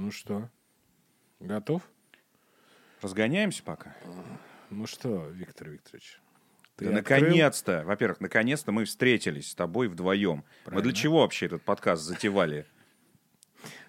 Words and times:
Ну 0.00 0.12
что, 0.12 0.48
готов? 1.40 1.82
Разгоняемся 3.02 3.64
пока? 3.64 3.96
Ну 4.70 4.86
что, 4.86 5.26
Виктор 5.30 5.70
Викторович? 5.70 6.20
Ты 6.76 6.84
да 6.84 6.92
наконец-то, 6.92 7.82
во-первых, 7.84 8.20
наконец-то 8.20 8.70
мы 8.70 8.84
встретились 8.84 9.50
с 9.50 9.54
тобой 9.56 9.88
вдвоем. 9.88 10.44
Правильно. 10.62 10.78
Мы 10.78 10.82
для 10.82 10.92
чего 10.92 11.22
вообще 11.22 11.46
этот 11.46 11.64
подкаст 11.64 12.04
затевали? 12.04 12.64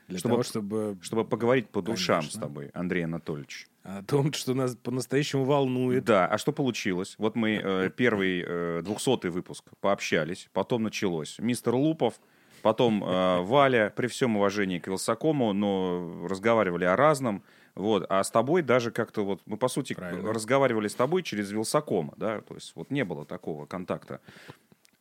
Для 0.07 0.17
чтобы, 0.17 0.31
того, 0.31 0.43
чтобы... 0.43 0.97
Чтобы 1.03 1.25
поговорить 1.25 1.69
по 1.69 1.83
душам 1.83 2.21
Конечно. 2.21 2.39
с 2.39 2.41
тобой, 2.41 2.71
Андрей 2.73 3.05
Анатольевич. 3.05 3.67
О 3.83 4.01
том, 4.01 4.33
что 4.33 4.55
нас 4.55 4.76
по-настоящему 4.76 5.44
волнует. 5.46 6.05
Да, 6.05 6.26
а 6.26 6.39
что 6.39 6.51
получилось? 6.51 7.13
Вот 7.19 7.35
мы 7.35 7.62
э, 7.63 7.91
первый 7.96 8.44
э, 8.44 8.81
двухсотый 8.81 9.29
выпуск 9.29 9.65
пообщались, 9.79 10.49
потом 10.53 10.81
началось. 10.81 11.37
Мистер 11.37 11.76
Лупов, 11.76 12.19
потом 12.62 13.03
э, 13.03 13.41
Валя, 13.41 13.94
при 13.96 14.07
всем 14.07 14.37
уважении 14.37 14.79
к 14.79 14.87
Вилсакому, 14.87 15.53
но 15.53 16.27
разговаривали 16.27 16.85
о 16.85 16.95
разном. 16.95 17.43
Вот. 17.75 18.05
А 18.09 18.23
с 18.23 18.31
тобой 18.31 18.61
даже 18.61 18.91
как-то 18.91 19.23
вот, 19.23 19.41
мы, 19.45 19.57
по 19.57 19.67
сути, 19.67 19.93
Правильно. 19.93 20.34
разговаривали 20.34 20.87
с 20.87 20.95
тобой 20.95 21.23
через 21.23 21.51
Вилсакома, 21.51 22.13
да, 22.17 22.41
то 22.41 22.55
есть 22.55 22.73
вот 22.75 22.91
не 22.91 23.05
было 23.05 23.25
такого 23.25 23.65
контакта. 23.65 24.20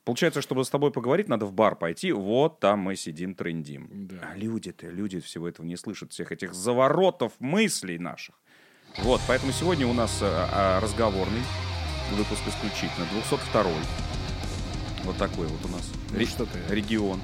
Получается, 0.05 0.41
чтобы 0.41 0.65
с 0.65 0.71
тобой 0.71 0.91
поговорить, 0.91 1.29
надо 1.29 1.45
в 1.45 1.53
бар 1.53 1.77
пойти, 1.77 2.13
вот 2.13 2.61
там 2.61 2.79
мы 2.79 2.97
сидим, 2.97 3.35
трендим. 3.35 3.89
Да. 3.91 4.31
А 4.33 4.37
люди-то, 4.37 4.87
люди 4.87 5.21
всего 5.21 5.49
этого 5.49 5.67
не 5.67 5.77
слышат, 5.77 6.13
всех 6.13 6.33
этих 6.33 6.55
заворотов 6.55 7.33
мыслей 7.41 7.99
наших. 7.99 8.35
Вот, 9.03 9.21
поэтому 9.29 9.53
сегодня 9.53 9.87
у 9.87 9.93
нас 9.93 10.21
а, 10.23 10.81
разговорный 10.81 11.43
выпуск 12.17 12.41
исключительно, 12.47 13.07
202 13.13 13.65
Вот 15.05 15.17
такой 15.19 15.47
вот 15.47 15.65
у 15.67 15.69
нас 15.69 15.93
ну, 16.11 16.25
что 16.25 16.47
ты? 16.47 16.59
регион. 16.75 17.21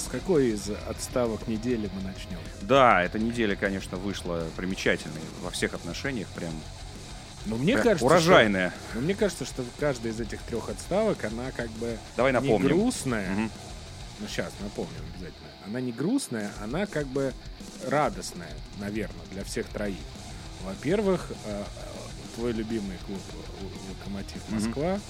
С 0.00 0.08
какой 0.10 0.48
из 0.48 0.70
отставок 0.88 1.46
недели 1.46 1.90
мы 1.94 2.02
начнем? 2.02 2.38
Да, 2.62 3.02
эта 3.02 3.18
неделя, 3.18 3.54
конечно, 3.54 3.98
вышла 3.98 4.46
примечательной 4.56 5.20
во 5.42 5.50
всех 5.50 5.74
отношениях, 5.74 6.26
прям 6.28 6.52
но 7.46 7.56
мне 7.56 7.76
кажется, 7.76 8.04
урожайная. 8.04 8.70
Что, 8.70 8.96
но 8.96 9.00
мне 9.02 9.14
кажется, 9.14 9.44
что 9.44 9.64
каждая 9.78 10.12
из 10.12 10.20
этих 10.20 10.42
трех 10.42 10.68
отставок, 10.68 11.24
она 11.24 11.50
как 11.52 11.70
бы 11.72 11.98
Давай 12.16 12.32
напомним. 12.32 12.62
не 12.62 12.68
грустная. 12.68 13.32
Угу. 13.32 13.50
Ну 14.20 14.26
сейчас 14.28 14.52
напомним 14.60 15.00
обязательно. 15.14 15.48
Она 15.66 15.80
не 15.80 15.92
грустная, 15.92 16.50
она 16.62 16.86
как 16.86 17.06
бы 17.06 17.32
радостная, 17.86 18.52
наверное, 18.78 19.24
для 19.32 19.44
всех 19.44 19.66
троих. 19.68 19.96
Во-первых, 20.64 21.32
э, 21.46 21.64
твой 22.34 22.52
любимый 22.52 22.96
клуб 23.06 23.20
Локомотив 23.90 24.48
Москва. 24.50 24.94
Угу 24.94 25.00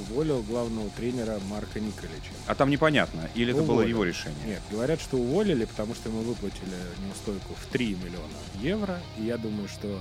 уволил 0.00 0.42
главного 0.42 0.88
тренера 0.90 1.38
Марка 1.48 1.80
Николича. 1.80 2.32
А 2.46 2.54
там 2.54 2.70
непонятно, 2.70 3.28
или 3.34 3.52
уволил. 3.52 3.64
это 3.64 3.72
было 3.72 3.82
его 3.82 4.04
решение? 4.04 4.46
Нет, 4.46 4.62
говорят, 4.70 5.00
что 5.00 5.16
уволили, 5.16 5.64
потому 5.64 5.94
что 5.94 6.08
ему 6.08 6.20
выплатили 6.20 6.76
неустойку 7.06 7.54
в 7.54 7.66
3 7.72 7.96
миллиона 7.96 8.38
евро. 8.60 9.00
И 9.18 9.24
я 9.24 9.36
думаю, 9.36 9.68
что 9.68 10.00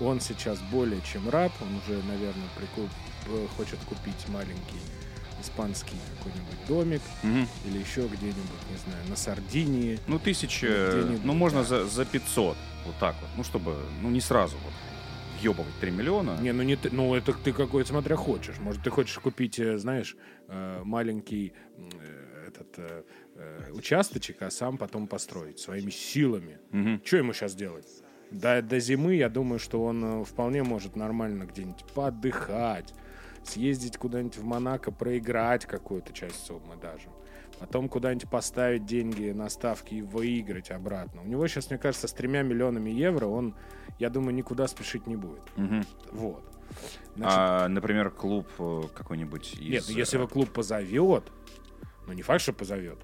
он 0.00 0.20
сейчас 0.20 0.58
более 0.70 1.00
чем 1.02 1.28
раб. 1.28 1.52
Он 1.60 1.76
уже, 1.76 2.02
наверное, 2.02 2.48
прикуп... 2.56 2.90
Э, 3.28 3.46
хочет 3.56 3.78
купить 3.88 4.28
маленький 4.28 4.80
испанский 5.42 5.96
какой-нибудь 6.16 6.66
домик 6.66 7.02
угу. 7.22 7.46
или 7.66 7.78
еще 7.78 8.06
где-нибудь, 8.06 8.62
не 8.70 8.76
знаю, 8.84 9.08
на 9.08 9.16
Сардинии. 9.16 9.98
Ну, 10.06 10.18
тысяча, 10.18 11.04
ну, 11.22 11.34
можно 11.34 11.60
да. 11.60 11.66
за, 11.66 11.86
за 11.86 12.04
500, 12.04 12.56
вот 12.86 12.94
так 12.98 13.16
вот, 13.20 13.30
ну, 13.36 13.44
чтобы, 13.44 13.76
ну, 14.02 14.10
не 14.10 14.20
сразу 14.20 14.56
вот 14.64 14.72
въебывать 15.40 15.74
3 15.80 15.90
миллиона. 15.90 16.38
Не, 16.40 16.52
ну 16.52 16.62
не 16.62 16.76
ты, 16.76 16.90
ну 16.90 17.14
это 17.14 17.32
ты 17.32 17.52
какой 17.52 17.84
смотря 17.84 18.16
хочешь. 18.16 18.58
Может, 18.58 18.82
ты 18.82 18.90
хочешь 18.90 19.18
купить, 19.18 19.58
э, 19.58 19.78
знаешь, 19.78 20.16
э, 20.48 20.82
маленький 20.84 21.52
этот 22.46 23.04
участочек, 23.72 24.40
а 24.40 24.50
сам 24.50 24.78
потом 24.78 25.08
построить 25.08 25.58
своими 25.58 25.90
силами. 25.90 26.58
Угу. 26.72 27.04
Что 27.04 27.16
ему 27.18 27.32
сейчас 27.34 27.54
делать? 27.54 27.86
До, 28.30 28.62
до 28.62 28.80
зимы, 28.80 29.16
я 29.16 29.28
думаю, 29.28 29.58
что 29.58 29.84
он 29.84 30.24
вполне 30.24 30.62
может 30.62 30.96
нормально 30.96 31.44
где-нибудь 31.44 31.84
поотдыхать, 31.94 32.94
съездить 33.44 33.98
куда-нибудь 33.98 34.38
в 34.38 34.44
Монако, 34.44 34.90
проиграть 34.90 35.66
какую-то 35.66 36.12
часть 36.12 36.46
суммы 36.46 36.76
даже. 36.80 37.08
Потом 37.58 37.88
куда-нибудь 37.88 38.28
поставить 38.28 38.84
деньги 38.84 39.30
на 39.30 39.48
ставки 39.48 39.94
и 39.94 40.02
выиграть 40.02 40.70
обратно. 40.70 41.22
У 41.22 41.26
него 41.26 41.46
сейчас, 41.48 41.70
мне 41.70 41.78
кажется, 41.78 42.06
с 42.06 42.12
тремя 42.12 42.42
миллионами 42.42 42.90
евро 42.90 43.26
он, 43.26 43.54
я 43.98 44.10
думаю, 44.10 44.34
никуда 44.34 44.66
спешить 44.68 45.06
не 45.06 45.16
будет. 45.16 45.42
Угу. 45.56 45.82
Вот. 46.12 46.44
Значит, 47.14 47.38
а, 47.38 47.68
например, 47.68 48.10
клуб 48.10 48.48
э, 48.58 48.82
какой-нибудь 48.94 49.54
из... 49.54 49.70
Нет, 49.70 49.84
ну, 49.88 49.96
если 49.96 50.16
его 50.16 50.28
клуб 50.28 50.50
позовет, 50.50 51.32
ну 52.06 52.12
не 52.12 52.22
факт, 52.22 52.42
что 52.42 52.52
позовет. 52.52 52.98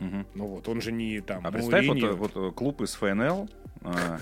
Угу. 0.00 0.26
Ну 0.34 0.46
вот, 0.46 0.68
он 0.68 0.80
же 0.80 0.92
не 0.92 1.20
там... 1.20 1.46
А 1.46 1.50
представь, 1.50 1.86
вот, 1.86 2.16
вот 2.16 2.36
э, 2.36 2.50
клуб 2.52 2.80
из 2.82 2.94
ФНЛ, 2.94 3.48
а, 3.82 4.18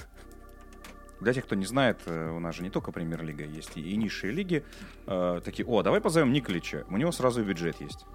для 1.20 1.32
тех, 1.32 1.44
кто 1.44 1.54
не 1.54 1.66
знает, 1.66 2.00
э, 2.06 2.30
у 2.30 2.40
нас 2.40 2.56
же 2.56 2.62
не 2.62 2.70
только 2.70 2.92
премьер-лига 2.92 3.44
есть, 3.44 3.76
и, 3.76 3.80
и 3.80 3.96
низшие 3.96 4.32
лиги. 4.32 4.64
Э, 5.06 5.40
такие, 5.44 5.66
о, 5.66 5.82
давай 5.82 6.00
позовем 6.00 6.32
Николича, 6.32 6.84
у 6.88 6.96
него 6.96 7.12
сразу 7.12 7.44
бюджет 7.44 7.80
есть. 7.80 8.06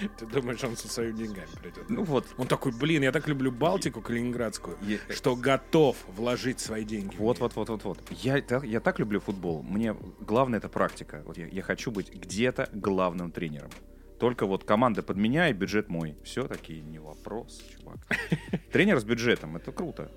Ты 0.18 0.26
думаешь, 0.26 0.62
он 0.64 0.76
со 0.76 0.88
своими 0.88 1.16
деньгами 1.16 1.48
придет? 1.60 1.88
Ну 1.88 2.04
вот. 2.04 2.26
Он 2.38 2.46
такой, 2.46 2.72
блин, 2.72 3.02
я 3.02 3.12
так 3.12 3.28
люблю 3.28 3.50
Балтику 3.50 4.00
калининградскую, 4.00 4.78
я... 4.82 4.98
что 5.14 5.36
готов 5.36 5.96
вложить 6.08 6.60
свои 6.60 6.84
деньги. 6.84 7.14
Вот, 7.16 7.38
вот, 7.40 7.56
вот, 7.56 7.68
вот, 7.68 7.84
вот. 7.84 7.98
Я, 8.10 8.42
я 8.62 8.80
так 8.80 8.98
люблю 8.98 9.20
футбол. 9.20 9.62
Мне 9.62 9.94
главное 10.20 10.58
это 10.58 10.68
практика. 10.68 11.22
Вот 11.26 11.38
я, 11.38 11.46
я 11.46 11.62
хочу 11.62 11.90
быть 11.90 12.12
где-то 12.12 12.68
главным 12.72 13.30
тренером. 13.30 13.70
Только 14.18 14.46
вот 14.46 14.64
команда 14.64 15.02
под 15.02 15.16
меня 15.16 15.48
и 15.48 15.52
бюджет 15.54 15.88
мой. 15.88 16.16
Все 16.24 16.46
такие 16.46 16.82
не 16.82 16.98
вопрос, 16.98 17.62
чувак. 17.72 17.96
Тренер 18.72 19.00
с 19.00 19.04
бюджетом, 19.04 19.56
это 19.56 19.72
круто. 19.72 20.10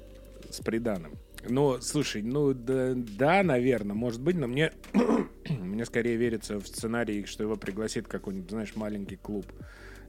С 0.53 0.59
приданым. 0.59 1.17
Ну, 1.49 1.81
слушай, 1.81 2.21
ну 2.21 2.53
да, 2.53 2.93
да, 2.95 3.41
наверное, 3.41 3.95
может 3.95 4.21
быть, 4.21 4.35
но 4.35 4.47
мне, 4.47 4.71
мне 5.49 5.83
скорее 5.85 6.15
верится 6.15 6.59
в 6.59 6.67
сценарий, 6.67 7.25
что 7.25 7.41
его 7.41 7.55
пригласит 7.55 8.07
какой-нибудь, 8.07 8.51
знаешь, 8.51 8.75
маленький 8.75 9.15
клуб 9.15 9.47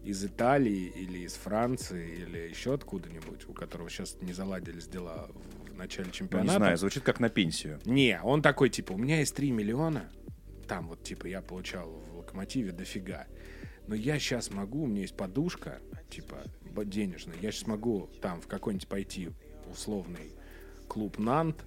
из 0.04 0.22
Италии 0.22 0.92
или 0.94 1.20
из 1.20 1.32
Франции 1.32 2.18
или 2.18 2.50
еще 2.50 2.74
откуда-нибудь, 2.74 3.48
у 3.48 3.54
которого 3.54 3.88
сейчас 3.88 4.18
не 4.20 4.34
заладились 4.34 4.86
дела 4.86 5.30
в 5.72 5.74
начале 5.74 6.10
чемпионата. 6.10 6.46
Ну, 6.46 6.52
не 6.52 6.58
знаю, 6.58 6.76
звучит 6.76 7.04
как 7.04 7.20
на 7.20 7.30
пенсию. 7.30 7.80
Не, 7.86 8.20
он 8.22 8.42
такой, 8.42 8.68
типа, 8.68 8.92
у 8.92 8.98
меня 8.98 9.20
есть 9.20 9.34
3 9.34 9.50
миллиона, 9.50 10.10
там 10.68 10.88
вот, 10.88 11.02
типа, 11.02 11.26
я 11.26 11.40
получал 11.40 11.88
в 11.88 12.18
Локомотиве 12.18 12.72
дофига, 12.72 13.26
но 13.86 13.94
я 13.94 14.18
сейчас 14.18 14.50
могу, 14.50 14.82
у 14.82 14.86
меня 14.86 15.00
есть 15.00 15.16
подушка, 15.16 15.80
типа, 16.10 16.42
денежная, 16.84 17.36
я 17.40 17.50
сейчас 17.50 17.66
могу 17.66 18.10
там 18.20 18.42
в 18.42 18.46
какой-нибудь 18.46 18.88
пойти 18.88 19.30
условный 19.74 20.32
клуб 20.88 21.18
Нант 21.18 21.64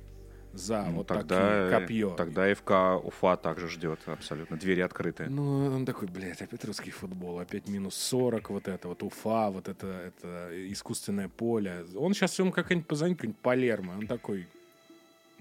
за 0.54 0.84
ну, 0.86 0.98
вот 0.98 1.08
тогда, 1.08 1.70
такие 1.70 1.80
копье. 1.80 2.10
Тогда 2.16 2.54
ФК 2.54 3.06
Уфа 3.06 3.38
также 3.38 3.68
ждет 3.70 4.00
абсолютно. 4.06 4.58
Двери 4.58 4.82
открыты. 4.82 5.28
Ну, 5.30 5.68
он 5.68 5.86
такой, 5.86 6.08
блядь, 6.08 6.42
опять 6.42 6.66
русский 6.66 6.92
футбол, 6.92 7.40
опять 7.40 7.68
минус 7.68 7.96
40, 7.96 8.50
вот 8.50 8.68
это 8.68 8.88
вот 8.88 9.04
Уфа, 9.04 9.50
вот 9.50 9.68
это, 9.68 9.88
это 9.88 10.50
искусственное 10.72 11.30
поле. 11.30 11.86
Он 11.96 12.14
сейчас 12.14 12.38
ему 12.40 12.52
как-нибудь 12.52 12.88
позвонит, 12.88 13.18
какой-нибудь 13.18 13.42
Палермо. 13.42 13.94
Он 13.94 14.08
такой, 14.08 14.48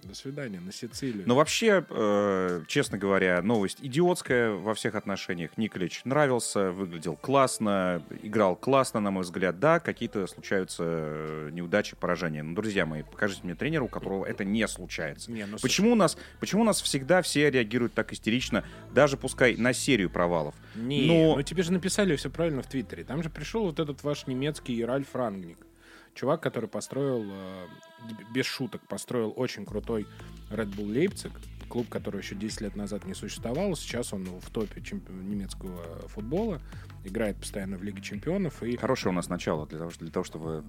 до 0.07 0.15
свидания, 0.15 0.61
на 0.61 0.73
Сицилию. 0.73 1.25
Ну, 1.27 1.35
вообще, 1.35 1.85
э, 1.89 2.63
честно 2.67 2.99
говоря, 2.99 3.43
новость 3.43 3.79
идиотская 3.81 4.53
во 4.53 4.75
всех 4.75 4.95
отношениях. 4.95 5.57
Николич 5.57 6.03
нравился, 6.05 6.71
выглядел 6.73 7.17
классно, 7.17 8.03
играл 8.23 8.57
классно, 8.57 9.01
на 9.01 9.11
мой 9.11 9.23
взгляд. 9.23 9.59
Да, 9.59 9.81
какие-то 9.81 10.27
случаются 10.27 10.85
э, 10.87 11.51
неудачи, 11.53 11.97
поражения. 11.97 12.43
Но, 12.43 12.55
друзья 12.55 12.87
мои, 12.87 13.03
покажите 13.03 13.41
мне 13.45 13.55
тренера, 13.55 13.83
у 13.83 13.89
которого 13.89 14.25
это 14.25 14.45
не 14.45 14.67
случается. 14.69 15.31
Не, 15.31 15.47
ну, 15.47 15.59
почему, 15.61 15.93
у 15.93 15.97
нас, 15.97 16.17
почему 16.41 16.63
у 16.63 16.65
нас 16.65 16.81
всегда 16.81 17.23
все 17.23 17.51
реагируют 17.51 17.95
так 17.95 18.13
истерично, 18.13 18.65
даже 18.93 19.17
пускай 19.17 19.57
на 19.57 19.73
серию 19.73 20.11
провалов? 20.11 20.55
Не, 20.75 21.07
Но... 21.07 21.37
ну 21.37 21.43
тебе 21.43 21.63
же 21.63 21.73
написали 21.73 22.17
все 22.17 22.31
правильно 22.31 22.63
в 22.63 22.67
Твиттере. 22.67 23.05
Там 23.05 23.23
же 23.23 23.31
пришел 23.31 23.65
вот 23.65 23.81
этот 23.81 24.03
ваш 24.03 24.27
немецкий 24.27 24.85
Ральф 24.85 25.15
Рангник 25.15 25.59
чувак, 26.17 26.43
который 26.43 26.69
построил, 26.69 27.25
э, 27.25 27.67
без 28.33 28.47
шуток, 28.47 28.81
построил 28.89 29.33
очень 29.37 29.65
крутой 29.65 30.07
Red 30.51 30.75
Bull 30.75 30.89
Leipzig, 30.93 31.33
клуб, 31.69 31.89
который 31.89 32.21
еще 32.21 32.35
10 32.35 32.61
лет 32.63 32.77
назад 32.77 33.05
не 33.05 33.15
существовал. 33.15 33.77
Сейчас 33.77 34.13
он 34.13 34.25
в 34.25 34.51
топе 34.51 34.81
чемпи- 34.81 35.13
немецкого 35.13 36.09
футбола, 36.09 36.61
играет 37.05 37.37
постоянно 37.37 37.77
в 37.77 37.83
Лиге 37.83 38.03
чемпионов. 38.03 38.63
И... 38.63 38.77
Хорошее 38.77 39.13
у 39.13 39.15
нас 39.15 39.29
начало 39.29 39.67
для 39.67 39.79
того, 39.79 39.91
для 39.99 40.11
того 40.11 40.25
чтобы 40.25 40.65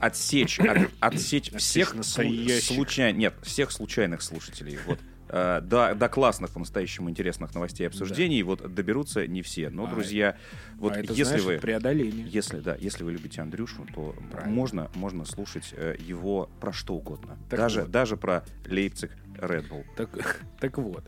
отсечь, 0.00 0.58
от, 0.60 0.90
отсечь 1.00 1.52
всех 1.52 1.94
случайных, 2.04 3.18
нет, 3.18 3.34
всех 3.42 3.70
случайных 3.70 4.22
слушателей. 4.22 4.78
Вот 4.86 4.98
э, 5.36 5.60
до, 5.62 5.94
до 5.94 6.08
классных, 6.08 6.50
по-настоящему 6.50 7.10
интересных 7.10 7.54
новостей 7.54 7.84
и 7.84 7.86
обсуждений, 7.86 8.42
да. 8.42 8.46
вот 8.46 8.74
доберутся 8.74 9.26
не 9.26 9.42
все. 9.42 9.70
Но, 9.70 9.86
а, 9.86 9.90
друзья, 9.90 10.36
вот 10.76 10.92
а 10.92 11.00
это, 11.00 11.12
если 11.12 11.24
знаешь, 11.24 11.44
вы... 11.44 11.58
преодоление. 11.58 12.26
Если, 12.28 12.60
да, 12.60 12.76
если 12.78 13.04
вы 13.04 13.12
любите 13.12 13.40
Андрюшу, 13.42 13.86
то 13.94 14.14
можно, 14.46 14.90
можно 14.94 15.24
слушать 15.24 15.72
э, 15.72 15.96
его 15.98 16.50
про 16.60 16.72
что 16.72 16.94
угодно. 16.94 17.38
даже, 17.50 17.82
вот. 17.82 17.90
даже 17.90 18.16
про 18.16 18.44
Лейпциг 18.66 19.12
Red 19.38 19.68
Bull. 19.68 19.84
Так, 19.96 20.44
так 20.60 20.78
вот. 20.78 21.04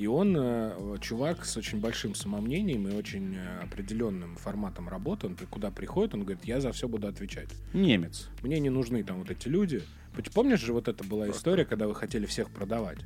И 0.00 0.06
он 0.06 0.34
э, 0.34 0.96
чувак 1.02 1.44
с 1.44 1.58
очень 1.58 1.78
большим 1.78 2.14
самомнением 2.14 2.88
и 2.88 2.94
очень 2.94 3.36
э, 3.36 3.60
определенным 3.62 4.34
форматом 4.36 4.88
работы. 4.88 5.26
Он 5.26 5.36
куда 5.50 5.70
приходит, 5.70 6.14
он 6.14 6.22
говорит, 6.22 6.42
я 6.44 6.60
за 6.62 6.72
все 6.72 6.88
буду 6.88 7.06
отвечать. 7.06 7.50
Немец. 7.74 8.30
Мне 8.42 8.60
не 8.60 8.70
нужны 8.70 9.04
там 9.04 9.18
вот 9.18 9.30
эти 9.30 9.48
люди. 9.48 9.82
Помнишь 10.32 10.60
же, 10.60 10.72
вот 10.72 10.88
это 10.88 11.04
была 11.04 11.30
история, 11.30 11.66
когда 11.66 11.86
вы 11.86 11.94
хотели 11.94 12.24
всех 12.24 12.48
продавать? 12.50 12.98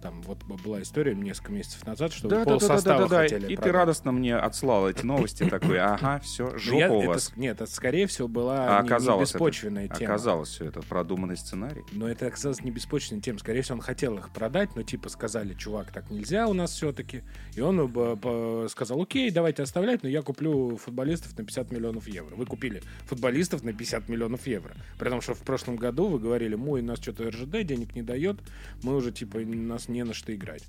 Там 0.00 0.22
вот 0.22 0.44
была 0.44 0.80
история 0.82 1.14
несколько 1.14 1.50
месяцев 1.50 1.84
назад, 1.84 2.12
что 2.12 2.28
Да, 2.28 2.38
вы 2.40 2.44
да, 2.44 2.50
да, 2.52 2.58
да, 2.58 2.60
да, 2.60 2.68
полсостава 2.68 3.08
да. 3.08 3.22
хотели 3.22 3.44
И 3.46 3.48
ты 3.48 3.56
продать. 3.56 3.72
радостно 3.74 4.12
мне 4.12 4.36
отслал 4.36 4.88
эти 4.88 5.04
новости, 5.04 5.42
такой, 5.48 5.78
ага, 5.80 6.20
все, 6.20 6.50
Ну, 6.52 6.58
жопа 6.58 6.78
я- 6.78 6.92
у 6.92 6.98
это 7.00 7.08
вас. 7.08 7.24
с- 7.24 7.36
нет, 7.36 7.60
это 7.60 7.70
скорее 7.70 8.06
всего 8.06 8.28
была 8.28 8.78
А 8.78 8.82
не- 8.82 8.88
не, 8.88 8.94
оказалось, 8.94 9.30
это- 9.30 9.38
беспочвенная 9.38 9.88
тема. 9.88 10.14
Оказалось 10.14 10.48
все 10.50 10.66
это 10.66 10.82
продуманный 10.82 11.36
сценарий. 11.36 11.82
Но 11.90 12.08
это 12.08 12.26
оказалось 12.28 12.62
не 12.62 12.70
беспочвенная 12.70 13.22
тема. 13.22 13.40
Скорее 13.40 13.62
всего, 13.62 13.74
он 13.76 13.80
хотел 13.82 14.16
их 14.18 14.30
продать, 14.30 14.76
но 14.76 14.82
типа 14.84 15.08
сказали, 15.08 15.54
чувак, 15.54 15.90
так 15.92 16.10
нельзя 16.10 16.46
у 16.46 16.52
нас 16.52 16.70
все-таки. 16.72 17.22
И 17.56 17.60
он 17.60 17.80
э, 17.92 18.66
сказал, 18.70 19.02
окей, 19.02 19.30
давайте 19.32 19.64
оставлять, 19.64 20.04
но 20.04 20.08
я 20.08 20.22
куплю 20.22 20.76
футболистов 20.76 21.36
на 21.36 21.44
50 21.44 21.72
миллионов 21.72 22.06
евро. 22.06 22.36
Вы 22.36 22.46
купили 22.46 22.82
футболистов 23.06 23.64
на 23.64 23.72
50 23.72 24.08
миллионов 24.08 24.46
евро. 24.46 24.74
При 24.98 25.08
том, 25.10 25.20
что 25.20 25.34
в 25.34 25.40
прошлом 25.40 25.74
году 25.76 26.06
вы 26.06 26.20
говорили, 26.20 26.54
мой, 26.54 26.82
нас 26.82 27.00
что-то 27.00 27.28
РЖД 27.30 27.64
денег 27.64 27.96
не 27.96 28.02
дает, 28.02 28.38
мы 28.84 28.94
уже 28.94 29.10
типа, 29.10 29.38
нас 29.40 29.87
не 29.88 30.04
на 30.04 30.14
что 30.14 30.34
играть. 30.34 30.64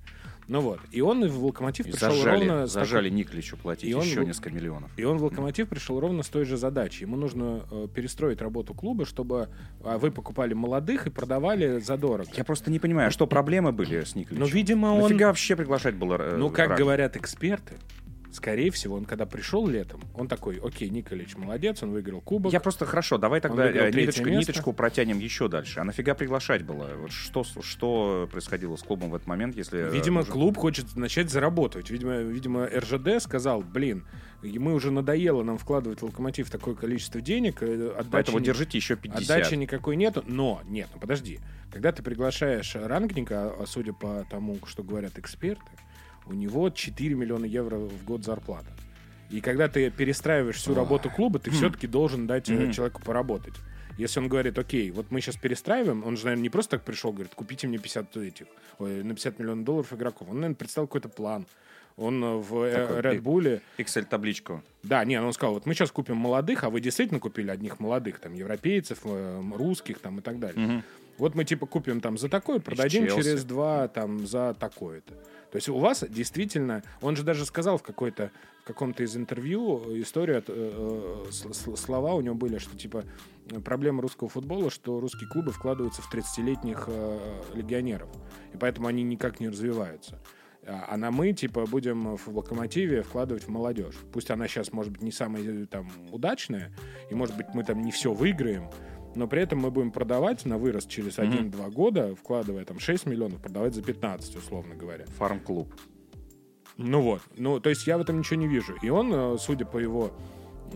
Ну 0.47 0.61
вот. 0.61 0.79
И 0.91 0.99
он 1.01 1.27
в 1.27 1.45
Локомотив 1.45 1.85
И 1.85 1.91
пришел 1.91 2.09
зажали, 2.11 2.47
ровно 2.47 2.65
с 2.67 2.73
такой- 2.73 2.85
зажали 2.87 3.09
Никличу 3.09 3.55
платить 3.55 3.87
И 3.87 3.93
он 3.93 4.01
еще 4.03 4.25
несколько 4.25 4.49
миллионов. 4.49 4.89
и 4.97 5.03
он 5.03 5.19
в 5.19 5.23
Локомотив 5.23 5.69
пришел 5.69 5.99
ровно 5.99 6.23
с 6.23 6.29
той 6.29 6.45
же 6.45 6.57
задачей. 6.57 7.03
Ему 7.03 7.17
нужно 7.17 7.61
э, 7.69 7.87
перестроить 7.93 8.41
работу 8.41 8.73
клуба, 8.73 9.05
чтобы 9.05 9.49
а, 9.83 9.99
вы 9.99 10.09
покупали 10.09 10.55
молодых 10.55 11.05
и 11.05 11.11
продавали 11.11 11.79
задорого. 11.79 12.27
Я 12.35 12.43
просто 12.43 12.71
не 12.71 12.79
понимаю, 12.79 13.09
а 13.09 13.11
что 13.11 13.27
проблемы 13.27 13.71
были 13.71 14.03
с 14.03 14.15
Никличем? 14.15 14.41
Ну, 14.43 14.47
видимо, 14.49 14.87
он... 14.87 15.03
Нафига 15.03 15.27
вообще 15.27 15.55
приглашать 15.55 15.93
было 15.93 16.15
э, 16.19 16.35
Ну, 16.37 16.49
как 16.49 16.69
раньше? 16.69 16.83
говорят 16.83 17.15
эксперты, 17.15 17.75
скорее 18.31 18.71
всего, 18.71 18.95
он 18.95 19.05
когда 19.05 19.25
пришел 19.25 19.67
летом, 19.67 20.01
он 20.13 20.27
такой, 20.27 20.57
окей, 20.63 20.89
Николич 20.89 21.35
молодец, 21.35 21.81
он 21.83 21.91
выиграл 21.91 22.21
кубок. 22.21 22.53
Я 22.53 22.59
просто 22.59 22.85
хорошо, 22.85 23.17
давай 23.17 23.41
тогда 23.41 23.67
э, 23.69 23.91
ниточку, 23.91 24.25
место. 24.25 24.51
ниточку 24.51 24.73
протянем 24.73 25.19
еще 25.19 25.47
дальше. 25.47 25.79
А 25.79 25.83
нафига 25.83 26.13
приглашать 26.13 26.63
было? 26.63 26.89
Вот 26.97 27.11
что, 27.11 27.43
что 27.43 28.27
происходило 28.31 28.75
с 28.75 28.83
клубом 28.83 29.09
в 29.09 29.15
этот 29.15 29.27
момент, 29.27 29.55
если... 29.55 29.87
э, 29.87 29.91
Видимо, 29.91 30.21
уже- 30.21 30.31
клуб 30.31 30.57
хочет 30.57 30.95
начать 30.95 31.29
зарабатывать. 31.29 31.89
Видимо, 31.89 32.17
видимо, 32.17 32.65
РЖД 32.67 33.21
сказал, 33.21 33.61
блин, 33.61 34.05
мы 34.41 34.73
уже 34.73 34.91
надоело 34.91 35.43
нам 35.43 35.57
вкладывать 35.57 36.01
в 36.01 36.05
локомотив 36.05 36.49
такое 36.49 36.75
количество 36.75 37.21
денег, 37.21 37.61
э, 37.61 37.89
отдачи, 37.91 38.09
Поэтому 38.11 38.39
не- 38.39 38.45
держите 38.45 38.77
еще 38.77 38.95
50. 38.95 39.21
отдачи 39.21 39.55
никакой 39.55 39.95
нету. 39.95 40.23
Но, 40.27 40.61
нет, 40.65 40.87
ну 40.93 40.99
подожди. 40.99 41.39
Когда 41.71 41.91
ты 41.91 42.01
приглашаешь 42.03 42.75
рангника, 42.75 43.53
а 43.59 43.65
судя 43.67 43.93
по 43.93 44.25
тому, 44.29 44.57
что 44.65 44.83
говорят 44.83 45.17
эксперты, 45.19 45.63
у 46.29 46.33
него 46.33 46.69
4 46.69 47.15
миллиона 47.15 47.45
евро 47.45 47.77
в 47.77 48.05
год 48.05 48.23
зарплата. 48.23 48.71
И 49.29 49.41
когда 49.41 49.67
ты 49.67 49.89
перестраиваешь 49.91 50.55
всю 50.55 50.73
работу 50.73 51.09
клуба, 51.09 51.39
ты 51.39 51.51
все-таки 51.51 51.87
должен 51.87 52.27
дать 52.27 52.49
э, 52.49 52.71
человеку 52.71 53.01
поработать. 53.01 53.53
Если 53.97 54.19
он 54.19 54.29
говорит, 54.29 54.57
окей, 54.57 54.91
вот 54.91 55.11
мы 55.11 55.19
сейчас 55.19 55.35
перестраиваем, 55.35 56.05
он 56.05 56.15
же, 56.15 56.25
наверное, 56.25 56.43
не 56.43 56.49
просто 56.49 56.77
так 56.77 56.85
пришел, 56.85 57.11
говорит, 57.11 57.35
купите 57.35 57.67
мне 57.67 57.77
50 57.77 58.17
этих, 58.17 58.47
ой, 58.79 59.03
на 59.03 59.13
50 59.13 59.39
миллионов 59.39 59.65
долларов 59.65 59.93
игроков. 59.93 60.29
Он, 60.29 60.35
наверное, 60.35 60.55
представил 60.55 60.87
какой-то 60.87 61.09
план. 61.09 61.45
Он 61.97 62.23
э, 62.23 62.35
в 62.37 62.63
э, 62.63 62.73
Такой 62.73 63.01
Red. 63.01 63.21
Bull 63.21 63.61
Excel-табличку. 63.77 64.63
да, 64.83 65.03
не, 65.03 65.21
он 65.21 65.33
сказал, 65.33 65.55
вот 65.55 65.65
мы 65.65 65.73
сейчас 65.73 65.91
купим 65.91 66.15
молодых, 66.15 66.63
а 66.63 66.69
вы 66.69 66.79
действительно 66.79 67.19
купили 67.19 67.51
одних 67.51 67.79
молодых, 67.79 68.19
там, 68.19 68.33
европейцев, 68.33 68.99
русских, 69.03 69.99
там, 69.99 70.19
и 70.19 70.21
так 70.21 70.39
далее. 70.39 70.65
Мгм. 70.65 70.83
Вот 71.19 71.35
мы, 71.35 71.45
типа, 71.45 71.65
купим 71.65 72.01
там 72.01 72.17
за 72.17 72.29
такое, 72.29 72.59
продадим 72.59 73.07
через 73.07 73.43
два, 73.43 73.87
там, 73.87 74.25
за 74.25 74.55
такое-то. 74.59 75.13
То 75.51 75.55
есть 75.55 75.67
у 75.69 75.77
вас 75.77 76.03
действительно, 76.07 76.83
он 77.01 77.15
же 77.15 77.23
даже 77.23 77.45
сказал 77.45 77.77
в 77.77 77.83
какой-то, 77.83 78.31
в 78.63 78.67
каком-то 78.67 79.03
из 79.03 79.17
интервью 79.17 79.83
э, 79.87 80.01
историю, 80.01 80.43
э, 80.47 81.25
э, 81.29 81.75
слова 81.75 82.13
у 82.13 82.21
него 82.21 82.35
были, 82.35 82.59
что, 82.59 82.77
типа, 82.77 83.03
проблема 83.65 84.01
русского 84.01 84.29
футбола, 84.29 84.69
что 84.69 84.99
русские 84.99 85.27
клубы 85.29 85.51
вкладываются 85.51 86.01
в 86.01 86.13
30-летних 86.13 86.85
э, 86.87 87.41
легионеров, 87.55 88.09
и 88.53 88.57
поэтому 88.57 88.87
они 88.87 89.03
никак 89.03 89.39
не 89.39 89.49
развиваются. 89.49 90.19
А 90.65 90.85
а 90.89 90.97
на 90.97 91.09
мы, 91.09 91.33
типа, 91.33 91.65
будем 91.65 92.15
в 92.15 92.27
локомотиве 92.27 93.01
вкладывать 93.01 93.43
в 93.43 93.49
молодежь. 93.49 93.95
Пусть 94.13 94.29
она 94.29 94.47
сейчас, 94.47 94.71
может 94.71 94.91
быть, 94.91 95.01
не 95.01 95.11
самая 95.11 95.43
э, 95.43 95.65
там 95.65 95.89
удачная, 96.11 96.71
и, 97.09 97.15
может 97.15 97.35
быть, 97.35 97.47
мы 97.53 97.63
там 97.63 97.81
не 97.81 97.91
все 97.91 98.13
выиграем, 98.13 98.69
но 99.15 99.27
при 99.27 99.41
этом 99.41 99.59
мы 99.59 99.71
будем 99.71 99.91
продавать 99.91 100.45
на 100.45 100.57
вырост 100.57 100.89
через 100.89 101.17
1-2 101.17 101.71
года, 101.71 102.15
вкладывая 102.15 102.65
там 102.65 102.79
6 102.79 103.05
миллионов, 103.05 103.41
продавать 103.41 103.73
за 103.75 103.81
15, 103.81 104.35
условно 104.37 104.75
говоря. 104.75 105.05
Фарм-клуб. 105.17 105.73
Ну 106.77 107.01
вот. 107.01 107.21
Ну, 107.35 107.59
то 107.59 107.69
есть 107.69 107.85
я 107.87 107.97
в 107.97 108.01
этом 108.01 108.19
ничего 108.19 108.39
не 108.39 108.47
вижу. 108.47 108.73
И 108.81 108.89
он, 108.89 109.11
э, 109.13 109.37
судя 109.37 109.65
по 109.65 109.77
его 109.79 110.11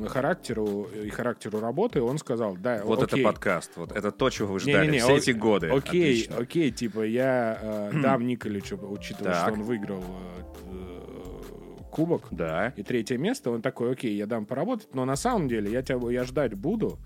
характеру 0.07 0.83
и 1.03 1.09
характеру 1.09 1.59
работы, 1.59 2.01
он 2.01 2.17
сказал, 2.17 2.57
да, 2.57 2.81
Вот 2.83 3.03
окей. 3.03 3.19
это 3.21 3.29
подкаст. 3.29 3.71
Вот 3.75 3.91
это 3.91 4.11
то, 4.11 4.29
чего 4.29 4.53
вы 4.53 4.59
ждали 4.59 4.87
Не-не-не, 4.87 4.99
все 4.99 5.13
о- 5.13 5.17
эти 5.17 5.31
годы. 5.31 5.67
Окей, 5.69 6.23
Отлично. 6.23 6.37
окей, 6.37 6.71
типа 6.71 7.01
я 7.05 7.59
э, 7.61 8.01
дам 8.01 8.25
Николичу, 8.27 8.75
учитывая, 8.77 9.33
Так. 9.33 9.43
что 9.43 9.53
он 9.53 9.63
выиграл 9.63 10.03
э, 10.03 10.43
э, 10.71 11.83
кубок 11.91 12.23
Да. 12.31 12.73
и 12.75 12.83
третье 12.83 13.17
место, 13.17 13.51
он 13.51 13.61
такой, 13.61 13.91
окей, 13.91 14.15
я 14.15 14.25
дам 14.25 14.45
поработать, 14.45 14.93
но 14.95 15.05
на 15.05 15.15
самом 15.15 15.47
деле 15.47 15.71
я 15.71 15.83
тебя 15.83 15.99
я 16.11 16.23
ждать 16.23 16.55
буду, 16.55 16.97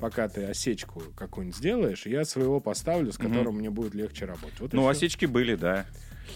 пока 0.00 0.28
ты 0.28 0.44
осечку 0.44 1.02
какую-нибудь 1.16 1.56
сделаешь, 1.56 2.06
я 2.06 2.24
своего 2.24 2.60
поставлю, 2.60 3.12
с 3.12 3.18
которым 3.18 3.56
мне 3.56 3.70
будет 3.70 3.94
легче 3.94 4.24
работать. 4.24 4.60
Вот 4.60 4.72
Ну, 4.72 4.88
осечки 4.88 5.26
были, 5.26 5.54
да. 5.54 5.86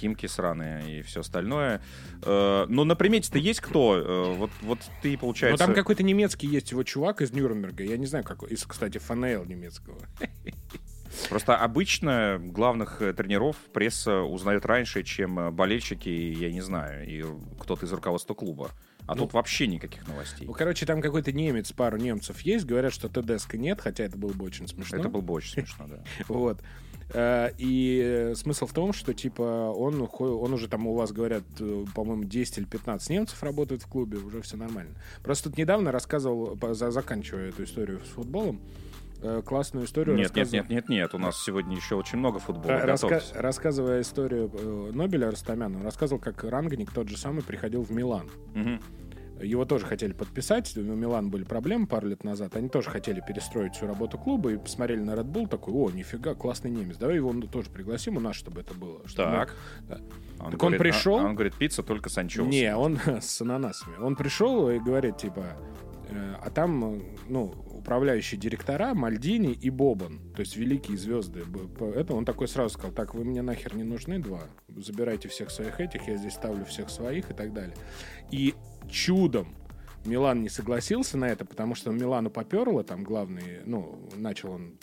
Химки 0.01 0.27
сраные 0.27 0.99
и 0.99 1.03
все 1.03 1.21
остальное. 1.21 1.81
Э, 2.23 2.67
Но 2.69 2.85
на 2.85 2.95
примете-то 2.95 3.39
есть 3.39 3.61
кто? 3.61 3.97
Э, 3.97 4.35
Вот, 4.35 4.51
вот 4.61 4.79
ты, 5.03 5.13
Ну, 5.13 5.19
получается... 5.19 5.65
там 5.65 5.75
какой-то 5.75 6.03
немецкий 6.03 6.47
есть 6.47 6.71
его 6.73 6.83
чувак 6.83 7.23
из 7.23 7.33
Нюрнберга. 7.33 7.85
Я 7.85 7.97
не 7.97 8.07
знаю, 8.07 8.23
какой. 8.25 8.51
Из, 8.51 8.65
кстати, 8.65 8.99
ФНЛ 8.99 9.45
немецкого. 9.47 9.99
Просто 11.31 11.57
обычно 11.57 12.39
главных 12.39 13.01
э, 13.01 13.15
тренеров 13.15 13.57
пресса 13.73 14.21
узнает 14.21 14.67
раньше, 14.67 15.03
чем 15.03 15.55
болельщики, 15.55 16.09
я 16.09 16.53
не 16.53 16.61
знаю, 16.61 17.09
и 17.09 17.25
кто-то 17.59 17.87
из 17.87 17.93
руководства 17.93 18.35
клуба. 18.35 18.71
А 19.09 19.15
Ну, 19.15 19.23
тут 19.23 19.33
вообще 19.33 19.67
никаких 19.67 20.07
новостей. 20.07 20.47
Ну, 20.47 20.53
короче, 20.53 20.85
там 20.85 21.01
какой-то 21.01 21.33
немец, 21.33 21.73
пару 21.73 21.97
немцев 21.97 22.43
есть. 22.43 22.67
Говорят, 22.67 22.93
что 22.93 23.09
ТДСК 23.09 23.55
нет, 23.55 23.81
хотя 23.81 24.05
это 24.05 24.19
было 24.19 24.35
бы 24.35 24.45
очень 24.45 24.69
смешно. 24.69 24.99
Это 24.99 25.09
было 25.09 25.23
бы 25.23 25.33
очень 25.33 25.53
смешно, 25.55 25.87
да. 25.89 26.05
Вот. 26.29 26.61
Э, 27.15 27.49
И 27.57 28.03
э, 28.05 28.35
смысл 28.35 28.67
в 28.67 28.75
том, 28.75 28.93
что, 28.93 29.15
типа, 29.15 29.73
он, 29.75 30.07
он 30.19 30.53
уже 30.53 30.69
там 30.69 30.87
у 30.87 30.95
вас, 30.95 31.11
говорят, 31.13 31.43
э, 31.59 31.87
по-моему, 31.95 32.25
10 32.25 32.59
или 32.59 32.65
15 32.67 33.09
немцев 33.09 33.43
работают 33.43 33.83
в 33.83 33.87
клубе, 33.87 34.19
уже 34.19 34.43
все 34.43 34.59
нормально. 34.59 34.95
Просто 35.23 35.49
тут 35.49 35.57
недавно 35.57 35.91
рассказывал, 35.91 36.59
заканчивая 36.75 37.49
эту 37.49 37.65
историю 37.65 38.01
с 38.05 38.11
футболом, 38.11 38.61
классную 39.45 39.87
историю 39.87 40.17
Нет, 40.17 40.35
нет, 40.35 40.53
нет, 40.53 40.69
нет, 40.69 40.89
нет. 40.89 41.15
У 41.15 41.19
нас 41.19 41.43
сегодня 41.43 41.75
еще 41.77 41.97
очень 41.97 42.19
много 42.19 42.39
футбола. 42.39 42.73
Ра- 42.73 42.87
раска- 42.87 43.23
рассказывая 43.35 44.01
историю 44.03 44.51
э, 44.53 44.91
Нобеля 44.95 45.31
Растамяна, 45.31 45.79
он 45.79 45.85
рассказывал, 45.85 46.21
как 46.21 46.45
Рангник 46.45 46.93
тот 46.93 47.09
же 47.09 47.17
самый 47.17 47.43
приходил 47.43 47.83
в 47.83 47.91
Милан. 47.91 48.29
Мгм. 48.55 48.81
Его 49.41 49.65
тоже 49.65 49.87
хотели 49.87 50.13
подписать. 50.13 50.77
У 50.77 50.81
Милан 50.83 51.31
были 51.31 51.45
проблемы 51.45 51.87
пару 51.87 52.09
лет 52.09 52.25
назад. 52.25 52.57
Они 52.57 52.69
тоже 52.69 52.91
хотели 52.91 53.23
перестроить 53.27 53.77
всю 53.77 53.87
работу 53.87 54.19
клуба 54.19 54.51
и 54.51 54.57
посмотрели 54.57 54.99
на 55.01 55.13
Red 55.13 55.31
Bull. 55.31 55.47
Такой, 55.49 55.75
о, 55.75 55.91
нифига, 55.91 56.35
классный 56.35 56.73
немец. 56.73 56.97
Давай 56.97 57.17
его 57.17 57.33
тоже 57.47 57.71
пригласим 57.71 58.17
у 58.17 58.21
нас, 58.21 58.35
чтобы 58.35 58.63
это 58.63 58.75
было. 58.75 59.01
чтобы 59.07 59.31
Так. 59.31 59.55
мы- 59.83 59.87
Да. 59.89 60.01
Он 60.45 60.51
Так 60.53 60.63
он 60.63 60.73
говорит, 60.73 60.79
пришел- 60.81 61.19
а- 61.19 61.23
Он 61.25 61.35
говорит, 61.35 61.55
пицца 61.55 61.85
только 61.85 62.09
с 62.09 62.19
анчоусом. 62.19 62.51
Не, 62.51 62.75
он 62.75 62.99
с 63.21 63.41
ананасами. 63.41 63.97
Он 63.99 64.17
пришел 64.17 64.69
и 64.71 64.81
говорит, 64.81 65.19
типа, 65.19 65.45
э, 66.09 66.35
а 66.43 66.51
там, 66.51 66.95
э, 66.97 67.01
ну, 67.29 67.55
управляющие 67.79 68.39
директора 68.39 68.95
Мальдини 68.95 69.53
и 69.53 69.71
Бобан, 69.71 70.33
то 70.35 70.41
есть 70.41 70.57
великие 70.57 70.97
звезды. 70.99 71.45
Это 71.95 72.15
он 72.15 72.25
такой 72.25 72.49
сразу 72.49 72.75
сказал, 72.75 72.93
так, 72.93 73.15
вы 73.15 73.25
мне 73.25 73.43
нахер 73.43 73.75
не 73.75 73.85
нужны, 73.85 74.19
два. 74.19 74.43
Забирайте 74.77 75.29
всех 75.29 75.51
своих 75.51 75.81
этих, 75.81 76.09
я 76.09 76.17
здесь 76.17 76.35
ставлю 76.35 76.65
всех 76.65 76.91
своих 76.91 77.31
и 77.31 77.35
так 77.35 77.53
далее. 77.53 77.77
И 78.31 78.55
чудом 78.91 79.55
Милан 80.05 80.43
не 80.43 80.49
согласился 80.49 81.19
на 81.19 81.27
это, 81.27 81.45
потому 81.45 81.75
что 81.75 81.91
Милану 81.91 82.31
поперло, 82.31 82.83
там 82.85 83.05
главный, 83.05 83.61
ну, 83.65 83.99
начал 84.17 84.53
он 84.53 84.79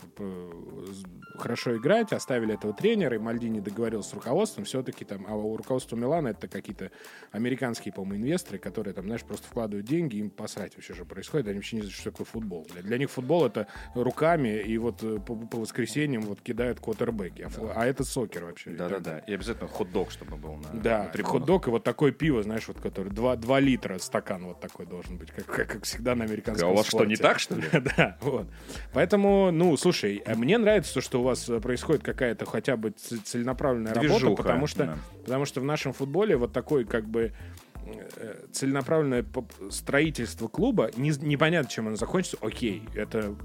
хорошо 1.37 1.75
играть, 1.77 2.13
оставили 2.13 2.53
этого 2.53 2.73
тренера, 2.73 3.15
и 3.15 3.19
Мальдини 3.19 3.59
договорился 3.59 4.11
с 4.11 4.13
руководством, 4.13 4.65
все-таки 4.65 5.05
там, 5.05 5.25
а 5.27 5.35
у 5.35 5.57
руководства 5.57 5.95
Милана 5.95 6.29
это 6.29 6.47
какие-то 6.47 6.91
американские, 7.31 7.93
по-моему, 7.93 8.23
инвесторы, 8.23 8.57
которые 8.57 8.93
там, 8.93 9.05
знаешь, 9.05 9.23
просто 9.23 9.47
вкладывают 9.47 9.85
деньги, 9.85 10.17
им 10.17 10.29
посрать 10.29 10.75
вообще 10.75 10.93
же 10.93 11.05
происходит, 11.05 11.47
они 11.47 11.57
вообще 11.57 11.77
не 11.77 11.81
знают, 11.81 11.95
что 11.95 12.11
такое 12.11 12.25
футбол. 12.25 12.67
Для, 12.73 12.81
для 12.81 12.97
них 12.97 13.09
футбол 13.11 13.45
это 13.45 13.67
руками, 13.95 14.61
и 14.61 14.77
вот 14.77 15.03
э, 15.03 15.19
по, 15.19 15.35
по 15.35 15.57
воскресеньям 15.59 16.21
вот 16.23 16.41
кидают 16.41 16.79
квотербеки, 16.79 17.43
а, 17.43 17.49
фу- 17.49 17.71
а 17.73 17.85
это 17.85 18.03
сокер 18.03 18.45
вообще. 18.45 18.71
Да-да-да. 18.71 19.19
И 19.19 19.33
обязательно 19.33 19.67
хот-дог, 19.67 20.11
чтобы 20.11 20.37
был 20.37 20.55
на, 20.55 20.79
Да, 20.79 21.11
на 21.13 21.23
хот-дог 21.23 21.67
и 21.67 21.69
вот 21.69 21.83
такое 21.83 22.11
пиво, 22.11 22.43
знаешь, 22.43 22.67
вот 22.67 22.79
который 22.79 23.11
2, 23.11 23.35
2 23.35 23.59
литра 23.59 23.97
стакан 23.97 24.45
вот 24.45 24.59
такой 24.61 24.85
должен 24.85 25.14
быть, 25.17 25.31
как, 25.31 25.45
как, 25.45 25.67
как 25.69 25.83
всегда 25.83 26.15
на 26.15 26.25
американском 26.25 26.69
А 26.69 26.71
у 26.71 26.75
вас 26.75 26.85
что, 26.87 26.97
спорте. 26.97 27.09
не 27.09 27.15
так, 27.17 27.39
что 27.39 27.55
ли? 27.55 27.63
Да, 27.97 28.17
вот. 28.21 28.47
Поэтому, 28.93 29.51
ну, 29.51 29.75
слушай, 29.77 30.21
а 30.25 30.35
мне 30.35 30.57
нравится 30.57 30.93
то, 30.93 31.01
что 31.01 31.19
у 31.21 31.23
вас 31.23 31.49
э, 31.49 31.59
происходит 31.59 32.03
какая-то 32.03 32.45
хотя 32.45 32.77
бы 32.77 32.91
целенаправленная 32.91 33.93
работа, 33.93 34.09
Движуха, 34.19 34.43
потому 34.43 34.67
что, 34.67 34.85
да. 34.85 34.97
потому 35.23 35.45
что 35.45 35.61
в 35.61 35.65
нашем 35.65 35.93
футболе 35.93 36.37
вот 36.37 36.53
такой 36.53 36.85
как 36.85 37.05
бы 37.07 37.33
э, 37.85 38.35
целенаправленное 38.51 39.25
строительство 39.69 40.47
клуба, 40.47 40.91
не- 40.97 41.11
непонятно, 41.25 41.69
чем 41.69 41.87
оно 41.87 41.95
закончится, 41.95 42.37
окей, 42.41 42.83
это 42.95 43.35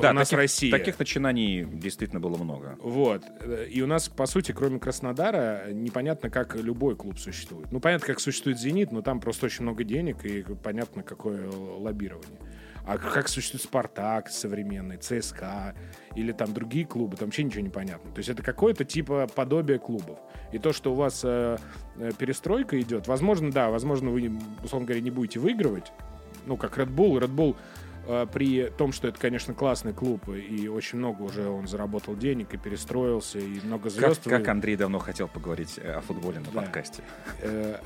Да, 0.00 0.10
у 0.10 0.12
нас 0.12 0.28
таких, 0.28 0.38
Россия. 0.38 0.70
таких 0.70 0.98
начинаний 0.98 1.64
действительно 1.64 2.20
было 2.20 2.36
много. 2.36 2.76
Вот. 2.80 3.24
И 3.70 3.82
у 3.82 3.86
нас, 3.86 4.08
по 4.08 4.26
сути, 4.26 4.52
кроме 4.52 4.78
Краснодара, 4.78 5.72
непонятно, 5.72 6.30
как 6.30 6.56
любой 6.56 6.96
клуб 6.96 7.18
существует. 7.18 7.70
Ну, 7.72 7.80
понятно, 7.80 8.06
как 8.06 8.20
существует 8.20 8.58
«Зенит», 8.58 8.92
но 8.92 9.02
там 9.02 9.20
просто 9.20 9.46
очень 9.46 9.62
много 9.62 9.84
денег, 9.84 10.24
и 10.24 10.42
понятно, 10.62 11.02
какое 11.02 11.50
лоббирование. 11.50 12.38
А 12.84 12.98
как 12.98 13.28
существует 13.28 13.62
«Спартак» 13.62 14.28
современный, 14.28 14.96
«ЦСКА» 14.96 15.74
или 16.16 16.32
там 16.32 16.52
другие 16.52 16.84
клубы, 16.84 17.16
там 17.16 17.28
вообще 17.28 17.44
ничего 17.44 17.62
не 17.62 17.70
понятно. 17.70 18.10
То 18.10 18.18
есть 18.18 18.28
это 18.28 18.42
какое-то 18.42 18.84
типа 18.84 19.28
подобие 19.32 19.78
клубов. 19.78 20.18
И 20.52 20.58
то, 20.58 20.72
что 20.72 20.92
у 20.92 20.94
вас 20.94 21.20
э, 21.24 21.58
э, 21.96 22.10
перестройка 22.18 22.80
идет, 22.80 23.06
возможно, 23.06 23.52
да, 23.52 23.70
возможно, 23.70 24.10
вы, 24.10 24.32
условно 24.64 24.86
говоря, 24.86 25.00
не 25.00 25.10
будете 25.10 25.38
выигрывать, 25.38 25.92
ну, 26.46 26.56
как 26.56 26.76
Red 26.76 26.92
Bull. 26.92 27.20
Red 27.20 27.34
Bull 27.34 27.56
при 28.32 28.68
том, 28.76 28.92
что 28.92 29.08
это, 29.08 29.18
конечно, 29.18 29.54
классный 29.54 29.92
клуб, 29.92 30.28
и 30.28 30.68
очень 30.68 30.98
много 30.98 31.22
уже 31.22 31.48
он 31.48 31.66
заработал 31.68 32.16
денег 32.16 32.52
и 32.54 32.56
перестроился, 32.56 33.38
и 33.38 33.60
много 33.64 33.84
Как, 33.84 33.92
звезд, 33.92 34.24
как 34.24 34.44
вы- 34.44 34.50
Андрей 34.50 34.76
давно 34.76 34.98
хотел 34.98 35.28
поговорить 35.28 35.78
э, 35.82 35.92
о 35.94 36.00
футболе 36.00 36.40
на 36.40 36.46
Да. 36.46 36.62
подкасте. 36.62 37.02
э, 37.40 37.76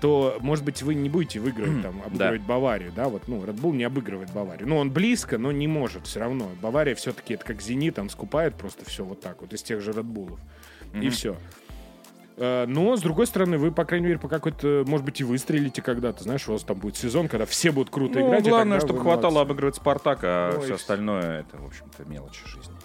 то, 0.00 0.36
может 0.40 0.64
быть, 0.64 0.82
вы 0.82 0.94
не 0.94 1.08
будете 1.08 1.40
выигрывать, 1.40 1.82
там, 1.82 2.02
обыгрывать 2.04 2.42
Баварию, 2.42 2.92
да, 2.94 3.08
вот, 3.08 3.28
ну, 3.28 3.42
Red 3.44 3.60
Bull 3.60 3.72
не 3.74 3.84
обыгрывает 3.84 4.30
Баварию. 4.32 4.68
Ну, 4.68 4.76
он 4.76 4.90
близко, 4.90 5.38
но 5.38 5.52
не 5.52 5.66
может 5.68 6.06
все 6.06 6.20
равно. 6.20 6.50
Бавария 6.60 6.94
все-таки, 6.94 7.34
это 7.34 7.44
как 7.44 7.60
Зенит, 7.62 7.98
он 7.98 8.08
скупает 8.10 8.54
просто 8.56 8.84
все 8.84 9.04
вот 9.04 9.20
так 9.20 9.40
вот 9.40 9.52
из 9.52 9.62
тех 9.62 9.80
же 9.80 9.92
Red 9.92 10.04
Bull'ов. 10.04 10.38
И 11.00 11.08
все. 11.08 11.36
Но, 12.36 12.96
с 12.96 13.00
другой 13.02 13.26
стороны, 13.26 13.58
вы, 13.58 13.72
по 13.72 13.84
крайней 13.84 14.06
мере, 14.06 14.18
по 14.18 14.28
какой-то, 14.28 14.84
может 14.86 15.04
быть, 15.04 15.20
и 15.20 15.24
выстрелите 15.24 15.82
когда-то. 15.82 16.22
Знаешь, 16.24 16.48
у 16.48 16.52
вас 16.52 16.62
там 16.62 16.78
будет 16.78 16.96
сезон, 16.96 17.28
когда 17.28 17.44
все 17.46 17.72
будут 17.72 17.90
круто 17.92 18.18
Ну, 18.20 18.28
играть. 18.28 18.48
главное, 18.48 18.78
чтобы 18.80 19.00
хватало 19.00 19.32
молодцы. 19.32 19.50
обыгрывать 19.50 19.76
Спартак, 19.76 20.20
а 20.22 20.56
Ой, 20.58 20.64
все 20.64 20.74
остальное 20.76 21.40
это, 21.40 21.58
в 21.58 21.66
общем-то, 21.66 22.04
мелочи 22.06 22.46
жизни. 22.46 22.74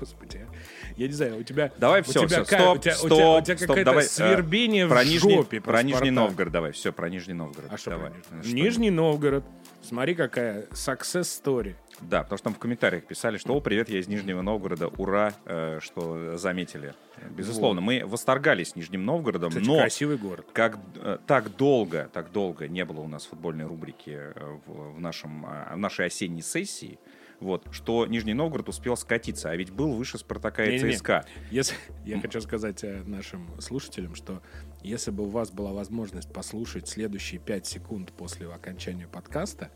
Господи, 0.00 0.46
а. 0.48 0.54
я 0.96 1.06
не 1.06 1.12
знаю, 1.12 1.38
у 1.38 1.42
тебя... 1.42 1.70
Давай 1.78 2.00
у 2.00 2.04
все, 2.04 2.26
тебя 2.26 2.44
все, 2.44 2.44
ка- 2.44 2.58
стоп, 2.62 2.76
у 2.76 2.80
тебя, 2.80 2.94
стоп, 2.94 3.12
у 3.12 3.16
тебя, 3.16 3.36
у 3.36 3.40
тебя 3.42 3.58
стоп, 3.58 3.84
давай, 3.84 4.04
э, 4.04 4.08
свербение 4.08 4.88
про 4.88 5.02
в 5.02 5.06
Нижний, 5.06 5.34
жопе. 5.36 5.60
про 5.60 5.82
Нижний 5.82 5.94
Спартак. 6.10 6.14
Новгород 6.14 6.52
давай, 6.52 6.72
все, 6.72 6.92
про 6.92 7.08
Нижний 7.08 7.34
Новгород. 7.34 7.70
А 7.72 7.76
что 7.76 7.90
давай. 7.90 8.10
про 8.10 8.18
Ну, 8.30 8.36
Нижний? 8.38 8.50
что? 8.50 8.56
Нижний 8.64 8.90
Новгород. 8.90 9.44
Смотри, 9.82 10.14
какая 10.14 10.62
success 10.72 11.22
story. 11.44 11.74
Да, 12.00 12.22
потому 12.22 12.38
что 12.38 12.44
там 12.44 12.54
в 12.54 12.58
комментариях 12.58 13.04
писали, 13.04 13.38
что 13.38 13.54
«О, 13.54 13.60
привет, 13.60 13.88
я 13.88 13.98
из 14.00 14.08
Нижнего 14.08 14.42
Новгорода, 14.42 14.88
ура, 14.88 15.32
э, 15.46 15.78
что 15.80 16.36
заметили». 16.36 16.94
Безусловно, 17.30 17.80
мы 17.80 18.02
восторгались 18.04 18.76
Нижним 18.76 19.04
Новгородом, 19.04 19.50
Кстати, 19.50 19.66
но 19.66 19.78
красивый 19.78 20.16
город. 20.16 20.46
как 20.52 20.78
э, 20.96 21.18
так 21.26 21.56
долго, 21.56 22.10
так 22.12 22.32
долго 22.32 22.68
не 22.68 22.84
было 22.84 23.00
у 23.00 23.08
нас 23.08 23.26
футбольной 23.26 23.66
рубрики 23.66 24.10
э, 24.10 24.58
в, 24.66 24.96
в 24.96 25.00
нашем, 25.00 25.46
э, 25.46 25.74
в 25.74 25.78
нашей 25.78 26.06
осенней 26.06 26.42
сессии, 26.42 26.98
вот, 27.40 27.66
что 27.72 28.06
Нижний 28.06 28.34
Новгород 28.34 28.68
успел 28.68 28.96
скатиться, 28.96 29.50
а 29.50 29.56
ведь 29.56 29.70
был 29.70 29.92
выше 29.92 30.18
Спартака 30.18 30.64
и. 30.64 30.78
ЦСКА. 30.94 31.24
Если, 31.50 31.76
я 32.04 32.20
хочу 32.20 32.40
сказать 32.40 32.82
э, 32.84 33.02
нашим 33.04 33.60
слушателям, 33.60 34.14
что 34.14 34.42
если 34.82 35.10
бы 35.10 35.24
у 35.24 35.28
вас 35.28 35.50
была 35.50 35.72
возможность 35.72 36.32
послушать 36.32 36.88
следующие 36.88 37.40
5 37.40 37.66
секунд 37.66 38.12
после 38.12 38.48
окончания 38.48 39.06
подкаста, 39.06 39.70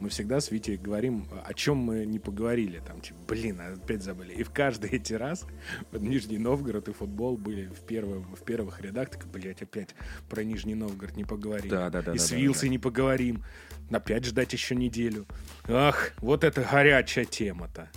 мы 0.00 0.08
всегда 0.08 0.40
с 0.40 0.50
Витей 0.50 0.76
говорим, 0.76 1.26
о 1.44 1.54
чем 1.54 1.76
мы 1.76 2.06
не 2.06 2.18
поговорили. 2.18 2.82
Там, 2.86 3.00
типа, 3.00 3.18
блин, 3.28 3.60
а 3.60 3.74
опять 3.74 4.02
забыли. 4.02 4.32
И 4.32 4.42
в 4.42 4.50
каждый 4.50 4.90
эти 4.90 5.12
раз 5.12 5.46
вот 5.92 6.00
Нижний 6.02 6.38
Новгород 6.38 6.88
и 6.88 6.92
футбол 6.92 7.36
были 7.36 7.66
в, 7.66 7.80
первом, 7.86 8.24
в 8.34 8.42
первых 8.42 8.80
рядах. 8.80 9.10
Так, 9.10 9.26
блядь, 9.28 9.62
опять 9.62 9.94
про 10.28 10.42
Нижний 10.42 10.74
Новгород 10.74 11.16
не 11.16 11.24
поговорили. 11.24 11.68
Да, 11.70 11.90
да, 11.90 12.02
да, 12.02 12.12
И 12.12 12.18
да, 12.18 12.24
с 12.24 12.30
да, 12.30 12.36
Вилсой 12.36 12.68
не 12.70 12.78
поговорим. 12.78 13.44
Опять 13.90 14.24
ждать 14.24 14.52
еще 14.52 14.74
неделю. 14.76 15.26
Ах, 15.68 16.12
вот 16.18 16.44
это 16.44 16.62
горячая 16.70 17.24
тема-то. 17.24 17.90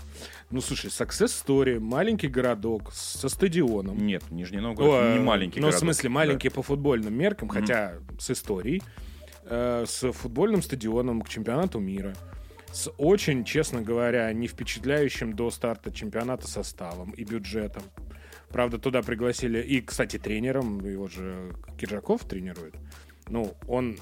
Ну, 0.49 0.59
слушай, 0.59 0.89
Success 0.89 1.27
Story, 1.45 1.79
маленький 1.79 2.27
городок 2.27 2.91
со 2.93 3.29
стадионом. 3.29 3.97
Нет, 4.05 4.23
Нижний 4.31 4.59
Новгород 4.59 5.03
О, 5.03 5.13
не 5.13 5.19
маленький 5.19 5.59
Ну, 5.59 5.67
в 5.67 5.69
городок. 5.69 5.79
смысле, 5.79 6.09
Да. 6.09 6.13
маленький 6.13 6.49
по 6.49 6.61
футбольным 6.63 7.13
меркам, 7.13 7.47
хотя 7.49 7.93
с 8.19 8.29
историей, 8.31 8.81
э, 9.45 9.85
с 9.87 10.11
футбольным 10.11 10.61
стадионом 10.61 11.21
к 11.21 11.29
чемпионату 11.29 11.79
мира, 11.79 12.13
с 12.71 12.91
очень, 12.97 13.43
честно 13.43 13.81
говоря, 13.81 14.31
не 14.33 14.47
впечатляющим 14.47 15.33
до 15.33 15.51
старта 15.51 15.91
чемпионата 15.91 16.47
составом 16.47 17.11
и 17.11 17.23
бюджетом. 17.23 17.83
Правда, 18.49 18.77
туда 18.77 19.01
пригласили 19.01 19.61
и, 19.61 19.81
кстати, 19.81 20.17
тренером, 20.17 20.83
его 20.85 21.07
же 21.07 21.55
Киржаков 21.77 22.23
тренирует. 22.25 22.75
Ну, 23.27 23.55
он 23.67 23.97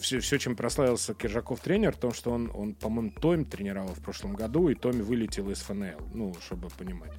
все, 0.00 0.20
все, 0.20 0.38
чем 0.38 0.56
прославился 0.56 1.14
Киржаков 1.14 1.60
тренер, 1.60 1.92
в 1.92 1.98
том, 1.98 2.12
что 2.12 2.30
он, 2.30 2.50
он 2.54 2.74
по-моему, 2.74 3.12
Томи 3.12 3.44
тренировал 3.44 3.94
в 3.94 4.02
прошлом 4.02 4.34
году, 4.34 4.68
и 4.68 4.74
Томи 4.74 5.02
вылетел 5.02 5.50
из 5.50 5.60
ФНЛ, 5.60 6.10
ну, 6.14 6.34
чтобы 6.44 6.68
понимать 6.70 7.12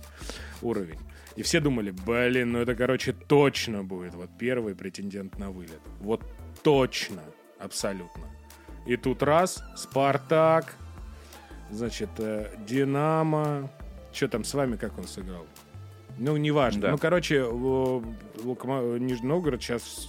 уровень. 0.62 1.00
И 1.36 1.44
все 1.44 1.60
думали, 1.60 1.92
блин, 1.92 2.54
ну 2.54 2.60
это, 2.60 2.76
короче, 2.76 3.14
точно 3.14 3.84
будет 3.84 4.16
вот 4.16 4.30
первый 4.38 4.76
претендент 4.76 5.38
на 5.38 5.52
вылет. 5.52 5.82
Вот 6.00 6.24
точно, 6.64 7.22
абсолютно. 7.60 8.24
И 8.86 8.98
тут 8.98 9.24
раз, 9.24 9.64
Спартак, 9.76 10.76
значит, 11.72 12.10
э, 12.18 12.56
Динамо, 12.68 13.70
что 14.14 14.28
там 14.28 14.44
с 14.44 14.54
вами, 14.54 14.76
как 14.76 14.98
он 14.98 15.08
сыграл? 15.08 15.46
Ну, 16.18 16.38
неважно. 16.38 16.82
Да. 16.82 16.92
Ну, 16.92 16.98
короче, 16.98 17.42
Нижний 17.42 19.28
Новгород 19.28 19.62
сейчас 19.62 20.08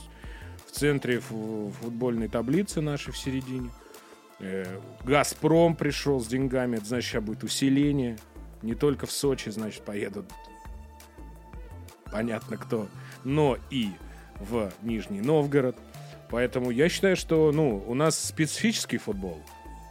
в 0.66 0.70
центре 0.70 1.20
фу- 1.20 1.72
футбольной 1.80 2.28
таблицы 2.28 2.80
нашей 2.80 3.12
в 3.12 3.18
середине. 3.18 3.70
Э, 4.38 4.80
Газпром 5.04 5.74
пришел 5.74 6.20
с 6.20 6.26
деньгами, 6.26 6.76
это 6.76 6.86
значит, 6.86 7.10
сейчас 7.10 7.24
будет 7.24 7.42
усиление. 7.42 8.18
Не 8.62 8.74
только 8.74 9.06
в 9.06 9.12
Сочи, 9.12 9.48
значит, 9.48 9.82
поедут 9.84 10.26
понятно 12.10 12.56
кто, 12.56 12.88
но 13.24 13.58
и 13.70 13.90
в 14.38 14.72
Нижний 14.82 15.20
Новгород. 15.20 15.76
Поэтому 16.30 16.70
я 16.70 16.88
считаю, 16.88 17.16
что 17.16 17.52
ну, 17.52 17.82
у 17.86 17.94
нас 17.94 18.18
специфический 18.18 18.98
футбол. 18.98 19.40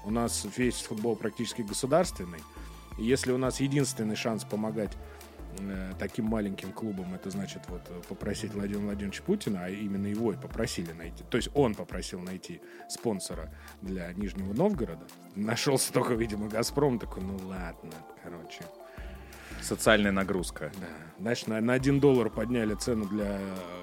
У 0.03 0.11
нас 0.11 0.45
весь 0.57 0.81
футбол 0.81 1.15
практически 1.15 1.61
государственный. 1.61 2.39
И 2.97 3.03
если 3.03 3.31
у 3.31 3.37
нас 3.37 3.59
единственный 3.59 4.15
шанс 4.15 4.43
помогать 4.43 4.91
э, 5.59 5.93
таким 5.97 6.25
маленьким 6.25 6.71
клубам, 6.71 7.13
это 7.15 7.29
значит 7.29 7.63
вот 7.67 7.81
попросить 8.07 8.53
Владимира 8.53 8.85
Владимировича 8.85 9.23
Путина, 9.23 9.65
а 9.65 9.69
именно 9.69 10.07
его 10.07 10.31
и 10.33 10.37
попросили 10.37 10.91
найти. 10.91 11.23
То 11.29 11.37
есть 11.37 11.49
он 11.53 11.73
попросил 11.73 12.19
найти 12.19 12.61
спонсора 12.89 13.51
для 13.81 14.11
Нижнего 14.13 14.53
Новгорода. 14.53 15.05
Нашелся 15.35 15.91
только, 15.91 16.13
видимо, 16.13 16.47
Газпром. 16.47 16.99
Такой, 16.99 17.23
ну 17.23 17.37
ладно, 17.47 17.93
короче. 18.23 18.61
Социальная 19.61 20.11
нагрузка. 20.11 20.71
Да. 20.79 20.87
Значит, 21.19 21.47
на, 21.47 21.61
на 21.61 21.73
1 21.73 21.99
доллар 21.99 22.29
подняли 22.29 22.75
цену 22.75 23.05
для, 23.07 23.39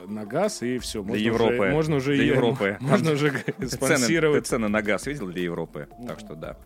на 0.06 0.24
газ, 0.24 0.62
и 0.62 0.78
все. 0.78 1.02
Можно 1.02 1.20
Европы. 1.20 1.54
Уже, 1.54 1.70
можно 1.72 1.96
уже, 1.96 2.14
Для 2.14 2.24
Европы. 2.24 2.76
Можно 2.80 3.06
Там 3.06 3.14
уже 3.14 3.30
цены, 3.30 3.42
ты 3.58 3.68
спонсировать. 3.68 4.46
цены 4.46 4.68
на 4.68 4.82
газ 4.82 5.06
видел 5.06 5.28
для 5.28 5.42
Европы? 5.42 5.88
Так 6.06 6.20
что 6.20 6.34
да. 6.34 6.56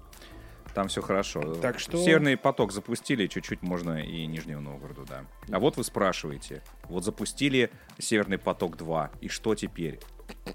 Там 0.75 0.89
все 0.89 1.01
хорошо. 1.01 1.55
Так 1.55 1.79
что- 1.79 1.97
Северный 1.97 2.37
поток 2.37 2.73
запустили, 2.73 3.27
чуть-чуть 3.29 3.63
можно 3.63 4.03
и 4.03 4.27
Нижнего 4.27 4.61
Новгороду, 4.61 5.07
да. 5.09 5.25
А 5.51 5.59
вот 5.59 5.77
вы 5.79 5.85
спрашиваете, 5.85 6.63
вот 6.85 7.05
запустили 7.05 7.71
Северный 7.99 8.37
поток 8.37 8.77
2, 8.77 9.11
и 9.23 9.29
что 9.29 9.55
теперь? 9.55 10.01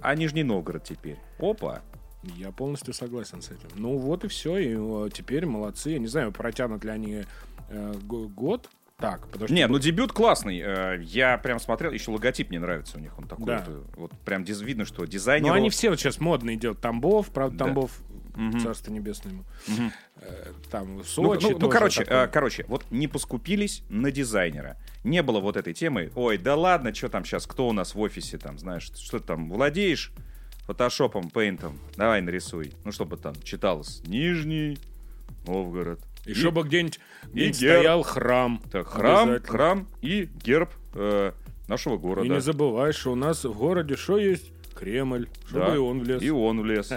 А 0.02 0.14
Нижний 0.14 0.44
Новгород 0.44 0.84
теперь? 0.84 1.18
Опа! 1.40 1.82
Я 2.24 2.52
полностью 2.52 2.94
согласен 2.94 3.42
с 3.42 3.50
этим. 3.50 3.70
Ну 3.76 3.98
вот 3.98 4.24
и 4.24 4.28
все. 4.28 4.58
И 4.58 4.76
э, 4.78 5.10
теперь 5.12 5.48
молодцы. 5.48 5.92
Я 5.92 5.98
не 6.00 6.06
знаю, 6.06 6.32
протянут 6.32 6.84
ли 6.84 6.92
они 6.92 7.24
э, 7.72 7.94
го- 8.04 8.28
год. 8.28 8.70
Так, 8.98 9.28
потому 9.30 9.48
что... 9.48 9.56
Не, 9.56 9.66
ну 9.68 9.80
дебют 9.80 10.12
классный. 10.14 10.60
Э, 10.64 11.02
Я 11.04 11.38
прям 11.40 11.60
смотрел, 11.60 11.92
еще 11.92 12.12
логотип 12.12 12.50
мне 12.50 12.60
нравится 12.60 12.98
у 12.98 13.02
них. 13.02 13.18
Он 13.18 13.28
такой, 13.28 13.46
Да. 13.46 13.66
вот, 13.68 13.86
вот 13.98 14.12
прям 14.26 14.44
диз- 14.44 14.62
видно, 14.64 14.86
что 14.86 15.06
дизайнер. 15.06 15.48
Ну, 15.48 15.54
они 15.54 15.70
все 15.72 15.90
вот 15.90 16.00
сейчас 16.00 16.20
модные 16.20 16.56
делают. 16.56 16.82
Тамбов, 16.82 17.30
правда, 17.32 17.58
Да. 17.58 17.66
Тамбов, 17.66 17.92
Мгм. 18.36 18.60
царство 18.60 18.92
небесное 18.94 19.34
ему. 19.34 19.44
Э, 20.18 20.52
Там 20.70 20.98
Ну, 20.98 21.04
Сочи 21.04 21.44
ну, 21.48 21.52
ну, 21.54 21.60
тоже 21.60 21.72
короче, 21.72 22.04
такой. 22.06 22.18
э, 22.24 22.28
короче, 22.28 22.66
вот 22.68 22.86
не 22.92 23.08
поскупились 23.08 23.82
на 23.90 24.12
дизайнера. 24.12 24.78
Не 25.04 25.24
было 25.24 25.40
вот 25.40 25.58
этой 25.58 25.74
темы. 25.74 26.12
Ой, 26.16 26.38
да 26.38 26.56
ладно, 26.56 26.94
что 26.94 27.10
там 27.10 27.26
сейчас, 27.26 27.48
кто 27.48 27.68
у 27.68 27.74
нас 27.74 27.96
в 27.96 28.00
офисе 28.00 28.38
там, 28.38 28.60
знаешь, 28.60 28.92
что 28.96 29.18
ты 29.20 29.26
там 29.26 29.50
владеешь 29.50 30.12
фотошопом, 30.68 31.32
пейнтом, 31.32 31.80
давай 31.98 32.22
нарисуй. 32.22 32.72
Ну, 32.86 32.92
чтобы 32.92 33.18
там 33.18 33.34
читалось 33.44 34.04
Нижний 34.06 34.78
Новгород. 35.48 36.00
И 36.26 36.34
чтобы 36.34 36.64
где-нибудь 36.64 37.00
где-нибудь 37.32 37.60
герб. 37.60 37.76
стоял 37.78 38.04
храм. 38.04 38.62
Так, 38.72 38.88
храм, 38.88 39.42
храм 39.42 39.88
и 40.02 40.30
герб 40.44 40.70
э, 40.94 41.32
нашего 41.68 41.96
И 41.96 41.98
города. 41.98 42.28
не 42.28 42.42
забывай, 42.42 42.94
что 42.94 43.14
у 43.14 43.16
нас 43.16 43.44
в 43.44 43.54
городе 43.58 43.96
что 43.96 44.18
есть? 44.18 44.52
Кремль. 44.76 45.30
Чтобы 45.48 45.66
Да. 45.66 45.76
и 45.76 45.78
он 45.78 46.00
влез. 46.02 46.22
И 46.22 46.30
он 46.30 46.62
влез. 46.62 46.92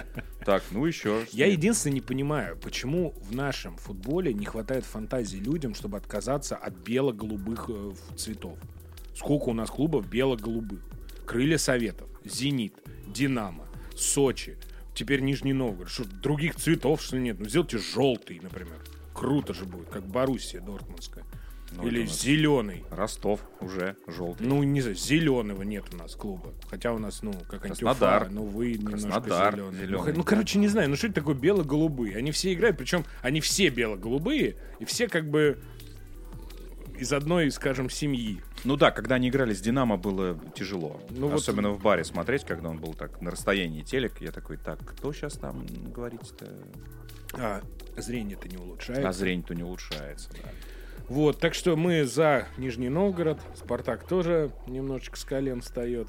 Так, 0.45 0.63
ну 0.71 0.85
еще. 0.85 1.25
Я 1.31 1.47
единственное 1.47 1.95
не 1.95 2.01
понимаю, 2.01 2.57
почему 2.57 3.13
в 3.21 3.33
нашем 3.35 3.77
футболе 3.77 4.33
не 4.33 4.45
хватает 4.45 4.85
фантазии 4.85 5.37
людям, 5.37 5.73
чтобы 5.75 5.97
отказаться 5.97 6.55
от 6.55 6.73
бело-голубых 6.73 7.65
э, 7.69 7.91
цветов. 8.15 8.57
Сколько 9.15 9.49
у 9.49 9.53
нас 9.53 9.69
клубов 9.69 10.07
бело-голубых? 10.07 10.79
Крылья 11.25 11.57
Советов, 11.57 12.07
Зенит, 12.23 12.73
Динамо, 13.07 13.65
Сочи, 13.95 14.57
теперь 14.93 15.21
Нижний 15.21 15.53
Новгород. 15.53 15.89
Что, 15.89 16.05
других 16.05 16.55
цветов, 16.55 17.01
что 17.01 17.15
ли, 17.17 17.23
нет? 17.23 17.39
Ну, 17.39 17.47
сделайте 17.49 17.77
желтый, 17.79 18.39
например. 18.41 18.77
Круто 19.15 19.53
же 19.53 19.65
будет, 19.65 19.89
как 19.89 20.05
Боруссия 20.05 20.59
Дортмундская. 20.61 21.23
Ну, 21.71 21.87
Или 21.87 22.05
зеленый. 22.05 22.83
Ростов 22.91 23.41
уже 23.59 23.97
желтый. 24.07 24.45
Ну, 24.45 24.61
не 24.63 24.81
знаю, 24.81 24.95
зеленого 24.95 25.63
нет 25.63 25.85
у 25.93 25.97
нас 25.97 26.15
клуба. 26.15 26.53
Хотя 26.69 26.93
у 26.93 26.99
нас, 26.99 27.23
ну, 27.23 27.33
как 27.49 27.63
Краснодар. 27.63 28.23
Уфа, 28.23 28.31
ну, 28.31 28.45
вы 28.45 28.73
немножко 28.73 29.07
Краснодар 29.09 29.53
зеленый. 29.55 29.77
зелёный. 29.79 29.97
Ну, 29.97 29.99
х- 29.99 30.13
ну, 30.17 30.23
короче, 30.23 30.59
не 30.59 30.67
знаю, 30.67 30.89
ну, 30.89 30.95
что 30.95 31.07
это 31.07 31.15
такое 31.15 31.33
бело-голубые? 31.35 32.17
Они 32.17 32.31
все 32.31 32.53
играют, 32.53 32.77
причем 32.77 33.03
они 33.23 33.41
все 33.41 33.69
бело-голубые, 33.69 34.57
и 34.79 34.85
все 34.85 35.07
как 35.07 35.29
бы 35.29 35.57
из 36.99 37.11
одной, 37.11 37.49
скажем, 37.51 37.89
семьи. 37.89 38.41
Ну 38.65 38.75
да, 38.77 38.91
когда 38.91 39.15
они 39.15 39.29
играли 39.29 39.53
с 39.53 39.61
Динамо, 39.61 39.95
было 39.97 40.37
тяжело. 40.55 40.99
Ну 41.11 41.27
вот- 41.27 41.35
Особенно 41.35 41.69
в 41.69 41.81
баре 41.81 42.03
смотреть, 42.03 42.43
когда 42.43 42.69
он 42.69 42.77
был 42.79 42.93
так 42.93 43.21
на 43.21 43.31
расстоянии 43.31 43.83
телек. 43.83 44.19
Я 44.21 44.31
такой, 44.31 44.57
так, 44.57 44.79
кто 44.83 45.13
сейчас 45.13 45.33
там 45.33 45.65
говорить-то? 45.93 46.47
А 47.33 47.61
зрение-то 47.97 48.47
не 48.49 48.57
улучшает. 48.57 49.05
А 49.05 49.13
зрение-то 49.13 49.53
не 49.55 49.63
улучшается, 49.63 50.29
да. 50.31 50.49
Вот, 51.09 51.39
так 51.39 51.53
что 51.53 51.75
мы 51.75 52.03
за 52.05 52.47
Нижний 52.57 52.89
Новгород. 52.89 53.39
Спартак 53.55 54.07
тоже 54.07 54.51
немножечко 54.67 55.17
с 55.17 55.23
колен 55.23 55.61
встает. 55.61 56.07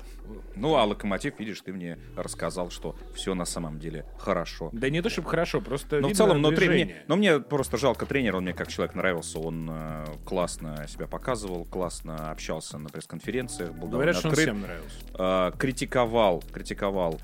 Ну, 0.54 0.76
а 0.76 0.84
Локомотив, 0.84 1.38
видишь, 1.38 1.60
ты 1.60 1.72
мне 1.72 1.98
рассказал, 2.16 2.70
что 2.70 2.96
все 3.14 3.34
на 3.34 3.44
самом 3.44 3.78
деле 3.78 4.04
хорошо. 4.18 4.70
Да 4.72 4.88
не 4.88 5.02
то, 5.02 5.10
чтобы 5.10 5.28
хорошо, 5.28 5.60
просто 5.60 5.96
Но 5.96 6.08
в 6.08 6.10
видно 6.10 6.16
целом, 6.16 6.40
но, 6.42 6.50
мне, 6.50 6.96
но 7.08 7.16
мне 7.16 7.40
просто 7.40 7.76
жалко 7.76 8.06
тренера, 8.06 8.36
он 8.38 8.44
мне 8.44 8.52
как 8.54 8.68
человек 8.68 8.94
нравился, 8.94 9.38
он 9.38 9.68
э, 9.70 10.06
классно 10.24 10.86
себя 10.88 11.06
показывал, 11.06 11.64
классно 11.64 12.30
общался 12.30 12.78
на 12.78 12.88
пресс-конференциях, 12.88 13.72
был 13.72 13.88
Говорят, 13.88 14.16
что 14.16 14.28
он 14.28 14.32
открыт. 14.32 14.48
всем 14.48 14.62
нравился. 14.62 14.96
э, 15.18 15.58
критиковал, 15.58 16.42
критиковал, 16.52 17.20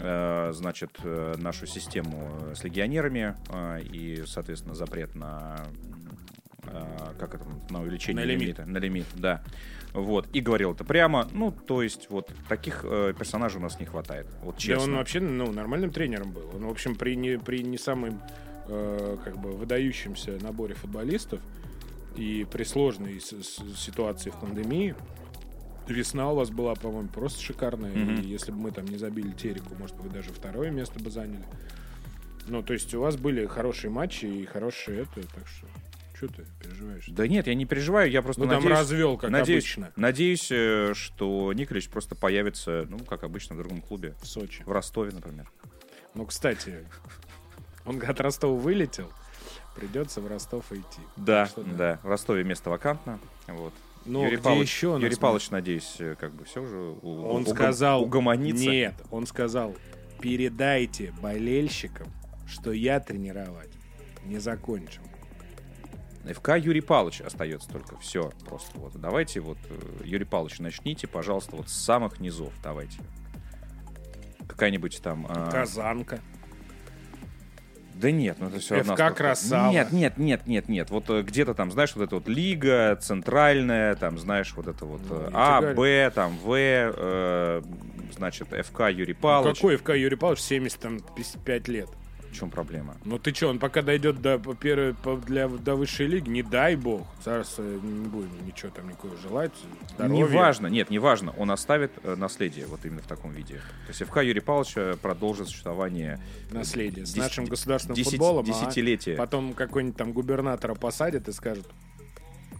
э, 0.00 0.50
значит, 0.54 0.90
э, 1.04 1.34
нашу 1.38 1.66
систему 1.66 2.30
э, 2.50 2.54
с 2.56 2.64
легионерами 2.64 3.36
и, 3.92 4.24
соответственно, 4.26 4.74
запрет 4.74 5.14
на 5.14 5.56
э, 6.68 7.14
как 7.18 7.34
это, 7.34 7.44
на 7.70 7.82
увеличение 7.82 8.24
На 8.24 8.28
лимит. 8.28 8.42
лимита, 8.42 8.66
на 8.66 8.78
лимит, 8.78 9.06
да. 9.14 9.42
Вот, 9.92 10.28
и 10.34 10.40
говорил 10.40 10.72
это 10.72 10.84
прямо, 10.84 11.26
ну, 11.32 11.50
то 11.50 11.82
есть, 11.82 12.10
вот, 12.10 12.30
таких 12.48 12.80
э, 12.84 13.14
персонажей 13.18 13.58
у 13.60 13.62
нас 13.62 13.80
не 13.80 13.86
хватает, 13.86 14.26
вот 14.42 14.56
Да 14.56 14.60
честно. 14.60 14.82
он 14.92 14.96
вообще 14.98 15.20
ну, 15.20 15.50
нормальным 15.52 15.90
тренером 15.90 16.32
был. 16.32 16.50
Он, 16.54 16.66
в 16.66 16.70
общем, 16.70 16.96
при 16.96 17.16
не, 17.16 17.38
при 17.38 17.62
не 17.62 17.78
самом 17.78 18.20
э, 18.68 19.16
как 19.24 19.38
бы 19.38 19.52
выдающемся 19.52 20.38
наборе 20.42 20.74
футболистов 20.74 21.40
и 22.14 22.46
при 22.50 22.64
сложной 22.64 23.20
с- 23.20 23.30
с- 23.42 23.62
ситуации 23.78 24.30
в 24.30 24.36
пандемии 24.40 24.94
весна 25.88 26.30
у 26.32 26.34
вас 26.36 26.50
была, 26.50 26.74
по-моему, 26.74 27.08
просто 27.08 27.40
шикарная. 27.42 27.92
Мгм. 27.94 28.20
И 28.20 28.26
если 28.26 28.50
бы 28.52 28.58
мы 28.58 28.72
там 28.72 28.84
не 28.86 28.98
забили 28.98 29.30
Тереку, 29.32 29.74
может 29.78 29.96
быть, 29.96 30.12
даже 30.12 30.30
второе 30.30 30.70
место 30.70 30.98
бы 31.02 31.10
заняли. 31.10 31.44
Ну, 32.48 32.62
то 32.62 32.72
есть 32.74 32.92
у 32.94 33.00
вас 33.00 33.16
были 33.16 33.46
хорошие 33.46 33.90
матчи 33.90 34.26
и 34.26 34.44
хорошие 34.44 35.02
это, 35.02 35.26
так 35.34 35.46
что... 35.46 35.66
Что 36.16 36.28
ты 36.28 36.46
переживаешь? 36.60 37.04
Да 37.08 37.28
нет, 37.28 37.46
я 37.46 37.54
не 37.54 37.66
переживаю, 37.66 38.10
я 38.10 38.22
просто 38.22 38.42
Ну, 38.42 38.48
там 38.48 38.56
надеюсь... 38.62 38.78
развел, 38.78 39.16
как 39.18 39.30
надеюсь, 39.30 39.64
обычно, 39.64 39.92
Надеюсь, 39.96 40.48
э, 40.50 40.92
что 40.94 41.52
Николич 41.52 41.88
просто 41.90 42.14
появится, 42.14 42.86
ну, 42.88 42.98
как 43.00 43.22
обычно, 43.22 43.54
в 43.54 43.58
другом 43.58 43.82
клубе. 43.82 44.14
в 44.22 44.26
Сочи. 44.26 44.62
В 44.64 44.72
Ростове, 44.72 45.12
например. 45.12 45.50
Ну, 46.14 46.24
кстати, 46.24 46.86
он 47.84 48.02
от 48.02 48.18
Ростова 48.20 48.54
вылетел, 48.58 49.12
придется 49.74 50.22
в 50.22 50.26
Ростов 50.26 50.72
идти. 50.72 51.00
Да, 51.16 51.46
Что 51.46 51.62
да. 51.64 52.00
В 52.02 52.06
Ростове 52.08 52.44
место 52.44 52.70
вакантно. 52.70 53.18
Вот. 53.46 53.74
Ну, 54.06 54.22
Юрий 54.24 54.36
где 54.36 54.44
Павлович, 54.44 54.68
еще 54.70 54.98
Юрий 55.00 55.16
Павлович, 55.16 55.50
надеюсь, 55.50 55.96
э, 55.98 56.14
как 56.18 56.32
бы 56.32 56.44
все 56.44 56.62
уже 56.62 56.76
у- 56.78 57.24
Он 57.24 57.42
угом- 57.42 57.46
сказал... 57.54 58.02
угомонится. 58.04 58.64
Нет, 58.64 58.94
он 59.10 59.26
сказал, 59.26 59.76
передайте 60.20 61.12
болельщикам, 61.20 62.06
что 62.48 62.72
я 62.72 63.00
тренировать 63.00 63.68
не 64.24 64.38
закончил. 64.38 65.02
ФК 66.34 66.56
Юрий 66.56 66.80
Павлович 66.80 67.20
остается 67.20 67.68
только. 67.68 67.98
Все, 67.98 68.30
просто 68.46 68.78
вот. 68.78 68.92
Давайте 69.00 69.40
вот, 69.40 69.58
э, 69.68 70.04
Юрий 70.04 70.24
Павлович, 70.24 70.58
начните, 70.58 71.06
пожалуйста, 71.06 71.56
вот 71.56 71.68
с 71.68 71.74
самых 71.74 72.20
низов. 72.20 72.52
Давайте. 72.62 72.98
Какая-нибудь 74.48 75.00
там... 75.02 75.26
а, 75.28 75.50
Казанка. 75.50 76.20
Да 78.00 78.10
нет, 78.10 78.36
ну 78.38 78.48
это 78.48 78.58
все 78.58 78.82
ФК 78.82 79.14
Красава. 79.14 79.72
Нет, 79.72 79.90
нет, 79.90 80.18
нет, 80.18 80.46
нет, 80.46 80.68
нет. 80.68 80.90
Вот 80.90 81.08
э, 81.08 81.22
где-то 81.22 81.54
там, 81.54 81.70
знаешь, 81.70 81.96
вот 81.96 82.04
эта 82.04 82.16
вот 82.16 82.28
лига 82.28 82.96
центральная, 82.96 83.94
там, 83.94 84.18
знаешь, 84.18 84.52
вот 84.54 84.66
это 84.66 84.84
вот 84.84 85.00
Ну, 85.08 85.16
э, 85.16 85.30
А, 85.32 85.74
Б, 85.74 86.10
там, 86.14 86.36
В, 86.38 86.52
э, 86.54 87.62
значит, 88.14 88.48
ФК 88.48 88.90
Юрий 88.90 89.14
Павлович. 89.14 89.56
Какой 89.56 89.76
ФК 89.76 89.90
Юрий 89.90 90.16
Павлович 90.16 90.42
75 90.42 91.68
лет? 91.68 91.88
Чем 92.38 92.50
проблема? 92.50 92.96
Ну 93.04 93.18
ты 93.18 93.32
что, 93.34 93.48
он 93.48 93.58
пока 93.58 93.82
дойдет 93.82 94.20
до, 94.20 94.36
первой- 94.36 94.94
для, 95.26 95.48
до 95.48 95.74
высшей 95.74 96.06
лиги, 96.06 96.28
не 96.28 96.42
дай 96.42 96.76
бог, 96.76 97.06
царство 97.24 97.62
не 97.62 98.06
будем 98.08 98.30
ничего 98.46 98.70
там 98.70 98.88
никакого 98.88 99.16
желать, 99.16 99.52
здоровья. 99.94 100.18
Неважно, 100.24 100.66
нет, 100.66 100.90
неважно. 100.90 101.32
Он 101.38 101.50
оставит 101.50 101.92
э, 102.02 102.14
наследие 102.16 102.66
вот 102.66 102.84
именно 102.84 103.00
в 103.02 103.06
таком 103.06 103.32
виде. 103.32 103.54
То 103.86 103.88
есть 103.88 104.02
ФК 104.04 104.18
Юрий 104.18 104.40
Павлович 104.40 104.72
э, 104.76 104.96
продолжит 105.00 105.48
существование 105.48 106.20
Наследие 106.50 107.06
с 107.06 107.16
нашим 107.16 107.46
государственным 107.46 107.96
десять- 107.96 108.10
футболом. 108.12 108.44
а 108.44 108.48
десятилетия. 108.48 109.14
Потом 109.16 109.54
какой-нибудь 109.54 109.96
там 109.96 110.12
губернатора 110.12 110.74
посадят 110.74 111.28
и 111.28 111.32
скажут, 111.32 111.66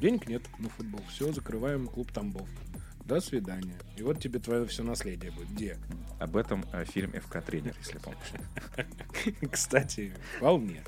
денег 0.01 0.27
нет 0.29 0.43
на 0.59 0.69
футбол, 0.71 1.01
все, 1.11 1.33
закрываем 1.33 1.87
клуб 1.87 2.11
Тамбов. 2.13 2.49
До 3.07 3.21
свидания. 3.21 3.79
И 3.97 4.03
вот 4.03 4.19
тебе 4.21 4.41
твое 4.41 4.67
все 4.67 4.83
наследие 4.83 5.31
будет. 5.31 5.49
Где? 5.53 5.77
Об 6.19 6.37
этом 6.37 6.65
э, 6.73 6.85
фильм 6.85 7.13
ФК 7.13 7.41
Тренер, 7.41 7.75
если 7.79 7.99
помнишь. 7.99 8.33
Кстати, 9.53 10.13
вполне. 10.39 10.83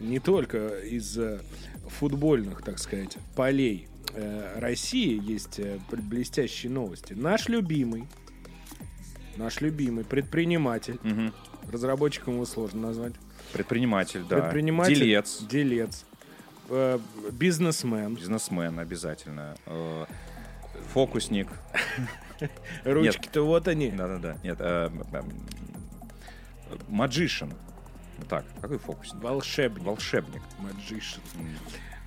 Не 0.00 0.18
только 0.18 0.78
из 0.80 1.16
э, 1.18 1.40
футбольных, 1.88 2.62
так 2.62 2.78
сказать, 2.78 3.16
полей 3.36 3.88
э, 4.14 4.58
России 4.58 5.20
есть 5.22 5.58
э, 5.58 5.78
бл- 5.90 6.02
блестящие 6.02 6.70
новости. 6.70 7.14
Наш 7.14 7.48
любимый, 7.48 8.04
наш 9.36 9.60
любимый 9.60 10.04
предприниматель, 10.04 10.98
Мгм. 11.02 11.32
разработчиком 11.70 12.34
его 12.34 12.44
сложно 12.46 12.82
назвать, 12.88 13.14
Предприниматель, 13.52 14.22
да. 14.28 14.40
предприниматель, 14.40 14.94
Делец. 14.94 15.42
делец, 15.48 16.04
бизнесмен, 17.32 18.14
Бизнесмен 18.14 18.78
обязательно. 18.78 19.56
Э, 19.66 20.06
Фокусник. 20.92 21.48
ручки-то 22.84 23.42
вот 23.42 23.68
они. 23.68 23.90
Да-да-да. 23.90 24.36
Нет. 24.42 24.56
э, 24.60 24.90
Маджишин. 26.88 27.54
Так, 28.28 28.44
какой 28.60 28.78
фокусник? 28.78 29.22
Волшебник. 29.22 29.82
Волшебник. 29.82 30.42
Magician. 30.60 31.20
М. 31.38 31.48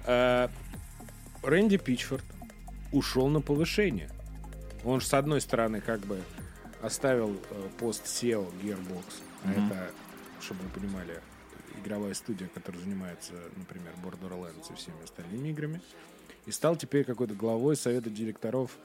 А, 0.06 0.50
Рэнди 1.44 1.78
Пичфорд 1.78 2.24
ушел 2.92 3.28
на 3.28 3.42
повышение. 3.42 4.10
Он 4.84 5.02
же, 5.02 5.08
с 5.08 5.14
одной 5.14 5.42
стороны, 5.42 5.82
как 5.82 6.00
бы 6.02 6.22
оставил 6.82 7.36
э, 7.50 7.70
пост 7.80 8.06
SEO 8.06 8.48
Gearbox. 8.62 9.04
А 9.44 9.52
это, 9.52 9.92
чтобы 10.42 10.64
вы 10.64 10.70
понимали, 10.70 11.20
игровая 11.84 12.14
студия, 12.14 12.50
которая 12.54 12.82
занимается, 12.82 13.34
например, 13.56 13.94
Borderlands 14.04 14.72
и 14.72 14.76
всеми 14.76 15.04
остальными 15.04 15.50
играми. 15.50 15.82
И 16.46 16.52
стал 16.52 16.76
теперь 16.76 17.04
какой-то 17.04 17.34
главой 17.34 17.76
совета 17.76 18.10
директоров 18.10 18.78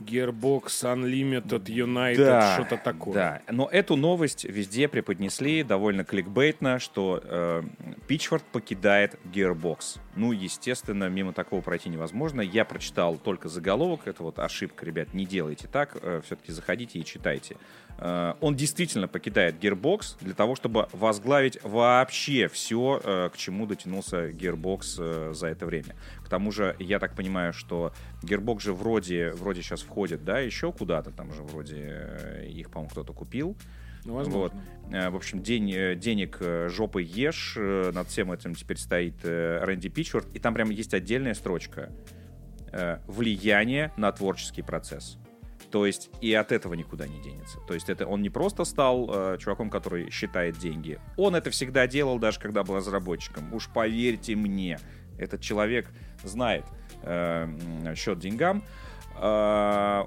Gearbox 0.00 0.64
Unlimited 0.82 1.64
United, 1.66 2.54
что-то 2.54 2.76
такое. 2.76 3.14
Да, 3.14 3.42
но 3.48 3.68
эту 3.70 3.94
новость 3.94 4.42
везде 4.42 4.88
преподнесли 4.88 5.62
довольно 5.62 6.02
кликбейтно, 6.02 6.80
что 6.80 7.20
э, 7.22 7.62
Пичфорд 8.08 8.42
покидает 8.42 9.16
Gearbox. 9.24 10.00
Ну, 10.16 10.32
естественно, 10.32 11.08
мимо 11.08 11.32
такого 11.32 11.60
пройти 11.60 11.88
невозможно. 11.88 12.40
Я 12.40 12.64
прочитал 12.64 13.16
только 13.16 13.48
заголовок, 13.48 14.08
это 14.08 14.24
вот 14.24 14.40
ошибка, 14.40 14.84
ребят, 14.84 15.14
не 15.14 15.24
делайте 15.24 15.68
так, 15.68 15.96
все-таки 16.24 16.50
заходите 16.50 16.98
и 16.98 17.04
читайте. 17.04 17.56
Э, 18.04 18.34
он 18.40 18.56
действительно 18.56 19.06
покидает 19.06 19.62
Gearbox 19.62 20.16
для 20.20 20.34
того, 20.34 20.56
чтобы 20.56 20.88
возглавить 20.92 21.58
вообще 21.62 22.48
все, 22.48 23.30
к 23.32 23.36
чему 23.36 23.66
дотянулся 23.66 24.30
Gearbox 24.30 24.96
э, 24.98 25.32
за 25.34 25.46
это 25.46 25.66
время. 25.66 25.94
К 26.24 26.28
тому 26.28 26.50
же, 26.50 26.74
я 26.80 26.98
так 26.98 27.14
понимаю, 27.14 27.52
что 27.52 27.92
Gearbox 28.22 28.60
же 28.60 28.72
вроде, 28.72 29.30
вроде 29.32 29.62
сейчас 29.62 29.82
входит, 29.82 30.24
да, 30.24 30.40
еще 30.40 30.72
куда-то, 30.72 31.10
там 31.12 31.32
же 31.32 31.42
вроде 31.42 31.76
э, 31.78 32.46
их, 32.48 32.70
по-моему, 32.70 32.90
кто-то 32.90 33.12
купил. 33.12 33.56
Ну, 34.04 34.14
возможно. 34.14 34.58
Вот. 34.88 34.92
Э, 34.92 35.10
В 35.10 35.16
общем, 35.16 35.40
день, 35.44 35.70
э, 35.72 35.94
денег 35.94 36.38
э, 36.40 36.68
жопой 36.68 37.04
ешь. 37.04 37.54
э, 37.56 37.92
Над 37.94 38.08
всем 38.08 38.32
этим 38.32 38.56
теперь 38.56 38.78
стоит 38.78 39.14
э, 39.22 39.60
Рэнди 39.62 39.88
Пичфорд. 39.90 40.26
И 40.34 40.40
там 40.40 40.54
прям 40.54 40.70
есть 40.70 40.92
отдельная 40.92 41.34
строчка. 41.34 41.88
э, 42.72 42.98
Влияние 43.06 43.92
на 43.96 44.10
творческий 44.10 44.62
процесс. 44.62 45.18
То 45.72 45.86
есть 45.86 46.10
и 46.20 46.34
от 46.34 46.52
этого 46.52 46.74
никуда 46.74 47.06
не 47.06 47.20
денется. 47.22 47.58
То 47.66 47.72
есть 47.72 47.88
это 47.88 48.06
он 48.06 48.20
не 48.20 48.28
просто 48.28 48.64
стал 48.64 49.08
э, 49.10 49.38
чуваком, 49.38 49.70
который 49.70 50.10
считает 50.10 50.58
деньги. 50.58 51.00
Он 51.16 51.34
это 51.34 51.50
всегда 51.50 51.86
делал, 51.86 52.18
даже 52.18 52.38
когда 52.38 52.62
был 52.62 52.76
разработчиком. 52.76 53.52
Уж 53.54 53.68
поверьте 53.70 54.36
мне, 54.36 54.78
этот 55.18 55.40
человек 55.40 55.88
знает 56.22 56.66
э, 57.02 57.94
счет 57.96 58.18
деньгам. 58.18 58.62
Э, 59.16 60.04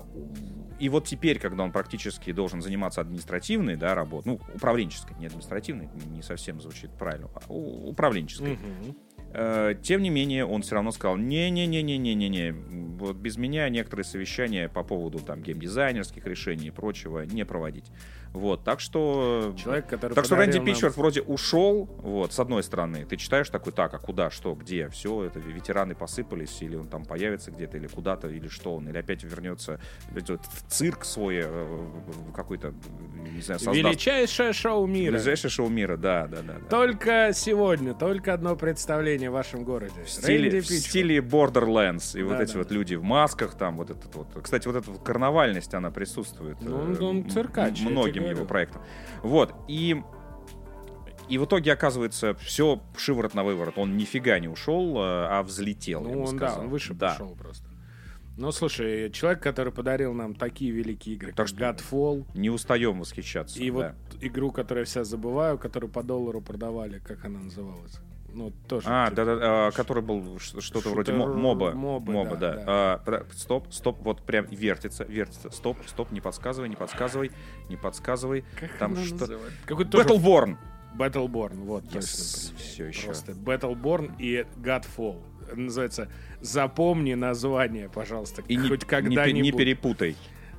и 0.77 0.89
вот 0.89 1.05
теперь, 1.05 1.39
когда 1.39 1.63
он 1.63 1.71
практически 1.71 2.31
должен 2.31 2.61
заниматься 2.61 3.01
административной 3.01 3.75
да, 3.75 3.95
работой, 3.95 4.33
ну, 4.33 4.41
управленческой, 4.53 5.17
не 5.17 5.25
административной, 5.25 5.89
не 6.11 6.21
совсем 6.21 6.61
звучит 6.61 6.91
правильно, 6.91 7.27
а 7.33 7.51
управленческой, 7.51 8.53
Мгм. 8.53 8.95
Э, 9.37 9.75
Тем 9.81 10.01
не 10.01 10.09
менее, 10.09 10.45
он 10.45 10.61
все 10.61 10.75
равно 10.75 10.91
сказал, 10.91 11.17
не-не-не-не-не-не-не, 11.17 12.53
вот 12.97 13.17
без 13.17 13.35
меня 13.35 13.67
некоторые 13.67 14.05
совещания 14.05 14.69
по 14.69 14.81
поводу 14.81 15.19
там 15.19 15.41
геймдизайнерских 15.41 16.25
решений 16.25 16.67
и 16.67 16.71
прочего 16.71 17.25
не 17.25 17.43
проводить. 17.43 17.91
Вот, 18.35 18.63
так 18.65 18.81
что... 18.81 19.53
Человек, 19.57 19.87
который 19.87 20.13
Так 20.13 20.25
что 20.25 20.35
Рэнди 20.35 20.57
нам- 20.57 20.65
Питчфорд 20.65 20.97
вроде 20.97 21.21
ушел, 21.21 21.85
вот, 22.03 22.33
с 22.33 22.39
одной 22.39 22.63
стороны, 22.63 23.05
ты 23.05 23.15
читаешь 23.15 23.49
такой, 23.49 23.71
так, 23.71 23.93
а 23.93 23.97
куда, 23.97 24.29
что, 24.29 24.53
где, 24.55 24.89
все, 24.89 25.23
это 25.23 25.39
ветераны 25.39 25.95
посыпались, 25.95 26.61
или 26.61 26.75
он 26.75 26.87
там 26.89 27.05
появится 27.05 27.51
где-то, 27.51 27.77
или 27.77 27.87
куда-то, 27.87 28.27
или 28.27 28.49
что 28.49 28.75
он, 28.75 28.89
или 28.89 28.97
опять 28.97 29.23
вернется 29.23 29.79
в 30.11 30.71
цирк 30.71 31.05
свой 31.05 31.43
э, 31.45 31.87
какой-то, 32.35 32.73
не 33.33 33.41
знаю, 33.41 33.59
создаст. 33.59 33.77
Величайшее 33.77 34.51
шоу 34.51 34.85
мира. 34.85 35.13
Ближайшее 35.13 35.49
шоу 35.49 35.69
мира, 35.69 35.95
да, 35.95 36.27
да, 36.27 36.41
да. 36.41 36.53
да. 36.59 36.67
Только 36.69 37.31
сегодня, 37.33 37.93
только 37.93 38.33
одно 38.33 38.57
представление 38.57 39.29
в 39.29 39.33
вашем 39.33 39.63
городе. 39.63 39.93
В 40.03 40.09
стиле, 40.09 40.59
в 40.59 40.65
стиле 40.65 41.19
Borderlands. 41.19 42.19
И 42.19 42.23
вот 42.23 42.37
Да, 42.37 42.43
эти 42.43 42.51
да, 42.53 42.59
вот 42.59 42.71
люди 42.71 42.95
в 42.95 43.03
масках, 43.03 43.55
там 43.55 43.77
вот 43.77 43.91
этот 43.91 44.13
вот. 44.13 44.27
Кстати, 44.43 44.67
вот 44.67 44.75
эта 44.75 44.91
вот 44.91 45.01
карнавальность, 45.03 45.73
она 45.73 45.89
присутствует. 45.89 46.57
Ну, 46.61 46.75
он- 46.75 46.93
э, 46.95 46.99
он 47.01 47.17
м- 47.21 47.29
циркач, 47.29 47.81
Многим 47.81 48.24
говорю. 48.25 48.37
его 48.39 48.47
проектам. 48.47 48.81
Вот. 49.23 49.53
И 49.67 50.01
и 51.27 51.39
в 51.39 51.45
итоге, 51.45 51.73
оказывается, 51.73 52.35
все 52.35 52.79
шиворот 52.95 53.33
на 53.33 53.43
выворот. 53.43 53.77
Он 53.79 53.97
нифига 53.97 54.37
не 54.37 54.47
ушел, 54.47 54.95
э, 54.97 54.99
а 55.01 55.41
взлетел. 55.41 56.01
я 56.05 56.07
Ну, 56.07 56.13
бы 56.21 56.29
он, 56.29 56.37
да, 56.37 56.47
сказал. 56.49 56.63
он 56.65 56.69
выше 56.69 56.93
Да. 56.93 57.09
пошел 57.11 57.35
просто. 57.35 57.65
Ну, 58.37 58.51
слушай, 58.51 59.09
человек, 59.11 59.41
который 59.41 59.71
подарил 59.73 60.13
нам 60.13 60.35
такие 60.35 60.69
великие 60.69 61.15
игры, 61.15 61.31
Так 61.33 61.47
как 61.47 61.55
Godfall, 61.79 62.25
Не 62.35 62.49
устаем 62.51 62.99
восхищаться. 62.99 63.57
и 63.59 63.71
да. 63.71 63.95
вот 64.11 64.21
игру, 64.23 64.51
которую 64.51 64.81
я 64.81 64.85
вся 64.85 65.03
забываю, 65.03 65.57
которую 65.57 65.89
по 65.89 66.03
доллару 66.03 66.41
продавали, 66.41 66.99
как 66.99 67.23
она 67.25 67.39
называлась? 67.39 67.97
Ну, 68.35 68.51
тоже. 68.67 68.85
А, 68.89 69.05
типа- 69.09 69.15
да, 69.15 69.25
да, 69.25 69.39
а, 69.67 69.71
который 69.71 70.03
был 70.03 70.37
что-то 70.39 70.89
вроде 70.89 71.13
моба. 71.13 71.71
мобы, 71.71 72.11
моба, 72.11 72.35
да, 72.35 72.53
да. 72.53 72.55
да. 72.57 72.65
А, 73.07 73.25
стоп, 73.33 73.71
стоп, 73.71 73.97
вот 74.01 74.21
прям 74.23 74.45
вертится, 74.47 75.05
вертится. 75.05 75.49
Стоп, 75.51 75.77
стоп, 75.87 76.11
не 76.11 76.19
подсказывай, 76.19 76.67
не 76.67 76.75
подсказывай, 76.75 77.31
не 77.69 77.77
подсказывай. 77.77 78.43
Как 78.59 78.77
Там 78.77 78.97
что-? 78.97 79.39
Какой-то 79.65 80.01
Battleborn. 80.01 80.57
Battleborn, 80.97 81.55
вот, 81.63 81.83
Yes, 81.85 81.91
точно. 81.93 82.57
всё 82.57 82.85
еще. 82.87 83.05
Просто 83.07 83.31
Battleborn 83.31 84.13
и 84.19 84.45
Godfall. 84.57 85.21
Называется 85.53 86.09
«Запомни 86.41 87.13
название, 87.13 87.87
пожалуйста, 87.89 88.41
И 88.47 88.57
хоть 88.57 88.81
не 88.81 88.87
когда-нибудь». 88.87 89.41
не 89.41 89.51
перепутай. 89.51 90.15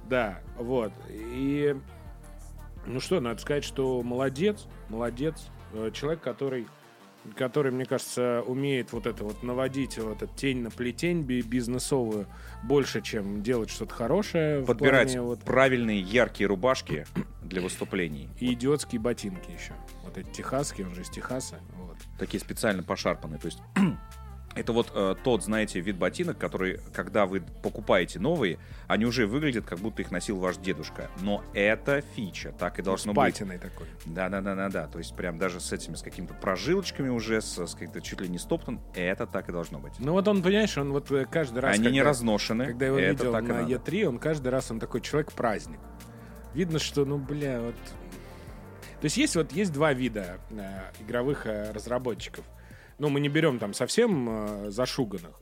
Да, 0.09 0.41
вот. 0.57 0.93
И, 1.11 1.77
ну 2.87 3.01
что, 3.01 3.21
надо 3.21 3.41
сказать, 3.41 3.65
что 3.65 4.03
молодец, 4.03 4.67
молодец. 4.89 5.49
Э, 5.73 5.91
Человек, 5.93 6.21
который, 6.23 6.67
который, 7.37 7.73
мне 7.73 7.85
кажется, 7.85 8.43
умеет 8.47 8.93
вот 8.93 9.07
это 9.07 9.25
вот 9.25 9.43
наводить 9.43 9.99
вот 9.99 10.23
эту 10.23 10.35
тень 10.35 10.63
на 10.63 10.71
плетень 10.71 11.23
би- 11.23 11.43
бизнесовую 11.43 12.27
больше, 12.63 13.01
чем 13.03 13.43
делать 13.43 13.71
что-то 13.71 13.95
хорошее. 13.95 14.65
Подбирать 14.65 15.13
плане 15.13 15.23
вот 15.23 15.41
правильные 15.41 16.01
яркие 16.01 16.49
рубашки 16.49 17.07
для 17.43 17.61
выступлений. 17.61 18.29
и 18.41 18.53
идиотские 18.53 19.01
ботинки 19.01 19.51
еще. 19.51 19.73
Вот 20.05 20.19
эти 20.19 20.29
техасские, 20.31 20.87
он 20.87 20.95
же 20.95 21.03
из 21.03 21.11
Техаса. 21.11 21.61
Вот. 21.77 21.97
Такие 22.19 22.41
специально 22.41 22.83
пошарпанные. 22.83 23.39
То 23.39 23.47
есть 23.47 23.59
это 24.57 24.73
вот 24.73 24.91
э, 24.95 25.15
тот, 25.23 25.45
знаете, 25.45 25.81
вид 25.81 25.97
ботинок, 25.97 26.39
который, 26.39 26.81
когда 26.93 27.27
вы 27.27 27.43
покупаете 27.63 28.19
новые, 28.19 28.59
они 28.89 29.05
уже 29.05 29.27
выглядят, 29.27 29.67
как 29.67 29.79
будто 29.79 30.03
их 30.03 30.11
носил 30.11 30.39
ваш 30.39 30.57
дедушка. 30.57 31.11
Но 31.21 31.45
это 31.55 32.03
фича, 32.15 32.53
так 32.59 32.79
и 32.79 32.83
должно 32.83 33.13
с 33.13 33.15
быть. 33.15 33.35
патиной 33.35 33.59
такой. 33.59 33.87
Да, 34.07 34.29
да, 34.29 34.41
да, 34.41 34.55
да, 34.55 34.69
да. 34.69 34.87
То 34.87 34.99
есть 34.99 35.15
прям 35.15 35.39
даже 35.39 35.61
с 35.61 35.73
этими, 35.73 35.95
с 35.95 36.03
какими-то 36.03 36.35
прожилочками 36.35 37.11
уже, 37.11 37.41
с, 37.41 37.67
с 37.67 37.75
как-то 37.75 38.01
чуть 38.01 38.21
ли 38.21 38.29
не 38.29 38.39
стоптан, 38.39 38.81
это 38.95 39.27
так 39.27 39.49
и 39.49 39.53
должно 39.53 39.79
быть. 39.79 39.93
Ну 39.99 40.13
вот 40.13 40.27
он, 40.27 40.43
понимаешь, 40.43 40.77
он 40.79 40.93
вот 40.93 41.11
э, 41.11 41.27
каждый 41.31 41.59
раз... 41.59 41.75
Они 41.75 41.89
не 41.89 41.99
когда- 41.99 42.11
разношены. 42.11 42.67
Когда 42.67 42.87
я 42.87 42.91
его 42.93 42.99
это 42.99 43.11
видел 43.11 43.33
так 43.33 43.43
на 43.45 43.63
надо. 43.63 43.75
Е3, 43.75 44.05
он 44.05 44.19
каждый 44.19 44.49
раз 44.49 44.71
он 44.71 44.81
такой 44.81 45.03
человек-праздник. 45.03 45.81
Видно, 46.55 46.79
что, 46.79 47.05
ну, 47.05 47.19
бля, 47.19 47.61
вот... 47.61 47.75
То 49.01 49.05
есть 49.05 49.19
есть 49.19 49.37
вот 49.37 49.53
есть 49.53 49.73
два 49.73 49.93
вида 49.93 50.39
э, 50.51 51.03
игровых 51.03 51.47
э, 51.47 51.71
разработчиков. 51.73 52.45
Ну, 52.99 53.09
мы 53.09 53.21
не 53.21 53.29
берем 53.29 53.59
там 53.59 53.75
совсем 53.75 54.29
э, 54.29 54.71
зашуганных. 54.71 55.41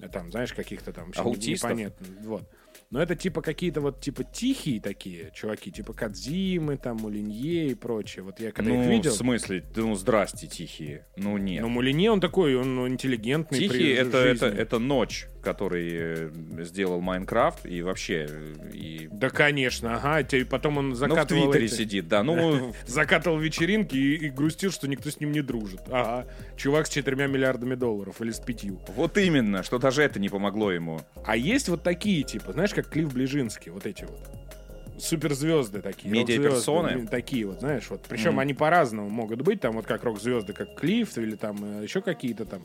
э, 0.00 0.08
Там, 0.08 0.30
знаешь, 0.30 0.52
каких-то 0.52 0.92
там 0.92 1.06
вообще 1.06 1.22
Аутистов? 1.22 1.70
непонятных. 1.70 2.08
Вот. 2.24 2.48
Но 2.90 3.00
это 3.00 3.14
типа 3.14 3.40
какие-то 3.40 3.80
вот 3.80 4.00
типа 4.00 4.24
тихие 4.24 4.80
такие 4.80 5.30
чуваки, 5.32 5.70
типа 5.70 5.92
Кадзимы, 5.92 6.76
там, 6.76 6.96
Мулинье 6.96 7.68
и 7.68 7.74
прочее. 7.74 8.24
Вот 8.24 8.40
я 8.40 8.50
когда 8.50 8.72
ну, 8.72 8.82
их 8.82 8.88
видел... 8.88 9.12
в 9.12 9.14
смысле? 9.14 9.64
Ну, 9.76 9.94
здрасте, 9.94 10.48
тихие. 10.48 11.06
Ну, 11.16 11.38
нет. 11.38 11.62
Ну, 11.62 11.68
Мулинье, 11.68 12.10
он 12.10 12.20
такой, 12.20 12.56
он 12.56 12.88
интеллигентный. 12.88 13.58
при 13.58 13.68
Тихий 13.68 13.90
это, 13.92 14.18
это, 14.18 14.46
это 14.46 14.78
ночь, 14.80 15.28
который 15.42 15.90
э, 15.92 16.30
сделал 16.60 17.00
Майнкрафт 17.00 17.66
и 17.66 17.82
вообще 17.82 18.26
э, 18.28 18.70
и 18.72 19.08
Да, 19.10 19.30
конечно, 19.30 19.96
ага. 19.96 20.20
И 20.20 20.44
потом 20.44 20.78
он 20.78 20.88
ну, 20.90 20.94
в 20.94 20.98
закатывал 20.98 21.44
Твиттере 21.50 21.66
эти- 21.66 21.74
сидит, 21.74 22.08
да. 22.08 22.22
Ну, 22.22 22.74
закатывал 22.86 23.38
вечеринки 23.38 23.96
и, 23.96 24.14
и 24.26 24.30
грустил, 24.30 24.70
что 24.70 24.88
никто 24.88 25.10
с 25.10 25.20
ним 25.20 25.32
не 25.32 25.40
дружит. 25.42 25.80
Ага. 25.90 26.26
Чувак 26.56 26.86
с 26.86 26.90
четырьмя 26.90 27.26
миллиардами 27.26 27.74
долларов 27.74 28.20
или 28.20 28.30
с 28.30 28.40
пятью. 28.40 28.80
вот 28.94 29.16
именно, 29.18 29.62
что 29.62 29.78
даже 29.78 30.02
это 30.02 30.20
не 30.20 30.28
помогло 30.28 30.70
ему. 30.72 31.00
А 31.24 31.36
есть 31.36 31.68
вот 31.68 31.82
такие, 31.82 32.22
типа, 32.22 32.52
знаешь, 32.52 32.74
как 32.74 32.88
Клифф 32.88 33.12
Ближинский, 33.12 33.70
вот 33.72 33.86
эти 33.86 34.04
вот. 34.04 34.18
Суперзвезды 34.98 35.80
такие. 35.80 36.12
Медиаперсоны? 36.12 37.06
Такие 37.06 37.46
вот, 37.46 37.60
знаешь, 37.60 37.88
вот. 37.88 38.02
Причем 38.08 38.32
Мгм. 38.32 38.40
они 38.40 38.54
по-разному 38.54 39.08
могут 39.08 39.40
быть, 39.42 39.60
там 39.60 39.72
вот 39.72 39.86
как 39.86 40.04
рок-звезды, 40.04 40.52
как 40.52 40.78
Клифф 40.78 41.16
или 41.18 41.36
там 41.36 41.56
э, 41.80 41.82
еще 41.84 42.02
какие-то 42.02 42.44
там 42.44 42.62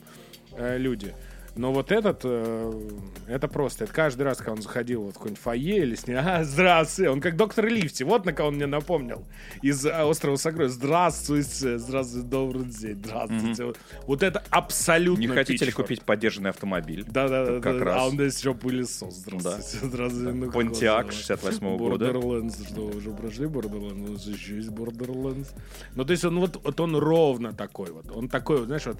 э, 0.58 0.78
люди. 0.78 1.14
Но 1.58 1.72
вот 1.72 1.92
этот, 1.92 2.22
э, 2.26 2.90
это 3.28 3.48
просто, 3.48 3.86
это 3.86 3.94
каждый 3.94 4.24
раз, 4.24 4.40
когда 4.40 4.52
он 4.54 4.62
заходил 4.62 5.04
вот 5.04 5.12
в 5.12 5.14
какой-нибудь 5.14 5.42
фойе 5.42 5.78
или 5.84 5.96
с 5.96 6.06
ним, 6.06 6.18
ага, 6.18 6.44
здравствуй, 6.44 7.08
он 7.08 7.22
как 7.22 7.38
доктор 7.38 7.68
Ливти, 7.68 8.04
вот 8.04 8.26
на 8.26 8.34
кого 8.34 8.50
он 8.50 8.56
мне 8.56 8.66
напомнил, 8.66 9.24
из 9.62 9.86
э, 9.86 10.04
«Острова 10.04 10.36
Сокровищ», 10.36 10.72
здравствуйте, 10.74 11.78
здравствуйте, 11.78 12.28
добрый 12.28 12.66
день, 12.66 12.96
здравствуйте. 13.04 13.64
Вот- 13.66 13.80
Вот 14.06 14.24
это 14.24 14.44
абсолютно 14.50 15.22
Не 15.22 15.28
хотите 15.28 15.64
ли 15.64 15.72
Питчфорд. 15.72 15.88
купить 15.88 16.02
поддержанный 16.04 16.50
автомобиль? 16.50 17.06
Да, 17.08 17.30
да, 17.30 17.46
да, 17.46 17.62
Как 17.62 17.80
да. 17.80 17.86
раз. 17.86 18.02
А 18.02 18.08
он 18.08 18.14
здесь 18.16 18.38
еще 18.38 18.54
пылесос. 18.54 19.16
Здравствуйте. 19.16 19.86
Здравствуйте. 19.88 20.32
Ну, 20.34 20.52
Понтиак 20.52 21.04
классно. 21.06 21.12
68 21.22 21.78
года. 21.78 22.06
Borderlands, 22.10 22.68
что 22.68 22.82
уже 22.88 23.12
прошли 23.12 23.46
Borderlands, 23.46 24.10
у 24.10 24.12
нас 24.12 24.26
еще 24.26 24.58
есть 24.58 24.70
Borderlands. 24.70 25.48
Ну, 25.96 26.04
то 26.04 26.12
есть 26.12 26.26
он 26.26 26.38
вот, 26.40 26.60
вот 26.64 26.80
он 26.82 26.96
ровно 26.98 27.54
такой 27.54 27.92
вот. 27.92 28.12
Он 28.14 28.28
такой, 28.28 28.58
вот, 28.58 28.66
знаешь, 28.68 28.86
вот 28.86 28.98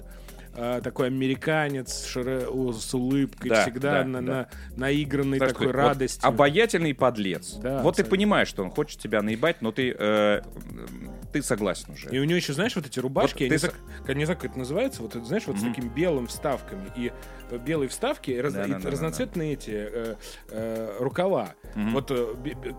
а, 0.56 0.80
такой 0.80 1.08
американец 1.08 2.06
шире- 2.06 2.46
с 2.72 2.94
улыбкой, 2.94 3.50
Да, 3.50 3.62
всегда 3.62 3.90
да, 4.02 4.04
на, 4.04 4.22
да. 4.22 4.32
на- 4.32 4.48
наигранный 4.76 5.38
Знаешь, 5.38 5.52
такой 5.52 5.66
вот 5.68 5.76
радостью. 5.76 6.26
обаятельный 6.28 6.94
подлец. 6.94 7.54
Да, 7.54 7.82
вот 7.82 7.96
ты 7.96 8.02
абсолютно. 8.02 8.10
понимаешь, 8.10 8.48
что 8.48 8.62
он 8.62 8.70
хочет 8.70 8.98
тебя 9.00 9.22
наебать, 9.22 9.60
но 9.62 9.72
ты, 9.72 9.94
э, 9.98 10.40
ты 11.32 11.42
согласен 11.42 11.92
уже. 11.92 12.08
И 12.10 12.18
у 12.18 12.24
него 12.24 12.36
еще, 12.36 12.52
знаешь, 12.52 12.74
вот 12.76 12.86
эти 12.86 12.98
рубашки, 12.98 13.44
Вот 13.44 13.50
они, 13.50 13.50
ты 13.50 13.58
за- 13.58 14.14
не 14.14 14.24
знаю, 14.24 14.40
как 14.40 14.50
это 14.50 14.58
называется, 14.58 15.02
вот, 15.02 15.12
знаешь, 15.14 15.44
вот 15.46 15.58
с 15.58 15.62
Мгм. 15.62 15.74
такими 15.74 15.88
белым 15.90 16.26
вставками. 16.26 16.90
И 16.96 17.12
э, 17.50 17.58
белые 17.58 17.88
вставки, 17.88 18.32
раз- 18.32 18.54
и 18.54 18.56
Да-да-да-да-да. 18.56 18.90
разноцветные 18.90 19.52
эти 19.52 19.70
э, 19.70 20.14
э, 20.50 20.96
рукава. 20.98 21.54
Мгм. 21.76 21.92
Вот, 21.92 22.10
э, 22.10 22.34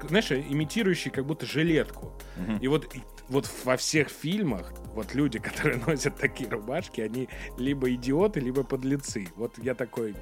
знаешь, 0.09 0.29
имитирующие 0.31 1.11
как 1.11 1.25
будто 1.25 1.45
жилетку. 1.45 2.13
Мгм. 2.35 2.57
И 2.57 2.67
вот, 2.67 2.93
вот 3.29 3.49
во 3.63 3.77
всех 3.77 4.09
фильмах 4.09 4.71
вот 4.93 5.13
люди, 5.13 5.39
которые 5.47 5.77
носят 5.85 6.15
такие 6.17 6.49
рубашки, 6.49 7.01
они 7.01 7.29
либо 7.57 7.91
идиоты, 7.93 8.39
либо 8.39 8.63
подлецы. 8.63 9.27
Вот 9.35 9.57
я 9.57 9.75
такой... 9.75 10.15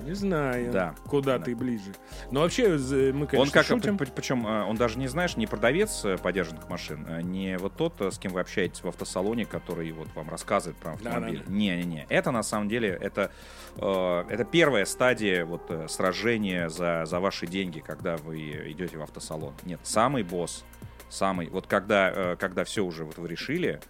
Не 0.00 0.14
знаю, 0.14 0.72
Да, 0.72 0.96
куда 1.06 1.38
да. 1.38 1.44
ты 1.44 1.54
ближе. 1.54 1.92
Но 2.32 2.40
вообще 2.40 2.70
мы, 2.70 3.26
конечно, 3.26 3.38
Он 3.38 3.50
как, 3.50 3.66
шутим. 3.66 3.96
причем 3.96 4.44
он 4.44 4.74
даже 4.74 4.98
не 4.98 5.06
знаешь, 5.06 5.36
не 5.36 5.46
продавец 5.46 6.04
э, 6.04 6.18
подержанных 6.18 6.68
машин, 6.68 7.06
а 7.08 7.22
не 7.22 7.56
вот 7.56 7.76
тот, 7.76 8.00
э, 8.00 8.10
с 8.10 8.18
кем 8.18 8.32
вы 8.32 8.40
общаетесь 8.40 8.82
в 8.82 8.88
автосалоне, 8.88 9.44
который 9.44 9.92
вот 9.92 10.08
вам 10.16 10.28
рассказывает 10.28 10.76
про 10.78 10.94
автомобиль. 10.94 11.44
Не-не-не. 11.46 12.06
Это 12.08 12.32
на 12.32 12.42
самом 12.42 12.68
деле 12.68 12.88
это 13.00 13.30
э, 13.76 14.24
это 14.28 14.44
первая 14.44 14.86
стадия 14.86 15.44
вот 15.44 15.70
э, 15.70 15.86
сражения 15.88 16.68
за 16.68 17.04
за 17.06 17.20
ваши 17.20 17.46
деньги, 17.46 17.78
когда 17.78 18.16
вы 18.16 18.72
идете 18.72 18.96
в 18.98 19.02
автосалон. 19.02 19.54
Нет, 19.64 19.78
самый 19.84 20.24
босс, 20.24 20.64
самый 21.12 21.48
вот 21.48 21.66
когда 21.66 22.10
э, 22.10 22.36
когда 22.36 22.64
все 22.64 22.84
уже 22.84 23.04
вот 23.04 23.18
вы 23.18 23.28
решили. 23.28 23.80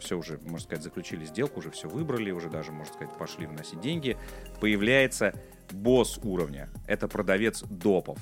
Все 0.00 0.16
уже, 0.18 0.38
можно 0.42 0.60
сказать, 0.60 0.84
заключили 0.84 1.24
сделку, 1.24 1.58
уже 1.58 1.70
все 1.70 1.88
выбрали, 1.88 2.30
уже 2.30 2.50
даже, 2.50 2.70
можно 2.70 2.92
сказать, 2.92 3.16
пошли 3.16 3.46
вносить 3.46 3.80
деньги. 3.80 4.16
Появляется 4.60 5.32
босс 5.70 6.20
уровня. 6.22 6.68
Это 6.86 7.08
продавец 7.08 7.62
допов. 7.62 8.18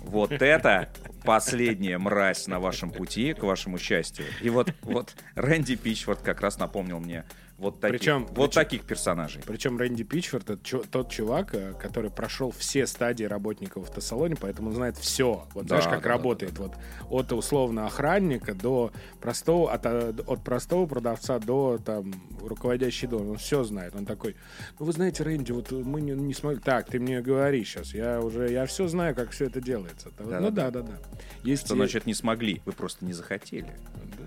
Вот 0.00 0.32
это 0.32 0.92
последняя 1.24 1.98
мразь 1.98 2.48
на 2.48 2.58
вашем 2.58 2.90
пути 2.90 3.32
к 3.32 3.44
вашему 3.44 3.78
счастью. 3.78 4.26
И 4.42 4.50
вот, 4.50 4.74
вот 4.82 5.14
Рэнди 5.36 5.76
Пичфорд 5.76 6.20
как 6.20 6.40
раз 6.40 6.58
напомнил 6.58 6.98
мне 6.98 7.24
вот 7.58 7.80
таких, 7.80 7.98
Причем- 8.00 8.26
вот 8.26 8.34
причем- 8.50 8.50
таких 8.52 8.82
персонажей. 8.84 9.42
Причем 9.46 9.78
Рэнди 9.78 10.04
Пичфорд 10.04 10.50
это 10.50 10.62
чу- 10.62 10.84
тот 10.90 11.10
чувак, 11.10 11.54
э, 11.54 11.72
который 11.80 12.10
прошел 12.10 12.50
все 12.50 12.86
стадии 12.86 13.24
работника 13.24 13.80
в 13.80 13.84
автосалоне, 13.84 14.36
поэтому 14.38 14.68
он 14.68 14.74
знает 14.74 14.96
все. 14.98 15.46
Вот 15.54 15.64
Да, 15.64 15.68
знаешь, 15.80 15.84
как 15.84 16.02
да, 16.02 16.02
да, 16.02 16.08
работает 16.10 16.58
вот 16.58 16.74
от 17.08 17.32
условно 17.32 17.86
охранника 17.86 18.54
до 18.54 18.92
простого 19.20 19.72
от, 19.72 19.86
э, 19.86 20.12
от 20.26 20.44
простого 20.44 20.86
продавца 20.86 21.38
до 21.38 21.78
там 21.84 22.12
руководящей 22.42 23.08
дома. 23.08 23.30
Он 23.30 23.36
все 23.38 23.64
знает. 23.64 23.94
Он 23.96 24.04
такой, 24.04 24.36
ну 24.78 24.84
вы 24.86 24.92
знаете, 24.92 25.22
Рэнди, 25.22 25.52
вот 25.52 25.72
мы 25.72 26.00
не, 26.02 26.12
не 26.12 26.34
смогли. 26.34 26.60
Так, 26.60 26.86
ты 26.90 27.00
мне 27.00 27.22
говори 27.22 27.64
сейчас. 27.64 27.94
Я 27.94 28.20
уже 28.20 28.50
я 28.50 28.66
все 28.66 28.86
знаю, 28.86 29.14
как 29.14 29.30
все 29.30 29.46
это 29.46 29.60
делается. 29.60 30.10
Да, 30.18 30.24
Да, 30.24 30.40
ну 30.40 30.50
да, 30.50 30.70
да, 30.70 30.82
да, 30.82 30.92
да. 30.92 31.18
Есть 31.42 31.64
Что 31.66 31.74
значит 31.74 32.04
не 32.06 32.14
смогли? 32.14 32.60
Вы 32.66 32.72
просто 32.72 33.04
не 33.04 33.12
захотели. 33.14 33.72
да. 34.18 34.25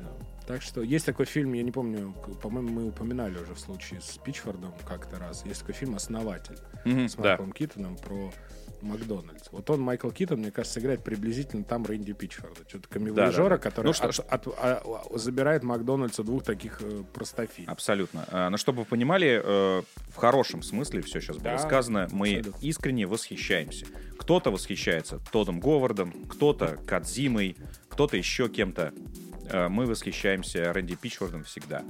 Так 0.49 0.63
что 0.63 0.81
есть 0.81 1.05
такой 1.05 1.27
фильм, 1.27 1.53
я 1.53 1.61
не 1.61 1.71
помню, 1.71 2.11
по-моему, 2.41 2.69
мы 2.69 2.87
упоминали 2.87 3.37
уже 3.37 3.53
в 3.53 3.59
случае 3.59 4.01
с 4.01 4.17
Пичфордом 4.17 4.73
как-то 4.83 5.19
раз. 5.19 5.45
Есть 5.45 5.59
такой 5.59 5.75
фильм 5.75 5.93
«Основатель» 5.93 6.57
с 6.85 7.13
да. 7.13 7.21
Майклом 7.23 7.51
Китоном 7.51 7.95
про 7.97 8.33
Макдональдс. 8.81 9.49
Вот 9.51 9.69
он, 9.69 9.79
Майкл 9.81 10.09
Китон, 10.09 10.39
мне 10.39 10.49
кажется, 10.49 10.79
играет 10.79 11.03
приблизительно 11.03 11.63
там 11.63 11.85
Рэнди 11.85 12.13
Пичфорда. 12.13 12.61
Что-то 12.67 12.87
Да, 12.89 12.93
камевояжера, 12.95 13.43
да, 13.49 13.55
да. 13.57 13.61
который 13.61 13.85
Ну, 13.85 13.93
что- 13.93 14.07
от- 14.07 14.19
от- 14.21 14.47
а- 14.57 14.81
а- 15.13 15.17
забирает 15.19 15.61
Макдональдса 15.61 16.23
двух 16.23 16.43
таких 16.43 16.81
э, 16.81 17.03
простофиль. 17.13 17.65
Абсолютно. 17.67 18.25
А, 18.31 18.49
Но 18.49 18.57
чтобы 18.57 18.79
вы 18.79 18.85
понимали, 18.85 19.39
э, 19.45 19.83
в 20.09 20.15
хорошем 20.15 20.63
смысле 20.63 21.03
все 21.03 21.21
сейчас 21.21 21.35
было 21.35 21.43
Да, 21.43 21.57
сказано, 21.59 22.07
мы 22.11 22.37
абсолютно. 22.37 22.59
искренне 22.65 23.05
восхищаемся. 23.05 23.85
Кто-то 24.17 24.49
восхищается 24.49 25.19
Тодом 25.31 25.59
Говардом, 25.59 26.11
кто-то 26.27 26.79
Кадзимой, 26.87 27.55
кто-то 27.89 28.17
еще 28.17 28.49
кем-то. 28.49 28.93
Э, 29.49 29.67
Мы 29.69 29.85
восхищаемся 29.85 30.71
Рэнди 30.73 30.95
Пичфордом 30.95 31.43
всегда. 31.43 31.83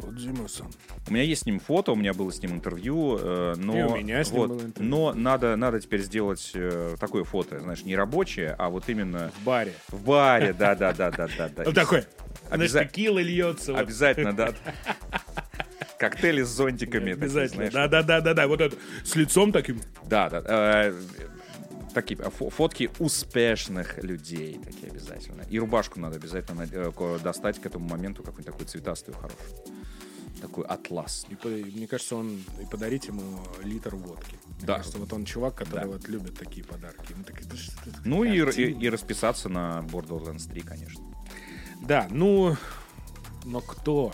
Кодзима-сан. 0.00 0.68
У 1.08 1.12
меня 1.12 1.22
есть 1.22 1.42
с 1.42 1.46
ним 1.46 1.60
фото, 1.60 1.92
у 1.92 1.94
меня 1.94 2.12
было 2.12 2.30
с 2.32 2.42
ним 2.42 2.52
интервью, 2.52 3.18
э, 3.20 3.54
но, 3.56 3.78
И 3.78 3.82
у 3.82 3.96
меня 3.96 4.24
с 4.24 4.30
ним 4.30 4.40
вот, 4.40 4.48
было 4.50 4.60
интервью. 4.66 4.90
но 4.90 5.12
надо, 5.14 5.54
надо 5.56 5.80
теперь 5.80 6.00
сделать 6.02 6.50
э, 6.54 6.96
такое 6.98 7.24
фото, 7.24 7.60
знаешь, 7.60 7.84
не 7.84 7.94
рабочее, 7.94 8.54
а 8.58 8.68
вот 8.68 8.88
именно 8.88 9.30
В 9.40 9.44
баре. 9.44 9.72
в 9.88 10.02
баре, 10.04 10.52
да-да-да-да-да. 10.54 11.52
Он 11.58 11.64
Ну, 11.66 11.72
такой, 11.72 12.04
знаешь, 12.48 12.70
Обяза- 12.70 12.84
текила 12.86 13.18
льется. 13.20 13.72
вот. 13.72 13.80
Обязательно, 13.82 14.32
да. 14.34 14.52
Коктейли 15.98 16.42
с 16.42 16.48
зонтиками. 16.48 17.12
Обязательно. 17.12 17.70
знаешь. 17.70 17.72
Да-да-да-да-да. 17.74 18.48
Вот 18.48 18.60
это 18.60 18.76
с 19.04 19.14
лицом 19.14 19.52
таким. 19.52 19.80
Да, 20.06 20.28
да. 20.30 20.92
Такие 21.94 22.18
а, 22.20 22.28
фо- 22.30 22.50
фотки 22.50 22.90
успешных 22.98 24.02
людей 24.02 24.58
такие 24.64 24.90
обязательно. 24.90 25.42
И 25.42 25.58
рубашку 25.58 26.00
надо 26.00 26.16
обязательно 26.16 26.66
э, 26.70 27.18
достать 27.22 27.60
к 27.60 27.66
этому 27.66 27.86
моменту 27.88 28.22
какую-нибудь 28.22 28.46
такую 28.46 28.66
цветастую 28.66 29.14
хорошую. 29.16 29.50
Такой 30.40 30.64
атлас. 30.64 31.26
И, 31.28 31.36
мне 31.46 31.86
кажется, 31.86 32.16
он 32.16 32.42
и 32.60 32.64
подарить 32.70 33.06
ему 33.06 33.22
литр 33.62 33.94
водки. 33.94 34.36
Мне 34.46 34.66
Да. 34.66 34.76
кажется, 34.78 34.98
вот 34.98 35.12
он 35.12 35.24
чувак, 35.24 35.54
который 35.54 35.82
Да. 35.82 35.86
вот 35.86 36.08
любит 36.08 36.36
такие 36.38 36.64
подарки. 36.64 37.14
Мы 37.16 37.24
такие, 37.24 37.46
«Да 37.48 37.56
что 37.56 37.90
это 37.90 38.00
Ну 38.04 38.24
и, 38.24 38.40
картина?» 38.42 38.66
и, 38.78 38.84
и 38.86 38.88
расписаться 38.88 39.48
на 39.48 39.80
Borderlands 39.88 40.48
3, 40.50 40.60
конечно. 40.62 41.04
Да, 41.82 42.08
ну, 42.10 42.56
но 43.44 43.60
кто, 43.60 44.12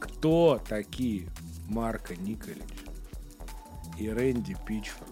кто 0.00 0.60
такие 0.68 1.28
Марко 1.68 2.16
Николич 2.16 2.62
и 3.98 4.08
Рэнди 4.08 4.56
Пичфорд 4.66 5.10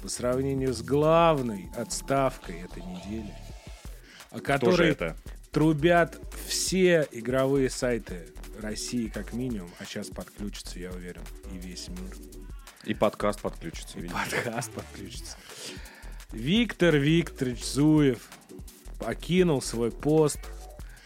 по 0.00 0.08
сравнению 0.08 0.72
с 0.72 0.82
главной 0.82 1.70
отставкой 1.76 2.60
этой 2.60 2.82
недели, 2.82 3.34
о 4.30 4.40
которой 4.40 4.90
это. 4.90 5.16
трубят 5.52 6.18
все 6.46 7.06
игровые 7.12 7.70
сайты 7.70 8.28
России 8.60 9.08
как 9.08 9.32
минимум, 9.32 9.70
а 9.78 9.84
сейчас 9.84 10.08
подключится, 10.08 10.78
я 10.78 10.90
уверен, 10.90 11.22
и 11.52 11.58
весь 11.58 11.88
мир. 11.88 12.14
И 12.84 12.94
подкаст 12.94 13.40
подключится. 13.40 13.98
видите. 13.98 14.14
Подкаст 14.14 14.72
подключится. 14.72 15.36
Виктор 16.32 16.96
Викторович 16.96 17.64
Зуев 17.64 18.28
покинул 18.98 19.60
свой 19.60 19.90
пост, 19.90 20.38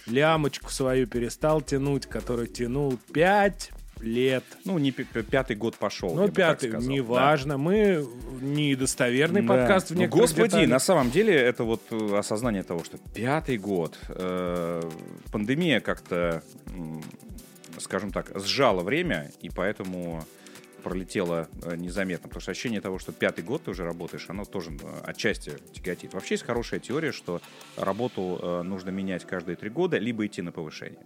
лямочку 0.06 0.70
свою 0.70 1.06
перестал 1.06 1.62
тянуть, 1.62 2.06
которую 2.06 2.46
тянул 2.46 2.98
5 3.12 3.70
лет. 4.04 4.44
Ну, 4.64 4.78
не 4.78 4.92
пятый 4.92 5.56
год 5.56 5.76
пошел. 5.76 6.14
Ну, 6.14 6.28
пятый, 6.28 6.68
сказал, 6.70 6.88
да. 6.88 6.94
неважно. 6.94 7.58
Мы 7.58 8.06
недостоверный 8.40 9.42
Да. 9.42 9.48
подкаст 9.48 9.88
в 9.90 9.94
Ну, 9.94 10.00
некоторых 10.02 10.28
Господи, 10.28 10.48
деталях. 10.50 10.70
на 10.70 10.78
самом 10.78 11.10
деле 11.10 11.34
это 11.34 11.64
вот 11.64 11.82
э, 11.90 12.16
осознание 12.16 12.62
того, 12.62 12.84
что 12.84 12.98
пятый 13.14 13.58
год, 13.58 13.98
э, 14.08 14.82
пандемия 15.32 15.80
как-то, 15.80 16.42
скажем 17.78 18.12
так, 18.12 18.30
сжала 18.40 18.82
время, 18.82 19.32
и 19.40 19.50
поэтому 19.50 20.24
пролетело 20.82 21.48
э, 21.62 21.76
незаметно. 21.76 22.28
Потому 22.28 22.42
что 22.42 22.50
ощущение 22.50 22.80
того, 22.80 22.98
что 22.98 23.10
пятый 23.12 23.42
год 23.42 23.62
ты 23.64 23.70
уже 23.70 23.84
работаешь, 23.84 24.26
оно 24.28 24.44
тоже 24.44 24.70
э, 24.70 25.00
отчасти 25.04 25.52
тяготит. 25.72 26.12
Вообще 26.14 26.34
есть 26.34 26.44
хорошая 26.44 26.78
теория, 26.80 27.10
что 27.12 27.40
работу 27.76 28.62
нужно 28.64 28.90
менять 28.90 29.24
каждые 29.24 29.56
три 29.56 29.70
года, 29.70 29.98
либо 29.98 30.26
идти 30.26 30.42
на 30.42 30.52
повышение. 30.52 31.00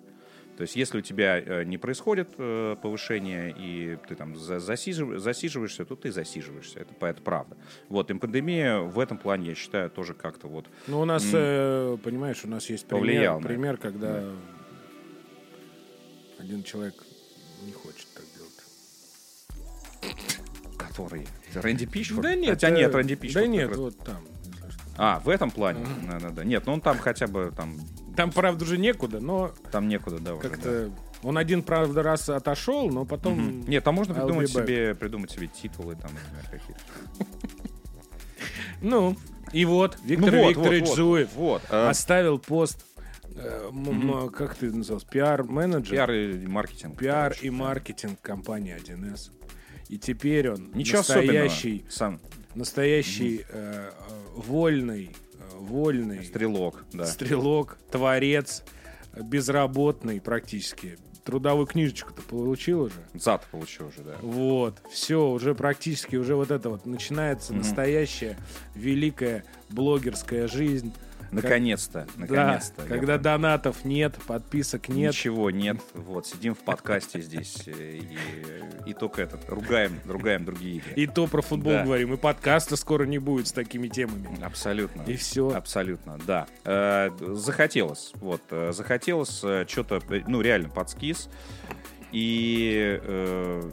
То 0.59 0.63
есть, 0.63 0.75
если 0.75 0.99
у 0.99 1.01
тебя 1.03 1.39
э, 1.39 1.63
не 1.63 1.79
происходит 1.79 2.31
э, 2.37 2.75
повышение, 2.83 3.55
и 3.57 3.97
ты 4.09 4.17
там 4.17 4.35
за- 4.35 4.57
засижив- 4.57 5.19
засиживаешься, 5.19 5.85
то 5.85 5.95
ты 5.95 6.11
засиживаешься. 6.11 6.81
Это, 6.81 7.07
это 7.07 7.23
правда. 7.23 7.57
Вот, 7.89 8.11
и 8.11 8.15
пандемия 8.15 8.79
в 8.81 8.99
этом 8.99 9.19
плане, 9.19 9.51
я 9.51 9.55
считаю, 9.55 9.89
тоже 9.89 10.15
как-то 10.15 10.49
вот... 10.49 10.67
Ну, 10.89 10.99
у 11.01 11.05
нас, 11.05 11.23
М. 11.27 11.31
э, 11.35 11.97
понимаешь, 12.03 12.41
у 12.45 12.49
нас 12.49 12.69
есть 12.71 12.89
Повлиял 12.89 13.39
пример, 13.39 13.77
пример 13.77 13.77
когда 13.77 14.25
один 16.41 16.65
человек 16.65 17.05
не 17.65 17.71
хочет 17.71 18.09
так 18.13 18.25
делать. 18.37 18.65
Который? 20.77 21.29
Рэнди 21.55 21.87
Пичфорд? 21.87 22.23
Да 22.23 22.35
нет, 22.35 22.51
Хотя 22.51 22.71
нет, 22.71 22.93
Рэнди 22.93 23.15
Пичфорд. 23.15 23.45
Да 23.45 23.49
нет, 23.49 23.77
вот 23.77 23.97
там. 23.99 24.27
А, 24.97 25.21
в 25.21 25.29
этом 25.29 25.53
плане? 25.53 25.87
Да, 26.09 26.19
да, 26.19 26.31
да. 26.31 26.43
Нет, 26.43 26.67
ну 26.67 26.73
он 26.73 26.81
там 26.81 26.99
хотя 26.99 27.29
бы, 27.29 27.53
там, 27.57 27.79
Там, 28.19 28.33
правда, 28.33 28.65
уже 28.65 28.79
некуда, 28.79 29.21
но 29.21 29.53
там 29.71 29.87
некуда, 29.87 30.19
да, 30.19 30.35
как-то... 30.39 30.91
Он 31.23 31.39
один, 31.39 31.63
правда, 31.63 32.03
раз 32.03 32.29
отошел, 32.29 32.91
но 32.91 33.05
потом... 33.05 33.61
Нет, 33.61 33.85
там 33.85 33.95
можно 33.95 34.13
придумать 34.13 34.51
себе, 34.51 34.97
придумать 34.97 35.31
себе 35.31 35.47
титулы, 35.47 35.95
там, 35.95 36.11
например, 36.13 36.45
какие-то. 36.51 36.83
Ну, 38.83 39.17
и 39.53 39.65
вот, 39.65 39.99
Виктор 40.03 40.33
Ну 40.33 40.43
вот, 40.43 40.49
Викторович 40.49 40.81
вот, 40.81 40.89
вот, 40.89 40.97
Зуев 40.97 41.35
Вот. 41.37 41.63
э, 41.71 41.89
оставил 41.89 42.41
пост, 42.41 42.85
э, 43.37 43.69
м- 43.71 44.31
как 44.31 44.57
ты 44.57 44.73
назывался, 44.73 45.07
пиар-менеджер? 45.07 45.93
Пиар 45.93 46.11
и 46.11 46.47
маркетинг. 46.49 46.99
Пиар 46.99 47.31
короче, 47.35 47.47
и 47.47 47.51
да. 47.51 47.57
маркетинг 47.57 48.21
компании 48.21 48.77
1С. 48.77 49.31
И 49.89 49.97
теперь 49.97 50.51
он 50.51 50.73
Ничего 50.75 50.99
настоящий. 50.99 51.85
Сам 51.89 52.21
настоящий 52.57 53.45
э, 53.49 53.91
э, 53.91 53.91
вольный, 54.35 55.15
вольный 55.55 56.25
стрелок, 56.25 56.85
да. 56.93 57.07
стрелок, 57.07 57.79
творец, 57.91 58.63
безработный 59.17 60.21
практически. 60.21 60.99
Трудовую 61.25 61.67
книжечку-то 61.67 62.23
получил 62.23 62.83
уже. 62.83 63.07
Зад 63.13 63.45
получил 63.51 63.89
уже, 63.89 64.01
да. 64.03 64.17
Вот, 64.23 64.79
все, 64.91 65.29
уже 65.29 65.55
практически, 65.55 66.17
уже 66.17 66.35
вот 66.35 66.51
это 66.51 66.71
вот 66.71 66.87
начинается 66.87 67.53
настоящая 67.53 68.39
великая 68.75 69.45
блогерская 69.69 70.49
жизнь. 70.49 70.93
Наконец-то, 71.31 72.07
Да, 72.17 72.27
наконец-то. 72.27 72.83
Я 72.83 72.89
когда 72.89 73.19
донатов 73.19 73.85
нет, 73.85 74.15
подписок 74.27 74.89
нет. 74.89 75.13
Ничего 75.13 75.51
нет. 75.51 75.79
Вот, 75.95 76.27
сидим 76.27 76.55
в 76.55 76.59
подкасте 76.59 77.21
здесь 77.21 77.63
э, 77.67 77.99
и, 77.99 78.91
и 78.91 78.95
только 78.95 79.23
этот, 79.23 79.49
ругаем, 79.49 80.01
ругаем 80.07 80.45
другие 80.45 80.77
игры. 80.77 80.93
И 80.97 81.07
то 81.07 81.27
про 81.27 81.43
футбол 81.43 81.73
Да. 81.73 81.85
говорим, 81.85 82.15
и 82.15 82.17
подкаста 82.17 82.77
скоро 82.77 83.05
не 83.05 83.19
будет 83.19 83.49
с 83.49 83.53
такими 83.53 83.89
темами. 83.89 84.43
Абсолютно. 84.43 85.03
И 85.03 85.17
все. 85.17 85.51
Абсолютно, 85.51 86.19
да. 86.27 86.47
Э, 86.65 87.11
захотелось, 87.21 88.13
вот, 88.15 88.43
э, 88.51 88.73
захотелось 88.73 89.39
что-то, 89.67 90.01
ну, 90.27 90.41
реально 90.41 90.69
подскиз. 90.69 91.29
И 92.13 92.99
э, 93.03 93.71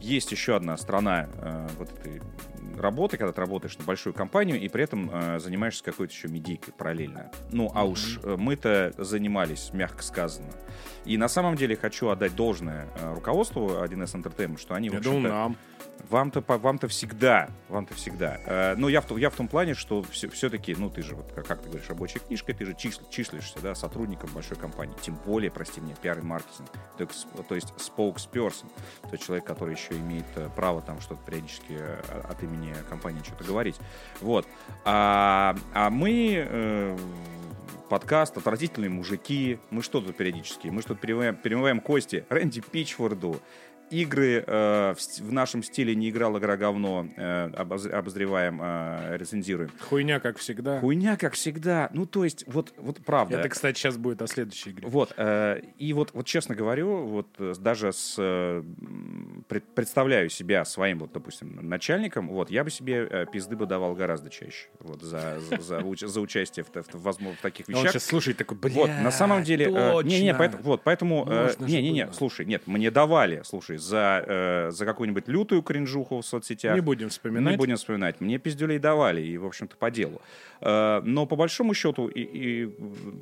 есть 0.00 0.32
еще 0.32 0.56
одна 0.56 0.76
сторона 0.76 1.28
э, 1.34 1.68
вот 1.78 1.90
этой 1.92 2.22
работы, 2.80 3.16
когда 3.16 3.32
ты 3.32 3.40
работаешь 3.40 3.76
на 3.78 3.84
большую 3.84 4.14
компанию 4.14 4.60
и 4.60 4.68
при 4.68 4.84
этом 4.84 5.10
э, 5.12 5.38
занимаешься 5.38 5.84
какой-то 5.84 6.12
еще 6.12 6.28
медийкой 6.28 6.72
параллельно. 6.76 7.30
Ну, 7.50 7.70
а 7.74 7.84
уж 7.84 8.18
э, 8.22 8.36
мы-то 8.38 8.92
занимались, 8.98 9.70
мягко 9.72 10.02
сказано. 10.02 10.48
И 11.04 11.16
на 11.16 11.28
самом 11.28 11.56
деле 11.56 11.76
хочу 11.76 12.08
отдать 12.08 12.34
должное 12.34 12.88
э, 13.00 13.14
руководству 13.14 13.68
1С 13.68 14.14
Entertainment, 14.14 14.60
что 14.60 14.74
они, 14.74 14.90
в 14.90 14.94
Я 14.94 14.98
общем-то, 14.98 15.28
нам. 15.28 15.56
Вам-то, 16.08 16.42
вам-то 16.46 16.88
всегда, 16.88 17.48
вам-то 17.68 17.94
всегда. 17.94 18.38
Э, 18.46 18.74
ну, 18.76 18.88
я 18.88 19.00
в, 19.00 19.16
я 19.16 19.30
в 19.30 19.34
том 19.34 19.48
плане, 19.48 19.74
что 19.74 20.02
все, 20.04 20.28
все-таки, 20.28 20.74
ну, 20.74 20.90
ты 20.90 21.02
же, 21.02 21.14
вот, 21.14 21.32
как, 21.32 21.46
как 21.46 21.62
ты 21.62 21.68
говоришь, 21.68 21.88
рабочая 21.88 22.20
книжка, 22.20 22.54
ты 22.54 22.64
же 22.64 22.72
числ- 22.72 23.08
числишься, 23.10 23.58
да, 23.60 23.74
сотрудником 23.74 24.30
большой 24.32 24.56
компании. 24.56 24.94
Тем 25.00 25.16
более, 25.26 25.50
прости 25.50 25.80
меня, 25.80 25.94
пиар 25.96 26.18
и 26.18 26.22
маркетинг. 26.22 26.68
То, 26.96 27.06
то 27.42 27.54
есть 27.54 27.72
spokesperson, 27.76 28.66
то 29.10 29.16
человек, 29.16 29.44
который 29.44 29.74
еще 29.74 29.94
имеет 29.94 30.26
э, 30.36 30.48
право 30.54 30.80
там 30.80 31.00
что-то 31.00 31.20
периодически 31.24 31.72
э, 31.78 32.22
от 32.28 32.42
имени 32.42 32.74
компании 32.88 33.22
что-то 33.22 33.44
говорить. 33.44 33.76
Вот. 34.20 34.46
А, 34.84 35.56
а 35.74 35.90
мы... 35.90 36.46
Э, 36.48 36.96
подкаст 37.88 38.36
«Отвратительные 38.36 38.90
мужики». 38.90 39.58
Мы 39.70 39.82
что 39.82 40.00
тут 40.00 40.16
периодически? 40.16 40.68
Мы 40.68 40.82
что 40.82 40.90
тут 40.90 41.00
перемываем, 41.00 41.36
перемываем 41.36 41.80
кости 41.80 42.24
Рэнди 42.28 42.60
Пичфорду, 42.60 43.40
игры 43.90 44.44
э, 44.46 44.94
в, 44.96 45.20
в 45.20 45.32
нашем 45.32 45.62
стиле 45.62 45.94
не 45.94 46.10
играл 46.10 46.38
игра 46.38 46.56
говно, 46.56 47.06
э, 47.16 47.50
обоз, 47.56 47.86
обозреваем, 47.86 48.60
э, 48.62 49.16
рецензируем. 49.18 49.70
Хуйня, 49.80 50.20
как 50.20 50.38
всегда. 50.38 50.80
Хуйня, 50.80 51.16
как 51.16 51.34
всегда. 51.34 51.88
Ну, 51.92 52.06
то 52.06 52.24
есть, 52.24 52.44
вот, 52.46 52.72
вот 52.76 52.98
правда. 53.04 53.38
Это, 53.38 53.48
кстати, 53.48 53.78
сейчас 53.78 53.96
будет 53.96 54.22
о 54.22 54.26
следующей 54.26 54.70
игре. 54.70 54.88
Вот, 54.88 55.12
э, 55.16 55.60
и 55.78 55.92
вот, 55.92 56.10
вот 56.12 56.26
честно 56.26 56.54
говорю, 56.54 57.06
вот 57.06 57.28
э, 57.38 57.54
даже 57.58 57.92
с, 57.92 58.16
э, 58.18 58.62
пред, 59.48 59.64
представляю 59.74 60.28
себя 60.28 60.64
своим, 60.64 61.00
вот, 61.00 61.12
допустим, 61.12 61.58
начальником, 61.62 62.28
вот, 62.28 62.50
я 62.50 62.64
бы 62.64 62.70
себе 62.70 63.06
э, 63.10 63.26
пизды 63.30 63.56
бы 63.56 63.66
давал 63.66 63.94
гораздо 63.94 64.30
чаще, 64.30 64.68
вот, 64.80 65.02
за, 65.02 65.38
за, 65.40 65.60
за, 65.60 66.06
за 66.08 66.20
участие 66.20 66.64
в, 66.64 66.68
в, 66.68 67.02
возможно, 67.02 67.36
в 67.36 67.42
таких 67.42 67.68
вещах. 67.68 67.84
Он 67.84 67.90
сейчас 67.90 68.04
слушает 68.04 68.36
такой, 68.36 68.58
бля, 68.58 68.72
Вот, 68.72 68.90
на 68.90 69.10
самом 69.10 69.42
деле, 69.42 69.66
э, 69.66 70.02
не, 70.04 70.22
не, 70.22 70.34
поэтому, 70.34 70.62
вот, 70.62 70.82
поэтому, 70.84 71.26
э, 71.28 71.54
не, 71.60 71.82
не, 71.82 71.90
не, 71.90 72.12
слушай, 72.12 72.44
нет, 72.44 72.66
мне 72.66 72.90
давали, 72.90 73.42
слушай, 73.44 73.77
за, 73.78 74.24
э, 74.26 74.70
за 74.70 74.84
какую-нибудь 74.84 75.28
лютую 75.28 75.62
кринжуху 75.62 76.20
в 76.20 76.26
соцсетях. 76.26 76.74
Не 76.74 76.80
будем 76.80 77.08
вспоминать. 77.08 77.52
Не 77.52 77.56
будем 77.56 77.76
вспоминать. 77.76 78.20
Мне 78.20 78.38
пиздюлей 78.38 78.78
давали, 78.78 79.22
и, 79.22 79.36
в 79.38 79.46
общем-то, 79.46 79.76
по 79.76 79.90
делу. 79.90 80.20
Э, 80.60 81.00
но 81.04 81.26
по 81.26 81.36
большому 81.36 81.74
счету, 81.74 82.08
и, 82.08 82.20
и 82.20 82.66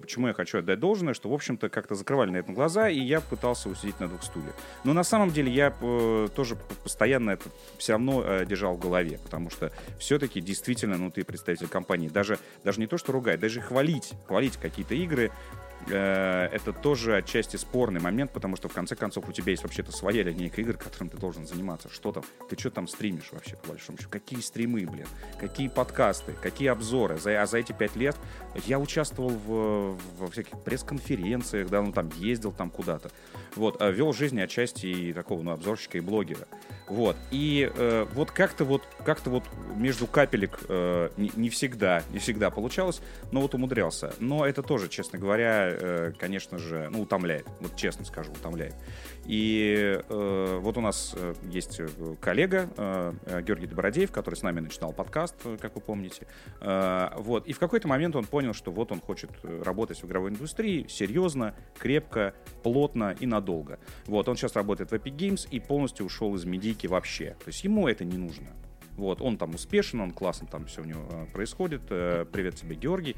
почему 0.00 0.28
я 0.28 0.34
хочу 0.34 0.58
отдать 0.58 0.80
должное, 0.80 1.14
что, 1.14 1.28
в 1.28 1.34
общем-то, 1.34 1.68
как-то 1.68 1.94
закрывали 1.94 2.30
на 2.30 2.36
этом 2.38 2.54
глаза, 2.54 2.88
и 2.88 2.98
я 2.98 3.20
пытался 3.20 3.68
усидеть 3.68 4.00
на 4.00 4.08
двух 4.08 4.22
стульях. 4.22 4.54
Но 4.84 4.92
на 4.92 5.04
самом 5.04 5.30
деле 5.30 5.52
я 5.52 5.74
э, 5.80 6.28
тоже 6.34 6.56
постоянно 6.82 7.30
это 7.30 7.48
все 7.78 7.92
равно 7.92 8.22
э, 8.24 8.46
держал 8.46 8.74
в 8.74 8.78
голове, 8.78 9.18
потому 9.22 9.50
что 9.50 9.70
все-таки 9.98 10.40
действительно, 10.40 10.96
ну, 10.96 11.10
ты 11.10 11.24
представитель 11.24 11.68
компании, 11.68 12.08
даже, 12.08 12.38
даже 12.64 12.80
не 12.80 12.86
то, 12.86 12.98
что 12.98 13.12
ругать, 13.12 13.40
даже 13.40 13.60
хвалить, 13.60 14.12
хвалить 14.26 14.56
какие-то 14.56 14.94
игры, 14.94 15.30
это 15.88 16.72
тоже 16.72 17.16
отчасти 17.16 17.56
спорный 17.56 18.00
момент, 18.00 18.32
потому 18.32 18.56
что 18.56 18.68
в 18.68 18.72
конце 18.72 18.96
концов 18.96 19.28
у 19.28 19.32
тебя 19.32 19.52
есть 19.52 19.62
вообще-то 19.62 19.92
своя 19.92 20.22
линейка 20.22 20.60
игр, 20.60 20.74
которым 20.74 21.08
ты 21.08 21.16
должен 21.16 21.46
заниматься. 21.46 21.88
Что 21.88 22.12
там? 22.12 22.24
Ты 22.48 22.58
что 22.58 22.70
там 22.70 22.88
стримишь 22.88 23.30
вообще, 23.32 23.56
по 23.56 23.68
большому 23.68 23.98
счету? 23.98 24.10
Какие 24.10 24.40
стримы, 24.40 24.86
блин? 24.86 25.06
Какие 25.38 25.68
подкасты? 25.68 26.32
Какие 26.42 26.68
обзоры? 26.68 27.18
За, 27.18 27.40
а 27.40 27.46
за 27.46 27.58
эти 27.58 27.72
пять 27.72 27.96
лет 27.96 28.16
я 28.66 28.78
участвовал 28.78 29.30
в, 29.30 29.98
во 30.18 30.26
всяких 30.30 30.58
пресс-конференциях, 30.62 31.68
да, 31.68 31.82
ну 31.82 31.92
там 31.92 32.10
ездил 32.18 32.52
там 32.52 32.70
куда-то. 32.70 33.10
Вот, 33.54 33.80
а 33.80 33.90
вел 33.90 34.12
жизнь 34.12 34.40
отчасти 34.40 34.86
и 34.86 35.12
такого, 35.12 35.42
ну, 35.42 35.52
обзорщика 35.52 35.98
и 35.98 36.00
блогера. 36.00 36.46
Вот. 36.88 37.16
И 37.30 37.70
э, 37.74 38.06
вот 38.14 38.30
как-то 38.30 38.64
вот, 38.64 38.82
как-то 39.04 39.30
вот 39.30 39.44
между 39.74 40.06
капелек 40.06 40.60
э, 40.68 41.10
не, 41.16 41.32
не 41.34 41.50
всегда, 41.50 42.02
не 42.12 42.18
всегда 42.18 42.50
получалось, 42.50 43.00
но 43.32 43.40
вот 43.40 43.54
умудрялся. 43.54 44.14
Но 44.20 44.46
это 44.46 44.62
тоже, 44.62 44.88
честно 44.88 45.18
говоря, 45.18 45.68
э, 45.68 46.12
конечно 46.18 46.58
же, 46.58 46.88
ну, 46.90 47.02
утомляет. 47.02 47.46
Вот 47.60 47.76
честно 47.76 48.04
скажу, 48.04 48.30
утомляет. 48.32 48.74
И 49.26 50.00
э, 50.08 50.58
вот 50.60 50.76
у 50.76 50.80
нас 50.80 51.14
э, 51.16 51.34
есть 51.50 51.80
э, 51.80 51.88
коллега 52.20 52.68
э, 52.76 53.12
э, 53.26 53.42
Георгий 53.42 53.66
Добродеев, 53.66 54.12
который 54.12 54.36
с 54.36 54.42
нами 54.42 54.60
начинал 54.60 54.92
подкаст, 54.92 55.34
как 55.60 55.74
вы 55.74 55.80
помните. 55.80 56.26
Э, 56.60 57.10
вот. 57.16 57.46
И 57.46 57.52
в 57.52 57.58
какой-то 57.58 57.88
момент 57.88 58.14
он 58.14 58.24
понял, 58.24 58.54
что 58.54 58.70
вот 58.70 58.92
он 58.92 59.00
хочет 59.00 59.30
работать 59.42 60.02
в 60.02 60.06
игровой 60.06 60.30
индустрии 60.30 60.86
серьезно, 60.88 61.54
крепко, 61.78 62.34
плотно 62.62 63.16
и 63.18 63.26
надолго. 63.26 63.80
Вот. 64.06 64.28
Он 64.28 64.36
сейчас 64.36 64.54
работает 64.54 64.92
в 64.92 64.94
Epic 64.94 65.16
Games 65.16 65.48
и 65.50 65.58
полностью 65.58 66.06
ушел 66.06 66.34
из 66.36 66.44
медийки 66.44 66.86
вообще. 66.86 67.36
То 67.44 67.48
есть 67.48 67.64
ему 67.64 67.88
это 67.88 68.04
не 68.04 68.16
нужно. 68.16 68.48
Вот, 68.96 69.20
он 69.20 69.36
там 69.36 69.54
успешен, 69.54 70.00
он 70.00 70.10
классно 70.10 70.46
там 70.46 70.64
все 70.64 70.80
у 70.80 70.84
него 70.84 71.06
происходит. 71.34 71.82
Привет 71.86 72.54
тебе, 72.54 72.76
Георгий, 72.76 73.14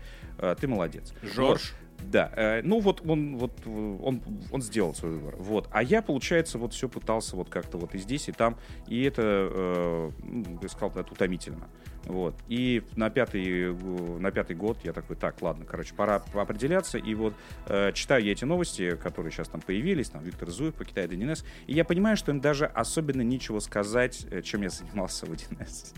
ты 0.60 0.66
молодец. 0.66 1.14
Жорж. 1.22 1.72
Вот. 1.72 1.87
Да, 2.02 2.32
э, 2.36 2.62
ну 2.62 2.80
вот 2.80 3.02
он, 3.06 3.36
вот 3.36 3.52
он, 3.66 4.22
он 4.50 4.62
сделал 4.62 4.94
свой 4.94 5.12
выбор. 5.12 5.36
Вот. 5.36 5.68
А 5.70 5.82
я, 5.82 6.00
получается, 6.00 6.58
вот 6.58 6.72
все 6.72 6.88
пытался 6.88 7.36
вот 7.36 7.50
как-то 7.50 7.76
вот 7.78 7.94
и 7.94 7.98
здесь, 7.98 8.28
и 8.28 8.32
там. 8.32 8.56
И 8.86 9.02
это, 9.02 9.22
э, 9.22 10.10
ну, 10.22 10.58
я 10.62 10.68
сказал, 10.68 10.90
это 10.90 11.12
утомительно. 11.12 11.68
Вот. 12.04 12.34
И 12.48 12.82
на 12.96 13.10
пятый, 13.10 13.74
на 14.18 14.30
пятый 14.30 14.56
год 14.56 14.78
я 14.84 14.92
такой, 14.94 15.16
так, 15.16 15.42
ладно, 15.42 15.66
короче, 15.66 15.94
пора 15.94 16.22
определяться. 16.32 16.96
И 16.96 17.14
вот 17.14 17.34
э, 17.66 17.92
читаю 17.92 18.24
я 18.24 18.32
эти 18.32 18.44
новости, 18.44 18.96
которые 18.96 19.30
сейчас 19.30 19.48
там 19.48 19.60
появились, 19.60 20.08
там 20.08 20.24
Виктор 20.24 20.48
Зуев 20.48 20.74
покидает 20.74 21.12
1С, 21.12 21.44
и 21.66 21.74
я 21.74 21.84
понимаю, 21.84 22.16
что 22.16 22.32
им 22.32 22.40
даже 22.40 22.64
особенно 22.64 23.20
нечего 23.20 23.58
сказать, 23.58 24.26
э, 24.30 24.40
чем 24.40 24.62
я 24.62 24.70
занимался 24.70 25.26
в 25.26 25.32
1С. 25.32 25.94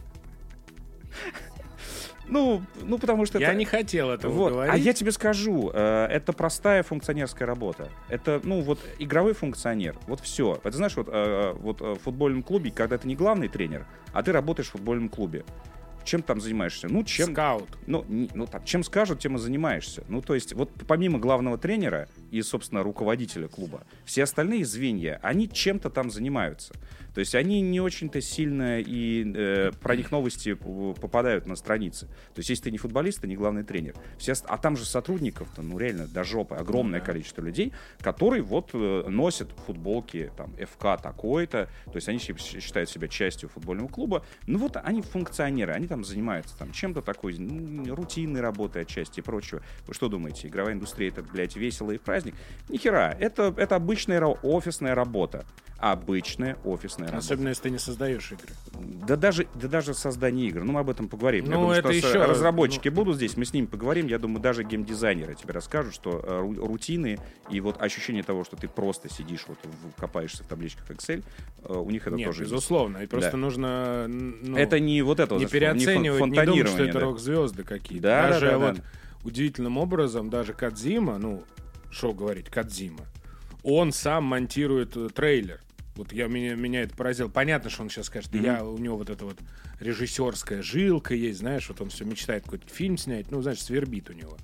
Ну, 2.30 2.62
ну, 2.82 2.98
потому 2.98 3.26
что... 3.26 3.38
Я 3.38 3.48
это... 3.48 3.58
не 3.58 3.64
хотел 3.64 4.10
этого 4.10 4.32
вот. 4.32 4.52
говорить. 4.52 4.74
А 4.74 4.78
я 4.78 4.92
тебе 4.92 5.12
скажу, 5.12 5.70
э, 5.74 6.06
это 6.10 6.32
простая 6.32 6.82
функционерская 6.82 7.46
работа. 7.46 7.88
Это, 8.08 8.40
ну, 8.44 8.60
вот 8.60 8.78
игровой 8.98 9.34
функционер. 9.34 9.96
Вот 10.06 10.20
все. 10.20 10.60
Это 10.62 10.76
знаешь, 10.76 10.96
вот, 10.96 11.08
э, 11.10 11.52
вот 11.58 11.82
э, 11.82 11.94
в 11.94 11.98
футбольном 11.98 12.42
клубе, 12.42 12.70
когда 12.70 12.98
ты 12.98 13.08
не 13.08 13.16
главный 13.16 13.48
тренер, 13.48 13.86
а 14.12 14.22
ты 14.22 14.32
работаешь 14.32 14.68
в 14.68 14.72
футбольном 14.72 15.08
клубе. 15.08 15.44
Чем 16.04 16.22
там 16.22 16.40
занимаешься? 16.40 16.88
Ну, 16.88 17.04
чем... 17.04 17.32
Скаут. 17.32 17.68
Ну, 17.86 18.04
не, 18.08 18.30
ну 18.34 18.46
там, 18.46 18.64
чем 18.64 18.82
скажут, 18.84 19.18
тем 19.20 19.36
и 19.36 19.38
занимаешься. 19.38 20.04
Ну, 20.08 20.22
то 20.22 20.34
есть, 20.34 20.54
вот 20.54 20.70
помимо 20.86 21.18
главного 21.18 21.58
тренера 21.58 22.08
и, 22.30 22.40
собственно, 22.42 22.82
руководителя 22.82 23.48
клуба, 23.48 23.82
все 24.04 24.22
остальные 24.22 24.64
звенья, 24.64 25.18
они 25.22 25.48
чем-то 25.48 25.90
там 25.90 26.10
занимаются. 26.10 26.74
То 27.14 27.20
есть 27.20 27.34
они 27.34 27.60
не 27.60 27.80
очень-то 27.80 28.20
сильно 28.20 28.80
и 28.80 29.32
э, 29.34 29.72
про 29.80 29.96
них 29.96 30.10
новости 30.10 30.54
попадают 30.54 31.46
на 31.46 31.56
страницы. 31.56 32.06
То 32.34 32.38
есть 32.38 32.50
если 32.50 32.64
ты 32.64 32.70
не 32.70 32.78
футболист, 32.78 33.20
ты 33.20 33.28
не 33.28 33.36
главный 33.36 33.64
тренер. 33.64 33.94
Все, 34.18 34.34
а 34.46 34.58
там 34.58 34.76
же 34.76 34.84
сотрудников-то, 34.84 35.62
ну 35.62 35.78
реально, 35.78 36.06
до 36.06 36.24
жопы, 36.24 36.54
огромное 36.54 37.00
количество 37.00 37.42
людей, 37.42 37.72
которые 38.00 38.42
вот 38.42 38.70
э, 38.72 39.04
носят 39.08 39.50
футболки, 39.66 40.30
там, 40.36 40.54
ФК 40.54 41.00
такой-то, 41.02 41.68
то 41.86 41.94
есть 41.94 42.08
они 42.08 42.18
считают 42.18 42.88
себя 42.88 43.08
частью 43.08 43.48
футбольного 43.48 43.88
клуба. 43.88 44.24
Ну 44.46 44.58
вот 44.58 44.76
они 44.76 45.02
функционеры, 45.02 45.72
они 45.72 45.86
там 45.86 46.04
занимаются 46.04 46.56
там 46.58 46.72
чем-то 46.72 47.02
такой 47.02 47.36
ну, 47.38 47.94
рутинной 47.94 48.40
работой 48.40 48.82
отчасти 48.82 49.20
и 49.20 49.22
прочего. 49.22 49.62
Вы 49.86 49.94
что 49.94 50.08
думаете, 50.08 50.48
игровая 50.48 50.74
индустрия 50.74 51.08
это, 51.08 51.22
блядь, 51.22 51.56
весело 51.56 51.90
и 51.90 51.98
праздник? 51.98 52.34
Ни 52.68 52.76
хера, 52.76 53.16
это, 53.18 53.54
это 53.56 53.76
обычная 53.76 54.20
офисная 54.20 54.94
работа 54.94 55.44
обычная 55.80 56.56
офисная 56.64 56.99
работа. 57.06 57.18
Особенно, 57.18 57.48
если 57.48 57.62
ты 57.62 57.70
не 57.70 57.78
создаешь 57.78 58.32
игры. 58.32 58.48
Да 59.06 59.16
даже, 59.16 59.46
да 59.54 59.68
даже 59.68 59.94
создание 59.94 60.48
игр. 60.48 60.62
Ну, 60.64 60.72
мы 60.72 60.80
об 60.80 60.90
этом 60.90 61.08
поговорим. 61.08 61.44
Ну, 61.46 61.50
я 61.50 61.56
думаю, 61.56 61.78
это 61.78 61.92
что 61.92 62.08
еще... 62.08 62.24
разработчики 62.24 62.88
ну... 62.88 62.94
будут 62.94 63.16
здесь, 63.16 63.36
мы 63.36 63.44
с 63.44 63.52
ними 63.52 63.66
поговорим. 63.66 64.06
Я 64.06 64.18
думаю, 64.18 64.40
даже 64.40 64.64
геймдизайнеры 64.64 65.34
тебе 65.34 65.52
расскажут, 65.52 65.94
что 65.94 66.22
э, 66.22 66.64
рутины 66.64 67.18
и 67.50 67.60
вот 67.60 67.80
ощущение 67.80 68.22
того, 68.22 68.44
что 68.44 68.56
ты 68.56 68.68
просто 68.68 69.12
сидишь, 69.12 69.44
вот 69.46 69.58
копаешься 69.96 70.44
в 70.44 70.46
табличках 70.46 70.90
Excel, 70.90 71.24
э, 71.64 71.72
у 71.72 71.90
них 71.90 72.06
это 72.06 72.16
Нет, 72.16 72.26
тоже 72.26 72.44
безусловно. 72.44 72.98
Есть. 72.98 73.08
И 73.08 73.10
просто 73.10 73.32
да. 73.32 73.36
нужно... 73.36 74.06
Ну, 74.08 74.56
это 74.56 74.80
не 74.80 75.02
вот 75.02 75.20
это 75.20 75.36
Не 75.36 75.46
переоценивать, 75.46 76.20
не, 76.26 76.38
не 76.38 76.44
думать, 76.44 76.68
что 76.68 76.84
это 76.84 76.94
да. 76.94 77.00
рок-звезды 77.00 77.64
какие-то. 77.64 78.02
Да, 78.02 78.28
даже 78.28 78.46
да, 78.46 78.52
да, 78.52 78.58
вот 78.58 78.76
да. 78.76 78.82
удивительным 79.24 79.78
образом, 79.78 80.30
даже 80.30 80.52
Кадзима, 80.52 81.18
ну, 81.18 81.42
что 81.90 82.12
говорить, 82.12 82.48
Кадзима, 82.48 83.04
он 83.62 83.92
сам 83.92 84.24
монтирует 84.24 84.96
э, 84.96 85.08
трейлер. 85.08 85.60
Вот 86.00 86.12
я, 86.12 86.28
меня, 86.28 86.54
меня 86.54 86.80
это 86.80 86.96
поразило. 86.96 87.28
Понятно, 87.28 87.68
что 87.68 87.82
он 87.82 87.90
сейчас 87.90 88.06
скажет, 88.06 88.32
mm-hmm. 88.32 88.44
я, 88.44 88.64
у 88.64 88.78
него 88.78 88.96
вот 88.96 89.10
эта 89.10 89.26
вот 89.26 89.36
режиссерская 89.80 90.62
жилка 90.62 91.14
есть, 91.14 91.40
знаешь, 91.40 91.68
вот 91.68 91.82
он 91.82 91.90
все 91.90 92.06
мечтает 92.06 92.44
какой-то 92.44 92.66
фильм 92.72 92.96
снять, 92.96 93.30
ну, 93.30 93.42
знаешь, 93.42 93.62
свербит 93.62 94.08
у 94.08 94.14
него. 94.14 94.38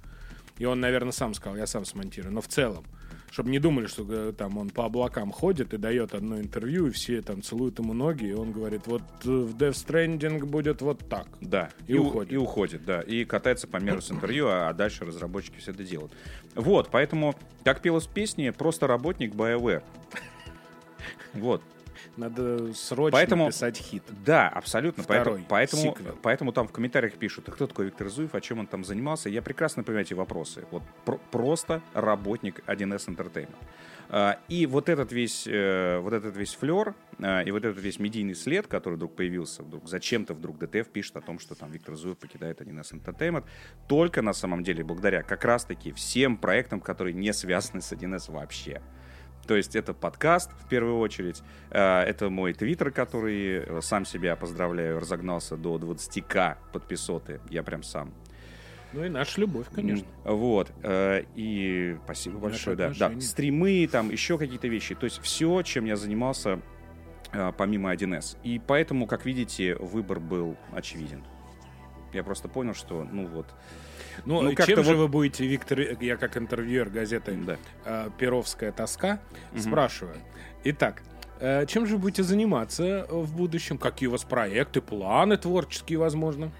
И 0.58 0.66
он, 0.66 0.80
наверное, 0.80 1.12
сам 1.12 1.32
сказал, 1.32 1.56
я 1.56 1.66
сам 1.66 1.86
смонтирую. 1.86 2.34
Но 2.34 2.42
в 2.42 2.48
целом, 2.48 2.84
чтобы 3.30 3.48
не 3.48 3.58
думали, 3.58 3.86
что 3.86 4.06
э, 4.06 4.34
там 4.36 4.58
он 4.58 4.68
по 4.68 4.84
облакам 4.84 5.32
ходит 5.32 5.72
и 5.72 5.78
дает 5.78 6.14
одно 6.14 6.38
интервью, 6.38 6.88
и 6.88 6.90
все 6.90 7.22
там 7.22 7.40
целуют 7.40 7.78
ему 7.78 7.94
ноги, 7.94 8.26
и 8.26 8.32
он 8.32 8.52
говорит, 8.52 8.86
вот 8.86 9.02
э, 9.24 9.28
в 9.28 9.56
Death 9.56 9.86
Stranding 9.86 10.44
будет 10.44 10.82
вот 10.82 11.08
так. 11.08 11.26
Да. 11.40 11.70
И, 11.86 11.94
и 11.94 11.96
уходит. 11.96 12.32
И 12.34 12.36
уходит, 12.36 12.84
да. 12.84 13.00
И 13.00 13.24
катается 13.24 13.66
по 13.66 13.78
миру 13.78 14.02
с 14.02 14.10
интервью, 14.10 14.48
а, 14.48 14.68
а 14.68 14.74
дальше 14.74 15.06
разработчики 15.06 15.58
все 15.58 15.72
это 15.72 15.84
делают. 15.84 16.12
Вот, 16.54 16.90
поэтому, 16.90 17.34
как 17.64 17.80
пелось 17.80 18.06
в 18.06 18.10
песне, 18.10 18.52
просто 18.52 18.86
работник 18.86 19.34
BioWare. 19.34 19.82
Вот. 21.40 21.62
Надо 22.16 22.72
срочно 22.74 23.12
поэтому, 23.12 23.46
писать 23.48 23.78
хит. 23.78 24.02
Да, 24.24 24.48
абсолютно. 24.48 25.02
Второй 25.02 25.44
поэтому, 25.48 25.94
поэтому, 25.94 26.18
поэтому 26.22 26.52
там 26.52 26.68
в 26.68 26.72
комментариях 26.72 27.14
пишут, 27.14 27.48
а 27.48 27.52
кто 27.52 27.66
такой 27.66 27.86
Виктор 27.86 28.08
Зуев, 28.08 28.34
о 28.34 28.40
чем 28.40 28.58
он 28.60 28.66
там 28.66 28.84
занимался. 28.84 29.28
Я 29.28 29.42
прекрасно 29.42 29.82
понимаю 29.82 30.04
эти 30.04 30.14
вопросы. 30.14 30.64
Вот 30.70 30.82
про- 31.04 31.18
просто 31.30 31.82
работник 31.94 32.62
1С 32.66 33.08
Entertainment. 33.08 33.56
А, 34.08 34.38
и 34.48 34.66
вот 34.66 34.88
этот 34.88 35.10
весь, 35.10 35.46
э, 35.46 35.98
вот 35.98 36.12
этот 36.12 36.36
весь 36.36 36.54
флер 36.54 36.94
а, 37.20 37.42
и 37.42 37.50
вот 37.50 37.64
этот 37.64 37.82
весь 37.82 37.98
медийный 37.98 38.34
след, 38.34 38.66
который 38.66 38.94
вдруг 38.94 39.16
появился, 39.16 39.62
вдруг 39.62 39.88
зачем-то 39.88 40.34
вдруг 40.34 40.58
ДТФ 40.58 40.88
пишет 40.88 41.16
о 41.16 41.20
том, 41.20 41.38
что 41.40 41.54
там 41.54 41.72
Виктор 41.72 41.96
Зуев 41.96 42.16
покидает 42.16 42.60
1С 42.60 42.92
Entertainment, 42.92 43.44
только 43.88 44.22
на 44.22 44.32
самом 44.32 44.62
деле 44.62 44.84
благодаря 44.84 45.22
как 45.22 45.44
раз-таки 45.44 45.92
всем 45.92 46.36
проектам, 46.36 46.80
которые 46.80 47.14
не 47.14 47.32
связаны 47.32 47.80
с 47.80 47.92
1С 47.92 48.30
вообще. 48.30 48.80
То 49.46 49.54
есть 49.56 49.76
это 49.76 49.94
подкаст, 49.94 50.50
в 50.58 50.68
первую 50.68 50.98
очередь. 50.98 51.42
Э, 51.70 52.00
Это 52.00 52.30
мой 52.30 52.52
твиттер, 52.52 52.90
который 52.90 53.58
э, 53.58 53.80
сам 53.80 54.04
себя 54.04 54.36
поздравляю, 54.36 54.98
разогнался 54.98 55.56
до 55.56 55.76
20к 55.76 56.56
подписоты. 56.72 57.40
Я 57.48 57.62
прям 57.62 57.82
сам. 57.82 58.12
Ну 58.92 59.04
и 59.04 59.08
наша 59.08 59.40
любовь, 59.40 59.66
конечно. 59.72 60.06
Вот. 60.24 60.72
э, 60.82 61.24
И 61.34 61.96
спасибо 62.04 62.34
Наши 62.36 62.42
большое, 62.42 62.76
да. 62.76 62.92
Да, 62.98 63.20
стримы, 63.20 63.88
там 63.90 64.10
еще 64.10 64.38
какие-то 64.38 64.68
вещи. 64.68 64.94
То 64.94 65.04
есть 65.04 65.20
все, 65.22 65.62
чем 65.62 65.84
я 65.84 65.96
занимался 65.96 66.60
помимо 67.58 67.92
1С. 67.92 68.38
И 68.44 68.60
поэтому, 68.64 69.06
как 69.06 69.26
видите, 69.26 69.74
выбор 69.74 70.20
был 70.20 70.56
очевиден. 70.72 71.22
Я 72.14 72.22
просто 72.22 72.48
понял, 72.48 72.72
что, 72.72 73.04
ну 73.04 73.26
вот, 73.26 73.46
Ну, 74.24 74.42
Ну, 74.42 74.54
чем 74.54 74.82
же 74.84 74.94
вот- 74.94 74.96
вы 74.96 75.08
будете, 75.08 75.46
Виктор, 75.46 75.80
я 76.00 76.16
как 76.16 76.36
интервьюер 76.36 76.88
газеты 76.88 77.32
да. 77.34 77.56
э, 77.84 78.08
«Перовская 78.18 78.72
тоска» 78.72 79.20
Мгм. 79.52 79.60
спрашиваю. 79.60 80.16
Итак, 80.64 81.02
э, 81.40 81.66
чем 81.66 81.86
же 81.86 81.96
вы 81.96 82.02
будете 82.02 82.22
заниматься 82.22 83.06
в 83.10 83.34
будущем? 83.36 83.78
Какие 83.78 84.08
у 84.08 84.12
вас 84.12 84.24
проекты, 84.24 84.80
планы 84.80 85.36
творческие, 85.36 85.98
возможно? 85.98 86.50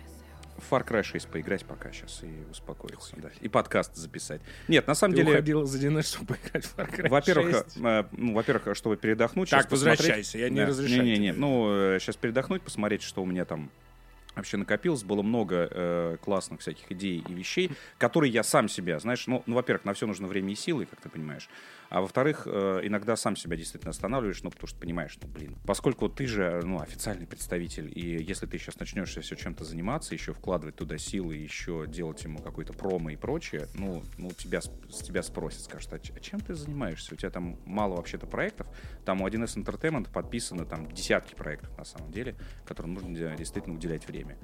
Far 0.70 0.86
Cry 0.88 1.02
6 1.02 1.28
поиграть 1.28 1.66
пока 1.66 1.92
сейчас 1.92 2.22
и 2.22 2.50
успокоиться, 2.50 3.14
да. 3.18 3.28
И 3.42 3.48
подкаст 3.48 3.94
записать. 3.94 4.40
Нет, 4.68 4.86
на 4.86 4.94
самом 4.94 5.12
Ты 5.14 5.20
деле... 5.22 5.32
уходил 5.34 5.64
за 5.66 5.78
день, 5.78 6.02
чтобы 6.02 6.34
поиграть 6.34 6.64
в 6.64 6.74
Far 6.78 6.90
Cry 6.90 7.08
Во-первых, 7.10 7.56
6? 7.56 7.76
э, 7.84 8.04
ну, 8.12 8.32
во-первых, 8.34 8.74
чтобы 8.74 8.96
передохнуть. 8.96 9.50
Так, 9.50 9.62
щас 9.62 9.70
посмотреть- 9.70 9.98
возвращайся, 9.98 10.38
я 10.38 10.48
не 10.48 10.60
Да. 10.60 10.66
разрешаю 10.66 11.02
Не-не-не, 11.02 11.32
ну, 11.34 11.98
сейчас 12.00 12.16
передохнуть, 12.16 12.62
посмотреть, 12.62 13.02
что 13.02 13.22
у 13.22 13.26
меня 13.26 13.44
там 13.44 13.70
вообще 14.36 14.56
накопилось. 14.56 15.02
Было 15.02 15.22
много 15.22 15.68
э, 15.70 16.16
классных 16.22 16.60
всяких 16.60 16.90
идей 16.92 17.24
и 17.26 17.32
вещей, 17.32 17.70
которые 17.98 18.32
я 18.32 18.42
сам 18.42 18.68
себя, 18.68 18.98
знаешь, 18.98 19.26
ну, 19.26 19.42
ну, 19.46 19.54
во-первых, 19.54 19.84
на 19.84 19.94
все 19.94 20.06
нужно 20.06 20.28
время 20.28 20.52
и 20.52 20.54
силы, 20.54 20.86
как 20.86 21.00
ты 21.00 21.08
понимаешь. 21.08 21.48
А 21.88 22.00
во-вторых, 22.00 22.42
э, 22.46 22.80
иногда 22.82 23.16
сам 23.16 23.36
себя 23.36 23.56
действительно 23.56 23.90
останавливаешь, 23.90 24.42
ну, 24.42 24.50
потому 24.50 24.66
что 24.68 24.78
понимаешь, 24.78 25.18
ну, 25.22 25.28
блин, 25.28 25.56
поскольку 25.66 26.08
ты 26.08 26.26
же, 26.26 26.60
ну, 26.64 26.80
официальный 26.80 27.26
представитель, 27.26 27.90
и 27.94 28.22
если 28.22 28.46
ты 28.46 28.58
сейчас 28.58 28.78
начнешь 28.78 29.16
все 29.16 29.36
чем-то 29.36 29.64
заниматься, 29.64 30.14
еще 30.14 30.32
вкладывать 30.32 30.76
туда 30.76 30.98
силы, 30.98 31.36
еще 31.36 31.86
делать 31.86 32.22
ему 32.24 32.38
какой-то 32.38 32.72
промо 32.72 33.10
и 33.10 33.16
прочее, 33.16 33.68
ну, 33.74 34.02
ну 34.18 34.30
тебя, 34.30 34.60
с 34.60 35.02
тебя 35.02 35.22
спросят, 35.22 35.62
скажут, 35.62 35.92
а, 35.92 35.96
а 35.96 36.20
чем 36.20 36.40
ты 36.40 36.54
занимаешься? 36.54 37.14
У 37.14 37.16
тебя 37.16 37.30
там 37.30 37.58
мало 37.64 37.96
вообще-то 37.96 38.26
проектов, 38.26 38.66
там 39.04 39.22
у 39.22 39.28
1С 39.28 39.56
Entertainment 39.56 40.10
подписано 40.12 40.64
там 40.64 40.90
десятки 40.90 41.34
проектов 41.34 41.76
на 41.78 41.84
самом 41.84 42.10
деле, 42.10 42.34
которым 42.64 42.94
нужно 42.94 43.14
де- 43.14 43.34
действительно 43.36 43.76
уделять 43.76 44.06
время. 44.08 44.36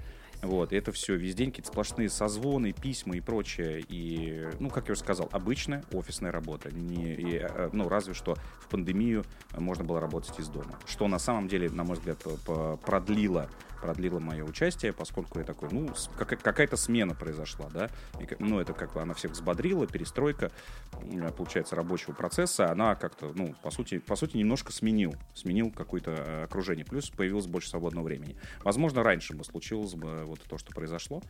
Вот, 0.43 0.73
это 0.73 0.91
все 0.91 1.15
весь 1.15 1.37
день 1.37 1.51
какие-то 1.51 1.69
сплошные 1.69 2.11
созвоны, 2.11 2.73
письма 2.73 3.17
и 3.17 3.21
прочее. 3.21 3.85
И, 3.89 4.49
ну, 4.59 4.71
как 4.71 4.89
я 4.89 4.93
уже 4.93 5.01
сказал, 5.01 5.29
обычная 5.31 5.85
офисная 5.93 6.33
работа. 6.33 6.75
Не, 6.75 7.15
и, 7.15 7.39
э, 7.39 7.71
ну, 7.73 7.89
разве 7.89 8.13
что 8.13 8.35
в 8.61 8.67
пандемию 8.69 9.25
можно 9.57 9.85
было 9.85 10.01
работать 10.01 10.37
из 10.41 10.49
дома. 10.49 10.79
Что 10.85 11.07
на 11.07 11.21
самом 11.21 11.47
деле, 11.47 11.71
на 11.71 11.85
мой 11.85 11.97
взгляд, 11.97 12.19
продлило 12.85 13.49
продлило 13.83 14.21
мое 14.21 14.45
участие, 14.45 14.93
поскольку 14.93 15.41
я 15.41 15.45
такой, 15.45 15.69
ну, 15.73 15.91
какая-то 16.17 16.77
смена 16.77 17.15
произошла, 17.15 17.69
да, 17.69 17.91
и, 18.21 18.27
ну, 18.39 18.61
это 18.61 18.73
как 18.73 18.95
бы 18.95 19.03
она 19.03 19.13
всех 19.13 19.33
взбодрила, 19.33 19.87
перестройка, 19.87 20.53
получается, 21.37 21.75
рабочего 21.75 22.13
процесса, 22.13 22.71
она 22.71 22.95
как-то, 22.95 23.33
ну, 23.35 23.55
по 23.63 23.71
сути, 23.71 23.99
по 23.99 24.15
сути, 24.17 24.37
немножко 24.37 24.73
сменил, 24.73 25.15
сменил 25.35 25.71
какое-то 25.71 26.13
э, 26.13 26.45
окружение, 26.45 26.85
плюс 26.85 27.11
появилось 27.11 27.47
больше 27.47 27.69
свободного 27.69 28.05
времени. 28.05 28.37
Возможно, 28.63 29.03
раньше 29.03 29.35
бы 29.35 29.45
случилось 29.45 29.95
бы 29.95 30.25
вот 30.25 30.41
то, 30.41 30.57
что 30.59 30.73
произошло, 30.73 31.21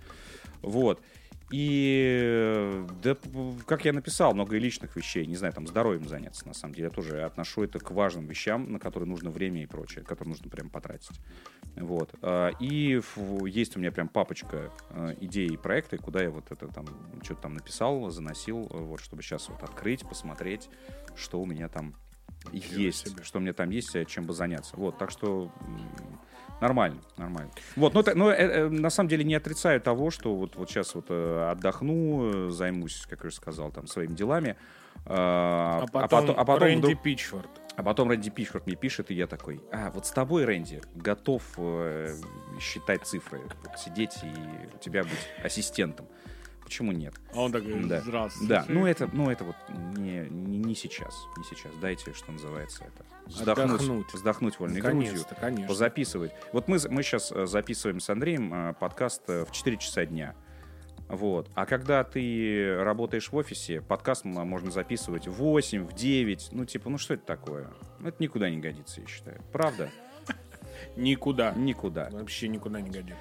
вот, 0.60 1.00
и 1.52 2.20
э, 2.24 2.88
да, 3.02 3.16
как 3.66 3.84
я 3.84 3.92
написал, 3.92 4.32
много 4.32 4.56
и 4.56 4.58
личных 4.58 4.96
вещей, 4.96 5.26
не 5.26 5.36
знаю, 5.36 5.52
там 5.52 5.66
здоровьем 5.66 6.08
заняться, 6.08 6.48
на 6.48 6.54
самом 6.54 6.74
деле, 6.74 6.86
я 6.86 6.90
тоже 6.90 7.22
отношу 7.22 7.62
это 7.62 7.78
к 7.78 7.90
важным 7.90 8.26
вещам, 8.26 8.72
на 8.72 8.78
которые 8.78 9.08
нужно 9.08 9.30
время 9.30 9.62
и 9.62 9.66
прочее, 9.66 10.02
которые 10.02 10.30
нужно 10.30 10.50
прям 10.50 10.70
потратить. 10.70 11.20
Вот. 11.76 12.14
А, 12.22 12.50
И 12.58 13.00
есть 13.46 13.76
у 13.76 13.80
меня 13.80 13.92
прям 13.92 14.08
папочка 14.08 14.70
э, 14.90 15.14
идей 15.20 15.48
и 15.48 15.56
проекты, 15.56 15.98
куда 15.98 16.22
я 16.22 16.30
вот 16.30 16.50
это 16.50 16.68
там 16.68 16.86
что-то 17.22 17.42
там 17.42 17.54
написал, 17.54 18.10
заносил, 18.10 18.66
э, 18.70 18.78
вот, 18.78 19.00
чтобы 19.00 19.22
сейчас 19.22 19.48
вот 19.48 19.62
открыть, 19.62 20.08
посмотреть, 20.08 20.68
что 21.14 21.40
у 21.40 21.46
меня 21.46 21.68
там 21.68 21.94
есть, 22.50 23.08
себе. 23.08 23.22
что 23.22 23.38
у 23.38 23.42
меня 23.42 23.52
там 23.52 23.70
есть, 23.70 23.94
чем 24.08 24.24
бы 24.24 24.32
заняться. 24.32 24.76
Вот, 24.76 24.98
так 24.98 25.10
что 25.10 25.52
нормально, 26.62 27.00
нормально. 27.18 27.50
Вот, 27.76 27.92
но, 27.94 28.00
это- 28.00 28.14
но 28.14 28.30
э, 28.30 28.34
э, 28.36 28.68
на 28.68 28.88
самом 28.90 29.08
деле 29.10 29.24
не 29.24 29.34
отрицаю 29.34 29.80
того, 29.80 30.10
что 30.10 30.34
вот, 30.34 30.56
вот 30.56 30.70
сейчас 30.70 30.94
вот 30.94 31.06
э, 31.10 31.48
отдохну, 31.50 32.48
э, 32.48 32.50
займусь, 32.50 33.04
как 33.10 33.22
я 33.24 33.26
уже 33.28 33.36
сказал, 33.36 33.70
там 33.70 33.86
своими 33.86 34.14
делами. 34.14 34.56
А, 35.04 35.82
А 35.82 35.86
потом, 35.88 36.30
а 36.30 36.44
потом 36.44 36.62
Рэнди 36.68 36.86
вдруг- 36.86 37.02
Пичфорд. 37.02 37.50
а 37.76 37.82
потом 37.82 38.08
Рэнди 38.10 38.30
Пичфорд 38.30 38.66
мне 38.66 38.76
пишет, 38.76 39.10
и 39.10 39.14
я 39.14 39.26
такой, 39.26 39.60
а, 39.72 39.90
вот 39.90 40.06
с 40.06 40.10
тобой, 40.10 40.44
Рэнди, 40.44 40.80
готов 40.94 41.42
э, 41.58 42.14
считать 42.60 43.04
цифры, 43.04 43.40
вот 43.64 43.78
сидеть 43.78 44.14
и 44.22 44.30
у 44.74 44.78
тебя 44.78 45.02
быть 45.02 45.28
ассистентом. 45.44 46.06
Почему 46.72 46.92
нет? 46.92 47.12
А 47.34 47.42
он 47.42 47.52
такой, 47.52 47.84
Да. 47.84 48.00
здравствуйте. 48.00 48.48
Да, 48.48 48.64
ну 48.66 48.86
это, 48.86 49.06
ну 49.12 49.30
это 49.30 49.44
вот 49.44 49.56
не, 49.94 50.26
не, 50.30 50.56
не 50.56 50.74
сейчас, 50.74 51.14
не 51.36 51.44
сейчас. 51.44 51.70
Дайте, 51.82 52.14
что 52.14 52.32
называется, 52.32 52.84
это. 52.84 53.04
Вздохнуть, 53.26 53.82
Отдохнуть. 53.82 54.14
вздохнуть 54.14 54.58
вольной 54.58 54.80
грудью, 54.80 55.00
Наконец-то, 55.00 55.34
конечно. 55.34 55.68
позаписывать. 55.68 56.32
Вот 56.54 56.68
мы, 56.68 56.78
мы 56.88 57.02
сейчас 57.02 57.28
записываем 57.28 58.00
с 58.00 58.08
Андреем 58.08 58.54
э, 58.54 58.72
подкаст 58.72 59.20
э, 59.28 59.44
в 59.44 59.52
4 59.52 59.76
часа 59.76 60.06
дня. 60.06 60.34
Вот. 61.08 61.50
А 61.54 61.66
когда 61.66 62.04
ты 62.04 62.74
работаешь 62.82 63.30
в 63.30 63.36
офисе, 63.36 63.82
подкаст 63.82 64.24
можно 64.24 64.70
записывать 64.70 65.28
в 65.28 65.32
8, 65.32 65.86
в 65.86 65.92
9. 65.92 66.48
Ну, 66.52 66.64
типа, 66.64 66.88
ну 66.88 66.96
что 66.96 67.12
это 67.12 67.26
такое? 67.26 67.68
Ну, 67.98 68.08
Это 68.08 68.22
никуда 68.22 68.48
не 68.48 68.56
годится, 68.56 69.02
я 69.02 69.06
считаю. 69.06 69.42
Правда? 69.52 69.90
Никуда. 70.96 71.52
Никуда. 71.52 72.08
Вообще 72.12 72.48
никуда 72.48 72.80
не 72.80 72.88
годится. 72.88 73.20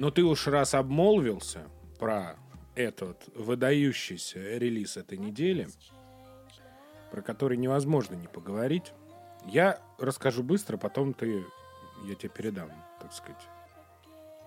Но 0.00 0.10
ты 0.10 0.24
уж 0.24 0.46
раз 0.46 0.72
обмолвился 0.72 1.60
про 1.98 2.36
этот 2.74 3.22
выдающийся 3.34 4.56
релиз 4.56 4.96
этой 4.96 5.18
недели, 5.18 5.68
про 7.10 7.20
который 7.20 7.58
невозможно 7.58 8.14
не 8.14 8.26
поговорить, 8.26 8.94
я 9.44 9.78
расскажу 9.98 10.42
быстро, 10.42 10.78
потом 10.78 11.12
ты, 11.12 11.44
я 12.06 12.14
тебе 12.14 12.30
передам, 12.30 12.70
так 12.98 13.12
сказать, 13.12 13.42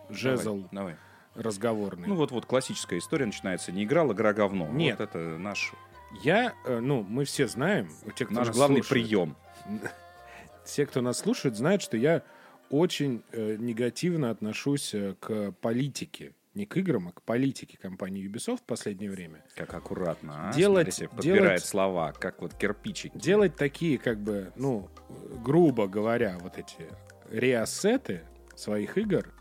жезл 0.10 0.56
Давай, 0.56 0.70
давай. 0.72 0.96
разговорный. 1.36 2.08
Ну, 2.08 2.16
вот-вот 2.16 2.48
классическая 2.48 2.98
история 2.98 3.28
начинается. 3.28 3.72
Не 3.72 3.84
играл, 3.84 4.12
игра 4.12 4.34
говно. 4.34 4.68
Нет. 4.70 4.98
Вот 4.98 5.08
это 5.08 5.20
наш, 5.20 5.72
я, 6.24 6.56
э, 6.66 6.80
ну, 6.80 7.04
мы 7.04 7.26
все 7.26 7.48
знаем, 7.48 7.92
те, 8.16 8.26
кто 8.26 8.34
наш 8.34 8.50
главный 8.50 8.82
слушает, 8.82 9.08
прием. 9.08 9.36
Все, 10.66 10.86
кто 10.88 11.02
нас 11.02 11.20
слушает, 11.20 11.56
знают, 11.56 11.84
что 11.84 11.96
я 11.96 12.24
очень 12.74 13.24
э, 13.34 13.56
негативно 13.60 14.32
отношусь 14.32 14.96
э, 14.96 15.14
к 15.20 15.52
политике. 15.62 16.34
Не 16.56 16.66
к 16.66 16.76
играм, 16.78 17.08
а 17.08 17.12
к 17.12 17.22
политике 17.22 17.78
компании 17.78 18.28
Ubisoft 18.28 18.58
в 18.58 18.64
последнее 18.64 19.12
время. 19.12 19.44
Как 19.56 19.74
аккуратно, 19.76 20.50
а? 20.50 20.54
Делать- 20.54 20.92
Смотрите, 20.94 21.16
подбирает 21.16 21.44
делать- 21.44 21.66
слова, 21.66 22.12
как 22.14 22.42
вот 22.42 22.56
кирпичики. 22.56 23.16
Делать 23.16 23.56
такие, 23.56 23.98
как 24.00 24.18
бы, 24.20 24.52
ну, 24.56 24.90
э, 25.10 25.14
грубо 25.44 25.88
говоря, 25.88 26.38
вот 26.42 26.58
эти 26.58 26.88
реассеты 27.30 28.24
своих 28.56 28.98
игр, 28.98 29.32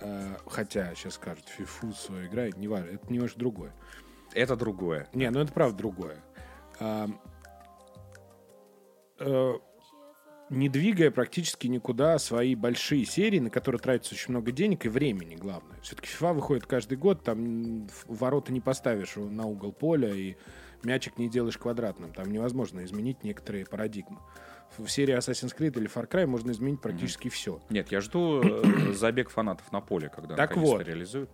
э, 0.00 0.36
хотя 0.46 0.94
сейчас 0.94 1.14
скажут, 1.14 1.48
фифу 1.48 1.92
свою 1.94 2.26
играет, 2.26 2.58
не 2.58 2.68
важно, 2.68 2.90
это 2.90 3.10
немножко 3.12 3.38
другое. 3.38 3.72
Это 4.34 4.56
другое. 4.56 5.08
Не, 5.14 5.30
ну 5.30 5.40
это 5.40 5.52
правда 5.54 5.76
другое. 5.78 6.16
А, 6.80 7.08
э, 9.20 9.52
не 10.52 10.68
двигая 10.68 11.10
практически 11.10 11.66
никуда 11.66 12.18
свои 12.18 12.54
большие 12.54 13.04
серии, 13.04 13.38
на 13.38 13.50
которые 13.50 13.80
тратится 13.80 14.14
очень 14.14 14.30
много 14.30 14.52
денег 14.52 14.84
и 14.86 14.88
времени, 14.88 15.34
главное. 15.34 15.78
Все-таки 15.82 16.08
FIFA 16.08 16.34
выходит 16.34 16.66
каждый 16.66 16.98
год, 16.98 17.24
там 17.24 17.88
ворота 18.06 18.52
не 18.52 18.60
поставишь 18.60 19.14
на 19.16 19.46
угол 19.46 19.72
поля 19.72 20.14
и 20.14 20.36
мячик 20.84 21.18
не 21.18 21.28
делаешь 21.28 21.56
квадратным. 21.58 22.12
Там 22.12 22.30
невозможно 22.30 22.84
изменить 22.84 23.24
некоторые 23.24 23.64
парадигмы. 23.64 24.18
В 24.78 24.88
серии 24.88 25.16
Assassin's 25.16 25.56
Creed 25.56 25.78
или 25.78 25.88
Far 25.88 26.08
Cry 26.08 26.26
можно 26.26 26.50
изменить 26.50 26.80
практически 26.80 27.28
все. 27.28 27.60
Нет, 27.68 27.90
я 27.90 28.00
жду 28.00 28.42
э, 28.42 28.92
забег 28.94 29.30
фанатов 29.30 29.70
на 29.72 29.80
поле, 29.80 30.08
когда 30.08 30.34
Так 30.34 30.56
вот. 30.56 30.86
реализуют. 30.86 31.30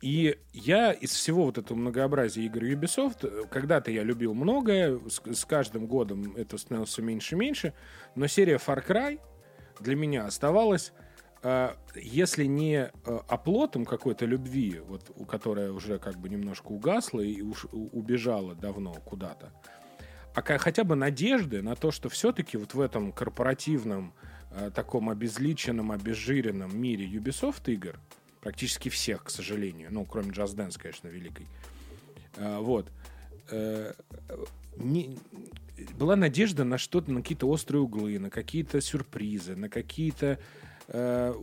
А, 0.00 0.04
И 0.04 0.38
я 0.52 0.92
из 0.92 1.12
всего 1.12 1.44
вот 1.44 1.58
этого 1.58 1.76
многообразия 1.76 2.42
игр 2.42 2.62
Ubisoft, 2.62 3.18
э, 3.22 3.46
когда-то 3.50 3.90
я 3.90 4.02
любил 4.02 4.34
многое, 4.34 4.98
с, 5.08 5.20
с 5.24 5.44
каждым 5.44 5.86
годом 5.86 6.36
это 6.36 6.58
становилось 6.58 6.90
все 6.90 7.02
меньше 7.02 7.34
и 7.34 7.38
меньше, 7.38 7.74
но 8.14 8.26
серия 8.26 8.56
Far 8.56 8.84
Cry 8.86 9.20
для 9.80 9.96
меня 9.96 10.24
оставалась, 10.26 10.92
э, 11.42 11.70
если 11.96 12.44
не 12.44 12.76
э, 12.76 12.90
оплотом 13.28 13.84
какой-то 13.84 14.24
любви, 14.24 14.80
вот, 14.86 15.10
у 15.16 15.24
которая 15.24 15.72
уже 15.72 15.98
как 15.98 16.16
бы 16.18 16.28
немножко 16.28 16.68
угасла 16.68 17.20
и 17.20 17.42
уж 17.42 17.66
убежала 17.72 18.54
давно 18.54 18.92
куда-то, 18.92 19.52
а 20.34 20.58
хотя 20.58 20.84
бы 20.84 20.94
надежды 20.94 21.62
на 21.62 21.74
то, 21.74 21.90
что 21.90 22.08
все-таки 22.08 22.56
вот 22.56 22.74
в 22.74 22.80
этом 22.80 23.10
корпоративном, 23.12 24.14
э, 24.52 24.70
таком 24.72 25.10
обезличенном, 25.10 25.90
обезжиренном 25.90 26.80
мире 26.80 27.06
Ubisoft 27.06 27.70
игр, 27.72 27.98
практически 28.48 28.88
всех, 28.88 29.24
к 29.24 29.30
сожалению. 29.30 29.88
Ну, 29.90 30.06
кроме 30.06 30.30
Just 30.30 30.56
Dance, 30.56 30.80
конечно, 30.80 31.08
великой. 31.08 31.46
А, 32.38 32.60
вот. 32.60 32.90
Э, 33.50 33.92
не, 34.76 35.18
была 35.98 36.16
надежда 36.16 36.64
на 36.64 36.78
что-то, 36.78 37.12
на 37.12 37.20
какие-то 37.20 37.46
острые 37.46 37.82
углы, 37.82 38.18
на 38.18 38.30
какие-то 38.30 38.80
сюрпризы, 38.80 39.54
на 39.54 39.68
какие-то 39.68 40.38
э, 40.86 41.34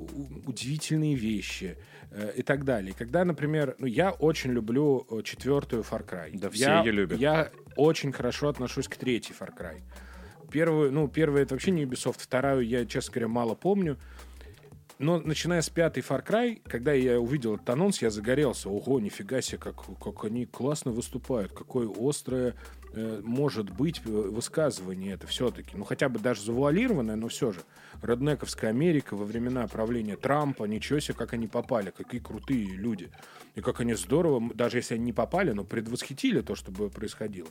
удивительные 0.48 1.14
вещи 1.14 1.78
э, 2.10 2.34
и 2.38 2.42
так 2.42 2.66
далее. 2.66 2.96
Когда, 2.98 3.24
например, 3.24 3.76
ну, 3.78 3.86
я 3.86 4.10
очень 4.10 4.52
люблю 4.52 5.06
четвертую 5.24 5.84
Far 5.84 6.04
Cry. 6.04 6.36
Да, 6.40 6.50
все 6.50 6.64
я, 6.64 6.80
ее 6.80 6.92
любят. 6.92 7.20
Я 7.20 7.52
очень 7.76 8.12
хорошо 8.14 8.50
отношусь 8.50 8.88
к 8.88 8.96
третьей 8.96 9.36
Far 9.40 9.56
Cry. 9.56 9.80
Первую, 10.50 10.92
ну, 10.92 11.08
первая 11.08 11.44
это 11.44 11.54
вообще 11.54 11.70
не 11.70 11.84
Ubisoft, 11.84 12.18
вторую 12.18 12.68
я, 12.68 12.84
честно 12.88 13.14
говоря, 13.14 13.28
мало 13.28 13.54
помню. 13.54 13.98
Но 14.98 15.20
начиная 15.20 15.62
с 15.62 15.70
пятой 15.70 16.02
Far 16.02 16.26
Cry, 16.26 16.62
когда 16.66 16.94
я 16.94 17.20
увидел 17.20 17.56
этот 17.56 17.70
анонс, 17.70 18.02
я 18.02 18.10
загорелся. 18.10 18.70
Ого, 18.70 19.02
нифига 19.02 19.42
себе, 19.42 19.58
как, 19.58 19.84
как 20.00 20.24
они 20.24 20.46
классно 20.46 20.92
выступают, 20.92 21.52
какое 21.52 21.90
острое 22.00 22.56
э, 22.94 23.22
может 23.22 23.72
быть 23.72 24.02
э, 24.06 24.10
высказывание 24.10 25.16
это 25.16 25.28
все-таки. 25.28 25.76
Ну, 25.76 25.84
хотя 25.84 26.08
бы 26.08 26.20
даже 26.20 26.44
завуалированное, 26.44 27.18
но 27.18 27.28
все 27.28 27.52
же. 27.52 27.60
Реднековская 28.02 28.70
Америка 28.70 29.18
во 29.18 29.26
времена 29.26 29.68
правления 29.68 30.16
Трампа, 30.16 30.64
ничего 30.64 31.00
себе, 31.02 31.16
как 31.16 31.34
они 31.34 31.48
попали, 31.48 31.92
какие 31.96 32.22
крутые 32.22 32.66
люди. 32.66 33.12
И 33.56 33.62
как 33.62 33.82
они 33.82 33.96
здорово, 33.96 34.42
даже 34.54 34.78
если 34.78 34.96
они 34.96 35.06
не 35.06 35.14
попали, 35.14 35.52
но 35.52 35.66
предвосхитили 35.66 36.40
то, 36.40 36.56
что 36.56 36.72
происходило. 36.72 37.50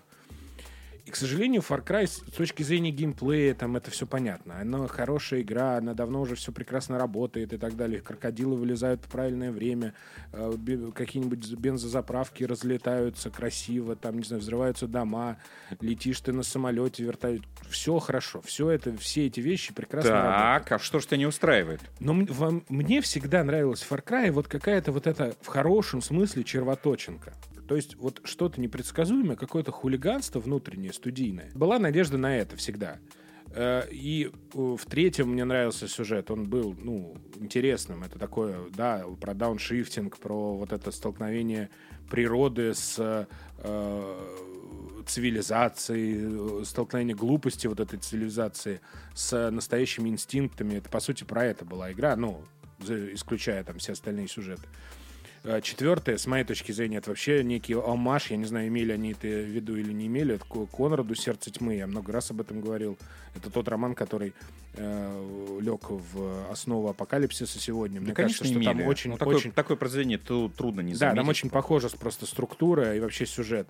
И, 1.04 1.10
к 1.10 1.16
сожалению, 1.16 1.60
Far 1.60 1.84
Cry 1.84 2.06
с 2.06 2.20
точки 2.32 2.62
зрения 2.62 2.90
геймплея, 2.90 3.54
там 3.54 3.76
это 3.76 3.90
все 3.90 4.06
понятно. 4.06 4.58
Она 4.58 4.88
хорошая 4.88 5.42
игра, 5.42 5.76
она 5.76 5.92
давно 5.92 6.22
уже 6.22 6.34
все 6.34 6.50
прекрасно 6.50 6.98
работает 6.98 7.52
и 7.52 7.58
так 7.58 7.76
далее. 7.76 8.00
Крокодилы 8.00 8.56
вылезают 8.56 9.04
в 9.04 9.08
правильное 9.08 9.52
время, 9.52 9.92
э, 10.32 10.52
какие-нибудь 10.94 11.52
бензозаправки 11.54 12.44
разлетаются 12.44 13.28
красиво, 13.28 13.96
там, 13.96 14.16
не 14.16 14.24
знаю, 14.24 14.40
взрываются 14.40 14.86
дома, 14.86 15.36
летишь 15.80 16.20
ты 16.20 16.32
на 16.32 16.42
самолете, 16.42 17.04
вертолет. 17.04 17.42
Все 17.68 17.98
хорошо, 17.98 18.40
все 18.40 18.70
это, 18.70 18.96
все 18.96 19.26
эти 19.26 19.40
вещи 19.40 19.74
прекрасно 19.74 20.10
так, 20.10 20.24
работают. 20.24 20.72
а 20.72 20.78
что 20.78 21.00
ж 21.00 21.06
тебя 21.06 21.18
не 21.18 21.26
устраивает? 21.26 21.82
Но 22.00 22.14
вам, 22.30 22.64
мне 22.70 23.02
всегда 23.02 23.44
нравилась 23.44 23.86
Far 23.88 24.02
Cry 24.02 24.30
вот 24.30 24.48
какая-то 24.48 24.90
вот 24.90 25.06
эта 25.06 25.36
в 25.42 25.48
хорошем 25.48 26.00
смысле 26.00 26.44
червоточинка. 26.44 27.34
То 27.66 27.76
есть 27.76 27.96
вот 27.96 28.20
что-то 28.24 28.60
непредсказуемое, 28.60 29.36
какое-то 29.36 29.72
хулиганство 29.72 30.40
внутреннее, 30.40 30.92
студийное. 30.92 31.50
Была 31.54 31.78
надежда 31.78 32.18
на 32.18 32.36
это 32.36 32.56
всегда. 32.56 32.98
Э, 33.54 33.84
и 33.90 34.30
э, 34.54 34.76
в 34.78 34.84
третьем 34.86 35.30
мне 35.30 35.44
нравился 35.44 35.88
сюжет. 35.88 36.30
Он 36.30 36.44
был, 36.44 36.74
ну, 36.78 37.16
интересным. 37.36 38.02
Это 38.02 38.18
такое, 38.18 38.58
да, 38.76 39.04
про 39.20 39.34
дауншифтинг, 39.34 40.18
про 40.18 40.56
вот 40.56 40.72
это 40.72 40.90
столкновение 40.90 41.70
природы 42.10 42.74
с 42.74 42.96
э, 42.98 43.26
цивилизацией, 45.06 46.64
столкновение 46.64 47.16
глупости 47.16 47.66
вот 47.66 47.80
этой 47.80 47.98
цивилизации 47.98 48.80
с 49.14 49.50
настоящими 49.50 50.08
инстинктами. 50.08 50.74
Это, 50.74 50.88
по 50.88 51.00
сути, 51.00 51.24
про 51.24 51.44
это 51.44 51.64
была 51.64 51.92
игра, 51.92 52.16
ну, 52.16 52.42
исключая 52.80 53.62
там 53.64 53.78
все 53.78 53.92
остальные 53.92 54.28
сюжеты. 54.28 54.66
Четвертое, 55.62 56.16
с 56.16 56.26
моей 56.26 56.44
точки 56.44 56.72
зрения, 56.72 56.98
это 56.98 57.10
вообще 57.10 57.44
некий 57.44 57.74
омаж. 57.74 58.30
Я 58.30 58.36
не 58.36 58.46
знаю, 58.46 58.68
имели 58.68 58.92
они 58.92 59.12
это 59.12 59.26
в 59.26 59.48
виду 59.48 59.76
или 59.76 59.92
не 59.92 60.06
имели. 60.06 60.36
Это 60.36 60.44
Конраду 60.44 61.14
«Сердце 61.14 61.50
тьмы». 61.50 61.76
Я 61.76 61.86
много 61.86 62.12
раз 62.12 62.30
об 62.30 62.40
этом 62.40 62.60
говорил. 62.60 62.98
Это 63.36 63.50
тот 63.50 63.68
роман, 63.68 63.94
который 63.94 64.32
э, 64.74 65.58
лег 65.60 65.90
в 65.90 66.50
основу 66.50 66.88
апокалипсиса 66.88 67.58
сегодня. 67.58 68.00
Мне 68.00 68.10
да, 68.10 68.22
кажется, 68.22 68.44
что 68.44 68.62
там 68.62 68.80
очень, 68.82 69.10
ну, 69.10 69.16
такое, 69.18 69.36
очень... 69.36 69.52
такое 69.52 69.76
произведение 69.76 70.18
трудно 70.18 70.80
не 70.80 70.94
заметить. 70.94 71.16
Да, 71.16 71.22
там 71.22 71.28
очень 71.28 71.50
похожа 71.50 71.90
просто 71.90 72.26
структура 72.26 72.96
и 72.96 73.00
вообще 73.00 73.26
сюжет. 73.26 73.68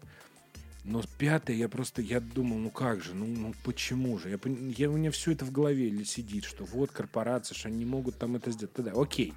Но 0.84 1.02
пятое, 1.18 1.56
я 1.56 1.70
просто, 1.70 2.02
я 2.02 2.20
думал, 2.20 2.58
ну 2.58 2.68
как 2.68 3.02
же, 3.02 3.14
ну, 3.14 3.26
ну 3.26 3.54
почему 3.64 4.18
же? 4.18 4.28
Я, 4.28 4.38
я, 4.76 4.90
у 4.90 4.98
меня 4.98 5.10
все 5.10 5.32
это 5.32 5.46
в 5.46 5.50
голове 5.50 6.04
сидит, 6.04 6.44
что 6.44 6.64
вот 6.64 6.90
корпорация, 6.90 7.56
что 7.56 7.68
они 7.68 7.78
не 7.78 7.84
могут 7.86 8.18
там 8.18 8.36
это 8.36 8.50
сделать. 8.50 8.74
Тогда, 8.74 8.92
окей. 8.94 9.32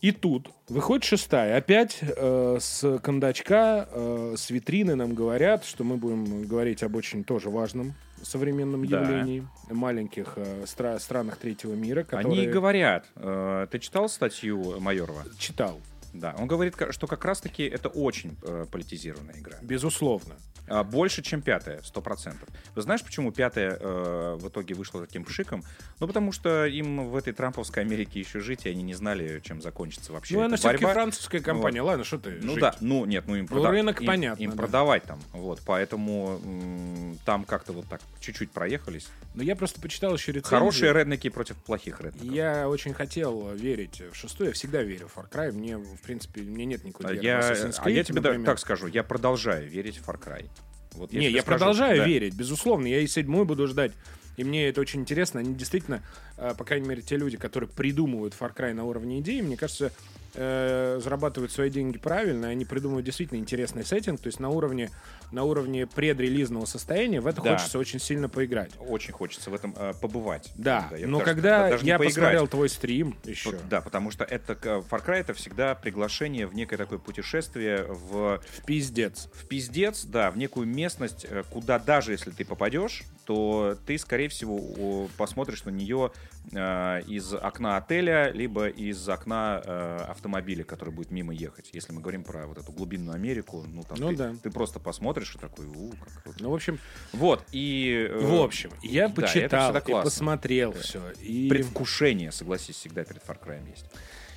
И 0.00 0.12
тут 0.12 0.50
выходит 0.68 1.04
шестая. 1.04 1.56
Опять 1.56 1.98
э, 2.00 2.58
с 2.60 2.98
кондачка, 3.00 3.88
э, 3.90 4.34
с 4.36 4.50
витрины 4.50 4.94
нам 4.94 5.14
говорят, 5.14 5.64
что 5.64 5.84
мы 5.84 5.96
будем 5.96 6.44
говорить 6.44 6.82
об 6.82 6.94
очень 6.96 7.24
тоже 7.24 7.50
важном 7.50 7.94
современном 8.22 8.86
да. 8.86 9.00
явлении 9.00 9.46
маленьких 9.68 10.34
э, 10.36 10.64
стра- 10.64 10.98
странах 10.98 11.36
третьего 11.38 11.74
мира. 11.74 12.04
Которые... 12.04 12.42
Они 12.42 12.46
говорят. 12.46 13.06
Э, 13.16 13.66
ты 13.70 13.78
читал 13.78 14.08
статью 14.08 14.80
Майорова? 14.80 15.24
Читал. 15.38 15.80
Да, 16.12 16.34
он 16.38 16.46
говорит, 16.46 16.74
что 16.90 17.06
как 17.06 17.24
раз-таки 17.24 17.64
это 17.64 17.88
очень 17.88 18.36
э, 18.42 18.66
политизированная 18.70 19.38
игра. 19.38 19.58
Безусловно. 19.62 20.36
А, 20.70 20.84
больше, 20.84 21.22
чем 21.22 21.40
пятая, 21.40 21.80
сто 21.82 22.02
процентов. 22.02 22.46
Вы 22.74 22.82
знаешь, 22.82 23.02
почему 23.02 23.32
пятая 23.32 23.76
э, 23.80 24.36
в 24.38 24.48
итоге 24.48 24.74
вышла 24.74 25.00
таким 25.06 25.24
пшиком? 25.24 25.62
Ну, 25.98 26.06
потому 26.06 26.30
что 26.30 26.66
им 26.66 27.08
в 27.08 27.16
этой 27.16 27.32
трамповской 27.32 27.82
Америке 27.84 28.20
еще 28.20 28.40
жить, 28.40 28.66
и 28.66 28.68
они 28.68 28.82
не 28.82 28.92
знали, 28.94 29.40
чем 29.42 29.62
закончится 29.62 30.12
вообще 30.12 30.34
Ну, 30.34 30.42
она 30.44 30.56
все-таки 30.56 30.84
французская 30.84 31.40
компания, 31.40 31.80
вот. 31.80 31.88
ладно, 31.88 32.04
что 32.04 32.18
ты 32.18 32.38
Ну 32.42 32.52
жить? 32.52 32.60
да, 32.60 32.76
ну 32.80 33.06
нет, 33.06 33.24
ну 33.26 33.36
им, 33.36 33.42
ну, 33.44 33.48
прода... 33.48 33.70
рынок 33.70 34.00
им, 34.02 34.06
понятно, 34.06 34.42
им 34.42 34.50
да. 34.50 34.56
продавать 34.58 35.04
там, 35.04 35.18
вот, 35.32 35.60
поэтому 35.64 36.38
м- 36.44 37.18
там 37.24 37.44
как-то 37.44 37.72
вот 37.72 37.86
так 37.86 38.02
чуть-чуть 38.20 38.50
проехались. 38.50 39.08
Ну, 39.34 39.42
я 39.42 39.56
просто 39.56 39.80
почитал 39.80 40.12
еще 40.14 40.32
рецензии. 40.32 40.50
Хорошие 40.54 40.92
реднеки 40.92 41.30
против 41.30 41.56
плохих 41.56 42.00
реднеков. 42.02 42.30
Я 42.30 42.68
очень 42.68 42.92
хотел 42.92 43.54
верить 43.54 44.02
в 44.12 44.14
шестую, 44.14 44.48
я 44.48 44.52
всегда 44.54 44.82
верю 44.82 45.08
в 45.08 45.16
Far 45.16 45.30
Cry, 45.30 45.50
мне, 45.52 45.78
в 45.98 46.02
принципе, 46.02 46.42
мне 46.42 46.64
нет 46.64 46.84
никакой 46.84 47.14
веры 47.14 47.24
я, 47.24 47.40
Assassin's 47.40 47.78
Creed, 47.78 47.82
А 47.82 47.90
я 47.90 48.04
тебе 48.04 48.20
например. 48.20 48.46
так 48.46 48.58
скажу, 48.58 48.86
я 48.86 49.02
продолжаю 49.02 49.68
верить 49.68 49.98
в 49.98 50.08
Far 50.08 50.22
Cry. 50.22 50.48
Вот 50.92 51.12
я 51.12 51.20
не, 51.20 51.26
я 51.30 51.42
скажу, 51.42 51.58
продолжаю 51.58 51.98
да. 51.98 52.06
верить, 52.06 52.34
безусловно. 52.34 52.86
Я 52.86 53.00
и 53.00 53.06
седьмой 53.06 53.44
буду 53.44 53.66
ждать. 53.66 53.92
И 54.36 54.44
мне 54.44 54.68
это 54.68 54.80
очень 54.80 55.00
интересно. 55.00 55.40
Они 55.40 55.54
действительно, 55.54 56.02
э, 56.36 56.54
по 56.56 56.64
крайней 56.64 56.88
мере, 56.88 57.02
те 57.02 57.16
люди, 57.16 57.36
которые 57.36 57.68
придумывают 57.68 58.34
Far 58.38 58.54
Cry 58.54 58.72
на 58.72 58.84
уровне 58.84 59.20
идеи, 59.20 59.40
мне 59.40 59.56
кажется, 59.56 59.92
э, 60.34 61.00
зарабатывают 61.02 61.52
свои 61.52 61.70
деньги 61.70 61.98
правильно, 61.98 62.48
они 62.48 62.64
придумывают 62.64 63.04
действительно 63.04 63.38
интересный 63.38 63.84
сеттинг, 63.84 64.20
то 64.20 64.26
есть 64.26 64.40
на 64.40 64.48
уровне, 64.50 64.90
на 65.32 65.44
уровне 65.44 65.86
предрелизного 65.86 66.64
состояния 66.64 67.20
в 67.20 67.26
это 67.26 67.42
да. 67.42 67.56
хочется 67.56 67.78
очень 67.78 68.00
сильно 68.00 68.28
поиграть. 68.28 68.72
Очень 68.78 69.12
хочется 69.12 69.50
в 69.50 69.54
этом 69.54 69.74
э, 69.76 69.94
побывать. 70.00 70.52
Да, 70.56 70.88
да 70.90 70.96
но 71.06 71.18
даже, 71.18 71.30
когда 71.30 71.70
даже 71.70 71.84
я 71.84 71.98
посмотрел 71.98 72.46
твой 72.46 72.68
стрим 72.68 73.16
еще... 73.24 73.50
Вот, 73.50 73.68
да, 73.68 73.80
потому 73.80 74.10
что 74.10 74.24
это 74.24 74.52
Far 74.52 75.04
Cry 75.04 75.16
это 75.16 75.34
всегда 75.34 75.74
приглашение 75.74 76.46
в 76.46 76.54
некое 76.54 76.76
такое 76.76 76.98
путешествие 76.98 77.84
в... 77.88 78.40
В 78.40 78.64
пиздец. 78.64 79.28
В 79.32 79.46
пиздец, 79.46 80.04
да, 80.04 80.30
в 80.30 80.36
некую 80.36 80.66
местность, 80.66 81.26
э, 81.28 81.42
куда 81.50 81.78
даже 81.78 82.12
если 82.12 82.30
ты 82.30 82.44
попадешь, 82.44 83.04
то 83.28 83.76
ты, 83.84 83.98
скорее 83.98 84.30
всего, 84.30 85.06
посмотришь 85.18 85.62
на 85.64 85.68
нее 85.68 86.12
э, 86.50 87.02
из 87.06 87.34
окна 87.34 87.76
отеля, 87.76 88.30
либо 88.32 88.68
из 88.68 89.06
окна 89.06 89.60
э, 89.62 90.04
автомобиля, 90.08 90.64
который 90.64 90.94
будет 90.94 91.10
мимо 91.10 91.34
ехать. 91.34 91.68
Если 91.74 91.92
мы 91.92 92.00
говорим 92.00 92.24
про 92.24 92.46
вот 92.46 92.56
эту 92.56 92.72
глубинную 92.72 93.14
Америку, 93.14 93.66
ну 93.68 93.82
там 93.82 93.98
ну, 94.00 94.08
ты, 94.08 94.16
да. 94.16 94.34
ты 94.42 94.50
просто 94.50 94.80
посмотришь 94.80 95.34
и 95.34 95.38
такой, 95.38 95.66
у, 95.66 95.90
как 95.90 96.22
круто. 96.22 96.42
Ну, 96.42 96.50
в 96.52 96.54
общем, 96.54 96.78
вот, 97.12 97.44
и... 97.52 98.08
Э, 98.10 98.18
в 98.18 98.40
общем, 98.40 98.70
я 98.82 99.08
да, 99.08 99.14
почитал 99.20 99.76
и 99.76 99.92
посмотрел 100.02 100.72
да. 100.72 100.80
все. 100.80 101.10
И... 101.20 101.50
Предвкушение, 101.50 102.32
согласись, 102.32 102.76
всегда 102.76 103.04
перед 103.04 103.22
Far 103.22 103.38
Cry 103.38 103.60
есть. 103.68 103.84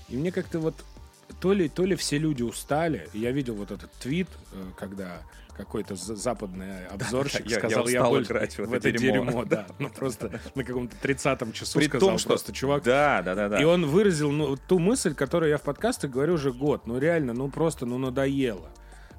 И 0.09 0.17
мне 0.17 0.33
как-то 0.33 0.59
вот 0.59 0.75
то 1.39 1.53
ли, 1.53 1.69
то 1.69 1.85
ли 1.85 1.95
все 1.95 2.17
люди 2.17 2.43
устали. 2.43 3.07
Я 3.13 3.31
видел 3.31 3.55
вот 3.55 3.71
этот 3.71 3.89
твит, 3.93 4.27
когда 4.75 5.21
какой-то 5.51 5.95
западный 5.95 6.87
обзорщик 6.87 7.47
да, 7.47 7.57
сказал, 7.57 7.87
я, 7.87 7.99
я 7.99 8.05
больше 8.05 8.31
играть 8.31 8.57
в, 8.57 8.65
в 8.65 8.73
это 8.73 8.91
дерьмо. 8.91 9.25
дерьмо, 9.25 9.45
да. 9.45 9.67
Ну 9.79 9.89
просто 9.89 10.39
на 10.55 10.63
каком-то 10.63 10.95
30-м 11.01 11.51
часу 11.51 11.79
При 11.79 11.85
сказал 11.85 12.09
том, 12.09 12.17
что... 12.17 12.29
просто 12.29 12.53
чувак. 12.53 12.83
Да, 12.83 13.21
да, 13.21 13.35
да, 13.35 13.49
да. 13.49 13.61
И 13.61 13.63
он 13.63 13.85
выразил 13.85 14.31
ну, 14.31 14.55
ту 14.55 14.79
мысль, 14.79 15.13
которую 15.13 15.49
я 15.49 15.57
в 15.57 15.63
подкастах 15.63 16.11
говорю 16.11 16.35
уже 16.35 16.51
год. 16.51 16.87
Ну 16.87 16.97
реально, 16.97 17.33
ну 17.33 17.49
просто, 17.49 17.85
ну 17.85 17.97
надоело. 17.97 18.69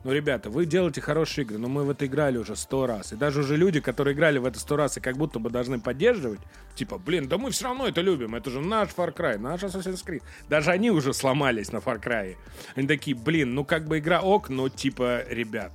Ну, 0.05 0.13
ребята, 0.13 0.51
вы 0.51 0.67
делаете 0.67 1.01
хорошие 1.01 1.45
игры, 1.45 1.59
но 1.59 1.69
мы 1.69 1.85
в 1.85 1.91
это 1.91 2.07
играли 2.07 2.37
уже 2.37 2.57
сто 2.57 2.87
раз. 2.87 3.13
И 3.13 3.17
даже 3.17 3.41
уже 3.41 3.57
люди, 3.57 3.81
которые 3.81 4.15
играли 4.15 4.39
в 4.39 4.45
это 4.45 4.59
сто 4.59 4.77
раз 4.77 4.97
и 4.97 5.01
как 5.01 5.17
будто 5.17 5.39
бы 5.39 5.49
должны 5.49 5.79
поддерживать, 5.79 6.41
типа, 6.75 6.99
блин, 6.99 7.29
да 7.29 7.39
мы 7.39 7.51
все 7.51 7.67
равно 7.67 7.87
это 7.87 8.01
любим, 8.01 8.35
это 8.35 8.51
же 8.51 8.61
наш 8.61 8.89
Far 8.89 9.15
Cry, 9.15 9.39
наш 9.39 9.63
Assassin's 9.63 10.05
Creed. 10.05 10.23
Даже 10.49 10.73
они 10.73 10.91
уже 10.91 11.15
сломались 11.15 11.71
на 11.71 11.77
Far 11.77 12.03
Cry. 12.03 12.37
Они 12.75 12.89
такие, 12.89 13.17
блин, 13.17 13.55
ну 13.55 13.65
как 13.65 13.87
бы 13.87 13.99
игра 13.99 14.21
ок, 14.21 14.49
но 14.49 14.69
типа, 14.69 15.23
ребят, 15.29 15.73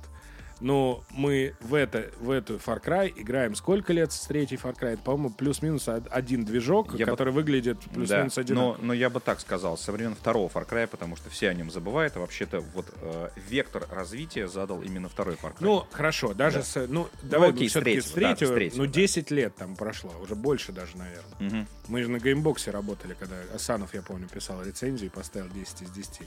Но 0.60 1.04
мы 1.10 1.54
в, 1.60 1.74
это, 1.74 2.10
в 2.18 2.30
эту 2.30 2.56
Far 2.56 2.82
Cry 2.82 3.12
играем 3.16 3.54
сколько 3.54 3.92
лет 3.92 4.10
с 4.12 4.26
третьей 4.26 4.56
Far 4.58 4.76
Cry? 4.76 4.94
Это, 4.94 5.02
по-моему, 5.02 5.30
плюс-минус 5.30 5.86
од- 5.86 6.08
один 6.10 6.44
движок, 6.44 6.94
Я 6.98 7.06
бы- 7.06 7.12
который 7.12 7.32
выглядит 7.32 7.78
Да, 7.86 7.90
плюс-минус 7.94 8.38
один. 8.38 8.56
но, 8.56 8.76
но 8.80 8.92
я 8.92 9.08
бы 9.08 9.20
так 9.20 9.38
сказал, 9.38 9.78
со 9.78 9.92
времен 9.92 10.16
второго 10.16 10.48
Far 10.48 10.68
Cry, 10.68 10.88
потому 10.88 11.14
что 11.16 11.30
все 11.30 11.48
о 11.50 11.54
нем 11.54 11.70
забывают, 11.70 12.16
а 12.16 12.20
вообще-то 12.20 12.60
вот 12.60 12.86
э, 13.00 13.28
вектор 13.48 13.86
развития 13.90 14.48
задал 14.48 14.82
именно 14.82 15.08
второй 15.08 15.36
Far 15.36 15.52
Cry. 15.52 15.58
Ну, 15.60 15.86
хорошо, 15.92 16.34
даже 16.34 16.58
Да. 16.58 16.64
с... 16.64 16.86
Ну, 16.88 17.08
давай 17.22 17.50
окей, 17.50 17.68
с 17.68 17.72
все-таки 17.72 18.00
с 18.00 18.10
третьего, 18.10 18.50
да, 18.50 18.54
с 18.54 18.56
третьего. 18.56 18.78
ну, 18.82 18.86
да. 18.86 18.92
10 18.92 19.30
лет 19.30 19.54
там 19.54 19.76
прошло, 19.76 20.12
уже 20.20 20.34
больше 20.34 20.72
даже, 20.72 20.96
наверное. 20.96 21.34
Мгм. 21.38 21.68
Мы 21.86 22.02
же 22.02 22.10
на 22.10 22.18
геймбоксе 22.18 22.72
работали, 22.72 23.14
когда 23.18 23.36
Асанов, 23.54 23.94
я 23.94 24.02
помню, 24.02 24.26
писал 24.28 24.60
рецензию 24.64 25.08
и 25.10 25.14
поставил 25.14 25.48
10 25.50 25.82
из 25.82 25.90
10 25.90 26.22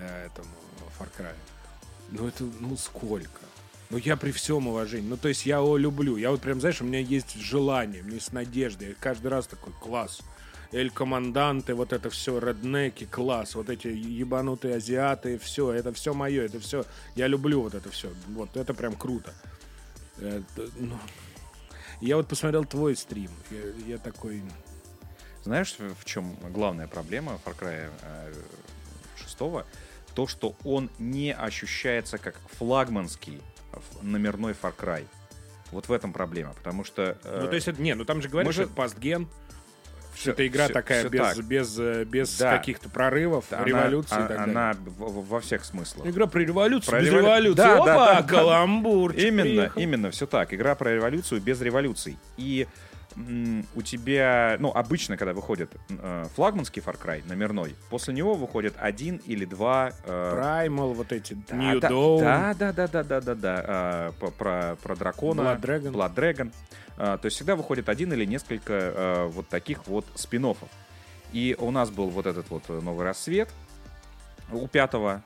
э, 0.00 0.26
этому 0.26 0.48
Far 0.98 1.08
Cry. 1.18 1.32
Ну, 2.10 2.26
это, 2.28 2.44
ну, 2.60 2.76
сколько? 2.76 3.28
Ну, 3.90 3.96
я 3.96 4.16
при 4.16 4.32
всем 4.32 4.68
уважении. 4.68 5.08
Ну, 5.08 5.16
то 5.16 5.28
есть 5.28 5.46
я 5.46 5.56
его 5.56 5.76
люблю. 5.78 6.16
Я 6.16 6.30
вот 6.30 6.42
прям, 6.42 6.60
знаешь, 6.60 6.80
у 6.82 6.84
меня 6.84 6.98
есть 6.98 7.36
желание, 7.40 8.02
мне 8.02 8.14
есть 8.14 8.32
надежда. 8.32 8.84
Я 8.84 8.94
каждый 9.00 9.28
раз 9.28 9.46
такой, 9.46 9.72
класс. 9.80 10.20
Эль 10.72 10.90
Команданте, 10.90 11.74
вот 11.74 11.94
это 11.94 12.10
все, 12.10 12.38
реднеки, 12.38 13.06
класс. 13.06 13.54
Вот 13.54 13.70
эти 13.70 13.88
ебанутые 13.88 14.76
азиаты, 14.76 15.38
все, 15.38 15.72
это 15.72 15.94
все 15.94 16.12
мое, 16.12 16.44
это 16.44 16.60
все. 16.60 16.84
Я 17.16 17.26
люблю 17.28 17.62
вот 17.62 17.74
это 17.74 17.90
все. 17.90 18.12
Вот 18.28 18.54
это 18.58 18.74
прям 18.74 18.94
круто. 18.94 19.32
Это, 20.20 20.68
ну, 20.76 20.98
я 22.02 22.16
вот 22.16 22.28
посмотрел 22.28 22.66
твой 22.66 22.94
стрим. 22.94 23.30
Я, 23.50 23.94
я 23.94 23.98
такой... 23.98 24.42
Знаешь, 25.44 25.74
в 25.78 26.04
чем 26.04 26.36
главная 26.52 26.88
проблема 26.88 27.40
Far 27.42 27.58
Cry 27.58 27.90
э, 28.02 28.34
6? 29.16 29.38
То, 30.14 30.26
что 30.26 30.56
он 30.64 30.90
не 30.98 31.32
ощущается 31.32 32.18
как 32.18 32.38
флагманский 32.58 33.40
номерной 34.02 34.52
Far 34.52 34.72
Cry. 34.76 35.04
Вот 35.70 35.88
в 35.88 35.92
этом 35.92 36.12
проблема, 36.12 36.54
потому 36.54 36.84
что... 36.84 37.18
э, 37.24 37.40
Ну, 37.42 37.48
то 37.48 37.54
есть, 37.54 37.68
это, 37.68 37.80
не, 37.82 37.94
ну 37.94 38.04
там 38.04 38.22
же 38.22 38.28
говорят, 38.28 38.52
что 38.54 38.62
это 38.62 38.72
пастген, 38.72 39.28
всё- 40.14 40.30
это 40.32 40.46
игра 40.46 40.64
всё- 40.64 40.72
такая 40.72 41.00
всё 41.00 41.08
без, 41.10 41.20
так. 41.20 41.44
без, 41.44 41.78
э, 41.78 42.04
без 42.04 42.38
Да. 42.38 42.56
каких-то 42.56 42.88
прорывов, 42.88 43.44
Она- 43.50 43.64
революции 43.64 44.16
а- 44.18 44.24
и 44.24 44.28
так 44.28 44.38
она 44.40 44.72
далее. 44.74 44.90
в- 44.96 45.28
во 45.28 45.40
всех 45.40 45.64
смыслах. 45.66 46.06
Игра 46.06 46.26
про 46.26 46.40
революцию, 46.40 46.90
Про 46.90 47.00
без 47.00 47.08
револю- 47.08 47.22
революции. 47.26 47.56
Да, 47.58 47.74
Опа, 47.76 47.84
да, 47.86 48.22
да. 48.22 48.28
каламбурчик 48.28 49.20
Именно, 49.22 49.42
приехал. 49.42 49.80
именно, 49.80 50.10
все 50.10 50.26
так. 50.26 50.54
Игра 50.54 50.74
про 50.74 50.94
революцию 50.94 51.40
без 51.42 51.60
революций. 51.60 52.16
И 52.38 52.66
у 53.74 53.82
тебя, 53.82 54.56
ну, 54.60 54.70
обычно, 54.70 55.16
когда 55.16 55.32
выходит 55.32 55.74
э, 55.88 56.26
флагманский 56.34 56.80
Far 56.82 56.98
Cry, 57.00 57.26
номерной, 57.26 57.74
после 57.90 58.14
него 58.14 58.34
выходит 58.34 58.74
один 58.78 59.16
или 59.26 59.44
два... 59.44 59.92
э, 60.04 60.66
Primal, 60.66 60.94
вот 60.94 61.12
эти, 61.12 61.36
да, 61.48 61.56
New 61.56 61.80
да, 61.80 61.88
Dawn. 61.88 62.20
Да, 62.20 62.54
да, 62.54 62.72
да, 62.72 62.86
да, 62.86 63.02
да, 63.02 63.20
да, 63.20 63.34
да. 63.34 64.12
по- 64.20 64.30
про, 64.30 64.76
про 64.82 64.96
дракона. 64.96 65.40
Blood 65.40 65.60
Dragon. 65.60 65.92
Blood 65.92 66.14
Dragon. 66.14 66.52
А, 66.96 67.18
то 67.18 67.26
есть 67.26 67.36
всегда 67.36 67.56
выходит 67.56 67.88
один 67.88 68.12
или 68.12 68.24
несколько 68.24 68.72
э, 68.72 69.26
вот 69.26 69.48
таких 69.48 69.86
вот 69.86 70.04
спин 70.14 70.44
-оффов. 70.46 70.68
И 71.32 71.56
у 71.58 71.70
нас 71.70 71.90
был 71.90 72.08
вот 72.08 72.26
этот 72.26 72.50
вот 72.50 72.64
э, 72.68 72.80
новый 72.80 73.04
рассвет 73.04 73.48
у 74.52 74.66
пятого. 74.66 75.22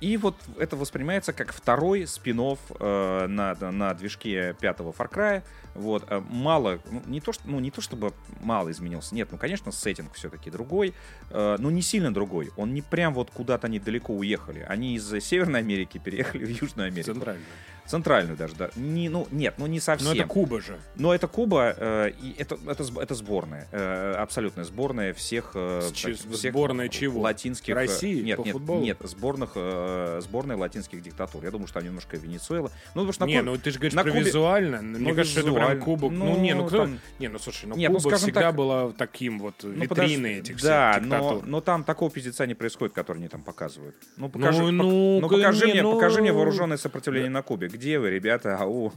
И 0.00 0.18
вот 0.18 0.36
это 0.58 0.76
воспринимается 0.76 1.32
как 1.32 1.52
второй 1.52 2.06
спин 2.06 2.36
э, 2.38 3.26
на, 3.26 3.54
на 3.54 3.94
движке 3.94 4.54
пятого 4.60 4.92
Far 4.92 5.10
Cry. 5.10 5.42
Вот, 5.74 6.04
э, 6.08 6.22
мало, 6.28 6.80
ну, 6.90 7.02
не 7.06 7.20
то, 7.20 7.32
что, 7.32 7.48
ну, 7.48 7.60
не 7.60 7.70
то 7.70 7.80
чтобы 7.80 8.12
мало 8.40 8.70
изменился, 8.70 9.14
нет, 9.14 9.28
ну, 9.32 9.38
конечно, 9.38 9.72
сеттинг 9.72 10.12
все-таки 10.14 10.50
другой, 10.50 10.92
э, 11.30 11.56
но 11.58 11.70
не 11.70 11.80
сильно 11.80 12.12
другой. 12.12 12.50
Он 12.56 12.74
не 12.74 12.82
прям 12.82 13.14
вот 13.14 13.30
куда-то 13.30 13.68
они 13.68 13.78
далеко 13.78 14.12
уехали. 14.14 14.66
Они 14.68 14.96
из 14.96 15.08
Северной 15.24 15.60
Америки 15.60 15.98
переехали 15.98 16.44
в 16.44 16.60
Южную 16.60 16.88
Америку. 16.88 17.12
Центральная. 17.12 17.44
Центральную 17.86 18.36
даже, 18.36 18.54
да. 18.56 18.70
Не, 18.76 19.08
ну, 19.08 19.26
нет, 19.30 19.54
ну 19.58 19.66
не 19.66 19.80
совсем. 19.80 20.08
Но 20.08 20.14
это 20.14 20.24
Куба 20.26 20.60
же. 20.60 20.78
Но 20.96 21.14
это 21.14 21.28
Куба, 21.28 21.74
э, 21.76 22.10
и 22.20 22.34
это, 22.38 22.58
это, 22.66 22.84
это 23.00 23.14
сборная, 23.14 23.68
э, 23.72 24.14
абсолютная 24.18 24.64
сборная 24.64 25.14
всех, 25.14 25.52
э, 25.54 25.82
так- 25.82 25.94
всех 26.16 26.52
сборная 26.52 26.88
чего? 26.88 27.20
латинских... 27.20 27.70
э, 27.70 27.74
России 27.74 28.22
нет, 28.22 28.36
по 28.38 28.42
нет, 28.42 28.52
футболу? 28.52 28.80
нет, 28.82 28.98
сборных, 29.04 29.52
э, 29.54 30.20
сборной 30.22 30.56
латинских 30.56 31.02
диктатур. 31.02 31.44
Я 31.44 31.50
думаю, 31.50 31.66
что 31.66 31.74
там 31.80 31.84
немножко 31.84 32.16
Венесуэла. 32.16 32.70
Ну, 32.94 33.02
потому 33.02 33.12
что 33.12 33.24
на 33.24 33.28
Не, 33.28 33.36
Кубе- 33.38 33.42
ну 33.42 33.58
ты 33.58 33.70
же 33.70 33.78
говоришь 33.78 33.94
на 33.94 34.02
про 34.02 34.10
Кубе- 34.10 34.20
визуально. 34.24 34.82
Мне 34.82 35.14
кажется, 35.14 35.40
что 35.40 35.40
это 35.40 35.52
прям 35.52 35.60
визуально. 35.78 35.84
кубок. 35.84 36.12
Ну, 36.12 36.24
Ну, 36.26 36.40
не, 36.40 36.54
ну 36.54 36.66
кто... 36.66 36.78
там- 36.78 36.98
Не, 37.18 37.28
ну 37.28 37.38
слушай, 37.38 37.66
ну 37.66 37.76
Нет, 37.76 37.90
ну, 37.90 37.98
Куба 37.98 38.08
скажем 38.08 38.24
всегда 38.26 38.40
так- 38.40 38.54
была 38.56 38.92
таким 38.92 39.38
вот 39.38 39.54
ну, 39.62 39.70
витриной 39.70 39.88
подожди, 39.88 40.26
этих 40.28 40.62
Да, 40.62 40.92
всех 40.92 41.04
но, 41.06 41.16
диктатур. 41.18 41.46
но 41.46 41.60
там 41.60 41.84
такого 41.84 42.10
пиздеца 42.10 42.46
не 42.46 42.54
происходит, 42.54 42.94
который 42.94 43.18
они 43.18 43.28
там 43.28 43.42
показывают. 43.42 43.94
Ну, 44.16 44.28
покажи, 44.28 44.62
Ну, 44.62 44.70
ну, 44.70 45.20
ну, 45.20 45.28
покажи, 45.28 45.66
не, 45.66 45.72
мне, 45.72 45.82
ну- 45.82 45.94
покажи 45.94 46.20
мне 46.20 46.32
вооруженное 46.32 46.76
сопротивление 46.76 47.30
на 47.30 47.42
Кубе. 47.42 47.68
Где 47.76 47.98
вы, 47.98 48.10
ребята? 48.10 48.56
Ау. 48.56 48.92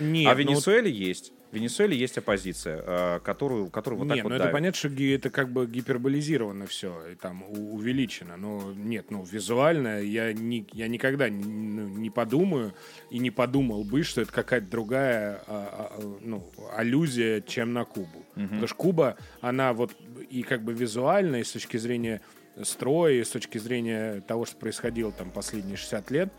Нет, 0.00 0.30
а 0.30 0.34
в 0.34 0.38
ну, 0.38 0.44
Венесуэле 0.44 0.90
есть. 0.90 1.32
В 1.50 1.56
Венесуэле 1.56 1.96
есть 1.96 2.16
оппозиция, 2.16 2.82
э, 2.86 3.20
которую, 3.24 3.70
которую 3.70 3.98
вот 3.98 4.04
не, 4.04 4.14
так 4.14 4.22
вот 4.22 4.30
ну 4.30 4.36
это 4.36 4.48
понятно, 4.50 4.78
что 4.78 4.88
это 4.88 5.30
как 5.30 5.50
бы 5.50 5.66
гиперболизировано 5.66 6.68
все, 6.68 7.08
и 7.10 7.16
там 7.16 7.42
увеличено. 7.42 8.36
Но 8.36 8.72
нет, 8.72 9.10
ну 9.10 9.24
визуально 9.24 10.00
я, 10.00 10.32
ни, 10.32 10.64
я 10.72 10.86
никогда 10.86 11.28
не, 11.28 11.42
ну, 11.42 11.88
не 11.88 12.08
подумаю 12.08 12.72
и 13.10 13.18
не 13.18 13.32
подумал 13.32 13.82
бы, 13.82 14.04
что 14.04 14.20
это 14.20 14.30
какая-то 14.32 14.70
другая 14.70 15.42
а, 15.48 15.90
а, 15.98 16.18
ну, 16.20 16.48
аллюзия, 16.76 17.40
чем 17.40 17.72
на 17.72 17.84
Кубу. 17.84 18.24
Потому 18.34 18.66
что 18.68 18.76
Куба, 18.76 19.16
она 19.40 19.72
вот 19.72 19.90
и 20.30 20.42
как 20.42 20.62
бы 20.62 20.72
визуально, 20.72 21.36
и 21.36 21.44
с 21.44 21.50
точки 21.50 21.78
зрения 21.78 22.20
строя, 22.62 23.14
и 23.14 23.24
с 23.24 23.30
точки 23.30 23.58
зрения 23.58 24.20
того, 24.20 24.46
что 24.46 24.56
происходило 24.56 25.10
там 25.10 25.30
последние 25.30 25.76
60 25.76 26.10
лет, 26.12 26.32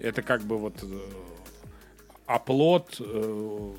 это 0.00 0.22
как 0.22 0.42
бы 0.42 0.58
вот 0.58 0.82
э, 0.82 0.86
оплот, 2.26 2.96
э, 3.00 3.72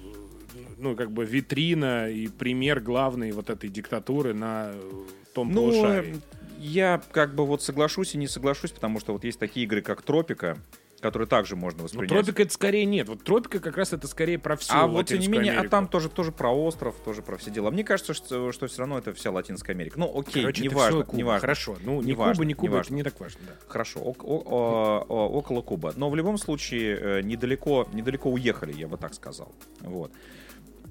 ну, 0.78 0.96
как 0.96 1.12
бы 1.12 1.26
витрина 1.26 2.10
и 2.10 2.28
пример 2.28 2.80
главной 2.80 3.32
вот 3.32 3.50
этой 3.50 3.70
диктатуры 3.70 4.34
на 4.34 4.72
э, 4.74 4.92
том 5.34 5.50
Ну, 5.52 5.72
полушарии. 5.72 6.20
я 6.60 7.02
как 7.12 7.34
бы 7.36 7.46
вот 7.46 7.62
соглашусь 7.64 8.16
и 8.16 8.18
не 8.18 8.28
соглашусь, 8.28 8.72
потому 8.72 9.00
что 9.00 9.14
вот 9.14 9.24
есть 9.24 9.40
такие 9.40 9.66
игры, 9.66 9.82
как 9.82 10.02
Тропика, 10.02 10.58
которые 11.02 11.28
также 11.28 11.56
можно 11.56 11.80
Ну, 11.80 11.84
воспринять. 11.86 12.10
тропика 12.10 12.44
это 12.44 12.54
скорее 12.54 12.86
нет. 12.86 13.10
Вот 13.10 13.24
тропика 13.24 13.60
как 13.60 13.76
раз 13.76 13.92
это 13.92 14.08
скорее 14.08 14.38
про 14.38 14.56
всю 14.56 14.74
а 14.74 14.86
вот 14.88 15.08
тем 15.08 15.20
не 15.20 15.28
менее, 15.28 15.52
а 15.54 15.56
Америку. 15.56 15.72
там 15.72 15.88
тоже, 15.88 16.10
тоже 16.10 16.32
про 16.32 16.52
остров, 16.52 16.96
тоже 17.04 17.22
про 17.24 17.38
все 17.38 17.50
дела. 17.52 17.72
Мне 17.72 17.84
кажется, 17.84 18.14
что, 18.14 18.52
что 18.52 18.68
все 18.68 18.80
равно 18.80 18.98
это 19.00 19.14
вся 19.14 19.32
Латинская 19.32 19.74
Америка. 19.74 20.00
Ну, 20.00 20.06
окей, 20.18 20.44
Короче, 20.44 20.64
это 20.66 20.74
неважно, 20.74 21.00
всё 21.00 21.06
Куба. 21.06 21.18
неважно. 21.18 21.42
Хорошо, 21.42 21.78
ну, 21.84 22.02
ни 22.02 22.12
Неважно, 22.12 22.34
Куба, 22.36 22.46
ни 22.46 22.54
Куба, 22.54 22.68
это 22.68 22.74
неважно. 22.76 22.96
не 22.96 23.04
так 23.04 23.20
важно, 23.20 23.40
да. 23.48 23.54
Хорошо, 23.68 24.00
о- 24.00 24.16
о- 24.24 25.06
о- 25.10 25.28
около 25.30 25.62
Куба. 25.62 25.94
Но 25.96 26.10
в 26.10 26.16
любом 26.16 26.38
случае 26.38 26.98
э, 27.00 27.22
недалеко, 27.24 27.88
недалеко 27.94 28.30
уехали, 28.30 28.74
я 28.74 28.88
бы 28.88 28.98
так 28.98 29.14
сказал. 29.16 29.52
Вот. 29.82 30.12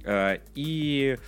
Э, 0.04 0.38
И, 0.54 1.18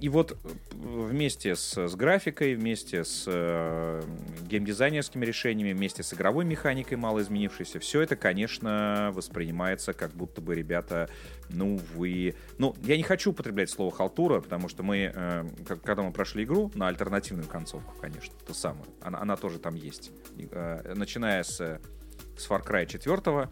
и 0.00 0.08
вот 0.08 0.32
э, 0.32 0.36
вместе 0.72 1.56
с, 1.56 1.76
с 1.76 1.94
графикой, 1.94 2.54
вместе 2.54 3.04
с 3.04 3.24
э, 3.26 4.02
геймдизайнерскими 4.42 5.24
решениями, 5.24 5.72
вместе 5.72 6.02
с 6.02 6.14
игровой 6.14 6.44
механикой 6.44 6.96
мало 6.96 7.20
изменившейся, 7.20 7.78
все 7.80 8.00
это, 8.00 8.16
конечно, 8.16 9.10
воспринимается 9.12 9.92
как 9.92 10.12
будто 10.12 10.40
бы 10.40 10.54
ребята, 10.54 11.08
ну 11.48 11.80
вы... 11.94 12.34
Ну, 12.58 12.74
я 12.82 12.96
не 12.96 13.02
хочу 13.02 13.30
употреблять 13.30 13.70
слово 13.70 13.90
халтура, 13.90 14.40
потому 14.40 14.68
что 14.68 14.82
мы, 14.82 15.12
э, 15.14 15.46
когда 15.84 16.02
мы 16.02 16.12
прошли 16.12 16.44
игру 16.44 16.70
на 16.74 16.88
альтернативную 16.88 17.48
концовку, 17.48 17.94
конечно, 18.00 18.34
ту 18.46 18.54
самую, 18.54 18.86
она, 19.00 19.20
она 19.20 19.36
тоже 19.36 19.58
там 19.58 19.74
есть. 19.74 20.12
Э, 20.50 20.94
начиная 20.94 21.42
с, 21.42 21.56
с 21.56 22.48
Far 22.48 22.64
Cry 22.66 22.86
4, 22.86 23.16
э, 23.26 23.48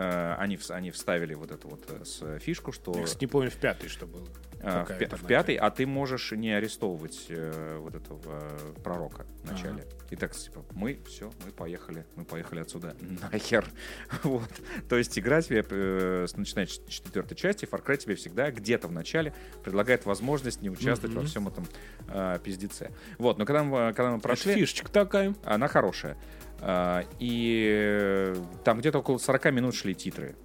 они, 0.00 0.56
вс- 0.56 0.72
они 0.72 0.90
вставили 0.90 1.34
вот 1.34 1.50
эту 1.50 1.68
вот 1.68 1.84
э, 1.90 2.04
с 2.04 2.38
фишку, 2.38 2.72
что... 2.72 2.92
Я, 2.96 3.04
кстати, 3.04 3.24
не 3.24 3.28
помню 3.28 3.50
в 3.50 3.56
пятый, 3.56 3.88
что 3.88 4.06
было. 4.06 4.26
Какая 4.60 4.98
в, 4.98 5.02
пя- 5.02 5.16
в 5.16 5.26
пятый, 5.26 5.54
а 5.56 5.70
ты 5.70 5.86
можешь 5.86 6.32
не 6.32 6.50
арестовывать 6.52 7.26
э, 7.28 7.78
вот 7.78 7.94
этого 7.94 8.20
э, 8.24 8.74
пророка 8.82 9.26
в 9.42 9.50
начале. 9.50 9.84
И 10.10 10.16
так, 10.16 10.32
типа, 10.36 10.64
мы, 10.72 11.00
все, 11.06 11.32
мы 11.44 11.50
поехали, 11.50 12.06
мы 12.14 12.24
поехали 12.24 12.60
отсюда. 12.60 12.94
Нахер. 13.00 13.66
вот. 14.22 14.48
То 14.88 14.96
есть 14.96 15.18
игра 15.18 15.42
тебе, 15.42 15.64
э, 15.68 16.26
с- 16.28 16.36
начиная 16.36 16.66
с 16.66 16.78
четвертой 16.86 17.36
части, 17.36 17.64
Far 17.64 17.84
Cry 17.84 17.96
тебе 17.96 18.14
всегда 18.14 18.50
где-то 18.52 18.86
в 18.86 18.92
начале 18.92 19.34
предлагает 19.64 20.06
возможность 20.06 20.62
не 20.62 20.70
участвовать 20.70 21.14
во 21.16 21.22
Мгм. 21.22 21.28
всем 21.28 21.48
этом 21.48 21.66
э, 22.08 22.38
пиздеце. 22.44 22.92
Вот, 23.18 23.38
но 23.38 23.44
когда 23.46 23.64
мы, 23.64 23.92
когда 23.94 24.12
мы 24.12 24.20
Прошли. 24.20 24.52
прошли, 24.52 24.60
фишечка 24.64 24.90
такая. 24.92 25.34
она 25.44 25.66
хорошая. 25.68 26.16
А, 26.60 27.04
и 27.18 27.68
э, 27.76 28.36
там 28.64 28.78
где-то 28.78 29.00
около 29.00 29.18
40 29.18 29.52
минут 29.52 29.74
шли 29.74 29.94
титры. 29.94 30.36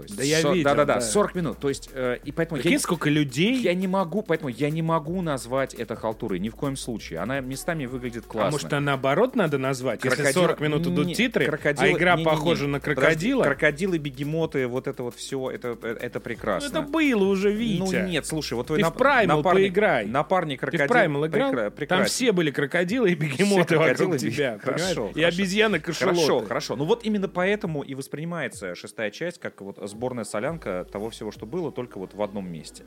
То 0.00 0.04
есть 0.04 0.16
Да 0.16 0.22
я 0.22 0.40
со- 0.40 0.50
видел, 0.52 0.64
Да-да-да, 0.64 0.94
да. 0.96 1.00
40 1.00 1.34
минут. 1.34 1.58
То 1.58 1.68
есть, 1.68 1.90
э, 1.92 2.18
и 2.24 2.32
поэтому 2.32 2.56
я, 2.58 2.62
Прикинь, 2.62 2.78
сколько 2.78 3.10
людей, 3.10 3.56
я 3.56 3.74
не 3.74 3.86
могу, 3.88 4.22
поэтому 4.22 4.48
я 4.50 4.70
не 4.70 4.82
могу 4.82 5.20
назвать 5.22 5.74
это 5.74 5.96
халтурой 5.96 6.38
ни 6.38 6.48
в 6.48 6.56
коем 6.56 6.76
случае. 6.76 7.20
Она 7.20 7.40
местами 7.40 7.86
выглядит 7.86 8.24
классно. 8.26 8.48
а 8.48 8.50
может, 8.50 8.72
а 8.72 8.80
наоборот 8.80 9.36
надо 9.36 9.58
назвать? 9.58 10.04
Если 10.04 10.22
Крокодил- 10.22 10.32
40 10.42 10.60
минут 10.60 10.86
идут 10.86 11.06
Не, 11.06 11.14
титры, 11.14 11.46
крокодилы- 11.46 11.84
а 11.84 11.92
игра 11.92 12.12
не-не-не. 12.16 12.30
похожа 12.30 12.66
на 12.66 12.80
Подожди, 12.80 13.00
крокодила, 13.00 13.42
крокодилы, 13.44 13.98
бегемоты, 13.98 14.66
вот 14.66 14.86
это 14.86 15.02
вот 15.02 15.14
все, 15.14 15.50
это, 15.50 15.76
э, 15.82 15.96
это 16.00 16.18
ну, 16.18 16.22
прекрасно. 16.24 16.66
это 16.68 16.82
было 16.82 17.24
уже, 17.24 17.52
Витя. 17.52 17.78
Ну 17.80 18.06
нет, 18.06 18.26
слушай, 18.26 18.54
вот 18.54 18.66
твой 18.68 18.80
Ты 18.82 18.84
в 18.84 18.92
Primal 18.92 19.42
поиграй. 19.42 20.06
Напарник 20.06 20.60
Ты 20.60 20.66
крокодил. 20.66 20.86
в 20.86 20.96
Primal 20.98 21.26
играл? 21.28 21.52
прекра- 21.52 21.62
Там 21.64 21.72
прекрасен. 21.72 22.04
все 22.06 22.32
были 22.32 22.50
крокодилы 22.50 23.10
и 23.10 23.14
бегемоты 23.14 23.74
крокодилы 23.76 24.10
вокруг 24.12 24.18
тебя, 24.18 24.58
Хорошо, 24.62 24.94
понимаешь? 24.96 25.16
И 25.16 25.20
хорошо. 25.20 25.36
обезьяны 25.36 25.80
кошелоты. 25.80 26.16
Хорошо, 26.20 26.40
хорошо. 26.46 26.76
Ну 26.76 26.84
вот 26.84 27.04
именно 27.04 27.28
поэтому 27.28 27.82
и 27.82 27.94
воспринимается 27.94 28.74
шестая 28.74 29.10
часть 29.10 29.38
как 29.40 29.60
вот 29.60 29.78
сборная 29.90 30.24
солянка 30.24 30.86
того 30.90 31.10
всего, 31.10 31.30
что 31.30 31.46
было, 31.46 31.70
только 31.72 31.98
вот 31.98 32.14
в 32.14 32.22
одном 32.22 32.50
месте. 32.50 32.84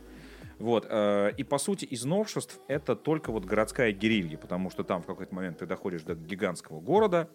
Вот. 0.60 0.86
э, 0.90 1.32
И 1.38 1.44
по 1.44 1.58
сути 1.58 1.86
из 1.86 2.06
новшеств 2.06 2.60
это 2.68 2.96
только 2.96 3.32
вот 3.32 3.46
городская 3.46 3.92
герилья, 3.92 4.38
потому 4.38 4.70
что 4.70 4.84
там 4.84 5.02
в 5.02 5.06
какой-то 5.06 5.34
момент 5.36 5.58
ты 5.60 5.66
доходишь 5.66 6.04
до 6.04 6.16
гигантского 6.16 6.80
города 6.80 7.28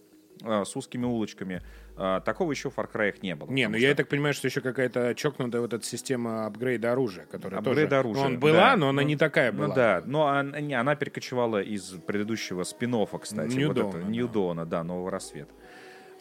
э, 0.45 0.64
с 0.64 0.77
узкими 0.77 1.05
улочками. 1.05 1.61
Э, 1.97 2.21
Такого 2.25 2.53
еще 2.53 2.71
в 2.71 2.79
Far 2.79 2.89
Cry 2.91 3.12
не 3.23 3.35
было. 3.35 3.51
Не, 3.51 3.66
ну 3.69 3.77
что- 3.77 3.87
я 3.87 3.95
так 3.97 4.09
понимаю, 4.09 4.35
что 4.35 4.47
еще 4.47 4.61
какая-то 4.61 5.14
чокнутая 5.16 5.61
вот 5.61 5.73
эта 5.75 5.85
система 5.85 6.47
апгрейда 6.47 6.93
оружия, 6.93 7.27
которая 7.27 7.59
Апгрейд 7.59 7.89
тоже... 7.91 7.99
оружия, 8.01 8.23
Ну, 8.23 8.29
он 8.35 8.39
была, 8.39 8.53
да. 8.71 8.77
но 8.77 8.89
она 8.91 9.03
Ну, 9.03 9.09
не 9.09 9.16
такая 9.16 9.51
была. 9.53 9.66
Ну 9.69 9.75
да, 9.75 10.03
но 10.07 10.27
она, 10.29 10.61
не, 10.61 10.75
она 10.75 10.95
перекочевала 10.95 11.61
из 11.61 11.91
предыдущего 12.07 12.62
спин 12.62 12.95
кстати. 13.21 13.55
New 13.57 13.69
вот 13.69 13.79
это, 13.79 13.99
да. 13.99 14.09
New 14.09 14.29
Dawn, 14.29 14.64
да, 14.64 14.85
Нового 14.85 15.11
рассвета. 15.11 15.51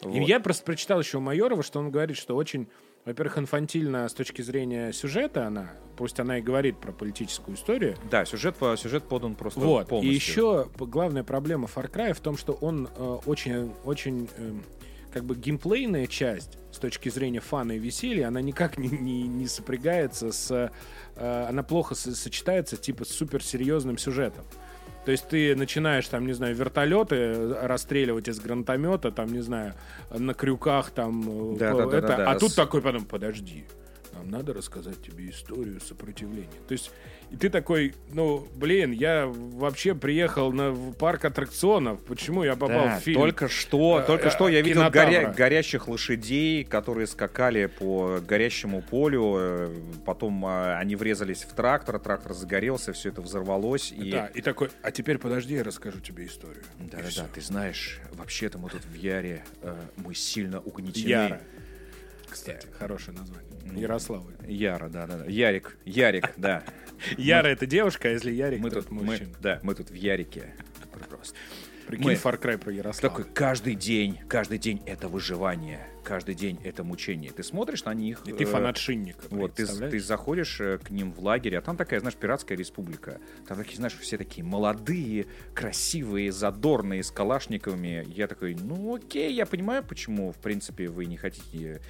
И 0.02 0.06
Вот. 0.06 0.28
я 0.28 0.40
просто 0.40 0.64
прочитал 0.64 1.00
еще 1.00 1.18
у 1.18 1.20
Майорова, 1.20 1.62
что 1.62 1.78
он 1.78 1.90
говорит, 1.90 2.16
что 2.16 2.36
очень, 2.36 2.68
во-первых, 3.08 3.38
инфантильно 3.38 4.08
с 4.08 4.12
точки 4.12 4.42
зрения 4.42 4.92
сюжета 4.92 5.46
она, 5.46 5.70
пусть 5.96 6.20
она 6.20 6.38
и 6.38 6.42
говорит 6.42 6.78
про 6.78 6.92
политическую 6.92 7.56
историю, 7.56 7.96
Да, 8.10 8.24
сюжет, 8.24 8.56
по- 8.56 8.76
сюжет 8.76 9.04
подан 9.04 9.34
просто 9.34 9.60
Вот. 9.60 9.86
И 9.86 9.88
полностью. 9.90 10.14
еще 10.14 10.66
п- 10.76 10.84
главная 10.86 11.24
проблема 11.24 11.68
Far 11.74 11.90
Cry 11.90 12.12
в 12.12 12.20
том, 12.20 12.36
что 12.36 12.52
он 12.52 12.88
э, 12.96 13.18
очень, 13.26 13.72
очень 13.84 14.28
эм, 14.36 14.62
как 15.12 15.24
бы 15.24 15.34
геймплейная 15.34 16.06
часть 16.06 16.58
с 16.70 16.78
точки 16.78 17.08
зрения 17.08 17.40
фана 17.40 17.72
и 17.72 17.78
веселья, 17.78 18.28
она 18.28 18.40
никак 18.42 18.76
не, 18.78 18.88
не, 18.88 19.22
не 19.22 19.46
сопрягается 19.46 20.30
с... 20.32 20.70
э, 21.16 21.46
она 21.48 21.62
плохо 21.62 21.94
со- 21.94 22.14
сочетается 22.14 22.76
типа 22.76 23.04
с 23.04 23.08
суперсерьезным 23.08 23.96
сюжетом. 23.96 24.44
То 25.08 25.12
есть 25.12 25.26
ты 25.26 25.56
начинаешь, 25.56 26.06
там, 26.06 26.26
не 26.26 26.34
знаю, 26.34 26.54
вертолеты 26.54 27.16
э, 27.16 27.66
расстреливать 27.66 28.28
из 28.28 28.40
гранатомета, 28.40 29.10
там, 29.10 29.32
не 29.32 29.40
знаю, 29.40 29.72
на 30.10 30.34
крюках, 30.34 30.90
там, 30.90 31.54
э, 31.54 31.56
Да, 31.58 31.70
по- 31.72 31.78
да, 31.78 31.86
да, 31.86 31.96
это, 31.98 32.06
да, 32.08 32.16
да. 32.18 32.30
а 32.32 32.38
тут 32.38 32.50
С- 32.50 32.54
такой 32.54 32.82
потом, 32.82 33.06
подожди, 33.06 33.64
нам 34.18 34.30
надо 34.30 34.52
рассказать 34.52 35.00
тебе 35.02 35.30
историю 35.30 35.80
сопротивления. 35.80 36.48
То 36.66 36.72
есть, 36.72 36.90
и 37.30 37.36
ты 37.36 37.48
такой, 37.50 37.94
ну, 38.12 38.46
блин, 38.56 38.90
я 38.92 39.26
вообще 39.26 39.94
приехал 39.94 40.52
на 40.52 40.74
парк 40.98 41.24
аттракционов, 41.24 42.00
почему 42.04 42.42
я 42.42 42.52
попал 42.56 42.86
Да, 42.86 42.98
в 42.98 43.02
фильм? 43.02 43.20
Только 43.20 43.48
что, 43.48 44.00
э, 44.00 44.06
только 44.06 44.28
э, 44.28 44.30
что 44.30 44.48
я 44.48 44.60
видел 44.60 44.80
кинотавра. 44.82 45.06
горя- 45.10 45.34
горящих 45.36 45.88
лошадей, 45.88 46.64
которые 46.64 47.06
скакали 47.06 47.66
по 47.66 48.18
горящему 48.26 48.82
полю. 48.82 49.36
э, 49.38 49.74
Потом 50.04 50.44
а, 50.46 50.78
они 50.78 50.96
врезались 50.96 51.44
в 51.44 51.52
трактор, 51.54 51.98
трактор 51.98 52.32
загорелся, 52.32 52.92
все 52.92 53.10
это 53.10 53.20
взорвалось. 53.22 53.92
И... 53.92 54.10
Да, 54.10 54.26
и 54.26 54.40
такой, 54.40 54.70
а 54.82 54.90
теперь 54.90 55.18
подожди, 55.18 55.54
я 55.54 55.62
расскажу 55.64 56.00
тебе 56.00 56.26
историю. 56.26 56.64
Да, 56.80 56.98
И 56.98 57.02
да, 57.02 57.08
всё. 57.08 57.22
да, 57.22 57.28
ты 57.34 57.40
знаешь, 57.40 58.00
вообще-то 58.12 58.58
мы 58.58 58.68
тут 58.70 58.84
в 58.84 58.94
Яре, 58.94 59.44
э, 59.62 59.76
мы 59.96 60.14
сильно 60.14 60.60
угнетены. 60.60 61.08
Яра. 61.08 61.40
Кстати, 62.28 62.66
хорошее 62.78 63.16
название. 63.16 63.47
Ярославль. 63.76 64.34
Яра, 64.46 64.88
да, 64.88 65.06
да, 65.06 65.18
да. 65.18 65.24
Ярик, 65.26 65.76
Ярик, 65.84 66.32
да. 66.36 66.62
Яра 67.16 67.48
это 67.48 67.66
девушка, 67.66 68.08
а 68.08 68.10
если 68.12 68.32
Ярик, 68.32 68.60
Мы 68.60 68.70
тут, 68.70 68.90
мужчина. 68.90 69.30
да, 69.40 69.60
мы 69.62 69.74
тут 69.74 69.90
в 69.90 69.94
Ярике. 69.94 70.54
Просто. 71.08 71.34
Прикинь, 71.88 72.04
мы- 72.04 72.12
Far 72.14 72.38
Cry 72.40 72.58
про 72.58 72.70
Ярославль. 72.70 73.16
Такой 73.16 73.32
каждый 73.32 73.74
день, 73.74 74.18
каждый 74.28 74.58
день 74.58 74.82
это 74.84 75.08
выживание, 75.08 75.80
каждый 76.04 76.34
день 76.34 76.60
это 76.62 76.84
мучение. 76.84 77.32
Ты 77.32 77.42
смотришь 77.42 77.84
на 77.84 77.94
них. 77.94 78.20
И 78.26 78.32
ты 78.32 78.44
э, 78.44 78.46
фанат 78.46 78.76
Шинника, 78.76 79.24
Вот, 79.30 79.54
ты, 79.54 79.66
ты 79.66 79.98
заходишь 79.98 80.60
э, 80.60 80.78
к 80.78 80.90
ним 80.90 81.12
в 81.12 81.20
лагерь, 81.24 81.56
а 81.56 81.62
там 81.62 81.78
такая, 81.78 82.00
знаешь, 82.00 82.14
пиратская 82.14 82.58
республика. 82.58 83.20
Там 83.46 83.56
такие, 83.56 83.76
знаешь, 83.76 83.96
все 83.98 84.18
такие 84.18 84.44
молодые, 84.44 85.26
красивые, 85.54 86.30
задорные, 86.30 87.02
с 87.02 87.10
калашниковыми. 87.10 88.04
Я 88.08 88.26
такой, 88.28 88.54
ну 88.54 88.96
окей, 88.96 89.32
я 89.32 89.46
понимаю, 89.46 89.82
почему, 89.82 90.32
в 90.32 90.36
принципе, 90.36 90.88
вы 90.88 91.06
не 91.06 91.16
хотите 91.16 91.80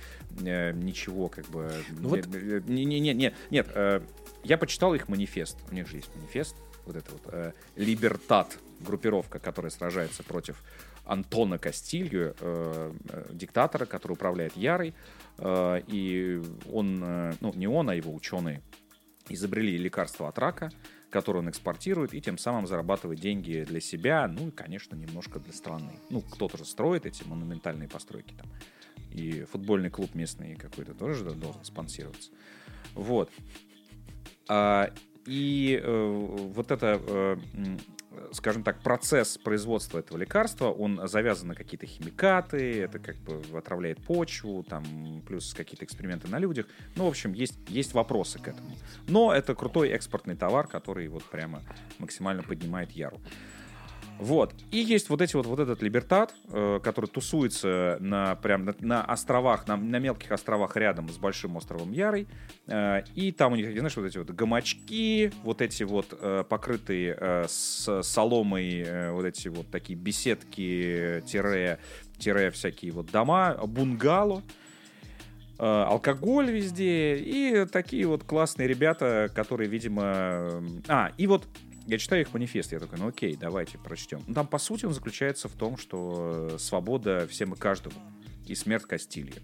э, 0.40 0.72
ничего, 0.74 1.28
как 1.28 1.46
бы... 1.46 1.72
Ну 1.90 2.10
вот- 2.10 2.26
э, 2.32 2.62
не, 2.68 2.84
не, 2.84 3.00
не, 3.00 3.14
не, 3.14 3.34
нет, 3.50 3.66
э, 3.74 4.00
я 4.44 4.58
почитал 4.58 4.94
их 4.94 5.08
манифест. 5.08 5.56
У 5.72 5.74
них 5.74 5.88
же 5.88 5.96
есть 5.96 6.10
манифест, 6.14 6.54
вот 6.86 6.94
это 6.94 7.10
вот, 7.10 7.22
э, 7.32 7.52
Либертат, 7.76 8.58
группировка, 8.80 9.38
которая 9.38 9.70
сражается 9.70 10.22
против 10.22 10.62
Антона 11.04 11.58
Кастилью, 11.58 12.34
э, 12.38 12.92
э, 13.08 13.26
диктатора, 13.32 13.86
который 13.86 14.12
управляет 14.12 14.56
Ярой. 14.56 14.94
Э, 15.38 15.80
и 15.86 16.42
он, 16.70 17.02
э, 17.02 17.32
ну, 17.40 17.52
не 17.54 17.66
он, 17.66 17.88
а 17.88 17.94
его 17.94 18.14
ученые 18.14 18.62
изобрели 19.28 19.76
лекарство 19.76 20.28
от 20.28 20.38
рака, 20.38 20.70
которое 21.10 21.40
он 21.40 21.50
экспортирует, 21.50 22.14
и 22.14 22.20
тем 22.20 22.38
самым 22.38 22.66
зарабатывает 22.66 23.20
деньги 23.20 23.64
для 23.66 23.80
себя, 23.80 24.26
ну 24.28 24.48
и, 24.48 24.50
конечно, 24.50 24.94
немножко 24.94 25.38
для 25.38 25.52
страны. 25.52 25.98
Ну, 26.10 26.20
кто-то 26.20 26.58
же 26.58 26.64
строит 26.64 27.06
эти 27.06 27.24
монументальные 27.24 27.88
постройки 27.88 28.34
там. 28.34 28.46
И 29.10 29.44
футбольный 29.44 29.90
клуб 29.90 30.14
местный 30.14 30.54
какой-то 30.54 30.94
тоже 30.94 31.30
должен 31.30 31.64
спонсироваться. 31.64 32.30
Вот. 32.94 33.30
А, 34.48 34.90
и 35.24 35.80
э, 35.82 36.10
вот 36.54 36.70
это, 36.70 37.00
э, 37.06 37.36
скажем 38.32 38.62
так, 38.62 38.80
процесс 38.80 39.38
производства 39.38 39.98
этого 39.98 40.18
лекарства, 40.18 40.70
он 40.70 41.00
завязан 41.08 41.48
на 41.48 41.54
какие-то 41.54 41.86
химикаты, 41.86 42.82
это 42.82 42.98
как 42.98 43.16
бы 43.16 43.42
отравляет 43.56 44.02
почву, 44.02 44.62
там 44.62 45.22
плюс 45.26 45.54
какие-то 45.54 45.84
эксперименты 45.84 46.28
на 46.28 46.38
людях. 46.38 46.66
Ну, 46.96 47.04
в 47.04 47.08
общем, 47.08 47.32
есть, 47.32 47.58
есть 47.68 47.94
вопросы 47.94 48.38
к 48.38 48.48
этому. 48.48 48.76
Но 49.06 49.32
это 49.32 49.54
крутой 49.54 49.90
экспортный 49.90 50.36
товар, 50.36 50.66
который 50.66 51.08
вот 51.08 51.24
прямо 51.24 51.62
максимально 51.98 52.42
поднимает 52.42 52.90
яру. 52.92 53.20
Вот. 54.18 54.52
И 54.72 54.78
есть 54.78 55.10
вот 55.10 55.22
эти 55.22 55.36
вот, 55.36 55.46
вот 55.46 55.60
этот 55.60 55.80
Либертат, 55.80 56.34
э, 56.50 56.80
который 56.82 57.06
тусуется 57.06 57.98
на, 58.00 58.34
прям 58.34 58.64
на, 58.64 58.74
на 58.80 59.04
островах, 59.04 59.68
на, 59.68 59.76
на 59.76 59.98
мелких 59.98 60.32
островах 60.32 60.76
рядом 60.76 61.08
с 61.08 61.18
большим 61.18 61.56
островом 61.56 61.92
Ярой. 61.92 62.26
Э, 62.66 63.02
и 63.14 63.30
там 63.30 63.52
у 63.52 63.56
них, 63.56 63.70
знаешь, 63.78 63.96
вот 63.96 64.06
эти 64.06 64.18
вот 64.18 64.30
гамачки, 64.30 65.32
вот 65.44 65.62
эти 65.62 65.84
вот 65.84 66.06
э, 66.20 66.44
покрытые 66.48 67.16
э, 67.18 67.44
с 67.48 68.02
соломой, 68.02 68.82
э, 68.82 69.12
вот 69.12 69.24
эти 69.24 69.48
вот 69.48 69.70
такие 69.70 69.96
беседки, 69.96 71.22
тире, 71.26 71.78
тире 72.18 72.50
всякие 72.50 72.90
вот 72.90 73.10
дома, 73.12 73.54
бунгало 73.66 74.42
э, 75.58 75.64
алкоголь 75.64 76.50
везде 76.50 77.16
и 77.16 77.66
такие 77.66 78.06
вот 78.06 78.24
классные 78.24 78.66
ребята, 78.66 79.30
которые, 79.32 79.68
видимо... 79.68 80.02
э, 80.04 80.62
А, 80.88 81.12
и 81.16 81.28
вот 81.28 81.46
я 81.88 81.98
читаю 81.98 82.22
их 82.22 82.32
манифест, 82.32 82.72
я 82.72 82.78
такой, 82.78 82.98
ну 82.98 83.08
окей, 83.08 83.36
давайте 83.36 83.78
прочтем. 83.78 84.20
Ну, 84.26 84.34
там, 84.34 84.46
по 84.46 84.58
сути, 84.58 84.84
он 84.84 84.92
заключается 84.92 85.48
в 85.48 85.52
том, 85.52 85.76
что 85.76 86.50
э, 86.52 86.58
свобода 86.58 87.26
всем 87.28 87.54
и 87.54 87.56
каждому, 87.56 87.96
и 88.46 88.54
смерть 88.54 88.84
Кастилья. 88.84 89.40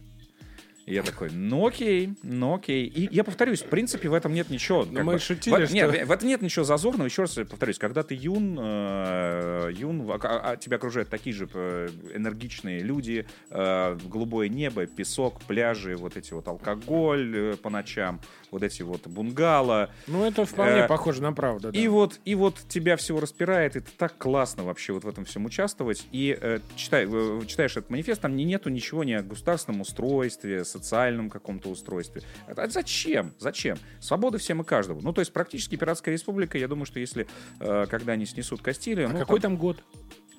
И 0.87 0.93
я 0.93 1.03
такой, 1.03 1.31
ну 1.31 1.67
окей, 1.67 2.13
ну 2.23 2.55
окей. 2.57 2.85
И 2.87 3.09
я 3.11 3.25
повторюсь, 3.25 3.63
в 3.63 3.71
принципе, 3.71 4.11
в 4.11 4.13
этом 4.13 4.35
нет 4.35 4.51
ничего. 4.51 4.85
Ну, 4.85 5.03
мы 5.03 5.15
бы- 5.15 5.19
шутили, 5.19 5.65
в, 5.65 5.73
нет, 5.73 5.91
что- 5.95 6.05
в 6.05 6.11
этом 6.11 6.29
нет 6.29 6.43
ничего 6.43 6.63
зазорного. 6.67 7.07
Еще 7.07 7.23
раз 7.23 7.33
повторюсь, 7.37 7.79
когда 7.79 8.03
ты 8.03 8.15
юн, 8.15 8.59
э, 8.61 9.71
юн, 9.79 10.11
а- 10.11 10.19
а- 10.23 10.51
а 10.53 10.57
тебя 10.59 10.77
окружают 10.77 11.09
такие 11.09 11.35
же 11.35 11.49
э, 11.55 11.89
энергичные 12.15 12.81
люди, 12.81 13.27
э, 13.49 13.99
голубое 14.05 14.51
небо, 14.51 14.85
песок, 14.85 15.41
пляжи, 15.45 15.97
вот 15.97 16.19
эти 16.19 16.35
вот 16.35 16.47
алкоголь 16.49 17.33
э, 17.35 17.57
по 17.57 17.71
ночам, 17.71 18.21
вот 18.55 18.63
эти 18.63 18.83
вот 18.83 19.07
бунгало. 19.09 19.91
Ну, 20.07 20.25
это 20.25 20.47
вполне 20.47 20.83
Э, 20.83 20.89
похоже 20.89 21.23
на 21.23 21.33
правду. 21.33 21.73
да. 21.73 21.79
И 21.79 21.89
вот, 21.89 22.21
и 22.25 22.37
вот 22.37 22.57
тебя 22.69 22.97
всего 22.97 23.19
распирает, 23.19 23.75
и 23.75 23.81
это 23.81 23.91
так 23.99 24.17
классно 24.17 24.63
вообще 24.65 24.93
вот 24.93 25.03
в 25.03 25.09
этом 25.09 25.25
всем 25.25 25.45
участвовать. 25.45 26.07
И 26.13 26.39
э, 26.41 26.61
читай, 26.77 27.05
э, 27.11 27.41
читаешь 27.47 27.73
этот 27.77 27.91
манифест, 27.91 28.21
там 28.21 28.37
не, 28.37 28.45
нету 28.45 28.71
ничего 28.71 29.03
ни 29.03 29.13
о 29.13 29.23
государственном 29.23 29.81
устройстве, 29.81 30.65
социальном 30.65 31.31
каком-то 31.31 31.69
устройстве. 31.69 32.23
А, 32.47 32.53
а 32.57 32.69
зачем? 32.69 33.33
Зачем? 33.41 33.77
Свобода 34.01 34.39
всем 34.39 34.63
и 34.63 34.65
каждому. 34.65 35.01
Ну, 35.01 35.13
то 35.13 35.21
есть 35.21 35.33
практически 35.33 35.75
пиратская 35.77 36.15
республика, 36.15 36.57
я 36.57 36.69
думаю, 36.69 36.87
что 36.87 37.01
если, 37.01 37.27
э, 37.59 37.87
когда 37.91 38.13
они 38.13 38.25
снесут 38.25 38.63
Кастилию, 38.63 39.09
А 39.09 39.13
ну, 39.13 39.19
какой 39.19 39.41
там 39.41 39.57
год? 39.57 39.83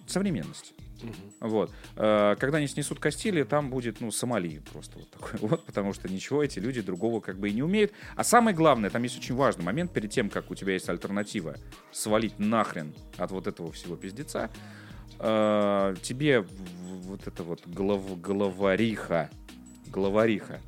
Современность. 0.07 0.73
Вот. 1.39 1.71
Э, 1.97 2.35
Когда 2.39 2.57
они 2.57 2.67
снесут 2.67 2.99
Кастили, 2.99 3.43
там 3.43 3.69
будет, 3.69 3.99
ну, 4.01 4.11
Сомали 4.11 4.59
просто 4.71 4.97
вот 4.99 5.09
такой 5.11 5.39
вот, 5.49 5.65
потому 5.65 5.93
что 5.93 6.07
ничего 6.11 6.43
эти 6.43 6.59
люди 6.59 6.81
другого 6.81 7.19
как 7.19 7.37
бы 7.37 7.49
и 7.49 7.53
не 7.53 7.61
умеют. 7.63 7.91
А 8.15 8.23
самое 8.23 8.55
главное, 8.55 8.89
там 8.89 9.03
есть 9.03 9.17
очень 9.17 9.35
важный 9.35 9.63
момент, 9.63 9.91
перед 9.91 10.09
тем, 10.11 10.29
как 10.29 10.49
у 10.51 10.55
тебя 10.55 10.73
есть 10.73 10.89
альтернатива 10.89 11.55
свалить 11.91 12.39
нахрен 12.39 12.93
от 13.17 13.31
вот 13.31 13.45
этого 13.47 13.71
всего 13.71 13.95
пиздеца, 13.97 14.49
э, 15.19 15.95
тебе 16.01 16.41
вот 16.41 17.27
это 17.27 17.43
вот 17.43 17.67
голов, 17.67 18.19
головариха, 18.21 19.29
головариха, 19.87 20.59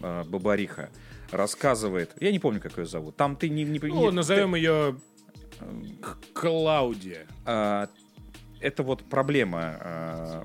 э, 0.00 0.24
Бабариха 0.24 0.90
рассказывает, 1.30 2.10
я 2.20 2.30
не 2.32 2.38
помню, 2.38 2.60
как 2.60 2.76
ее 2.76 2.84
зовут, 2.86 3.16
там 3.16 3.36
ты 3.36 3.48
не... 3.48 3.64
не 3.64 3.78
Ну, 3.78 4.10
не- 4.10 4.10
назовем 4.10 4.54
ее 4.54 4.96
Клаудия. 6.34 7.26
а, 7.46 7.88
это 8.62 8.82
вот 8.82 9.04
проблема 9.04 9.76
а, 9.80 10.44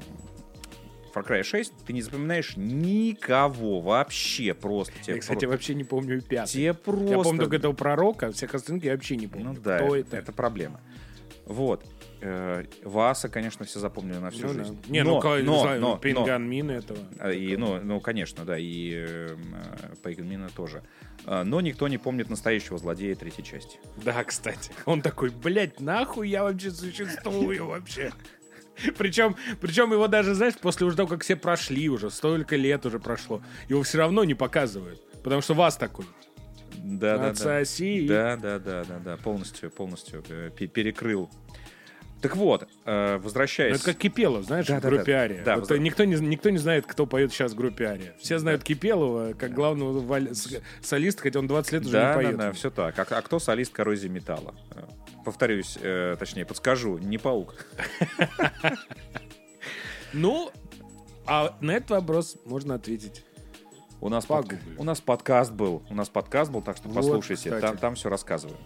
Far 1.13 1.25
Cry 1.27 1.43
6, 1.43 1.73
ты 1.85 1.93
не 1.93 2.01
запоминаешь 2.01 2.53
никого 2.57 3.79
вообще 3.81 4.53
просто. 4.53 4.93
Тебе, 5.01 5.15
Я, 5.15 5.19
кстати, 5.21 5.45
про- 5.45 5.49
вообще 5.51 5.73
не 5.75 5.83
помню 5.83 6.21
пятый. 6.21 6.51
тебе 6.51 6.73
просто... 6.73 7.05
Я 7.05 7.19
помню 7.19 7.39
только 7.41 7.55
этого 7.57 7.73
пророка, 7.73 8.31
всех 8.31 8.53
остальных 8.55 8.83
я 8.83 8.91
вообще 8.93 9.15
не 9.15 9.27
помню. 9.27 9.53
Ну 9.53 9.53
да, 9.59 9.77
Кто 9.77 9.95
это, 9.95 10.07
это? 10.07 10.17
это 10.17 10.31
проблема. 10.33 10.81
Вот. 11.45 11.85
Э, 12.19 12.63
Васа, 12.83 13.29
конечно, 13.29 13.63
все 13.65 13.79
запомнили 13.79 14.17
на 14.17 14.31
всю 14.31 14.47
Ну 14.47 14.53
да. 14.53 14.63
жизнь. 14.63 14.79
Не, 14.87 15.03
но, 15.03 15.21
ну, 15.21 15.43
но, 15.43 15.61
знаю, 15.61 15.81
но, 15.81 15.91
но, 15.91 15.97
Пинган 15.97 16.49
Мин 16.49 16.71
этого. 16.71 16.99
а, 17.19 17.31
И, 17.31 17.55
ну, 17.57 17.79
ну, 17.81 17.99
конечно, 17.99 18.43
да, 18.43 18.57
и 18.57 18.91
э, 18.95 19.35
Пейгенмина 20.03 20.49
тоже. 20.49 20.81
А, 21.25 21.43
Но 21.43 21.61
никто 21.61 21.87
не 21.87 21.97
помнит 21.99 22.29
настоящего 22.29 22.77
злодея 22.79 23.15
третьей 23.15 23.43
части. 23.43 23.79
Да, 24.03 24.23
кстати. 24.23 24.71
Он 24.85 25.01
такой, 25.01 25.29
блядь, 25.29 25.79
нахуй 25.79 26.29
я 26.29 26.43
вообще 26.43 26.71
существую 26.71 27.67
вообще. 27.67 28.11
Причем, 28.97 29.35
причем 29.59 29.91
его 29.91 30.07
даже, 30.07 30.33
знаешь, 30.35 30.53
после 30.55 30.85
уже 30.85 30.95
того, 30.97 31.09
как 31.09 31.23
все 31.23 31.35
прошли 31.35 31.89
уже, 31.89 32.09
столько 32.11 32.55
лет 32.55 32.85
уже 32.85 32.99
прошло, 32.99 33.41
его 33.69 33.81
все 33.83 33.97
равно 33.97 34.23
не 34.23 34.35
показывают. 34.35 35.01
Потому 35.23 35.41
что 35.41 35.53
вас 35.55 35.77
такой. 35.77 36.05
Да, 36.77 37.17
да, 37.17 37.33
да. 37.33 37.63
Да, 38.07 38.37
да, 38.37 38.59
да, 38.59 38.83
да, 38.85 38.99
да, 38.99 39.17
полностью, 39.17 39.71
полностью 39.71 40.23
э, 40.29 40.51
пе- 40.55 40.67
перекрыл. 40.67 41.29
Так 42.21 42.35
вот, 42.35 42.67
э, 42.85 43.15
Ну, 43.17 43.23
возвращаясь... 43.23 43.75
это 43.75 43.85
как 43.85 43.97
Кипелов, 43.97 44.43
знаешь, 44.45 44.65
Да, 44.65 44.79
в 44.79 44.81
да, 44.81 44.89
группе 44.89 45.11
да. 45.13 45.19
Ария. 45.19 45.43
Да, 45.43 45.55
Вот 45.57 45.69
возвра- 45.69 45.77
никто, 45.77 46.03
не, 46.03 46.15
никто 46.15 46.49
не 46.49 46.57
знает, 46.57 46.85
кто 46.87 47.05
поет 47.05 47.31
сейчас 47.31 47.51
в 47.51 47.55
группе 47.55 47.85
Ария. 47.85 48.15
Все 48.19 48.39
знают 48.39 48.63
Кипелова 48.63 49.33
как 49.33 49.53
главного 49.53 49.99
с- 50.33 50.59
солиста, 50.81 51.21
хотя 51.21 51.39
он 51.39 51.47
20 51.47 51.71
лет 51.73 51.81
уже 51.83 51.91
Да, 51.91 51.99
не 51.99 52.07
да, 52.07 52.13
поет. 52.15 52.37
да, 52.37 52.51
все 52.53 52.71
так. 52.71 52.97
А, 52.97 53.05
а 53.17 53.21
кто 53.21 53.37
солист 53.39 53.71
коррозии 53.71 54.07
металла? 54.07 54.55
Э, 54.75 54.81
Повторюсь, 55.25 55.77
э, 55.81 56.15
точнее, 56.17 56.45
подскажу, 56.45 56.97
не 56.97 57.17
паук. 57.17 57.55
Ну, 60.13 60.51
а 61.25 61.55
на 61.61 61.71
этот 61.71 61.91
вопрос 61.91 62.37
можно 62.45 62.75
ответить. 62.75 63.23
У 63.99 64.09
нас, 64.09 64.25
под- 64.25 64.53
у 64.77 64.83
нас 64.83 65.01
подкаст 65.01 65.51
был, 65.51 65.83
у 65.89 65.93
нас 65.95 66.07
подкаст 66.07 66.51
был, 66.51 66.61
так 66.61 66.77
что 66.77 66.87
Вот, 66.87 66.95
послушайте, 66.95 67.49
кстати. 67.49 67.61
там, 67.61 67.77
там 67.77 67.95
все 67.95 68.09
рассказываю. 68.09 68.57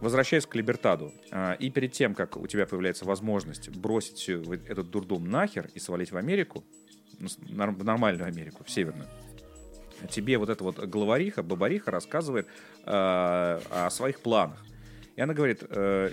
Возвращаясь 0.00 0.46
к 0.46 0.54
Либертаду, 0.54 1.12
э, 1.30 1.56
и 1.58 1.70
перед 1.70 1.92
тем, 1.92 2.14
как 2.14 2.36
у 2.36 2.46
тебя 2.46 2.66
появляется 2.66 3.04
возможность 3.04 3.68
бросить 3.70 4.28
этот 4.28 4.90
дурдом 4.90 5.28
нахер 5.28 5.68
и 5.74 5.80
свалить 5.80 6.12
в 6.12 6.16
Америку, 6.16 6.64
ну, 7.18 7.28
в 7.28 7.84
нормальную 7.84 8.28
Америку, 8.28 8.62
в 8.64 8.70
северную, 8.70 9.08
тебе 10.08 10.38
вот 10.38 10.48
эта 10.50 10.62
вот 10.62 10.78
главариха, 10.78 11.42
бабариха 11.42 11.90
рассказывает 11.90 12.46
э, 12.46 12.90
о 12.90 13.88
своих 13.90 14.20
планах. 14.20 14.64
И 15.16 15.20
она 15.20 15.34
говорит, 15.34 15.64
э, 15.68 16.12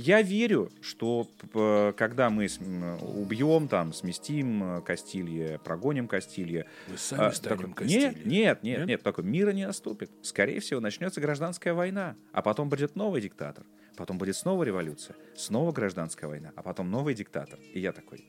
я 0.00 0.22
верю, 0.22 0.70
что 0.80 1.26
п- 1.52 1.92
когда 1.96 2.30
мы 2.30 2.46
м, 2.60 2.98
убьем, 3.20 3.68
там, 3.68 3.92
сместим 3.92 4.78
э, 4.78 4.80
Кастилье, 4.82 5.58
прогоним 5.62 6.08
Кастилье, 6.08 6.66
Мы 6.88 6.96
сами 6.96 7.26
а, 7.28 7.32
станем 7.32 7.70
такой, 7.72 7.86
Нет, 7.86 8.14
Кастильей». 8.14 8.30
нет, 8.38 8.62
нет, 8.62 8.78
Нет? 8.78 8.88
нет, 8.88 9.02
такой 9.02 9.24
мира 9.24 9.50
не 9.52 9.66
наступит. 9.66 10.10
Скорее 10.22 10.60
всего, 10.60 10.80
начнется 10.80 11.20
гражданская 11.20 11.74
война, 11.74 12.16
а 12.32 12.42
потом 12.42 12.68
будет 12.68 12.96
новый 12.96 13.20
диктатор, 13.20 13.64
потом 13.96 14.18
будет 14.18 14.36
снова 14.36 14.62
революция, 14.64 15.16
снова 15.36 15.72
гражданская 15.72 16.28
война, 16.28 16.52
а 16.56 16.62
потом 16.62 16.90
новый 16.90 17.14
диктатор. 17.14 17.58
И 17.74 17.80
я 17.80 17.92
такой, 17.92 18.24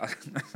«А, 0.00 0.08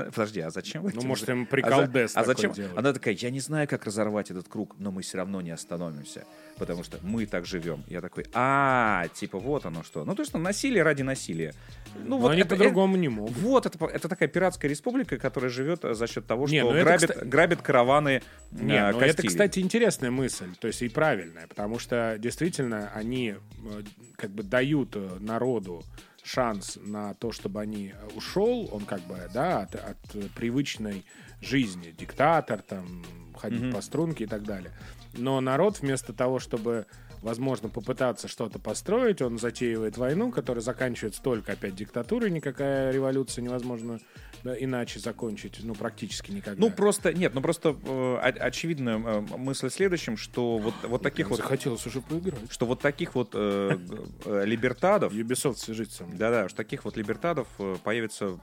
подожди, 0.10 0.40
а 0.40 0.50
зачем 0.50 0.82
вы 0.82 0.90
Ну, 0.94 1.00
этим 1.00 1.08
может, 1.08 1.28
им 1.28 1.42
а 1.42 1.46
приколдес 1.46 2.12
а 2.16 2.20
такой 2.20 2.34
зачем? 2.34 2.52
делают. 2.52 2.78
Она 2.78 2.92
такая, 2.94 3.14
я 3.14 3.30
не 3.30 3.40
знаю, 3.40 3.68
как 3.68 3.84
разорвать 3.84 4.30
этот 4.30 4.48
круг, 4.48 4.74
но 4.78 4.90
мы 4.90 5.02
все 5.02 5.18
равно 5.18 5.40
не 5.42 5.50
остановимся, 5.50 6.24
потому 6.56 6.82
что 6.82 6.98
мы 7.02 7.26
так 7.26 7.44
живем. 7.44 7.84
Я 7.88 8.00
такой, 8.00 8.24
а, 8.32 9.06
типа 9.14 9.38
вот 9.38 9.66
оно 9.66 9.82
что. 9.82 10.04
Ну, 10.04 10.14
то 10.14 10.22
есть 10.22 10.32
ну, 10.32 10.40
насилие 10.40 10.82
ради 10.82 11.02
насилия. 11.02 11.52
Ну, 11.96 12.06
Но 12.08 12.18
вот 12.18 12.30
они 12.32 12.40
это- 12.40 12.50
по-другому 12.56 12.96
не 12.96 13.08
могут. 13.08 13.36
вот, 13.36 13.66
это, 13.66 13.84
это 13.84 14.08
такая 14.08 14.28
пиратская 14.28 14.70
республика, 14.70 15.18
которая 15.18 15.50
живет 15.50 15.84
э, 15.84 15.94
за 15.94 16.06
счет 16.06 16.26
того, 16.26 16.46
что 16.46 16.54
Не, 16.56 16.62
ну 16.62 16.70
это, 16.72 16.84
грабит, 16.84 17.28
грабит 17.28 17.62
караваны 17.62 18.22
Не, 18.50 18.72
э, 18.74 18.92
ну 18.92 18.98
это, 18.98 19.08
Кастилии. 19.08 19.28
кстати, 19.28 19.58
интересная 19.60 20.10
мысль, 20.10 20.48
то 20.58 20.66
есть 20.66 20.80
и 20.82 20.88
правильная, 20.88 21.46
потому 21.46 21.78
что 21.78 22.16
действительно 22.18 22.90
они 22.94 23.34
э, 23.36 23.82
как 24.16 24.30
бы 24.30 24.42
дают 24.42 24.96
э, 24.96 25.18
народу 25.20 25.84
шанс 26.24 26.78
на 26.82 27.14
то, 27.14 27.30
чтобы 27.32 27.60
они 27.60 27.92
э, 27.94 28.08
ушел, 28.16 28.68
он 28.72 28.84
как 28.86 29.00
бы, 29.02 29.18
да, 29.32 29.60
от, 29.60 29.74
от, 29.74 30.32
привычной 30.34 31.04
жизни, 31.40 31.94
диктатор, 31.96 32.62
там, 32.62 33.04
ходить 33.36 33.60
Мгм. 33.60 33.72
по 33.72 33.80
струнке 33.82 34.24
и 34.24 34.26
так 34.26 34.42
далее. 34.42 34.72
Но 35.12 35.40
народ 35.40 35.80
вместо 35.80 36.12
того, 36.12 36.38
чтобы, 36.38 36.86
возможно, 37.20 37.68
попытаться 37.68 38.26
что-то 38.26 38.58
построить, 38.58 39.20
он 39.20 39.38
затеивает 39.38 39.98
войну, 39.98 40.32
которая 40.32 40.62
заканчивается 40.62 41.22
только 41.22 41.52
опять 41.52 41.76
диктатурой, 41.76 42.30
никакая 42.30 42.90
революция 42.90 43.42
невозможно 43.42 43.98
да, 43.98 44.00
иначе 44.44 44.98
закончить, 45.00 45.58
ну, 45.62 45.74
практически 45.74 46.30
никогда. 46.30 46.60
Ну, 46.60 46.70
просто, 46.70 47.12
нет, 47.12 47.34
ну 47.34 47.40
просто 47.40 47.76
э, 47.84 48.16
о- 48.16 48.44
очевидная 48.46 48.98
э, 48.98 49.20
мысль 49.36 49.68
в 49.68 49.72
следующем, 49.72 50.16
что 50.16 50.58
вот, 50.58 50.74
вот 50.82 51.02
таких 51.02 51.30
вот 51.30 51.38
Захотелось 51.38 51.86
уже 51.86 52.00
поиграть. 52.00 52.40
что 52.50 52.66
вот 52.66 52.80
таких 52.80 53.14
вот 53.14 53.30
э, 53.34 53.78
э, 54.24 54.44
либертадов, 54.44 55.12
Ubisoft 55.12 55.54
со 55.56 56.04
мной. 56.04 56.16
да-да, 56.18 56.48
что 56.48 56.56
таких 56.58 56.84
вот 56.84 56.96
либертадов 56.96 57.48
э, 57.58 57.76
появится 57.82 58.38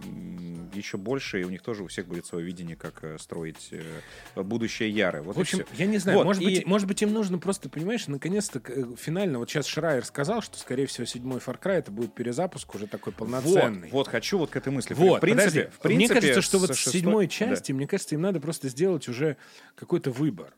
еще 0.74 0.98
больше, 0.98 1.42
и 1.42 1.44
у 1.44 1.50
них 1.50 1.62
тоже 1.62 1.84
у 1.84 1.88
всех 1.88 2.08
будет 2.08 2.26
свое 2.26 2.46
видение, 2.46 2.76
как 2.76 3.04
э, 3.04 3.18
строить 3.20 3.70
э, 3.72 4.42
будущее 4.42 4.90
Яры. 4.90 5.22
Вот 5.22 5.36
В 5.36 5.40
общем, 5.40 5.66
я 5.78 5.86
не 5.86 5.98
знаю, 5.98 6.18
Вот, 6.20 6.26
может, 6.26 6.42
и- 6.42 6.46
быть, 6.46 6.66
может 6.66 6.88
быть, 6.88 7.02
им 7.02 7.14
нужно 7.14 7.38
просто, 7.38 7.70
понимаешь, 7.70 8.08
наконец-то 8.08 8.62
э, 8.66 8.86
финально, 8.98 9.40
вот 9.40 9.50
сейчас 9.50 9.66
Шрайер 9.68 10.06
сказал, 10.06 10.42
что, 10.42 10.58
скорее 10.58 10.86
всего, 10.86 11.06
седьмой 11.06 11.40
Far 11.40 11.60
Cry 11.62 11.74
это 11.74 11.92
будет 11.92 12.14
перезапуск 12.14 12.74
уже 12.76 12.88
такой 12.88 13.14
полноценный. 13.14 13.90
Вот, 13.90 14.02
вот, 14.02 14.08
хочу 14.08 14.38
вот 14.38 14.50
к 14.50 14.56
этой 14.56 14.72
мысли. 14.72 14.94
Вот, 14.94 15.18
в 15.18 15.22
принципе, 15.22 15.50
подожди. 15.50 15.60
в 15.62 15.80
принципе, 15.80 15.91
мне 15.96 16.08
кажется, 16.08 16.42
что 16.42 16.60
вот 16.60 16.76
в 16.76 16.80
седьмой 16.80 17.26
да. 17.26 17.32
части, 17.32 17.72
мне 17.72 17.88
кажется, 17.88 18.16
им 18.16 18.22
надо 18.22 18.40
просто 18.40 18.70
сделать 18.70 19.08
уже 19.08 19.38
какой-то 19.76 20.12
выбор. 20.12 20.54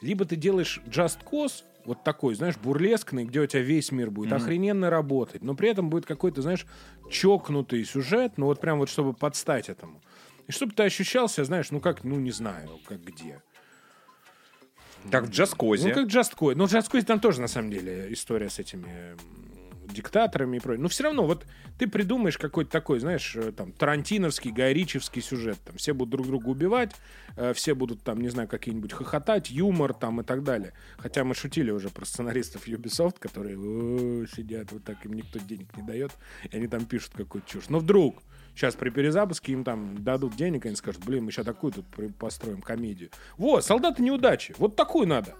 Либо 0.00 0.24
ты 0.24 0.36
делаешь 0.36 0.80
Just 0.86 1.18
Cause, 1.28 1.64
вот 1.84 2.04
такой, 2.04 2.34
знаешь, 2.34 2.56
бурлескный, 2.56 3.24
где 3.24 3.40
у 3.40 3.46
тебя 3.46 3.62
весь 3.62 3.90
мир 3.90 4.10
будет 4.10 4.32
охрененно 4.32 4.90
работать, 4.90 5.42
но 5.42 5.54
при 5.54 5.70
этом 5.70 5.90
будет 5.90 6.06
какой-то, 6.06 6.42
знаешь, 6.42 6.66
чокнутый 7.10 7.84
сюжет, 7.84 8.34
ну 8.36 8.46
вот 8.46 8.60
прям 8.60 8.78
вот 8.78 8.88
чтобы 8.88 9.14
подстать 9.14 9.68
этому. 9.68 10.00
И 10.46 10.52
чтобы 10.52 10.72
ты 10.72 10.84
ощущался, 10.84 11.44
знаешь, 11.44 11.70
ну 11.70 11.80
как, 11.80 12.04
ну 12.04 12.16
не 12.16 12.30
знаю, 12.30 12.78
как 12.86 13.02
где. 13.02 13.42
Как 15.10 15.26
в 15.26 15.30
Джаскозе. 15.30 15.88
Ну, 15.88 15.94
как 15.94 16.06
Just 16.08 16.36
Cause. 16.36 16.54
Ну, 16.54 16.64
Just 16.64 16.90
Cause 16.90 17.04
там 17.04 17.20
тоже, 17.20 17.40
на 17.40 17.48
самом 17.48 17.70
деле, 17.70 18.12
история 18.12 18.50
с 18.50 18.58
этими 18.58 19.16
диктаторами 19.92 20.56
и 20.56 20.60
прочее. 20.60 20.82
Но 20.82 20.88
все 20.88 21.04
равно, 21.04 21.26
вот 21.26 21.46
ты 21.78 21.86
придумаешь 21.86 22.38
какой-то 22.38 22.70
такой, 22.70 23.00
знаешь, 23.00 23.34
э, 23.36 23.52
там, 23.52 23.72
тарантиновский, 23.72 24.50
гайричевский 24.50 25.22
сюжет. 25.22 25.58
Там 25.64 25.76
все 25.76 25.92
будут 25.92 26.10
друг 26.12 26.26
друга 26.26 26.48
убивать, 26.48 26.92
э, 27.36 27.52
все 27.54 27.74
будут 27.74 28.02
там, 28.02 28.20
не 28.20 28.28
знаю, 28.28 28.48
какие-нибудь 28.48 28.92
хохотать, 28.92 29.50
юмор 29.50 29.94
там 29.94 30.20
и 30.20 30.24
так 30.24 30.42
далее. 30.42 30.72
Хотя 30.98 31.24
мы 31.24 31.34
шутили 31.34 31.70
уже 31.70 31.88
про 31.88 32.04
сценаристов 32.04 32.66
Ubisoft, 32.68 33.16
которые 33.18 33.58
«О, 33.58 34.26
сидят 34.26 34.72
вот 34.72 34.84
так, 34.84 35.04
им 35.04 35.14
никто 35.14 35.38
денег 35.38 35.76
не 35.76 35.82
дает, 35.82 36.12
и 36.50 36.56
они 36.56 36.68
там 36.68 36.84
пишут 36.84 37.12
какую-то 37.14 37.48
чушь. 37.48 37.68
Но 37.68 37.78
вдруг 37.78 38.22
Сейчас 38.58 38.74
при 38.74 38.90
перезапуске 38.90 39.52
им 39.52 39.62
там 39.62 40.02
дадут 40.02 40.34
денег, 40.34 40.64
и 40.64 40.68
они 40.68 40.76
скажут, 40.76 41.04
блин, 41.04 41.24
мы 41.24 41.30
сейчас 41.30 41.46
такую 41.46 41.72
тут 41.72 41.84
построим 42.18 42.60
комедию. 42.60 43.10
Вот, 43.36 43.64
солдаты 43.64 44.02
неудачи. 44.02 44.52
Вот 44.58 44.74
такую 44.74 45.06
надо. 45.06 45.36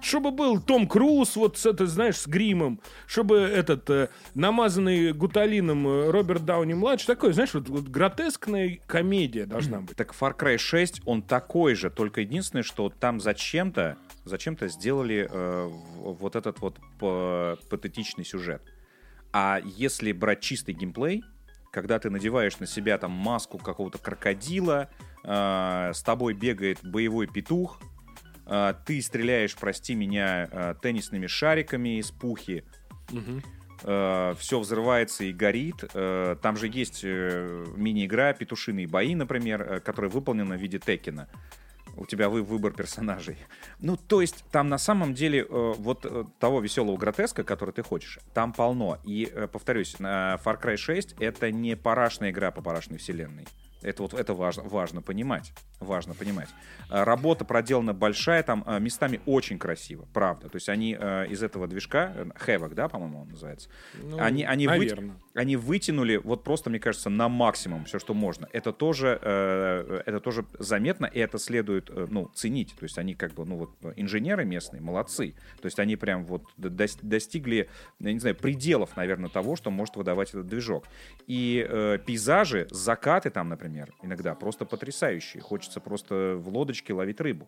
Чтобы 0.00 0.30
был 0.30 0.60
Том 0.60 0.86
Круз, 0.86 1.36
вот 1.36 1.58
с 1.58 1.66
это, 1.66 1.86
знаешь, 1.86 2.18
с 2.18 2.26
гримом, 2.26 2.80
чтобы 3.06 3.38
этот 3.38 3.88
э, 3.90 4.08
намазанный 4.34 5.12
гуталином 5.12 5.88
э, 5.88 6.10
Роберт 6.10 6.44
Дауни 6.44 6.74
младший, 6.74 7.06
такой, 7.06 7.32
знаешь, 7.32 7.54
вот, 7.54 7.68
вот 7.68 7.84
гротескная 7.84 8.78
комедия 8.86 9.46
должна 9.46 9.80
быть. 9.80 9.96
Так 9.96 10.14
Far 10.18 10.36
Cry 10.36 10.58
6, 10.58 11.02
он 11.06 11.22
такой 11.22 11.74
же, 11.74 11.90
только 11.90 12.20
единственное, 12.20 12.62
что 12.62 12.90
там 12.90 13.20
зачем-то, 13.20 13.96
зачем-то 14.24 14.68
сделали 14.68 15.28
э, 15.30 15.70
вот 15.96 16.36
этот 16.36 16.60
вот 16.60 16.78
патетичный 16.98 18.24
сюжет. 18.24 18.62
А 19.32 19.60
если 19.64 20.12
брать 20.12 20.40
чистый 20.40 20.72
геймплей, 20.72 21.22
когда 21.70 21.98
ты 21.98 22.08
надеваешь 22.08 22.58
на 22.58 22.66
себя 22.66 22.96
там 22.96 23.10
маску 23.10 23.58
какого-то 23.58 23.98
крокодила, 23.98 24.88
э, 25.24 25.90
с 25.92 26.02
тобой 26.02 26.32
бегает 26.32 26.78
боевой 26.82 27.26
петух, 27.26 27.78
ты 28.46 29.02
стреляешь, 29.02 29.56
прости 29.56 29.94
меня, 29.94 30.48
э, 30.50 30.74
теннисными 30.80 31.26
шариками 31.26 31.98
из 31.98 32.10
пухи, 32.10 32.64
все 33.78 34.58
взрывается 34.58 35.24
и 35.24 35.32
горит. 35.32 35.84
Там 35.92 36.56
же 36.56 36.66
есть 36.66 37.02
э, 37.04 37.66
мини-игра 37.76 38.32
«Петушиные 38.32 38.86
бои», 38.88 39.14
например, 39.14 39.62
э, 39.62 39.80
которая 39.80 40.10
выполнена 40.10 40.56
в 40.56 40.60
виде 40.60 40.78
Текина. 40.78 41.28
У 41.96 42.04
тебя 42.04 42.28
вы 42.28 42.42
выбор 42.42 42.72
персонажей. 42.72 43.38
Ну, 43.80 43.96
то 43.96 44.20
есть, 44.20 44.44
там 44.50 44.68
на 44.68 44.76
самом 44.76 45.14
деле 45.14 45.40
э, 45.40 45.74
вот 45.78 46.04
э, 46.04 46.24
того 46.38 46.60
веселого 46.60 46.96
гротеска, 46.98 47.42
который 47.42 47.72
ты 47.72 47.82
хочешь, 47.82 48.18
там 48.34 48.52
полно. 48.52 48.98
И, 49.04 49.30
э, 49.32 49.46
повторюсь, 49.46 49.94
Far 49.98 50.60
Cry 50.60 50.76
6 50.76 51.16
это 51.20 51.50
не 51.50 51.74
парашная 51.74 52.30
игра 52.30 52.50
по 52.50 52.60
парашной 52.60 52.98
вселенной. 52.98 53.46
Это 53.86 54.02
вот 54.02 54.14
это 54.14 54.34
важно, 54.34 54.64
важно 54.64 55.00
понимать. 55.00 55.52
Важно 55.78 56.14
понимать. 56.14 56.48
А, 56.90 57.04
Работа 57.04 57.44
проделана 57.44 57.94
большая, 57.94 58.42
там 58.42 58.64
а, 58.66 58.80
местами 58.80 59.20
очень 59.26 59.60
красиво, 59.60 60.08
правда. 60.12 60.48
То 60.48 60.56
есть 60.56 60.68
они 60.68 60.96
а, 60.98 61.22
из 61.22 61.40
этого 61.40 61.68
движка, 61.68 62.12
Havoc, 62.44 62.74
да, 62.74 62.88
по-моему, 62.88 63.20
он 63.22 63.28
называется, 63.28 63.68
Ну, 64.02 64.18
они, 64.18 64.42
они, 64.42 64.66
вы- 64.66 64.78
наверно. 64.78 65.16
они 65.34 65.56
вытянули 65.56 66.16
вот 66.16 66.42
просто, 66.42 66.68
мне 66.68 66.80
кажется, 66.80 67.10
на 67.10 67.28
максимум 67.28 67.84
все, 67.84 68.00
что 68.00 68.12
можно. 68.12 68.48
Это 68.52 68.72
тоже, 68.72 69.20
э, 69.22 70.02
это 70.04 70.18
тоже 70.18 70.44
заметно, 70.58 71.06
и 71.06 71.20
это 71.20 71.38
следует, 71.38 71.88
э, 71.88 72.06
ну, 72.10 72.28
ценить. 72.34 72.74
То 72.76 72.82
есть 72.84 72.98
они 72.98 73.14
как 73.14 73.34
бы, 73.34 73.44
ну, 73.44 73.56
вот 73.56 73.70
инженеры 73.94 74.44
местные 74.44 74.80
молодцы. 74.82 75.36
То 75.60 75.66
есть 75.66 75.78
они 75.78 75.94
прям 75.94 76.24
вот 76.24 76.42
достигли, 76.56 77.68
я 78.00 78.12
не 78.12 78.18
знаю, 78.18 78.34
пределов, 78.34 78.96
наверное, 78.96 79.30
того, 79.30 79.54
что 79.54 79.70
может 79.70 79.94
выдавать 79.94 80.30
этот 80.30 80.48
движок. 80.48 80.86
И 81.28 81.64
э, 81.68 81.98
пейзажи, 82.04 82.66
закаты 82.70 83.30
там, 83.30 83.48
например, 83.48 83.75
иногда 84.02 84.34
просто 84.34 84.64
потрясающие. 84.64 85.42
Хочется 85.42 85.80
просто 85.80 86.36
в 86.36 86.48
лодочке 86.48 86.92
ловить 86.92 87.20
рыбу. 87.20 87.46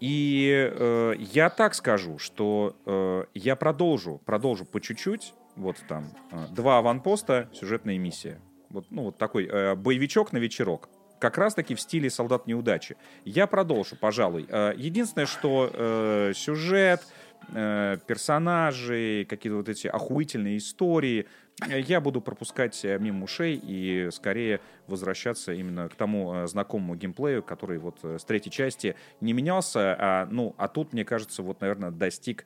И 0.00 0.50
э, 0.52 1.14
я 1.18 1.48
так 1.48 1.74
скажу, 1.74 2.18
что 2.18 2.74
э, 2.86 3.24
я 3.34 3.54
продолжу, 3.54 4.20
продолжу 4.24 4.64
по 4.64 4.80
чуть-чуть. 4.80 5.32
Вот 5.54 5.76
там 5.88 6.10
э, 6.32 6.46
два 6.50 6.78
аванпоста, 6.78 7.48
сюжетная 7.52 7.98
миссия. 7.98 8.40
Вот, 8.68 8.86
ну, 8.90 9.04
вот 9.04 9.18
такой 9.18 9.46
э, 9.46 9.76
боевичок 9.76 10.32
на 10.32 10.38
вечерок. 10.38 10.88
Как 11.20 11.38
раз-таки 11.38 11.76
в 11.76 11.80
стиле 11.80 12.10
«Солдат 12.10 12.48
неудачи». 12.48 12.96
Я 13.24 13.46
продолжу, 13.46 13.94
пожалуй. 13.94 14.44
Э, 14.48 14.72
единственное, 14.76 15.26
что 15.26 15.70
э, 15.72 16.32
сюжет, 16.34 17.06
э, 17.54 17.98
персонажи, 18.04 19.24
какие-то 19.28 19.58
вот 19.58 19.68
эти 19.68 19.86
охуительные 19.86 20.56
истории, 20.56 21.28
я 21.68 22.00
буду 22.00 22.20
пропускать 22.20 22.84
э, 22.84 22.98
мимо 22.98 23.24
ушей 23.24 23.60
и 23.62 24.08
скорее 24.10 24.60
возвращаться 24.86 25.52
именно 25.52 25.88
к 25.88 25.94
тому 25.94 26.34
э, 26.34 26.46
знакомому 26.46 26.94
геймплею, 26.94 27.42
который 27.42 27.78
вот 27.78 27.98
э, 28.02 28.18
с 28.18 28.24
третьей 28.24 28.50
части 28.50 28.96
не 29.20 29.32
менялся, 29.32 29.96
а, 29.98 30.26
ну, 30.30 30.54
а 30.58 30.68
тут, 30.68 30.92
мне 30.92 31.04
кажется, 31.04 31.42
вот, 31.42 31.60
наверное, 31.60 31.90
достиг 31.90 32.44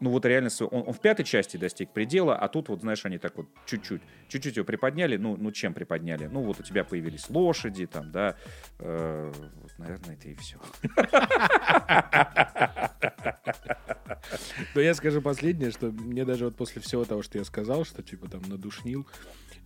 ну 0.00 0.10
вот 0.10 0.24
реально, 0.24 0.48
он, 0.60 0.84
он 0.88 0.92
в 0.92 1.00
пятой 1.00 1.24
части 1.24 1.58
достиг 1.58 1.92
предела, 1.92 2.36
а 2.36 2.48
тут 2.48 2.68
вот, 2.68 2.80
знаешь, 2.80 3.04
они 3.04 3.18
так 3.18 3.36
вот 3.36 3.46
чуть-чуть, 3.66 4.00
чуть-чуть 4.28 4.56
его 4.56 4.64
приподняли, 4.64 5.18
ну, 5.18 5.36
ну 5.36 5.52
чем 5.52 5.74
приподняли? 5.74 6.26
Ну 6.26 6.42
вот 6.42 6.58
у 6.60 6.62
тебя 6.62 6.84
появились 6.84 7.28
лошади 7.28 7.86
там, 7.86 8.10
да, 8.10 8.36
э, 8.78 9.32
вот, 9.56 9.78
наверное, 9.78 10.14
это 10.14 10.28
и 10.28 10.34
все. 10.34 10.56
Но 14.74 14.80
я 14.80 14.94
скажу 14.94 15.22
последнее, 15.22 15.70
что 15.70 15.90
мне 15.90 16.24
даже 16.24 16.46
вот 16.46 16.56
после 16.56 16.80
всего 16.80 17.04
того, 17.04 17.22
что 17.22 17.38
я 17.38 17.44
сказал, 17.44 17.84
что 17.84 18.02
типа 18.02 18.28
там 18.28 18.42
надушнил 18.48 19.06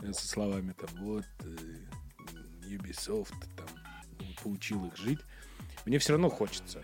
э, 0.02 0.12
со 0.12 0.26
словами 0.26 0.72
там 0.72 0.90
вот 1.00 1.24
э, 1.44 1.56
Ubisoft 2.68 3.32
там 3.56 3.68
поучил 4.42 4.84
их 4.86 4.96
жить, 4.96 5.20
мне 5.86 5.98
все 5.98 6.12
равно 6.12 6.28
хочется. 6.28 6.82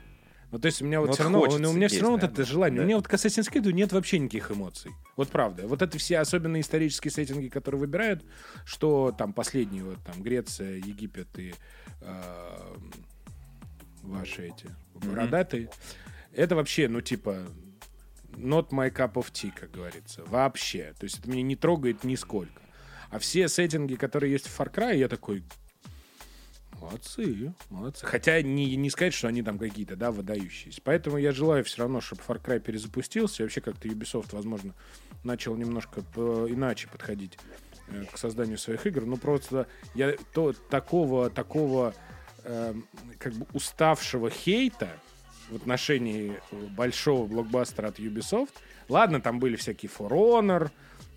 Ну, 0.50 0.58
то 0.58 0.66
есть 0.66 0.82
у 0.82 0.84
меня 0.84 1.00
вот 1.00 1.08
Вот 1.08 1.14
все 1.14 1.22
равно, 1.24 1.46
ну, 1.46 1.70
у 1.70 1.72
меня 1.72 1.86
все 1.86 1.96
есть, 1.96 2.02
равно 2.02 2.16
вот 2.16 2.22
наверное, 2.22 2.42
это 2.42 2.50
желание. 2.50 2.76
да. 2.78 2.82
У 2.82 2.86
меня 2.86 2.96
вот 2.96 3.06
к 3.06 3.14
Assassin's 3.14 3.52
Creed 3.52 3.72
нет 3.72 3.92
вообще 3.92 4.18
никаких 4.18 4.50
эмоций. 4.50 4.90
Вот 5.16 5.28
правда. 5.28 5.66
Вот 5.66 5.80
это 5.82 5.96
все 5.98 6.18
особенно 6.18 6.60
исторические 6.60 7.12
сеттинги, 7.12 7.48
которые 7.48 7.80
выбирают, 7.80 8.24
что 8.64 9.14
там 9.16 9.32
последние, 9.32 9.84
вот 9.84 9.98
там 10.04 10.22
Греция, 10.22 10.76
Египет 10.76 11.28
и 11.38 11.54
э, 12.00 12.76
ваши 14.02 14.48
эти 14.48 14.66
бородатые. 14.94 15.70
Это 16.32 16.56
вообще, 16.56 16.88
ну, 16.88 17.00
типа, 17.00 17.46
not 18.32 18.70
my 18.70 18.90
cup 18.92 19.14
of 19.14 19.30
tea, 19.32 19.52
как 19.54 19.70
говорится. 19.70 20.24
Вообще. 20.26 20.94
То 20.98 21.04
есть 21.04 21.20
это 21.20 21.30
меня 21.30 21.42
не 21.42 21.56
трогает 21.56 22.04
нисколько. 22.04 22.60
А 23.10 23.18
все 23.18 23.48
сеттинги, 23.48 23.96
которые 23.96 24.32
есть 24.32 24.46
в 24.46 24.60
Far 24.60 24.72
Cry, 24.72 24.96
я 24.96 25.08
такой, 25.08 25.42
молодцы, 26.80 27.52
молодцы. 27.68 28.06
Хотя 28.06 28.40
не, 28.42 28.76
не 28.76 28.90
сказать, 28.90 29.14
что 29.14 29.28
они 29.28 29.42
там 29.42 29.58
какие-то, 29.58 29.96
да, 29.96 30.10
выдающиеся. 30.10 30.80
Поэтому 30.84 31.18
я 31.18 31.32
желаю 31.32 31.64
все 31.64 31.82
равно, 31.82 32.00
чтобы 32.00 32.22
Far 32.26 32.42
Cry 32.42 32.60
перезапустился. 32.60 33.42
И 33.42 33.44
вообще 33.44 33.60
как-то 33.60 33.88
Ubisoft, 33.88 34.28
возможно, 34.32 34.74
начал 35.24 35.56
немножко 35.56 36.02
по- 36.02 36.46
иначе 36.48 36.88
подходить 36.88 37.38
э, 37.88 38.04
к 38.10 38.18
созданию 38.18 38.58
своих 38.58 38.86
игр. 38.86 39.04
Ну, 39.04 39.16
просто 39.16 39.66
я 39.94 40.14
то, 40.32 40.52
такого, 40.52 41.30
такого 41.30 41.94
эм, 42.44 42.86
как 43.18 43.34
бы 43.34 43.46
уставшего 43.52 44.30
хейта 44.30 44.88
в 45.50 45.56
отношении 45.56 46.40
э, 46.50 46.56
большого 46.68 47.26
блокбастера 47.26 47.88
от 47.88 47.98
Ubisoft. 47.98 48.52
Ладно, 48.88 49.20
там 49.20 49.38
были 49.38 49.56
всякие 49.56 49.90
For 49.90 50.10
Honor, 50.10 50.70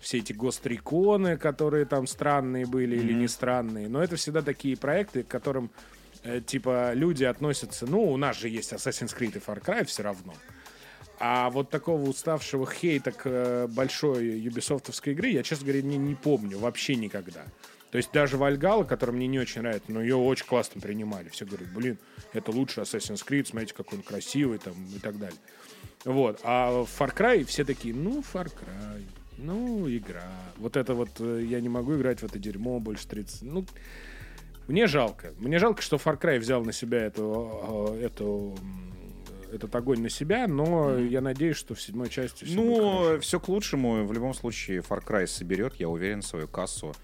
все 0.04 0.18
эти 0.18 0.34
гостриконы, 0.34 1.38
которые 1.38 1.86
там 1.86 2.06
странные 2.06 2.66
были 2.66 2.94
или 2.96 3.14
не 3.14 3.26
странные, 3.26 3.88
но 3.88 4.02
это 4.02 4.16
всегда 4.16 4.42
такие 4.42 4.76
проекты, 4.76 5.22
к 5.22 5.28
которым 5.28 5.70
э, 6.22 6.42
типа 6.46 6.92
люди 6.92 7.24
относятся, 7.24 7.86
ну, 7.86 8.12
у 8.12 8.16
нас 8.18 8.38
же 8.38 8.50
есть 8.50 8.74
Assassin's 8.74 9.16
Creed 9.18 9.36
и 9.36 9.40
Far 9.40 9.64
Cry 9.64 9.84
все 9.86 10.02
равно. 10.02 10.34
А 11.18 11.48
вот 11.48 11.70
такого 11.70 12.02
уставшего 12.02 12.70
хейта 12.70 13.12
к 13.12 13.22
э, 13.24 13.66
большой 13.68 14.26
юбисофтовской 14.40 15.14
игре 15.14 15.32
я, 15.32 15.42
честно 15.42 15.64
говоря, 15.64 15.80
не, 15.80 15.96
не 15.96 16.14
помню 16.14 16.58
вообще 16.58 16.96
никогда. 16.96 17.44
То 17.90 17.96
есть 17.96 18.12
даже 18.12 18.36
Вальгала, 18.36 18.84
которая 18.84 19.16
мне 19.16 19.26
не 19.26 19.38
очень 19.38 19.62
нравится, 19.62 19.90
но 19.90 20.02
ее 20.02 20.16
очень 20.16 20.44
классно 20.44 20.82
принимали. 20.82 21.30
Все 21.30 21.46
говорят, 21.46 21.72
блин, 21.72 21.98
это 22.34 22.50
лучше 22.50 22.82
Assassin's 22.82 23.26
Creed, 23.26 23.46
смотрите, 23.46 23.72
какой 23.72 23.98
он 23.98 24.04
красивый 24.04 24.58
там 24.58 24.74
и 24.94 24.98
так 24.98 25.18
далее. 25.18 25.38
Вот. 26.04 26.40
А 26.42 26.84
Far 26.98 27.16
Cry 27.16 27.44
все 27.44 27.64
такие, 27.64 27.94
ну, 27.94 28.20
Far 28.20 28.52
Cry, 28.52 29.04
ну, 29.38 29.88
игра. 29.88 30.30
Вот 30.56 30.76
это 30.76 30.94
вот, 30.94 31.10
э, 31.18 31.44
я 31.44 31.60
не 31.60 31.68
могу 31.68 31.96
играть 31.96 32.20
в 32.20 32.24
это 32.24 32.38
дерьмо 32.38 32.80
больше 32.80 33.06
30. 33.08 33.42
Ну, 33.42 33.64
мне 34.66 34.86
жалко. 34.86 35.34
Мне 35.38 35.58
жалко, 35.58 35.82
что 35.82 35.96
Far 35.96 36.20
Cry 36.20 36.38
взял 36.38 36.64
на 36.64 36.72
себя 36.72 37.04
эту, 37.04 37.96
эту, 38.00 38.56
этот 39.52 39.74
огонь 39.74 40.00
на 40.00 40.08
себя, 40.08 40.46
но 40.46 40.98
я 40.98 41.20
надеюсь, 41.20 41.56
что 41.56 41.74
в 41.74 41.82
седьмой 41.82 42.08
части 42.08 42.44
будет 42.44 42.56
Ну, 42.56 43.20
все 43.20 43.38
к 43.40 43.48
лучшему. 43.48 44.06
В 44.06 44.12
любом 44.12 44.34
случае, 44.34 44.80
Far 44.80 45.04
Cry 45.04 45.26
соберет, 45.26 45.74
я 45.76 45.88
уверен, 45.88 46.22
свою 46.22 46.48
кассу. 46.48 46.94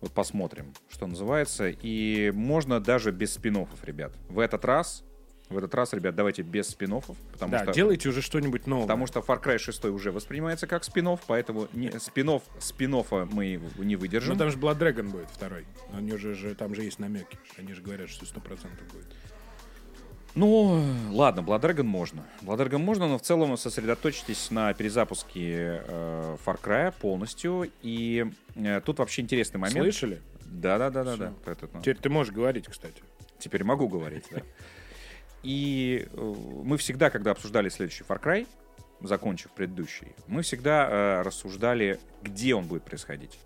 Вот 0.00 0.12
посмотрим, 0.12 0.74
что 0.88 1.06
называется. 1.06 1.68
И 1.68 2.30
можно 2.34 2.80
даже 2.80 3.12
без 3.12 3.34
спин 3.34 3.66
ребят. 3.82 4.12
В 4.28 4.40
этот 4.40 4.64
раз, 4.64 5.04
в 5.48 5.58
этот 5.58 5.74
раз, 5.74 5.92
ребят, 5.92 6.14
давайте 6.14 6.42
без 6.42 6.68
спин 6.68 7.00
потому 7.32 7.52
да, 7.52 7.62
что... 7.62 7.72
делайте 7.72 8.08
уже 8.08 8.20
что-нибудь 8.20 8.66
новое. 8.66 8.84
Потому 8.84 9.06
что 9.06 9.20
Far 9.20 9.42
Cry 9.42 9.58
6 9.58 9.84
уже 9.86 10.10
воспринимается 10.10 10.66
как 10.66 10.82
спин 10.82 11.06
поэтому 11.26 11.68
не, 11.72 11.90
спин 12.00 12.40
спин 12.58 13.04
мы 13.32 13.60
не 13.78 13.96
выдержим. 13.96 14.32
Ну, 14.32 14.38
там 14.38 14.50
же 14.50 14.58
Blood 14.58 14.78
Dragon 14.78 15.08
будет 15.08 15.28
второй. 15.30 15.64
Они 15.92 16.16
же, 16.16 16.34
же, 16.34 16.54
там 16.54 16.74
же 16.74 16.82
есть 16.82 16.98
намеки. 16.98 17.38
Они 17.58 17.72
же 17.74 17.82
говорят, 17.82 18.08
что 18.08 18.24
100% 18.24 18.68
будет. 18.92 19.06
Ну, 20.34 20.84
ладно, 21.12 21.40
Blood 21.40 21.60
Dragon 21.60 21.84
можно. 21.84 22.26
Blood 22.42 22.66
Dragon 22.66 22.78
можно, 22.78 23.06
но 23.06 23.18
в 23.18 23.22
целом 23.22 23.56
сосредоточьтесь 23.56 24.50
на 24.50 24.74
перезапуске 24.74 25.82
э, 25.86 26.36
Far 26.44 26.60
Cry 26.60 26.92
полностью. 27.00 27.70
И 27.82 28.26
э, 28.56 28.80
тут 28.84 28.98
вообще 28.98 29.22
интересный 29.22 29.58
момент. 29.58 29.78
Слышали? 29.78 30.20
Да-да-да-да. 30.44 31.16
да. 31.16 31.32
Это, 31.46 31.68
ну, 31.72 31.80
Теперь 31.80 31.96
ты 31.96 32.10
можешь 32.10 32.34
говорить, 32.34 32.66
кстати. 32.66 33.02
Теперь 33.38 33.64
могу 33.64 33.88
говорить, 33.88 34.24
да. 34.30 34.42
И 35.46 36.08
э, 36.12 36.34
мы 36.64 36.76
всегда, 36.76 37.08
когда 37.08 37.30
обсуждали 37.30 37.68
следующий 37.68 38.02
Far 38.02 38.20
Cry, 38.20 38.48
закончив 39.00 39.52
предыдущий, 39.52 40.08
мы 40.26 40.42
всегда 40.42 40.88
э, 40.90 41.22
рассуждали, 41.22 42.00
где 42.20 42.56
он 42.56 42.66
будет 42.66 42.82
происходить. 42.82 43.38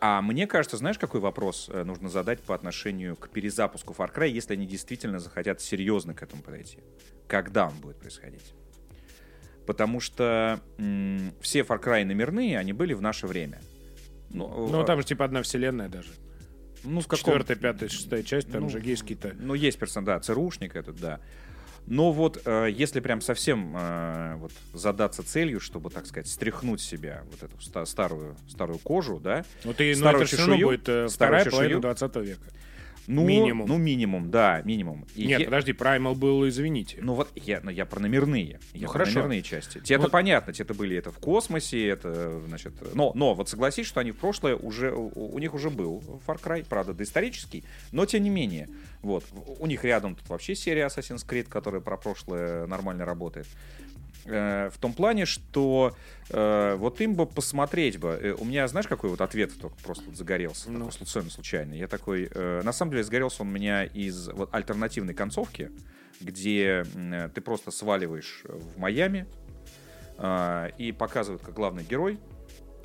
А 0.00 0.20
мне 0.20 0.46
кажется, 0.46 0.76
знаешь, 0.76 0.98
какой 0.98 1.20
вопрос 1.20 1.70
э, 1.72 1.82
нужно 1.82 2.10
задать 2.10 2.42
по 2.42 2.54
отношению 2.54 3.16
к 3.16 3.30
перезапуску 3.30 3.94
Far 3.94 4.14
Cry, 4.14 4.28
если 4.28 4.52
они 4.52 4.66
действительно 4.66 5.18
захотят 5.18 5.62
серьезно 5.62 6.12
к 6.12 6.22
этому 6.22 6.42
подойти? 6.42 6.80
Когда 7.26 7.68
он 7.68 7.74
будет 7.78 7.96
происходить? 7.98 8.52
Потому 9.66 9.98
что 10.00 10.60
м, 10.76 11.32
все 11.40 11.60
Far 11.60 11.82
Cry 11.82 12.04
номерные, 12.04 12.58
они 12.58 12.74
были 12.74 12.92
в 12.92 13.00
наше 13.00 13.26
время. 13.26 13.62
Ну, 14.28 14.68
Ну, 14.68 14.82
э, 14.82 14.84
там 14.84 15.00
же 15.00 15.06
типа 15.06 15.24
одна 15.24 15.40
вселенная 15.40 15.88
даже. 15.88 16.10
Ну, 16.86 17.00
в 17.00 17.06
каком- 17.06 17.18
Четвертая, 17.18 17.56
пятая, 17.56 17.88
шестая 17.88 18.22
часть, 18.22 18.50
там 18.50 18.62
Ну, 18.62 18.68
же 18.70 18.80
гейские-то. 18.80 19.34
Ну, 19.38 19.54
есть 19.54 19.78
персон, 19.78 20.04
да, 20.04 20.18
ЦРУшник 20.20 20.76
этот, 20.76 20.96
да. 21.00 21.20
Но 21.88 22.10
вот 22.10 22.42
э, 22.44 22.68
если 22.72 22.98
прям 22.98 23.20
совсем 23.20 23.72
э, 23.76 24.34
вот 24.38 24.50
задаться 24.72 25.22
целью, 25.22 25.60
чтобы, 25.60 25.88
так 25.90 26.06
сказать, 26.06 26.26
стряхнуть 26.26 26.80
себя 26.80 27.22
вот 27.30 27.42
эту 27.44 27.60
ста- 27.62 27.86
старую, 27.86 28.36
старую 28.48 28.78
кожу, 28.80 29.20
да, 29.20 29.44
Ну, 29.62 29.72
ты, 29.72 29.90
ну 29.92 29.98
старую 29.98 30.22
это 30.24 30.26
все 30.26 30.36
равно 30.38 30.54
чешую, 30.56 30.68
будет 30.68 30.88
э, 30.88 31.08
старую 31.08 31.10
вторая 31.10 31.44
чешую. 31.44 31.52
половина 31.60 31.80
20 31.82 32.16
века. 32.16 32.40
Ну, 33.06 33.24
Минимум. 33.24 33.68
ну, 33.68 33.76
минимум, 33.78 34.30
да, 34.30 34.62
минимум. 34.64 35.06
И 35.14 35.26
Нет, 35.26 35.40
е- 35.40 35.44
подожди, 35.46 35.72
Primal 35.72 36.14
был, 36.14 36.48
извините. 36.48 36.98
Ну 37.00 37.14
вот 37.14 37.28
я, 37.36 37.60
ну, 37.62 37.70
я 37.70 37.86
про 37.86 38.00
номерные. 38.00 38.58
Я 38.72 38.80
Ну, 38.80 38.92
про 38.92 38.92
хорошо. 39.04 39.14
номерные 39.20 39.42
части. 39.42 39.78
Тебе 39.80 39.96
это 39.96 40.02
Вот. 40.04 40.12
понятно, 40.12 40.52
те 40.52 40.62
это 40.64 40.74
были 40.74 40.96
это 40.96 41.10
в 41.12 41.18
космосе, 41.18 41.86
это, 41.86 42.40
значит... 42.46 42.72
Но, 42.94 43.12
но 43.14 43.34
вот 43.34 43.48
согласись, 43.48 43.86
что 43.86 44.00
они 44.00 44.10
в 44.12 44.16
прошлое 44.16 44.56
уже... 44.56 44.92
У, 44.92 45.34
у 45.34 45.38
них 45.38 45.54
уже 45.54 45.70
был 45.70 46.02
Far 46.26 46.40
Cry, 46.42 46.66
правда, 46.68 46.94
доисторический, 46.94 47.64
но 47.92 48.06
тем 48.06 48.22
не 48.24 48.30
менее. 48.30 48.68
Вот. 49.02 49.24
У 49.58 49.66
них 49.66 49.84
рядом 49.84 50.14
тут 50.16 50.28
вообще 50.28 50.54
серия 50.54 50.86
Assassin's 50.86 51.26
Creed, 51.26 51.44
которая 51.48 51.80
про 51.80 51.96
прошлое 51.96 52.66
нормально 52.66 53.04
работает. 53.04 53.46
Э, 54.24 54.70
в 54.74 54.78
том 54.78 54.92
плане, 54.92 55.24
что 55.26 55.94
вот 56.30 57.00
им 57.00 57.14
бы 57.14 57.26
посмотреть 57.26 57.98
бы. 57.98 58.18
Э, 58.20 58.32
у 58.34 58.44
меня, 58.44 58.66
знаешь, 58.68 58.88
какой 58.88 59.10
вот 59.10 59.20
ответ 59.20 59.52
только 59.60 59.76
просто 59.82 60.04
вот 60.06 60.16
загорелся, 60.16 60.70
ну. 60.70 60.86
такой 60.86 60.92
совершенно 60.92 61.30
случайно. 61.30 61.74
Я 61.74 61.86
такой, 61.86 62.28
э, 62.32 62.62
на 62.62 62.72
самом 62.72 62.92
деле, 62.92 63.04
загорелся 63.04 63.42
он 63.42 63.48
у 63.48 63.52
меня 63.52 63.84
из 63.84 64.28
вот, 64.28 64.52
альтернативной 64.52 65.14
концовки, 65.14 65.70
где 66.20 66.84
э, 66.94 67.28
ты 67.34 67.40
просто 67.40 67.70
сваливаешь 67.70 68.42
в 68.44 68.78
Майами 68.78 69.26
э, 70.18 70.70
и 70.78 70.92
показывают, 70.92 71.42
как 71.42 71.54
главный 71.54 71.84
герой 71.84 72.18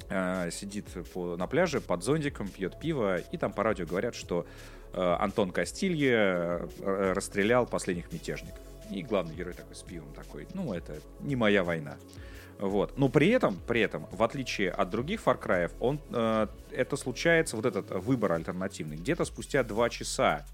э, 0.09 0.49
сидит 0.51 0.85
по, 1.13 1.35
на 1.35 1.47
пляже 1.47 1.81
под 1.81 2.03
зонтиком, 2.03 2.47
пьет 2.47 2.79
пиво, 2.79 3.17
и 3.17 3.37
там 3.37 3.53
по 3.53 3.63
радио 3.63 3.85
говорят, 3.85 4.13
что 4.13 4.45
э, 4.93 5.01
Антон 5.01 5.51
Кастилье 5.51 6.67
э, 6.79 7.13
расстрелял 7.13 7.65
последних 7.65 8.11
мятежников. 8.11 8.61
И 8.91 9.03
главный 9.03 9.33
герой 9.33 9.53
такой 9.53 9.75
с 9.75 9.81
пивом 9.83 10.13
такой, 10.13 10.47
ну, 10.53 10.73
это 10.73 10.99
не 11.21 11.35
моя 11.35 11.63
война. 11.63 11.95
Вот. 12.61 12.95
Но 12.95 13.09
при 13.09 13.29
этом, 13.29 13.59
при 13.67 13.81
этом, 13.81 14.05
в 14.11 14.21
отличие 14.21 14.69
от 14.69 14.91
других 14.91 15.21
Far 15.25 15.41
Cry, 15.41 15.71
он, 15.79 15.99
э, 16.11 16.47
это 16.71 16.95
случается, 16.95 17.55
вот 17.55 17.65
этот 17.65 17.89
выбор 17.89 18.33
альтернативный, 18.33 18.97
где-то 18.97 19.25
спустя 19.25 19.63
2 19.63 19.89
часа 19.89 20.45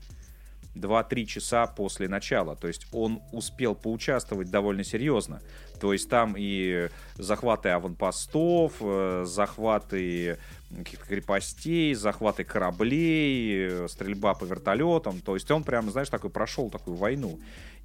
2-3 0.73 1.25
часа 1.25 1.67
после 1.67 2.07
начала. 2.07 2.55
То 2.55 2.67
есть 2.67 2.87
он 2.93 3.21
успел 3.33 3.75
поучаствовать 3.75 4.49
довольно 4.49 4.83
серьезно. 4.83 5.41
То 5.81 5.91
есть 5.91 6.09
там 6.09 6.35
и 6.37 6.89
захваты 7.15 7.69
аванпостов, 7.69 8.75
э, 8.79 9.23
захваты 9.25 10.37
каких-то 10.69 11.05
крепостей, 11.05 11.93
захваты 11.93 12.45
кораблей, 12.45 13.67
э, 13.67 13.87
стрельба 13.89 14.33
по 14.33 14.45
вертолетам. 14.45 15.19
То 15.19 15.35
есть 15.35 15.51
он 15.51 15.63
прям, 15.63 15.89
знаешь, 15.91 16.09
такой 16.09 16.29
прошел 16.29 16.69
такую 16.69 16.95
войну. 16.95 17.39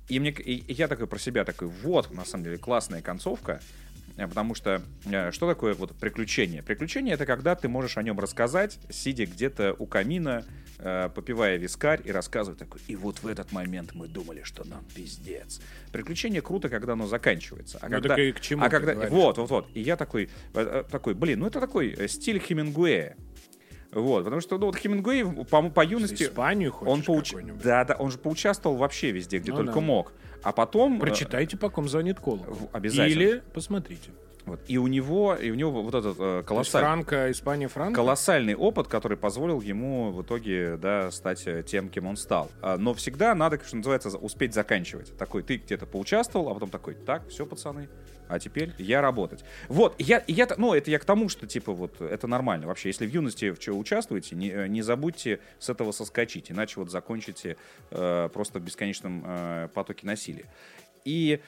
И, 0.08 0.20
мне, 0.20 0.30
и 0.30 0.72
я 0.72 0.86
такой 0.86 1.06
про 1.06 1.18
себя 1.18 1.44
такой, 1.44 1.68
вот, 1.68 2.12
на 2.12 2.24
самом 2.24 2.44
деле, 2.44 2.58
классная 2.58 3.02
концовка, 3.02 3.60
э, 3.60 3.91
потому 4.16 4.54
что 4.54 4.82
э, 5.04 5.30
что 5.30 5.48
такое 5.48 5.74
вот 5.74 5.96
приключение? 5.96 6.62
Приключение— 6.62 7.14
это 7.14 7.26
когда 7.26 7.54
ты 7.54 7.68
можешь 7.68 7.96
о 7.96 8.02
нем 8.02 8.18
рассказать, 8.20 8.78
сидя 8.90 9.26
где-то 9.26 9.74
у 9.78 9.86
камина, 9.86 10.44
э, 10.78 11.10
попивая 11.14 11.56
вискарь 11.56 12.00
и 12.04 12.12
рассказывать 12.12 12.58
такой, 12.58 12.80
и 12.88 12.96
вот 12.96 13.22
в 13.22 13.26
этот 13.26 13.52
момент 13.52 13.94
мы 13.94 14.08
думали, 14.08 14.42
что 14.44 14.64
нам 14.64 14.84
пиздец. 14.94 15.60
Приключение 15.92 16.42
круто, 16.42 16.68
когда 16.68 16.92
оно 16.94 17.06
заканчивается. 17.06 17.78
А 17.80 17.88
ну, 17.88 17.96
когда, 17.96 18.10
так 18.10 18.18
и 18.18 18.32
к 18.32 18.40
чему 18.40 18.64
а 18.64 18.68
когда, 18.68 18.94
вот, 19.08 19.38
вот, 19.38 19.50
вот. 19.50 19.68
И 19.74 19.80
я 19.80 19.96
такой, 19.96 20.28
такой, 20.52 21.14
блин, 21.14 21.40
ну 21.40 21.46
это 21.46 21.60
такой 21.60 22.08
стиль 22.08 22.38
Хемингуэя. 22.38 23.16
Вот, 23.92 24.24
потому 24.24 24.40
что 24.40 24.58
ну, 24.58 24.66
вот 24.66 24.76
Хемингуэй 24.76 25.44
по, 25.44 25.62
по 25.68 25.84
юности... 25.84 26.24
Испанию 26.24 26.72
хочешь 26.72 26.92
он 26.92 27.02
поуч... 27.02 27.34
Да, 27.62 27.84
да, 27.84 27.94
он 27.94 28.10
же 28.10 28.18
поучаствовал 28.18 28.76
вообще 28.76 29.10
везде, 29.10 29.38
где 29.38 29.50
ну, 29.50 29.58
только 29.58 29.74
да. 29.74 29.80
мог. 29.80 30.12
А 30.42 30.52
потом... 30.52 30.96
Э, 30.96 31.00
Прочитайте, 31.00 31.56
по 31.56 31.68
ком 31.68 31.88
звонит 31.88 32.18
колокол. 32.18 32.70
Обязательно. 32.72 33.22
Или 33.22 33.42
посмотрите. 33.52 34.10
Вот. 34.44 34.60
И 34.66 34.76
у 34.76 34.88
него, 34.88 35.34
и 35.34 35.50
у 35.50 35.54
него 35.54 35.82
вот 35.82 35.94
этот 35.94 36.16
э, 36.18 36.42
колоссальный... 36.44 36.88
Франко, 36.88 37.30
Испания, 37.30 37.68
Франко? 37.68 37.94
Колоссальный 37.94 38.54
опыт, 38.54 38.88
который 38.88 39.16
позволил 39.16 39.60
ему 39.60 40.10
в 40.10 40.22
итоге, 40.22 40.76
да, 40.78 41.10
стать 41.10 41.46
э, 41.46 41.62
тем, 41.62 41.88
кем 41.88 42.06
он 42.06 42.16
стал. 42.16 42.50
А, 42.60 42.76
но 42.76 42.92
всегда 42.94 43.34
надо, 43.34 43.60
что 43.64 43.76
называется, 43.76 44.08
успеть 44.18 44.52
заканчивать. 44.52 45.16
Такой, 45.16 45.42
ты 45.42 45.58
где-то 45.58 45.86
поучаствовал, 45.86 46.48
а 46.48 46.54
потом 46.54 46.70
такой, 46.70 46.94
так, 46.94 47.28
все, 47.28 47.46
пацаны, 47.46 47.88
а 48.32 48.38
теперь 48.38 48.72
я 48.78 49.02
работать. 49.02 49.44
Вот, 49.68 49.94
я, 49.98 50.24
я, 50.26 50.48
ну, 50.56 50.72
это 50.72 50.90
я 50.90 50.98
к 50.98 51.04
тому, 51.04 51.28
что, 51.28 51.46
типа, 51.46 51.72
вот, 51.72 52.00
это 52.00 52.26
нормально. 52.26 52.66
Вообще, 52.66 52.88
если 52.88 53.06
в 53.06 53.10
юности 53.12 53.50
в 53.50 53.58
чем 53.58 53.76
участвуете, 53.76 54.34
не, 54.34 54.50
э, 54.50 54.66
не 54.68 54.80
забудьте 54.80 55.40
с 55.58 55.68
этого 55.68 55.92
соскочить, 55.92 56.50
иначе 56.50 56.80
вот 56.80 56.90
закончите 56.90 57.56
э, 57.90 58.30
просто 58.32 58.58
в 58.58 58.62
бесконечном 58.62 59.22
э, 59.26 59.68
потоке 59.74 60.06
насилия. 60.06 60.46
И 61.04 61.40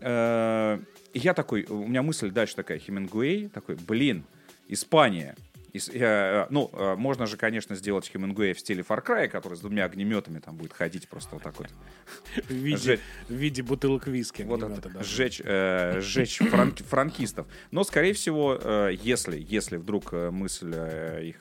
э, 0.00 0.78
я 1.12 1.34
такой, 1.34 1.64
у 1.64 1.88
меня 1.88 2.02
мысль 2.02 2.30
дальше 2.30 2.54
такая, 2.54 2.78
Хемингуэй, 2.78 3.48
такой, 3.48 3.74
блин, 3.74 4.24
Испания, 4.68 5.34
Э, 5.72 6.46
ну, 6.50 6.70
э, 6.72 6.94
можно 6.96 7.26
же, 7.26 7.36
конечно, 7.36 7.76
сделать 7.76 8.08
Хемингуэй 8.10 8.54
в 8.54 8.60
стиле 8.60 8.82
Far 8.82 9.04
Cry, 9.04 9.28
который 9.28 9.54
с 9.54 9.60
двумя 9.60 9.84
огнеметами 9.84 10.38
там 10.38 10.56
будет 10.56 10.72
ходить 10.72 11.08
просто 11.08 11.34
вот 11.34 11.42
так 11.42 11.58
вот. 11.58 11.68
В 12.48 12.52
виде, 12.52 13.00
в 13.28 13.32
виде 13.32 13.62
бутылок 13.62 14.06
виски. 14.06 14.42
Вот 14.42 14.62
это, 14.62 14.88
да. 14.88 15.02
сжечь, 15.02 15.40
э, 15.44 16.00
сжечь 16.00 16.38
франк, 16.38 16.78
франкистов. 16.78 17.46
Но, 17.70 17.84
скорее 17.84 18.12
всего, 18.12 18.58
э, 18.60 18.92
если, 19.02 19.38
если 19.38 19.76
вдруг 19.76 20.12
э, 20.12 20.30
мысль 20.30 20.72
э, 20.74 21.24
их 21.24 21.40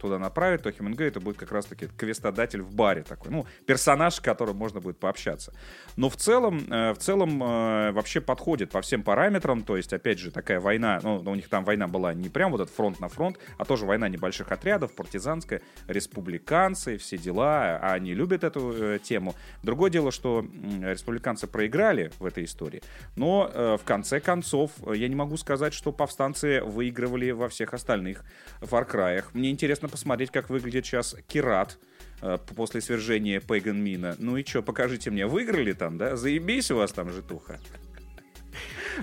туда 0.00 0.18
направить, 0.18 0.62
то 0.62 0.72
Хемингуэй 0.72 1.08
это 1.08 1.20
будет 1.20 1.36
как 1.36 1.52
раз-таки 1.52 1.88
квестодатель 1.96 2.62
в 2.62 2.74
баре 2.74 3.02
такой. 3.02 3.30
Ну, 3.30 3.46
персонаж, 3.66 4.14
с 4.14 4.20
которым 4.20 4.56
можно 4.56 4.80
будет 4.80 4.98
пообщаться. 4.98 5.52
Но 5.96 6.08
в 6.08 6.16
целом, 6.16 6.64
э, 6.70 6.92
в 6.94 6.98
целом 6.98 7.42
э, 7.42 7.92
вообще 7.92 8.20
подходит 8.20 8.70
по 8.70 8.80
всем 8.80 9.02
параметрам. 9.02 9.62
То 9.62 9.76
есть, 9.76 9.92
опять 9.92 10.18
же, 10.18 10.30
такая 10.30 10.60
война, 10.60 11.00
ну, 11.02 11.18
у 11.18 11.34
них 11.34 11.48
там 11.48 11.64
война 11.64 11.86
была 11.86 12.14
не 12.14 12.28
прям 12.28 12.50
вот 12.52 12.60
этот 12.60 12.74
фронт 12.74 13.00
на 13.00 13.08
фронт, 13.08 13.38
а 13.56 13.64
тоже 13.68 13.86
война 13.86 14.08
небольших 14.08 14.50
отрядов, 14.50 14.94
партизанская, 14.94 15.62
республиканцы, 15.86 16.96
все 16.96 17.18
дела, 17.18 17.78
а 17.80 17.92
они 17.92 18.14
любят 18.14 18.42
эту 18.42 18.72
э, 18.72 18.98
тему. 18.98 19.36
Другое 19.62 19.90
дело, 19.90 20.10
что 20.10 20.44
э, 20.44 20.92
республиканцы 20.92 21.46
проиграли 21.46 22.10
в 22.18 22.24
этой 22.24 22.44
истории, 22.44 22.82
но 23.14 23.50
э, 23.52 23.76
в 23.80 23.84
конце 23.84 24.20
концов 24.20 24.72
э, 24.86 24.96
я 24.96 25.08
не 25.08 25.14
могу 25.14 25.36
сказать, 25.36 25.74
что 25.74 25.92
повстанцы 25.92 26.62
выигрывали 26.62 27.30
во 27.30 27.48
всех 27.48 27.74
остальных 27.74 28.24
фаркраях. 28.60 29.34
Мне 29.34 29.50
интересно 29.50 29.88
посмотреть, 29.88 30.30
как 30.30 30.50
выглядит 30.50 30.86
сейчас 30.86 31.14
Кират, 31.28 31.78
э, 32.22 32.38
после 32.56 32.80
свержения 32.80 33.40
Пейган 33.40 33.82
Мина. 33.82 34.16
Ну 34.18 34.36
и 34.38 34.44
что, 34.44 34.62
покажите 34.62 35.10
мне, 35.10 35.26
выиграли 35.26 35.74
там, 35.74 35.98
да? 35.98 36.16
Заебись 36.16 36.70
у 36.70 36.76
вас 36.76 36.92
там 36.92 37.10
житуха. 37.10 37.60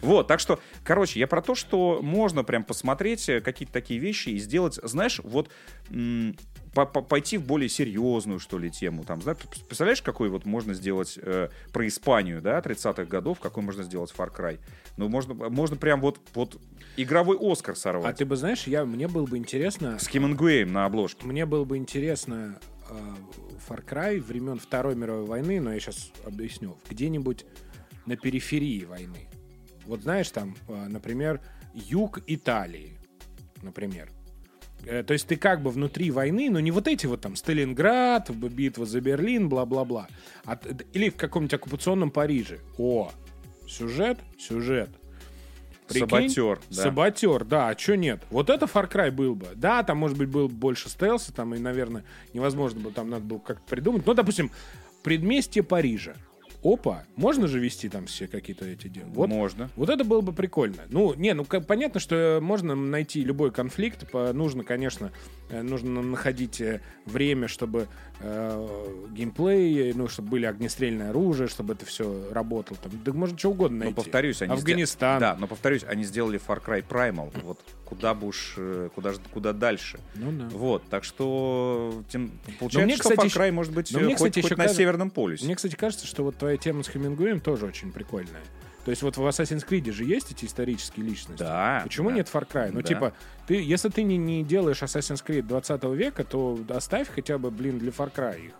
Вот, 0.01 0.27
так 0.27 0.39
что, 0.39 0.59
короче, 0.83 1.19
я 1.19 1.27
про 1.27 1.41
то, 1.41 1.55
что 1.55 1.99
можно 2.01 2.43
прям 2.43 2.63
посмотреть 2.63 3.29
э, 3.29 3.41
какие-то 3.41 3.73
такие 3.73 3.99
вещи 3.99 4.29
и 4.29 4.37
сделать, 4.37 4.79
знаешь, 4.83 5.19
вот 5.23 5.49
пойти 6.75 7.37
в 7.37 7.45
более 7.45 7.69
серьезную, 7.69 8.39
что 8.39 8.57
ли, 8.57 8.69
тему. 8.69 9.03
Там, 9.05 9.21
знаешь, 9.21 9.39
представляешь, 9.67 10.01
какой 10.01 10.29
вот 10.29 10.45
можно 10.45 10.73
сделать 10.73 11.17
э, 11.21 11.49
про 11.71 11.87
Испанию, 11.87 12.41
да, 12.41 12.59
30-х 12.59 13.05
годов, 13.05 13.39
какой 13.39 13.63
можно 13.63 13.83
сделать 13.83 14.13
Far 14.15 14.35
Cry? 14.35 14.59
Ну, 14.97 15.07
можно, 15.07 15.33
можно 15.33 15.77
прям 15.77 16.01
вот, 16.01 16.19
вот 16.33 16.59
игровой 16.97 17.37
Оскар 17.39 17.75
сорвать. 17.75 18.13
А 18.13 18.17
ты 18.17 18.25
бы 18.25 18.35
знаешь, 18.35 18.67
я, 18.67 18.85
мне 18.85 19.07
было 19.07 19.25
бы 19.25 19.37
интересно... 19.37 19.97
С 19.99 20.07
Хемингуэем 20.07 20.73
на 20.73 20.85
обложке. 20.85 21.25
Мне 21.25 21.45
было 21.45 21.63
бы 21.63 21.77
интересно 21.77 22.59
э, 22.89 22.93
Far 23.67 23.85
Cry 23.85 24.19
времен 24.19 24.59
Второй 24.59 24.95
мировой 24.95 25.25
войны, 25.25 25.61
но 25.61 25.73
я 25.73 25.79
сейчас 25.79 26.11
объясню, 26.25 26.77
где-нибудь 26.89 27.45
на 28.05 28.17
периферии 28.17 28.83
войны. 28.85 29.29
Вот 29.85 30.01
знаешь, 30.01 30.29
там, 30.29 30.55
э, 30.67 30.87
например, 30.87 31.41
юг 31.73 32.19
Италии, 32.27 32.97
например. 33.61 34.09
Э, 34.85 35.03
то 35.03 35.13
есть 35.13 35.27
ты 35.27 35.35
как 35.35 35.61
бы 35.61 35.69
внутри 35.69 36.11
войны, 36.11 36.49
но 36.49 36.59
не 36.59 36.71
вот 36.71 36.87
эти 36.87 37.05
вот 37.05 37.21
там 37.21 37.35
Сталинград, 37.35 38.29
битва 38.29 38.85
за 38.85 39.01
Берлин, 39.01 39.49
бла-бла-бла. 39.49 40.07
А, 40.45 40.59
или 40.93 41.09
в 41.09 41.15
каком-нибудь 41.15 41.53
оккупационном 41.53 42.11
Париже. 42.11 42.59
О, 42.77 43.11
сюжет, 43.67 44.19
сюжет. 44.37 44.89
Прикинь? 45.87 46.29
Саботер, 46.29 46.59
да. 46.69 46.83
Саботер, 46.83 47.45
да, 47.45 47.69
а 47.69 47.77
что 47.77 47.95
нет? 47.95 48.23
Вот 48.31 48.49
это 48.49 48.65
Far 48.65 48.91
Cry 48.91 49.11
был 49.11 49.35
бы. 49.35 49.49
Да, 49.55 49.83
там, 49.83 49.99
может 49.99 50.17
быть, 50.17 50.29
был 50.29 50.49
больше 50.49 50.89
стелса, 50.89 51.31
там, 51.31 51.53
и, 51.53 51.59
наверное, 51.59 52.03
невозможно 52.33 52.79
было, 52.79 52.91
там 52.91 53.09
надо 53.09 53.23
было 53.23 53.37
как-то 53.37 53.63
придумать. 53.67 54.05
Но, 54.05 54.15
допустим, 54.15 54.51
предместье 55.03 55.61
Парижа 55.61 56.15
опа, 56.65 57.05
можно 57.15 57.47
же 57.47 57.59
вести 57.59 57.89
там 57.89 58.07
все 58.07 58.27
какие-то 58.27 58.65
эти 58.65 58.87
дела? 58.87 59.07
Вот, 59.09 59.29
можно. 59.29 59.69
Вот 59.75 59.89
это 59.89 60.03
было 60.03 60.21
бы 60.21 60.33
прикольно. 60.33 60.83
Ну, 60.89 61.13
не, 61.13 61.33
ну 61.33 61.45
как, 61.45 61.67
понятно, 61.67 61.99
что 61.99 62.39
можно 62.41 62.75
найти 62.75 63.23
любой 63.23 63.51
конфликт. 63.51 64.09
По, 64.09 64.33
нужно, 64.33 64.63
конечно, 64.63 65.11
э, 65.49 65.61
нужно 65.61 66.01
находить 66.01 66.59
э, 66.61 66.81
время, 67.05 67.47
чтобы 67.47 67.87
э, 68.19 68.87
геймплей, 69.11 69.93
ну, 69.93 70.07
чтобы 70.07 70.29
были 70.29 70.45
огнестрельное 70.45 71.09
оружие, 71.09 71.47
чтобы 71.47 71.73
это 71.73 71.85
все 71.85 72.29
работало. 72.31 72.77
Там, 72.81 72.91
да 73.03 73.13
можно 73.13 73.37
что 73.37 73.51
угодно 73.51 73.79
найти. 73.79 73.95
Но 73.95 74.03
повторюсь, 74.03 74.41
они 74.41 74.53
Афганистан. 74.53 75.19
Сдел... 75.19 75.29
Да, 75.29 75.37
но 75.39 75.47
повторюсь, 75.47 75.83
они 75.83 76.03
сделали 76.03 76.39
Far 76.45 76.63
Cry 76.63 76.85
Primal. 76.87 77.31
Вот 77.43 77.59
куда 77.85 78.13
бы 78.13 78.27
уж, 78.27 78.55
э, 78.57 78.89
куда, 78.95 79.13
куда 79.33 79.53
дальше. 79.53 79.99
Ну 80.15 80.31
да. 80.31 80.47
Вот, 80.49 80.83
так 80.89 81.03
что 81.03 82.03
тем, 82.09 82.31
получается, 82.59 82.85
мне, 82.85 82.97
кстати, 82.97 83.27
что 83.29 83.39
Far 83.39 83.47
Cry 83.47 83.51
может 83.51 83.73
быть 83.73 83.91
но 83.91 83.99
мне, 83.99 84.15
хоть, 84.15 84.31
кстати, 84.31 84.41
хоть 84.41 84.51
на 84.51 84.57
кажется, 84.57 84.77
Северном 84.77 85.09
полюсе. 85.09 85.45
Мне, 85.45 85.55
кстати, 85.55 85.75
кажется, 85.75 86.07
что 86.07 86.23
вот 86.23 86.37
твоя 86.37 86.57
тема 86.57 86.83
с 86.83 86.87
Хемингуэем 86.87 87.39
тоже 87.39 87.65
очень 87.65 87.91
прикольная. 87.91 88.41
То 88.85 88.91
есть 88.91 89.01
вот 89.01 89.17
в 89.17 89.25
Assassin's 89.25 89.67
Creed 89.67 89.91
же 89.91 90.05
есть 90.05 90.31
эти 90.31 90.45
исторические 90.45 91.07
личности. 91.07 91.41
Да. 91.41 91.81
Почему 91.83 92.09
да. 92.09 92.17
нет 92.17 92.29
Far 92.31 92.47
Cry? 92.47 92.69
Ну, 92.71 92.81
да. 92.81 92.87
типа, 92.87 93.13
ты, 93.47 93.55
если 93.55 93.89
ты 93.89 94.03
не, 94.03 94.15
не 94.15 94.43
делаешь 94.43 94.83
Assassin's 94.83 95.25
Creed 95.25 95.41
20 95.41 95.83
века, 95.85 96.23
то 96.23 96.59
оставь 96.69 97.09
хотя 97.09 97.39
бы, 97.39 97.49
блин, 97.49 97.79
для 97.79 97.89
Far 97.89 98.13
Cry 98.13 98.45
их. 98.45 98.51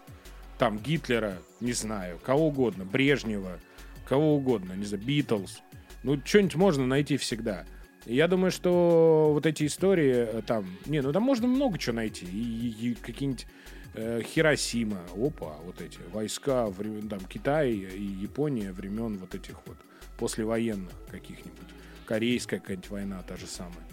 Там 0.57 0.79
Гитлера, 0.79 1.37
не 1.61 1.73
знаю, 1.73 2.19
кого 2.25 2.47
угодно, 2.47 2.85
Брежнева, 2.85 3.59
кого 4.07 4.35
угодно, 4.35 4.73
не 4.73 4.85
знаю, 4.85 5.03
Битлз. 5.03 5.61
Ну, 6.01 6.19
что-нибудь 6.25 6.55
можно 6.55 6.87
найти 6.87 7.17
всегда. 7.17 7.65
Я 8.07 8.27
думаю, 8.27 8.49
что 8.49 9.29
вот 9.31 9.45
эти 9.45 9.67
истории 9.67 10.13
э, 10.15 10.41
там... 10.41 10.65
Не, 10.87 11.01
ну 11.01 11.13
там 11.13 11.21
можно 11.21 11.47
много 11.47 11.77
чего 11.77 11.97
найти. 11.97 12.25
И, 12.25 12.29
и, 12.29 12.91
и 12.91 12.95
какие-нибудь 12.95 13.45
э, 13.93 14.21
Хиросима, 14.23 15.01
опа, 15.15 15.55
вот 15.63 15.81
эти 15.81 15.99
войска 16.11 16.65
времен, 16.65 17.09
там, 17.09 17.19
Китая 17.19 17.69
и 17.69 18.01
Япония 18.01 18.71
времен 18.71 19.17
вот 19.17 19.35
этих 19.35 19.55
вот 19.67 19.77
послевоенных 20.17 20.93
каких-нибудь. 21.11 21.69
Корейская 22.05 22.59
какая-нибудь 22.59 22.89
война 22.89 23.23
та 23.27 23.35
же 23.35 23.47
самая. 23.47 23.85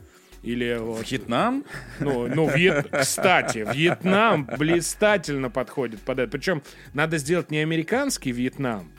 Или 0.43 0.77
вот, 0.81 1.09
Вьетнам? 1.11 1.65
ну, 2.01 2.27
ну 2.27 2.49
Вьет... 2.49 2.89
кстати, 2.91 3.67
Вьетнам 3.73 4.49
блистательно 4.59 5.51
подходит 5.51 6.01
под 6.01 6.19
это. 6.19 6.33
Причем 6.33 6.63
надо 6.95 7.19
сделать 7.19 7.51
не 7.51 7.59
американский 7.59 8.33
Вьетнам, 8.33 8.91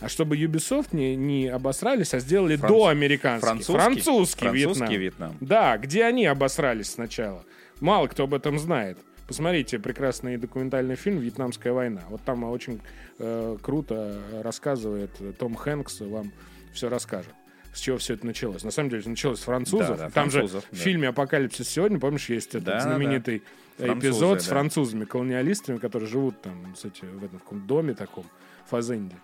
а 0.00 0.08
чтобы 0.08 0.36
Ubisoft 0.36 0.88
не, 0.92 1.16
не 1.16 1.48
обосрались, 1.48 2.12
а 2.12 2.18
сделали 2.18 2.56
Франц- 2.56 2.68
до 2.68 2.86
американский. 2.88 3.46
Французский? 3.46 3.72
Французский, 3.72 4.40
Французский 4.40 4.96
Вьетнам. 4.96 5.30
Вьетнам. 5.30 5.36
Да, 5.40 5.78
где 5.78 6.04
они 6.04 6.26
обосрались 6.26 6.90
сначала. 6.90 7.44
Мало 7.80 8.06
кто 8.08 8.24
об 8.24 8.34
этом 8.34 8.58
знает. 8.58 8.98
Посмотрите 9.26 9.78
прекрасный 9.78 10.36
документальный 10.36 10.96
фильм 10.96 11.18
«Вьетнамская 11.18 11.72
война». 11.72 12.02
Вот 12.10 12.20
там 12.22 12.44
очень 12.44 12.82
э, 13.18 13.56
круто 13.62 14.20
рассказывает 14.42 15.10
Том 15.38 15.54
Хэнкс, 15.54 16.00
вам 16.00 16.32
все 16.72 16.88
расскажет. 16.88 17.32
С 17.72 17.80
чего 17.80 17.96
все 17.96 18.14
это 18.14 18.26
началось? 18.26 18.64
На 18.64 18.70
самом 18.70 18.90
деле 18.90 19.02
началось 19.06 19.40
с 19.40 19.44
французов. 19.44 19.88
Да, 19.88 19.96
да, 19.96 20.10
там 20.10 20.30
французов, 20.30 20.62
же 20.62 20.68
да. 20.70 20.76
в 20.76 20.80
фильме 20.80 21.08
«Апокалипсис 21.08 21.68
сегодня», 21.68 21.98
помнишь, 21.98 22.28
есть 22.28 22.50
этот 22.50 22.64
Да, 22.64 22.74
да, 22.74 22.80
знаменитый 22.80 23.42
Французы, 23.78 23.98
эпизод 23.98 24.42
с 24.42 24.44
да. 24.44 24.50
французами, 24.50 25.04
колониалистами, 25.06 25.78
которые 25.78 26.08
живут 26.08 26.40
там, 26.42 26.74
кстати, 26.74 27.04
в 27.04 27.24
этом 27.24 27.38
каком 27.38 27.66
доме 27.66 27.94
таком, 27.94 28.24
фазенде. 28.68 29.16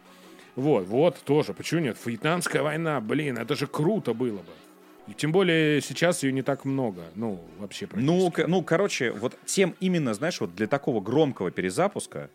Вот, 0.56 0.86
вот, 0.86 1.18
тоже. 1.24 1.52
Почему 1.52 1.80
нет? 1.80 1.98
Вьетнамская 2.04 2.62
война, 2.62 3.00
блин, 3.00 3.36
это 3.36 3.54
же 3.54 3.66
круто 3.66 4.14
было 4.14 4.38
бы. 4.38 4.52
И 5.06 5.14
тем 5.14 5.30
более 5.30 5.80
сейчас 5.80 6.22
ее 6.22 6.32
не 6.32 6.42
так 6.42 6.64
много. 6.64 7.04
Ну, 7.14 7.44
вообще 7.58 7.88
Ну, 7.92 8.32
ну, 8.46 8.62
короче, 8.62 9.12
вот 9.12 9.38
тем 9.46 9.74
именно, 9.80 10.14
знаешь, 10.14 10.40
вот 10.40 10.54
для 10.54 10.66
такого 10.66 11.00
громкого 11.00 11.50
перезапуска, 11.50 12.30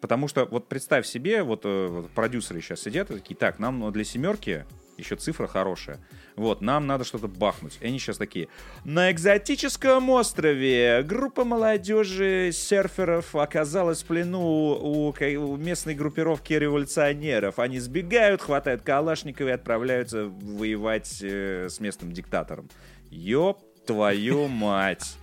потому 0.00 0.28
что 0.28 0.46
вот 0.46 0.68
представь 0.68 1.06
себе, 1.06 1.42
вот, 1.42 1.62
э, 1.64 1.86
вот 1.88 2.10
продюсеры 2.10 2.60
сейчас 2.60 2.82
сидят 2.82 3.10
и 3.10 3.14
такие, 3.14 3.36
так, 3.36 3.58
нам 3.58 3.92
для 3.92 4.04
семерки 4.04 4.64
еще 4.98 5.16
цифра 5.16 5.46
хорошая. 5.46 6.00
Вот, 6.36 6.60
нам 6.60 6.86
надо 6.86 7.04
что-то 7.04 7.28
бахнуть. 7.28 7.78
И 7.80 7.86
они 7.86 7.98
сейчас 7.98 8.18
такие. 8.18 8.48
На 8.84 9.10
экзотическом 9.10 10.10
острове 10.10 11.02
группа 11.04 11.44
молодежи 11.44 12.50
серферов 12.52 13.34
оказалась 13.34 14.02
в 14.02 14.06
плену 14.06 14.40
у, 14.40 15.08
у 15.10 15.56
местной 15.56 15.94
группировки 15.94 16.52
революционеров. 16.52 17.58
Они 17.58 17.78
сбегают, 17.78 18.42
хватают 18.42 18.82
калашников 18.82 19.46
и 19.46 19.50
отправляются 19.50 20.26
воевать 20.26 21.18
э, 21.22 21.68
с 21.70 21.80
местным 21.80 22.12
диктатором. 22.12 22.68
Ёб 23.10 23.60
твою 23.86 24.48
мать. 24.48 25.16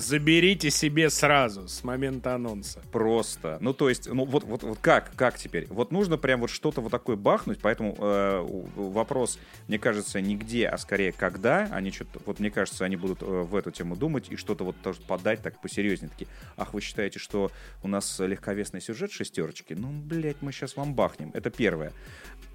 Заберите 0.00 0.70
себе 0.70 1.10
сразу 1.10 1.68
с 1.68 1.84
момента 1.84 2.34
анонса. 2.34 2.80
Просто. 2.90 3.58
Ну, 3.60 3.74
то 3.74 3.90
есть, 3.90 4.10
ну 4.10 4.24
вот, 4.24 4.44
вот, 4.44 4.62
вот 4.62 4.78
как, 4.80 5.14
как 5.14 5.36
теперь? 5.36 5.66
Вот 5.68 5.92
нужно 5.92 6.16
прям 6.16 6.40
вот 6.40 6.48
что-то 6.48 6.80
вот 6.80 6.90
такое 6.90 7.16
бахнуть, 7.16 7.58
поэтому 7.60 7.94
э, 7.98 8.62
вопрос, 8.76 9.38
мне 9.68 9.78
кажется, 9.78 10.22
не 10.22 10.36
где, 10.36 10.68
а 10.68 10.78
скорее 10.78 11.12
когда. 11.12 11.68
Они 11.70 11.90
что-то, 11.90 12.18
вот 12.24 12.40
мне 12.40 12.50
кажется, 12.50 12.86
они 12.86 12.96
будут 12.96 13.20
э, 13.20 13.26
в 13.26 13.54
эту 13.54 13.72
тему 13.72 13.94
думать 13.94 14.28
и 14.30 14.36
что-то 14.36 14.64
вот 14.64 14.80
тоже 14.80 15.02
подать 15.06 15.42
так 15.42 15.60
посерьезнее. 15.60 16.08
Такие, 16.08 16.28
ах, 16.56 16.72
вы 16.72 16.80
считаете, 16.80 17.18
что 17.18 17.52
у 17.82 17.88
нас 17.88 18.18
легковесный 18.20 18.80
сюжет 18.80 19.12
шестерочки? 19.12 19.74
Ну, 19.74 19.90
блядь, 19.90 20.40
мы 20.40 20.52
сейчас 20.52 20.76
вам 20.76 20.94
бахнем. 20.94 21.30
Это 21.34 21.50
первое. 21.50 21.92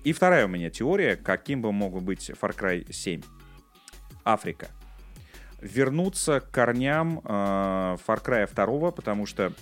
И 0.04 0.14
вторая 0.14 0.46
у 0.46 0.50
меня 0.50 0.72
теория, 0.72 1.16
каким 1.16 1.62
бы 1.62 1.72
мог 1.72 1.94
бы 1.94 2.02
быть 2.02 2.28
Far 2.32 2.58
Cry 2.58 2.92
7. 2.92 3.22
Африка 4.24 4.72
вернуться 5.62 6.40
к 6.40 6.52
корням 6.52 7.20
э, 7.24 7.28
Far 8.08 8.24
Cry 8.24 8.50
2, 8.54 8.92
потому 8.92 9.26
что 9.26 9.54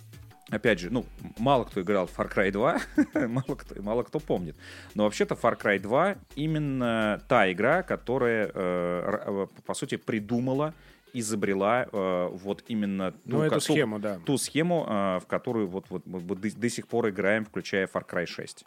Опять 0.50 0.80
же, 0.80 0.90
ну, 0.92 1.06
мало 1.40 1.64
кто 1.64 1.82
играл 1.82 2.06
в 2.06 2.16
Far 2.20 2.32
Cry 2.32 2.52
2, 2.52 2.80
мало, 3.28 3.56
кто, 3.56 3.82
мало 3.82 4.04
кто 4.04 4.20
помнит. 4.20 4.56
Но 4.94 5.06
вообще-то 5.06 5.36
Far 5.36 5.60
Cry 5.60 5.80
2 5.80 6.16
именно 6.36 7.22
та 7.28 7.52
игра, 7.52 7.82
которая, 7.82 8.52
э, 8.54 9.20
э, 9.26 9.48
по 9.66 9.74
сути, 9.74 9.96
придумала, 9.96 10.74
изобрела 11.14 11.88
э, 11.92 12.30
вот 12.32 12.64
именно 12.68 13.14
Ну, 13.26 13.38
ту, 13.38 13.44
эту 13.44 13.56
ко- 13.56 13.66
ту- 13.66 13.74
схему, 13.74 14.00
да. 14.00 14.20
ту 14.26 14.38
схему, 14.38 14.86
э, 14.88 15.20
в 15.22 15.28
которую 15.28 15.68
вот, 15.70 15.86
вот, 15.90 16.06
мы 16.06 16.20
до, 16.20 16.36
до 16.36 16.70
сих 16.70 16.88
пор 16.88 17.10
играем, 17.10 17.46
включая 17.46 17.88
Far 17.88 18.06
Cry 18.08 18.26
6. 18.26 18.66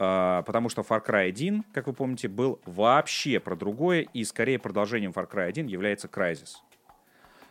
А, 0.00 0.42
Потому 0.42 0.68
что 0.68 0.82
Far 0.82 1.04
Cry 1.04 1.28
1, 1.28 1.64
как 1.72 1.88
вы 1.88 1.92
помните, 1.92 2.28
был 2.28 2.60
вообще 2.64 3.40
про 3.40 3.56
другое, 3.56 4.02
и 4.14 4.22
скорее 4.22 4.60
продолжением 4.60 5.10
Far 5.10 5.28
Cry 5.28 5.48
1 5.48 5.66
является 5.66 6.06
Crysis. 6.06 6.58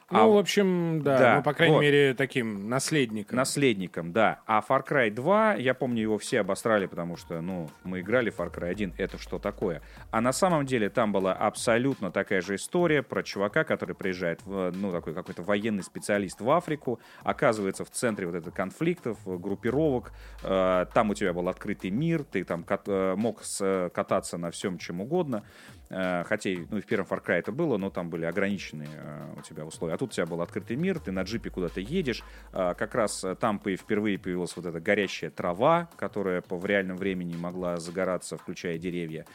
Ну, 0.10 0.20
А 0.20 0.26
в 0.28 0.38
общем, 0.38 1.02
да, 1.04 1.18
да, 1.18 1.36
ну, 1.38 1.44
по 1.44 1.54
крайней 1.54 1.76
вот. 1.76 1.82
мере, 1.82 2.14
таким 2.14 2.70
наследником. 2.70 3.36
Наследником, 3.36 4.14
да. 4.14 4.40
А 4.46 4.64
Far 4.68 4.88
Cry 4.88 5.12
2, 5.12 5.56
я 5.56 5.74
помню, 5.74 6.02
его 6.02 6.18
все 6.18 6.40
обосрали, 6.40 6.86
потому 6.86 7.18
что, 7.18 7.42
ну, 7.42 7.70
мы 7.84 8.00
играли 8.00 8.32
Far 8.32 8.50
Cry 8.54 8.70
1, 8.70 8.94
это 8.98 9.18
что 9.18 9.38
такое? 9.38 9.82
А 10.10 10.22
на 10.22 10.32
самом 10.32 10.66
деле 10.66 10.90
там 10.90 11.12
была 11.12 11.34
абсолютно 11.34 12.10
такая 12.10 12.40
же 12.40 12.56
история 12.56 13.04
про 13.04 13.22
чувака, 13.22 13.66
который 13.66 13.96
приезжает, 13.96 14.40
в, 14.46 14.72
ну, 14.74 14.94
такой 14.94 15.14
какой-то 15.14 15.42
военный 15.42 15.84
специалист 15.84 16.40
в 16.40 16.50
Африку, 16.52 17.02
оказывается 17.24 17.84
в 17.84 17.90
центре 17.90 18.28
вот 18.28 18.36
этих 18.36 18.54
конфликтов, 18.54 19.18
э, 19.26 19.36
группировок, 19.36 20.14
э, 20.44 20.86
там 20.94 21.10
у 21.10 21.16
тебя 21.16 21.34
был 21.34 21.50
открытый 21.50 21.90
мир, 21.90 22.24
ты 22.24 22.46
там 22.46 22.64
э, 22.70 23.16
мог 23.18 23.44
с- 23.44 23.92
кататься 23.94 24.38
на 24.38 24.52
всем 24.52 24.78
чем 24.78 25.02
угодно, 25.02 25.44
Э, 25.76 25.77
хотя, 25.90 26.50
и, 26.50 26.66
ну, 26.70 26.82
в 26.82 26.86
первом 26.86 27.08
Far 27.10 27.24
Cry 27.24 27.36
это 27.36 27.52
было, 27.52 27.78
но 27.78 27.90
там 27.90 28.10
были 28.10 28.26
ограниченные 28.26 28.90
э, 28.94 29.34
у 29.38 29.42
тебя 29.42 29.66
условия. 29.66 29.94
А 29.94 29.98
тут 29.98 30.10
у 30.10 30.14
тебя 30.14 30.26
был 30.26 30.42
открытый 30.42 30.76
мир, 30.76 31.00
ты 31.00 31.12
на 31.12 31.22
джипе 31.22 31.50
куда-то 31.50 31.80
едешь. 31.80 32.24
А, 32.52 32.74
как 32.74 32.94
раз 32.96 33.24
э, 33.24 33.36
там 33.36 33.60
впервые 33.60 34.20
появилась 34.20 34.56
вот 34.56 34.66
эта 34.66 34.80
горящая 34.80 35.30
трава, 35.30 35.90
которая 35.96 36.44
в 36.50 36.66
реальном 36.66 36.98
времени 36.98 37.36
могла 37.36 37.78
загораться, 37.78 38.38
включая 38.38 38.78
деревья. 38.78 39.26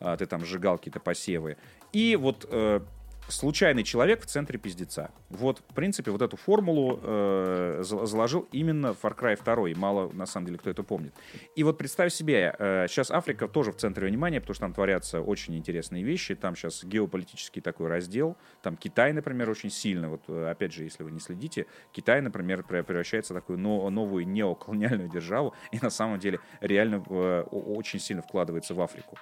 А, 0.00 0.16
ты 0.16 0.26
там 0.26 0.44
сжигал 0.44 0.78
какие-то 0.78 1.00
посевы. 1.00 1.56
И 1.92 2.16
вот 2.16 2.46
э, 2.50 2.80
случайный 3.28 3.82
человек 3.82 4.22
в 4.22 4.26
центре 4.26 4.58
пиздеца. 4.58 5.10
Вот, 5.30 5.60
в 5.60 5.74
принципе, 5.74 6.10
вот 6.10 6.20
эту 6.22 6.36
формулу 6.36 7.00
э, 7.02 7.80
за- 7.82 8.04
заложил 8.06 8.46
именно 8.52 8.88
Far 9.02 9.16
Cry 9.16 9.38
2. 9.42 9.70
И 9.70 9.74
мало, 9.74 10.10
на 10.12 10.26
самом 10.26 10.46
деле, 10.46 10.58
кто 10.58 10.70
это 10.70 10.82
помнит. 10.82 11.14
И 11.56 11.62
вот 11.64 11.78
представь 11.78 12.12
себе, 12.12 12.54
э, 12.58 12.86
сейчас 12.88 13.10
Африка 13.10 13.48
тоже 13.48 13.72
в 13.72 13.76
центре 13.76 14.06
внимания, 14.08 14.40
потому 14.40 14.54
что 14.54 14.64
там 14.64 14.74
творятся 14.74 15.20
очень 15.22 15.56
интересные 15.56 16.02
вещи. 16.02 16.34
Там 16.34 16.56
сейчас 16.56 16.84
геополитический 16.84 17.62
такой 17.62 17.88
раздел. 17.88 18.36
Там 18.62 18.76
Китай, 18.76 19.12
например, 19.12 19.48
очень 19.48 19.70
сильно. 19.70 20.10
Вот, 20.10 20.22
э, 20.28 20.50
опять 20.50 20.72
же, 20.72 20.84
если 20.84 21.02
вы 21.02 21.10
не 21.10 21.20
следите, 21.20 21.66
Китай, 21.92 22.20
например, 22.20 22.60
пре- 22.68 22.82
превращается 22.82 23.32
в 23.32 23.36
такую 23.36 23.58
но- 23.58 23.88
новую 23.90 24.28
неоколониальную 24.28 25.08
державу. 25.08 25.54
И 25.70 25.78
на 25.80 25.90
самом 25.90 26.18
деле 26.18 26.38
реально 26.60 27.02
э, 27.08 27.42
очень 27.50 27.98
сильно 27.98 28.20
вкладывается 28.22 28.74
в 28.74 28.80
Африку. 28.80 29.16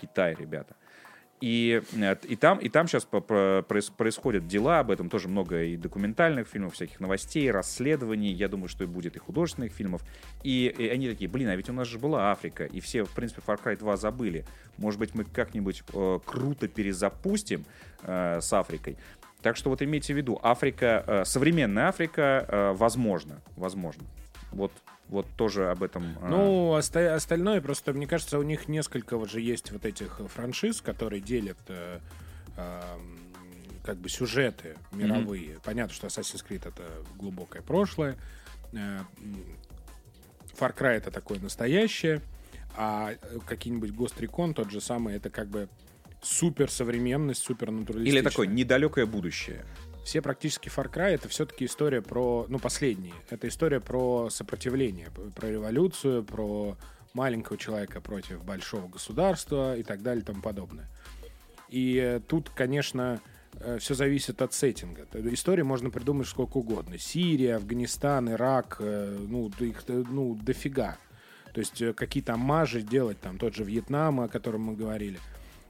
Китай, 0.00 0.34
ребята. 0.34 0.74
Э, 0.74 0.91
и, 1.42 1.82
там, 2.38 2.58
и 2.58 2.68
там 2.68 2.86
сейчас 2.86 3.04
происходят 3.04 4.46
дела, 4.46 4.78
об 4.78 4.92
этом 4.92 5.10
тоже 5.10 5.26
много 5.26 5.64
и 5.64 5.76
документальных 5.76 6.46
фильмов, 6.46 6.74
всяких 6.74 7.00
новостей, 7.00 7.50
расследований, 7.50 8.30
я 8.32 8.46
думаю, 8.46 8.68
что 8.68 8.84
и 8.84 8.86
будет 8.86 9.16
и 9.16 9.18
художественных 9.18 9.72
фильмов. 9.72 10.04
И, 10.44 10.72
и 10.78 10.86
они 10.86 11.08
такие, 11.08 11.28
блин, 11.28 11.48
а 11.48 11.56
ведь 11.56 11.68
у 11.68 11.72
нас 11.72 11.88
же 11.88 11.98
была 11.98 12.30
Африка, 12.30 12.64
и 12.64 12.78
все, 12.78 13.02
в 13.02 13.10
принципе, 13.10 13.42
Far 13.44 13.60
Cry 13.60 13.76
2 13.76 13.96
забыли. 13.96 14.44
Может 14.76 15.00
быть, 15.00 15.16
мы 15.16 15.24
как-нибудь 15.24 15.82
э, 15.92 16.20
круто 16.24 16.68
перезапустим 16.68 17.64
э, 18.04 18.40
с 18.40 18.52
Африкой. 18.52 18.96
Так 19.42 19.56
что 19.56 19.70
вот 19.70 19.82
имейте 19.82 20.14
в 20.14 20.16
виду, 20.16 20.38
Африка, 20.44 21.02
э, 21.04 21.24
современная 21.24 21.88
Африка, 21.88 22.46
э, 22.46 22.72
возможно, 22.74 23.42
возможно. 23.56 24.04
Вот, 24.52 24.70
вот 25.12 25.26
тоже 25.36 25.70
об 25.70 25.82
этом. 25.82 26.16
э, 26.20 26.28
Ну, 26.28 26.70
оста- 26.70 27.14
остальное 27.14 27.60
просто, 27.60 27.92
мне 27.92 28.06
кажется, 28.06 28.38
у 28.38 28.42
них 28.42 28.66
несколько 28.68 29.16
вот 29.16 29.30
же 29.30 29.40
есть 29.40 29.70
вот 29.70 29.84
этих 29.84 30.20
франшиз, 30.32 30.80
которые 30.80 31.20
делят 31.20 31.58
э, 31.68 32.00
как 33.84 33.96
бы 33.98 34.08
сюжеты 34.08 34.76
мировые. 34.92 35.58
Понятно, 35.64 35.94
что 35.94 36.06
Assassin's 36.06 36.44
Creed 36.48 36.68
это 36.68 36.82
глубокое 37.16 37.62
прошлое. 37.62 38.16
э, 38.72 39.00
Far 40.58 40.76
Cry 40.76 40.96
это 40.96 41.10
такое 41.10 41.38
настоящее. 41.40 42.20
А 42.76 43.12
э, 43.12 43.38
какие-нибудь 43.46 43.90
Ghost 43.90 44.16
Recon, 44.18 44.54
тот 44.54 44.70
же 44.70 44.80
самый, 44.80 45.14
это 45.16 45.30
как 45.30 45.48
бы 45.48 45.68
супер 46.22 46.70
современность, 46.70 47.42
супер 47.42 47.70
натуралистичная. 47.70 48.20
Или 48.20 48.28
такое 48.28 48.46
недалекое 48.46 49.06
будущее. 49.06 49.64
Все 50.04 50.20
практически 50.20 50.68
Far 50.68 50.92
Cry 50.92 51.14
это 51.14 51.28
все-таки 51.28 51.64
история 51.64 52.02
про, 52.02 52.46
ну, 52.48 52.58
последние. 52.58 53.14
Это 53.30 53.48
история 53.48 53.80
про 53.80 54.30
сопротивление, 54.30 55.08
про 55.34 55.48
революцию, 55.48 56.24
про 56.24 56.76
маленького 57.14 57.58
человека 57.58 58.00
против 58.00 58.44
большого 58.44 58.88
государства 58.88 59.76
и 59.76 59.82
так 59.82 60.02
далее 60.02 60.22
и 60.22 60.26
тому 60.26 60.42
подобное. 60.42 60.88
И 61.68 61.96
э, 61.96 62.20
тут, 62.20 62.50
конечно, 62.50 63.20
все 63.78 63.94
зависит 63.94 64.40
от 64.42 64.54
сеттинга. 64.54 65.06
Истории 65.32 65.62
можно 65.62 65.90
придумать 65.90 66.26
сколько 66.26 66.58
угодно. 66.58 66.98
Сирия, 66.98 67.56
Афганистан, 67.56 68.30
Ирак, 68.30 68.76
э, 68.80 69.16
ну, 69.28 69.50
их 69.60 69.84
э, 69.88 70.04
ну, 70.08 70.34
дофига. 70.34 70.96
То 71.52 71.60
есть 71.60 71.80
э, 71.82 71.92
какие-то 71.92 72.34
амажи 72.34 72.82
делать, 72.82 73.20
там 73.20 73.38
тот 73.38 73.54
же 73.54 73.64
Вьетнам, 73.64 74.20
о 74.20 74.28
котором 74.28 74.62
мы 74.62 74.74
говорили. 74.74 75.18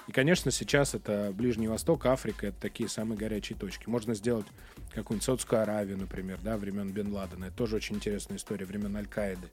И, 0.08 0.12
конечно, 0.12 0.50
сейчас 0.50 0.94
это 0.94 1.32
Ближний 1.32 1.68
Восток, 1.68 2.06
Африка, 2.06 2.48
это 2.48 2.60
такие 2.60 2.88
самые 2.88 3.16
горячие 3.16 3.56
точки. 3.56 3.88
Можно 3.88 4.14
сделать 4.14 4.46
какую-нибудь 4.94 5.24
Саудскую 5.24 5.62
Аравию, 5.62 5.96
например, 5.96 6.38
да, 6.42 6.56
времен 6.56 6.90
Бен 6.90 7.12
Ладена. 7.12 7.46
Это 7.46 7.56
тоже 7.56 7.76
очень 7.76 7.96
интересная 7.96 8.36
история 8.36 8.66
времен 8.66 8.96
Аль-Каиды. 8.96 9.48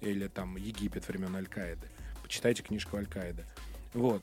Или 0.00 0.28
там 0.28 0.56
Египет 0.56 1.06
времен 1.06 1.36
Аль-Каиды. 1.36 1.86
почитайте 2.22 2.62
книжку 2.62 2.96
Аль-Каида. 2.96 3.44
Вот. 3.92 4.22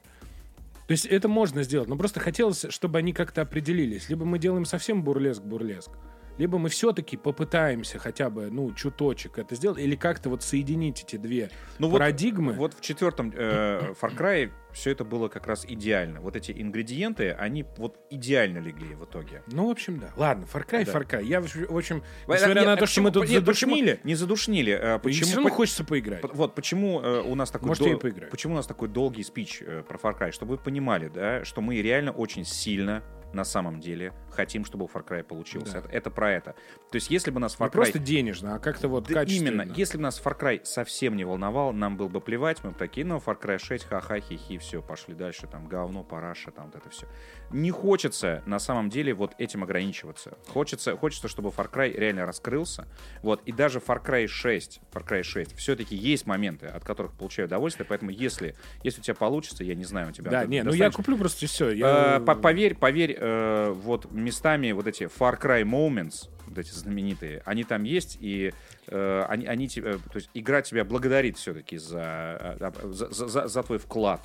То 0.88 0.92
есть 0.94 1.06
это 1.06 1.28
можно 1.28 1.64
сделать, 1.64 1.90
но 1.90 1.98
просто 1.98 2.20
хотелось, 2.22 2.66
чтобы 2.70 2.98
они 3.00 3.12
как-то 3.12 3.42
определились. 3.42 4.08
Либо 4.10 4.24
мы 4.26 4.40
делаем 4.40 4.64
совсем 4.64 5.04
бурлеск-бурлеск, 5.04 5.92
либо 6.38 6.58
мы 6.58 6.70
все-таки 6.70 7.18
попытаемся 7.18 8.00
хотя 8.00 8.30
бы, 8.30 8.50
ну, 8.50 8.72
чуточек 8.74 9.38
это 9.38 9.56
сделать, 9.56 9.80
или 9.80 9.98
как-то 9.98 10.30
вот 10.30 10.44
соединить 10.44 11.04
эти 11.04 11.18
две 11.18 11.50
Ну 11.80 11.90
вот- 11.90 12.00
парадигмы. 12.00 12.54
Вот 12.54 12.74
в 12.74 12.80
четвертом 12.82 13.34
э, 13.36 13.94
Far 14.00 14.16
Cry 14.18 14.52
все 14.78 14.92
это 14.92 15.04
было 15.04 15.28
как 15.28 15.48
раз 15.48 15.66
идеально. 15.68 16.22
Вот 16.22 16.36
эти 16.36 16.52
ингредиенты, 16.52 17.32
они 17.32 17.66
вот 17.78 17.98
идеально 18.10 18.60
легли 18.60 18.94
в 18.96 19.06
итоге. 19.06 19.42
Ну, 19.48 19.68
в 19.68 19.72
общем, 19.72 20.00
да. 20.00 20.12
Ладно, 20.16 20.46
Far 20.52 20.66
Cry, 20.68 20.86
Да. 20.86 20.92
Far 20.94 21.08
Cry. 21.08 21.26
Я, 21.26 21.42
в 21.42 21.46
общем, 21.76 21.96
Нет, 21.98 22.04
несмотря 22.28 22.64
на 22.66 22.74
а 22.74 22.78
то, 22.78 22.86
что 22.86 23.02
мы 23.02 23.10
почему- 23.10 23.24
тут 23.24 23.32
нет, 23.32 23.46
почему- 23.46 23.72
задушнили, 23.76 24.00
Не 24.04 24.16
задушнили. 24.16 24.74
э, 24.74 25.00
почему 25.00 25.22
Почему, 25.22 25.36
равно 25.38 25.50
по- 25.50 25.56
хочется 25.56 25.84
поиграть. 25.84 26.22
П- 26.22 26.30
Вот 26.34 26.54
почему 26.56 27.02
э, 27.02 27.22
у 27.22 27.36
нас 27.36 27.50
такой 27.52 27.68
Может, 27.70 27.84
я 27.84 27.90
и 27.90 27.92
дол- 27.94 28.00
поиграю. 28.02 28.30
почему 28.32 28.54
у 28.54 28.56
нас 28.58 28.68
такой 28.68 28.88
долгий 28.88 29.24
спич 29.24 29.62
э, 29.66 29.84
про 29.88 29.98
Far 29.98 30.18
Cry, 30.20 30.32
чтобы 30.32 30.52
вы 30.52 30.58
понимали, 30.60 31.10
да, 31.10 31.44
что 31.44 31.62
мы 31.62 31.82
реально 31.82 32.12
очень 32.12 32.46
сильно 32.46 33.04
на 33.34 33.44
самом 33.44 33.82
деле 33.82 34.14
хотим, 34.38 34.64
чтобы 34.64 34.86
у 34.86 34.88
Far 34.88 35.06
Cry 35.06 35.24
получился. 35.24 35.74
Да. 35.74 35.80
Это, 35.80 35.90
это 35.90 36.12
про 36.12 36.32
это. 36.32 36.52
То 36.92 36.96
есть, 36.96 37.10
если 37.10 37.32
бы 37.32 37.40
нас 37.40 37.60
Не 37.60 37.66
Far 37.66 37.70
Cry 37.70 37.72
просто 37.72 38.00
денежно, 38.00 38.56
а 38.56 38.60
как-то 38.60 38.88
вот 38.88 39.08
Да 39.08 39.16
качественно. 39.16 39.64
именно. 39.64 39.74
Если 39.76 39.98
бы 39.98 40.04
нас 40.04 40.22
Far 40.24 40.40
Cry 40.40 40.64
совсем 40.64 41.16
не 41.16 41.26
волновал, 41.26 41.74
нам 41.74 41.98
было 41.98 42.08
бы 42.08 42.22
плевать, 42.22 42.64
мы 42.64 42.72
бы 42.72 42.78
такие, 42.78 43.06
ну, 43.06 43.18
Far 43.18 43.40
Cry 43.42 43.58
6, 43.58 43.86
ха-ха, 43.86 44.20
хи-хи, 44.20 44.58
все, 44.60 44.82
пошли 44.82 45.14
дальше, 45.16 45.48
там, 45.48 45.68
говно, 45.68 46.04
параша, 46.04 46.52
там, 46.52 46.68
вот 46.68 46.76
это 46.76 46.90
все. 46.90 47.08
Не 47.52 47.72
хочется, 47.72 48.44
на 48.46 48.60
самом 48.60 48.90
деле, 48.90 49.14
вот 49.14 49.34
этим 49.38 49.64
ограничиваться. 49.64 50.38
Хочется, 50.48 50.96
хочется, 50.96 51.28
чтобы 51.28 51.50
Far 51.50 51.70
Cry 51.72 51.92
реально 51.92 52.26
раскрылся, 52.26 52.88
вот, 53.24 53.42
и 53.46 53.52
даже 53.52 53.80
Far 53.80 54.04
Cry 54.06 54.28
6, 54.28 54.82
Far 54.94 55.08
Cry 55.08 55.24
6, 55.24 55.58
все-таки 55.58 55.96
есть 55.96 56.26
моменты, 56.28 56.68
от 56.68 56.84
которых 56.84 57.14
получаю 57.14 57.48
удовольствие, 57.48 57.86
поэтому 57.88 58.12
если, 58.12 58.56
если 58.84 59.02
у 59.02 59.04
тебя 59.04 59.16
получится, 59.16 59.64
я 59.64 59.76
не 59.76 59.86
знаю, 59.86 60.10
у 60.10 60.12
тебя... 60.12 60.30
Да, 60.32 60.42
ты 60.44 60.48
не, 60.50 60.64
ну 60.64 60.74
я 60.74 60.92
куплю 60.92 61.18
просто 61.18 61.48
все. 61.48 61.70
Э, 61.72 62.20
по- 62.20 62.36
Поверь, 62.36 62.76
поверь, 62.76 63.18
э, 63.20 63.72
вот 63.72 64.12
местами 64.32 64.72
вот 64.74 64.88
эти 64.88 65.04
Far 65.04 65.40
Cry 65.42 65.64
Moments, 65.64 66.30
вот 66.48 66.58
эти 66.58 66.72
знаменитые, 66.72 67.42
они 67.46 67.64
там 67.64 67.84
есть, 67.84 68.18
и 68.22 68.54
э, 68.88 69.26
они, 69.30 69.46
они 69.48 69.68
тебе, 69.68 69.94
то 69.98 70.16
есть 70.16 70.30
игра 70.34 70.62
тебя 70.62 70.84
благодарит 70.86 71.38
все-таки 71.38 71.78
за, 71.78 72.58
э, 72.60 72.72
за, 72.92 73.10
за- 73.12 73.28
за- 73.28 73.48
за 73.48 73.64
твой 73.64 73.78
вклад, 73.80 74.22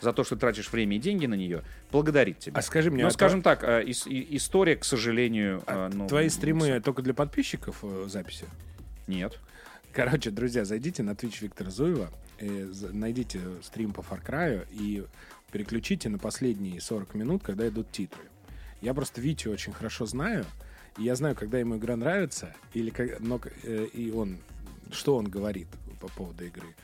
за 0.00 0.12
то, 0.12 0.24
что 0.24 0.36
тратишь 0.36 0.70
время 0.72 0.96
и 0.96 0.98
деньги 0.98 1.26
на 1.26 1.34
нее, 1.34 1.62
благодарит 1.92 2.38
тебя. 2.38 2.58
А 2.58 2.62
скажи 2.62 2.90
мне, 2.90 3.02
Ну, 3.02 3.08
а 3.08 3.10
скажем 3.10 3.42
так, 3.42 3.62
э, 3.64 3.84
и- 3.84 4.36
история, 4.36 4.76
к 4.76 4.84
сожалению, 4.84 5.62
А 5.66 5.88
э, 5.88 5.94
ну, 5.94 6.06
Твои 6.08 6.28
стримы 6.28 6.80
только 6.80 7.02
для 7.02 7.14
подписчиков 7.14 7.78
э, 7.82 8.06
записи? 8.08 8.46
Нет. 9.06 9.38
Короче, 9.92 10.30
друзья, 10.30 10.64
зайдите 10.64 11.02
на 11.02 11.12
Twitch 11.12 11.38
Виктора 11.42 11.70
Зуева, 11.70 12.08
э, 12.38 12.70
найдите 12.92 13.40
стрим 13.62 13.92
по 13.92 14.00
Far 14.00 14.20
Cry 14.24 14.66
и 14.72 15.04
переключите 15.52 16.10
на 16.10 16.18
последние 16.18 16.80
40 16.82 17.14
минут, 17.14 17.42
когда 17.42 17.66
идут 17.66 17.90
титры. 17.90 18.20
Я 18.80 18.94
просто 18.94 19.20
Витю 19.20 19.50
очень 19.50 19.72
хорошо 19.72 20.06
знаю, 20.06 20.44
и 20.98 21.02
я 21.02 21.14
знаю, 21.14 21.34
когда 21.34 21.58
ему 21.58 21.76
игра 21.76 21.96
нравится, 21.96 22.54
или 22.74 22.90
как, 22.90 23.20
но, 23.20 23.40
э, 23.62 23.86
и 23.92 24.10
он, 24.10 24.38
что 24.92 25.16
он 25.16 25.26
говорит 25.26 25.68
по 26.00 26.08
поводу 26.08 26.44
игры. 26.44 26.74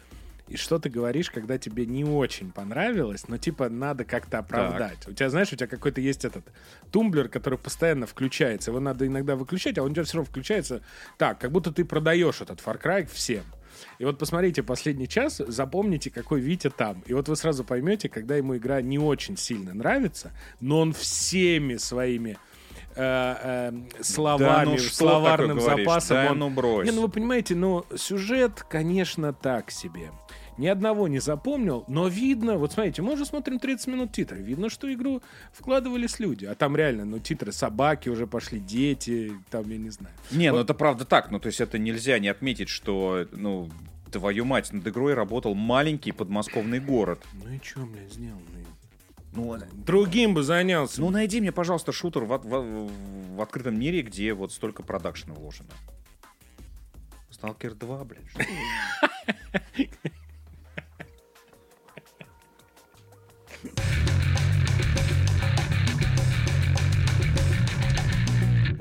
И 0.49 0.57
что 0.57 0.79
ты 0.79 0.91
говоришь, 0.91 1.31
когда 1.31 1.57
тебе 1.57 1.87
не 1.87 2.05
очень 2.05 2.51
понравилось, 2.53 3.27
но 3.29 3.39
типа 3.39 3.71
надо 3.71 4.05
как-то 4.05 4.39
оправдать. 4.39 5.07
У 5.09 5.13
тебя, 5.13 5.31
знаешь, 5.31 5.53
у 5.53 5.57
тебя 5.57 5.67
какой-то 5.67 6.01
есть 6.01 6.25
этот 6.25 6.45
тумблер, 6.91 7.29
который 7.29 7.59
постоянно 7.59 8.07
включается. 8.07 8.71
Его 8.71 8.81
надо 8.81 9.07
иногда 9.07 9.35
выключать, 9.35 9.79
а 9.79 9.83
он 9.83 9.93
у 9.93 9.95
тебя 9.95 10.05
все 10.05 10.19
равно 10.19 10.31
включается 10.31 10.83
так, 11.17 11.39
как 11.39 11.53
будто 11.53 11.73
ты 11.73 11.85
продаешь 11.85 12.41
этот 12.41 12.61
Far 12.61 12.79
Cry 12.83 13.09
всем. 13.11 13.45
И 13.99 14.05
вот 14.05 14.19
посмотрите 14.19 14.63
последний 14.63 15.09
час, 15.09 15.41
запомните, 15.47 16.11
какой 16.11 16.41
Витя 16.41 16.71
там. 16.71 17.03
И 17.07 17.15
вот 17.15 17.29
вы 17.29 17.37
сразу 17.37 17.65
поймете, 17.65 18.09
когда 18.09 18.37
ему 18.37 18.57
игра 18.57 18.81
не 18.83 18.99
очень 18.99 19.37
сильно 19.37 19.75
нравится, 19.75 20.33
но 20.61 20.81
он 20.81 20.93
всеми 20.93 21.77
своими 21.77 22.39
э, 22.95 23.71
э, 23.73 24.03
словами, 24.03 24.65
Да 24.65 24.65
ну 24.65 24.79
словарным 24.79 25.61
запасом. 25.61 26.17
Да 26.17 26.31
он- 26.33 26.39
ну 26.39 26.51
брось. 26.51 26.87
Не, 26.87 26.93
ну 26.93 27.03
вы 27.03 27.09
понимаете, 27.09 27.55
ну 27.55 27.85
сюжет, 27.97 28.65
конечно, 28.69 29.33
так 29.33 29.71
себе. 29.71 30.11
Ни 30.59 30.67
одного 30.67 31.09
не 31.09 31.19
запомнил, 31.19 31.85
но 31.89 32.09
видно, 32.09 32.59
вот 32.59 32.73
смотрите, 32.73 33.01
мы 33.03 33.15
уже 33.15 33.25
смотрим 33.25 33.59
30 33.59 33.87
минут 33.87 34.13
титров, 34.13 34.39
видно, 34.41 34.69
что 34.69 34.93
игру 34.93 35.23
вкладывались 35.53 36.19
люди, 36.21 36.45
а 36.45 36.55
там 36.55 36.77
реально, 36.77 37.05
ну, 37.07 37.19
титры 37.19 37.53
собаки 37.53 38.11
уже 38.11 38.27
пошли, 38.27 38.61
дети, 38.61 39.33
там, 39.51 39.69
я 39.71 39.79
не 39.79 39.89
знаю. 39.91 40.15
Не, 40.31 40.53
ну 40.53 40.59
это 40.59 40.75
правда 40.75 41.05
так. 41.07 41.31
Ну, 41.31 41.41
то 41.41 41.47
есть 41.47 41.61
это 41.61 41.79
нельзя 41.79 42.19
не 42.19 42.29
отметить, 42.29 42.69
что, 42.69 43.27
ну, 43.33 43.71
твою 44.11 44.45
мать, 44.45 44.73
над 44.73 44.87
игрой 44.87 45.15
работал 45.15 45.55
маленький 45.55 46.13
подмосковный 46.13 46.81
город. 46.81 47.21
Ну 47.33 47.51
и 47.51 47.59
что, 47.65 47.81
блядь, 47.81 48.13
сделал? 48.13 48.41
Ну, 49.35 49.57
Другим 49.73 50.35
бы 50.35 50.43
занялся. 50.43 51.01
Ну, 51.01 51.09
найди 51.09 51.41
мне, 51.41 51.53
пожалуйста, 51.53 51.91
шутер 51.93 52.25
в, 52.25 52.37
в- 52.37 52.91
в 53.37 53.41
открытом 53.41 53.81
мире, 53.81 54.03
где 54.03 54.35
вот 54.35 54.53
столько 54.53 54.83
продакшена 54.83 55.33
вложено. 55.33 55.71
Сталкер 57.31 57.73
2, 57.75 58.05
блядь. 58.05 58.21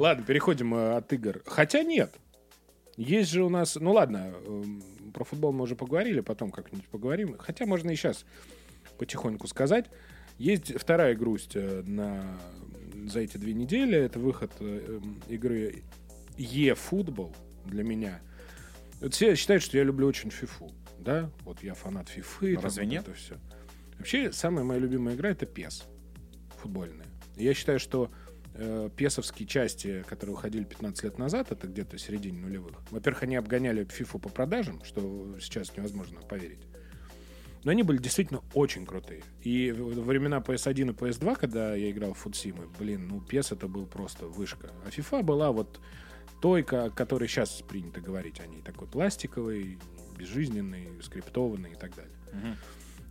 Ладно, 0.01 0.25
переходим 0.25 0.73
э, 0.73 0.97
от 0.97 1.13
игр. 1.13 1.43
Хотя 1.45 1.83
нет. 1.83 2.15
Есть 2.97 3.29
же 3.29 3.43
у 3.43 3.49
нас... 3.49 3.75
Ну 3.75 3.91
ладно, 3.91 4.33
эм, 4.47 4.81
про 5.13 5.23
футбол 5.23 5.53
мы 5.53 5.61
уже 5.61 5.75
поговорили, 5.75 6.21
потом 6.21 6.49
как-нибудь 6.49 6.87
поговорим. 6.87 7.37
Хотя 7.37 7.67
можно 7.67 7.91
и 7.91 7.95
сейчас 7.95 8.25
потихоньку 8.97 9.45
сказать. 9.45 9.91
Есть 10.39 10.73
вторая 10.75 11.13
грусть 11.13 11.51
э, 11.53 11.83
на... 11.85 12.23
за 13.05 13.19
эти 13.19 13.37
две 13.37 13.53
недели. 13.53 13.95
Это 13.95 14.17
выход 14.17 14.51
э, 14.59 14.97
эм, 14.97 15.21
игры 15.27 15.83
e-футбол 16.35 17.35
для 17.65 17.83
меня. 17.83 18.21
Вот 19.01 19.13
все 19.13 19.35
считают, 19.35 19.61
что 19.61 19.77
я 19.77 19.83
люблю 19.83 20.07
очень 20.07 20.31
фифу. 20.31 20.71
Да? 20.97 21.29
Вот 21.41 21.61
я 21.61 21.75
фанат 21.75 22.09
фифы. 22.09 22.55
там 22.55 22.63
Разве 22.63 22.85
вот 22.85 22.91
нет? 22.91 23.07
Это 23.07 23.13
все. 23.13 23.37
Вообще, 23.99 24.31
самая 24.31 24.65
моя 24.65 24.79
любимая 24.79 25.13
игра 25.13 25.29
это 25.29 25.45
PES. 25.45 25.83
Футбольная. 26.57 27.05
Я 27.35 27.53
считаю, 27.53 27.79
что 27.79 28.09
э, 28.61 28.89
песовские 28.95 29.47
части, 29.47 30.03
которые 30.07 30.35
уходили 30.35 30.63
15 30.63 31.03
лет 31.03 31.17
назад, 31.17 31.51
это 31.51 31.67
где-то 31.67 31.97
в 31.97 32.01
середине 32.01 32.39
нулевых. 32.39 32.75
Во-первых, 32.91 33.23
они 33.23 33.35
обгоняли 33.35 33.85
FIFA 33.85 34.19
по 34.19 34.29
продажам, 34.29 34.83
что 34.83 35.37
сейчас 35.39 35.75
невозможно 35.75 36.21
поверить. 36.21 36.61
Но 37.63 37.71
они 37.71 37.83
были 37.83 37.97
действительно 37.97 38.41
очень 38.53 38.85
крутые. 38.85 39.23
И 39.41 39.71
во 39.71 40.01
времена 40.01 40.39
PS1 40.39 40.89
и 40.89 40.93
PS2, 40.93 41.35
когда 41.39 41.75
я 41.75 41.91
играл 41.91 42.13
в 42.13 42.17
футсимы, 42.17 42.67
блин, 42.79 43.07
ну 43.07 43.19
PES 43.19 43.55
это 43.55 43.67
был 43.67 43.85
просто 43.85 44.25
вышка. 44.25 44.71
А 44.85 44.89
FIFA 44.89 45.23
была 45.23 45.51
вот 45.51 45.79
той, 46.41 46.63
о 46.63 46.89
которой 46.89 47.27
сейчас 47.27 47.61
принято 47.61 48.01
говорить 48.01 48.39
о 48.39 48.47
ней. 48.47 48.61
Такой 48.61 48.87
пластиковый, 48.87 49.77
безжизненный, 50.17 50.87
скриптованный 51.03 51.73
и 51.73 51.75
так 51.75 51.95
далее. 51.95 52.15
Мгм. 52.33 52.55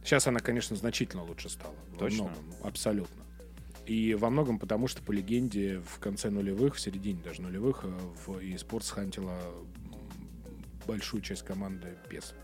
Сейчас 0.05 0.27
она, 0.27 0.41
конечно, 0.41 0.75
значительно 0.77 1.23
лучше 1.23 1.49
стала. 1.49 1.75
Точно? 1.99 2.25
Во 2.25 2.31
многом, 2.31 2.45
абсолютно. 2.63 3.25
И 3.91 4.15
во 4.15 4.31
многом 4.31 4.61
потому, 4.61 4.87
что 4.87 5.03
по 5.03 5.11
легенде 5.11 5.83
в 5.85 5.99
конце 5.99 6.31
нулевых, 6.31 6.77
в 6.77 6.81
середине 6.81 7.21
даже 7.25 7.43
нулевых, 7.43 7.81
э, 7.83 7.89
в 8.25 8.39
eSports 8.39 8.85
схантила 8.85 9.33
м, 9.33 9.97
большую 10.87 11.23
часть 11.23 11.45
команды 11.45 11.89
PES. 12.09 12.35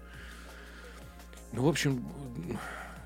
Ну, 1.52 1.62
в 1.62 1.68
общем, 1.68 2.04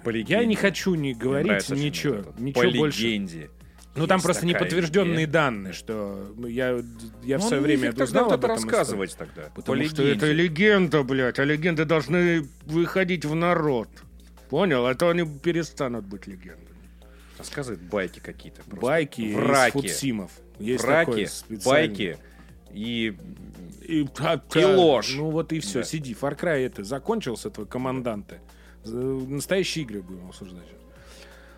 По 0.03 0.09
я 0.09 0.47
не 0.47 0.57
хочу 0.57 0.95
Мне 0.95 1.13
говорить 1.13 1.69
ничего, 1.69 2.15
это. 2.15 2.35
ничего 2.39 2.63
По 2.63 2.71
больше. 2.79 3.03
легенде. 3.03 3.51
Ну, 3.95 4.07
там 4.07 4.23
просто 4.23 4.47
неподтвержденные 4.47 5.17
идея. 5.17 5.27
данные, 5.27 5.73
что 5.75 6.35
я, 6.49 6.83
я 7.23 7.39
в 7.39 7.43
Ну, 7.43 7.47
свое 7.47 7.61
ну, 7.61 7.67
время 7.67 7.89
тогда 7.91 8.05
узнал 8.05 8.33
об 8.33 8.39
это 8.43 8.53
этом. 8.53 8.57
рассказывать 8.57 9.17
тогда. 9.19 9.51
Потому 9.55 9.83
По 9.83 9.87
что 9.87 10.03
легенде. 10.03 10.13
это 10.17 10.33
легенда, 10.33 11.03
блядь, 11.03 11.39
а 11.39 11.45
легенды 11.45 11.85
должны 11.85 12.49
выходить 12.65 13.27
в 13.27 13.35
народ. 13.35 13.91
Понял? 14.49 14.87
А 14.87 14.95
то 14.95 15.11
они 15.11 15.27
перестанут 15.27 16.07
быть 16.07 16.27
легендами. 16.27 16.70
Рассказывает 17.41 17.83
байки 17.83 18.19
какие-то. 18.21 18.63
просто. 18.63 18.81
Байки 18.87 19.21
из 19.23 19.35
Враки. 19.35 19.73
футсимов. 19.73 20.31
Есть 20.59 20.85
Враки, 20.85 21.27
байки 21.65 22.19
и... 22.73 23.17
И, 23.83 24.07
И 24.55 24.65
ложь. 24.65 25.15
Ну 25.17 25.31
вот 25.31 25.53
и 25.53 25.59
все, 25.61 25.81
Да. 25.81 25.85
сиди. 25.85 26.15
Far 26.15 26.39
Cry 26.39 26.65
это 26.67 26.85
закончился, 26.85 27.51
твой 27.51 27.67
команданты. 27.67 28.41
Настоящие 28.85 29.85
игры 29.85 30.03
будем 30.03 30.29
обсуждать. 30.29 30.67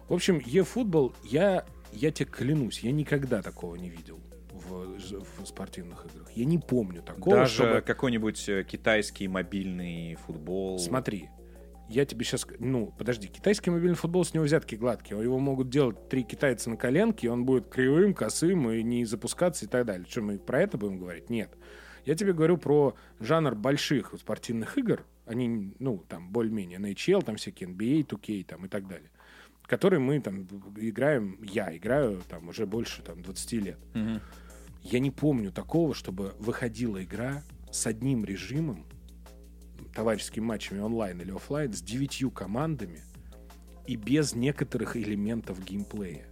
В 0.08 0.14
общем, 0.14 0.38
e-футбол, 0.44 1.14
я, 1.24 1.64
я 1.92 2.10
тебе 2.10 2.30
клянусь, 2.30 2.80
я 2.80 2.92
никогда 2.92 3.42
такого 3.42 3.76
не 3.76 3.88
видел 3.90 4.20
в, 4.50 4.98
в 5.42 5.46
спортивных 5.46 6.06
играх. 6.06 6.30
Я 6.32 6.44
не 6.44 6.58
помню 6.58 7.02
такого, 7.02 7.36
Даже 7.36 7.54
чтобы... 7.54 7.80
какой-нибудь 7.82 8.48
э, 8.48 8.64
китайский 8.64 9.28
мобильный 9.28 10.16
футбол. 10.26 10.78
Смотри, 10.78 11.28
я 11.92 12.04
тебе 12.04 12.24
сейчас... 12.24 12.46
Ну, 12.58 12.92
подожди, 12.96 13.28
китайский 13.28 13.70
мобильный 13.70 13.96
футбол, 13.96 14.24
с 14.24 14.34
него 14.34 14.44
взятки 14.44 14.74
гладкие. 14.74 15.22
Его 15.22 15.38
могут 15.38 15.68
делать 15.68 16.08
три 16.08 16.22
китайца 16.22 16.70
на 16.70 16.76
коленке, 16.76 17.26
и 17.26 17.30
он 17.30 17.44
будет 17.44 17.68
кривым, 17.68 18.14
косым 18.14 18.70
и 18.70 18.82
не 18.82 19.04
запускаться 19.04 19.66
и 19.66 19.68
так 19.68 19.86
далее. 19.86 20.06
Что, 20.08 20.22
мы 20.22 20.38
про 20.38 20.62
это 20.62 20.78
будем 20.78 20.98
говорить? 20.98 21.30
Нет. 21.30 21.50
Я 22.04 22.14
тебе 22.14 22.32
говорю 22.32 22.56
про 22.56 22.96
жанр 23.20 23.54
больших 23.54 24.14
спортивных 24.18 24.76
игр, 24.78 25.04
они, 25.26 25.74
ну, 25.78 26.04
там, 26.08 26.30
более-менее 26.30 26.78
NHL, 26.78 27.22
там 27.22 27.36
всякие 27.36 27.68
NBA, 27.68 28.06
2K 28.06 28.44
там, 28.44 28.64
и 28.66 28.68
так 28.68 28.88
далее, 28.88 29.10
которые 29.66 30.00
мы 30.00 30.20
там 30.20 30.46
играем, 30.76 31.38
я 31.42 31.74
играю 31.76 32.20
там 32.28 32.48
уже 32.48 32.66
больше 32.66 33.02
там 33.02 33.22
20 33.22 33.52
лет. 33.52 33.78
Мгм. 33.94 34.20
Я 34.82 34.98
не 34.98 35.12
помню 35.12 35.52
такого, 35.52 35.94
чтобы 35.94 36.34
выходила 36.40 37.02
игра 37.02 37.44
с 37.70 37.86
одним 37.86 38.24
режимом, 38.24 38.84
товарищескими 39.94 40.44
матчами 40.44 40.80
онлайн 40.80 41.20
или 41.20 41.30
оффлайн, 41.30 41.72
с 41.72 41.82
девятью 41.82 42.30
командами 42.30 43.02
и 43.86 43.96
без 43.96 44.34
некоторых 44.34 44.96
элементов 44.96 45.64
геймплея. 45.64 46.26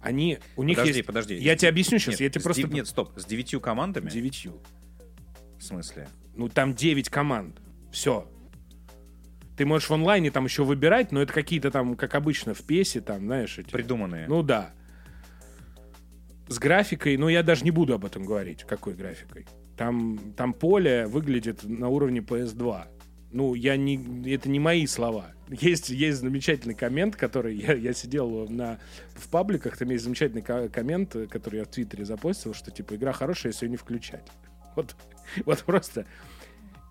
Они, 0.00 0.38
у 0.56 0.62
них 0.62 0.76
Подожди, 0.78 0.98
есть... 0.98 1.06
подожди. 1.06 1.34
Я 1.36 1.56
тебе 1.56 1.68
объясню 1.68 1.98
сейчас, 1.98 2.14
Нет, 2.14 2.20
я 2.20 2.30
тебе 2.30 2.42
просто... 2.42 2.62
дев- 2.62 2.72
Нет, 2.72 2.88
стоп. 2.88 3.12
С 3.18 3.24
девятью 3.26 3.60
командами? 3.60 4.08
Девятью. 4.08 4.60
В 5.58 5.62
смысле? 5.62 6.08
Ну, 6.34 6.48
там 6.48 6.74
9 6.74 7.10
команд. 7.10 7.60
Все. 7.92 8.26
Ты 9.58 9.66
можешь 9.66 9.90
в 9.90 9.92
онлайне 9.92 10.30
там 10.30 10.44
еще 10.46 10.64
выбирать, 10.64 11.12
но 11.12 11.20
это 11.20 11.34
какие-то 11.34 11.70
там, 11.70 11.96
как 11.96 12.14
обычно, 12.14 12.54
в 12.54 12.62
песе, 12.62 13.02
там, 13.02 13.26
знаешь, 13.26 13.58
эти... 13.58 13.70
Придуманные. 13.70 14.26
Ну 14.26 14.42
да. 14.42 14.72
С 16.48 16.58
графикой, 16.58 17.18
ну 17.18 17.28
я 17.28 17.42
даже 17.42 17.64
не 17.64 17.70
буду 17.70 17.92
об 17.92 18.06
этом 18.06 18.24
говорить, 18.24 18.64
какой 18.64 18.94
графикой. 18.94 19.46
Там, 19.80 20.34
там 20.36 20.52
поле 20.52 21.06
выглядит 21.06 21.64
на 21.64 21.88
уровне 21.88 22.20
PS2. 22.20 22.84
Ну, 23.32 23.54
я 23.54 23.78
не, 23.78 24.30
это 24.30 24.50
не 24.50 24.60
мои 24.60 24.86
слова. 24.86 25.32
Есть, 25.48 25.88
есть 25.88 26.18
замечательный 26.18 26.74
коммент, 26.74 27.16
который 27.16 27.56
я, 27.56 27.72
я 27.72 27.94
сидел 27.94 28.46
на, 28.50 28.78
в 29.14 29.30
пабликах, 29.30 29.78
там 29.78 29.88
есть 29.88 30.04
замечательный 30.04 30.42
ко- 30.42 30.68
коммент, 30.68 31.16
который 31.30 31.60
я 31.60 31.64
в 31.64 31.68
Твиттере 31.68 32.04
запостил, 32.04 32.52
что 32.52 32.70
типа 32.70 32.96
игра 32.96 33.12
хорошая, 33.14 33.52
если 33.52 33.64
ее 33.64 33.70
не 33.70 33.76
включать. 33.78 34.26
Вот, 34.76 34.94
вот 35.46 35.58
просто. 35.60 36.04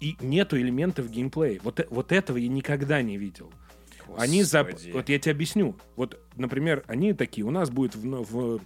И 0.02 0.18
нету 0.20 0.60
элементов 0.60 1.12
геймплея. 1.12 1.60
Вот, 1.62 1.86
вот 1.92 2.12
этого 2.12 2.38
я 2.38 2.48
никогда 2.48 3.04
не 3.04 3.18
видел. 3.18 3.54
Они 4.18 4.42
за... 4.42 4.64
Господи. 4.64 4.92
Вот 4.94 5.10
я 5.10 5.20
тебе 5.20 5.34
объясню. 5.34 5.76
Вот, 5.96 6.20
например, 6.38 6.84
они 6.88 7.14
такие, 7.14 7.46
у 7.46 7.52
нас 7.52 7.70
будет 7.70 7.96
в, 7.96 8.02
в, 8.04 8.62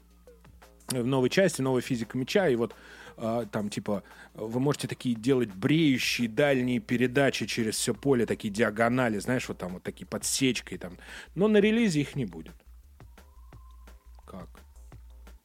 в 0.88 1.06
новой 1.06 1.30
части 1.30 1.62
новая 1.62 1.82
физика 1.82 2.18
мяча, 2.18 2.48
и 2.48 2.56
вот 2.56 2.74
а, 3.18 3.46
там, 3.46 3.70
типа, 3.70 4.04
вы 4.34 4.60
можете 4.60 4.88
такие 4.88 5.16
делать 5.16 5.50
бреющие 5.54 6.28
дальние 6.28 6.80
передачи 6.80 7.46
через 7.46 7.76
все 7.76 7.94
поле, 7.94 8.26
такие 8.26 8.54
диагонали, 8.54 9.20
знаешь, 9.20 9.48
вот 9.48 9.58
там 9.58 9.74
вот 9.74 9.84
такие 9.84 10.06
подсечкой 10.06 10.78
там. 10.78 10.98
Но 11.36 11.48
на 11.48 11.58
релизе 11.58 12.02
их 12.02 12.16
не 12.16 12.26
будет. 12.26 12.56
Как? 14.26 14.48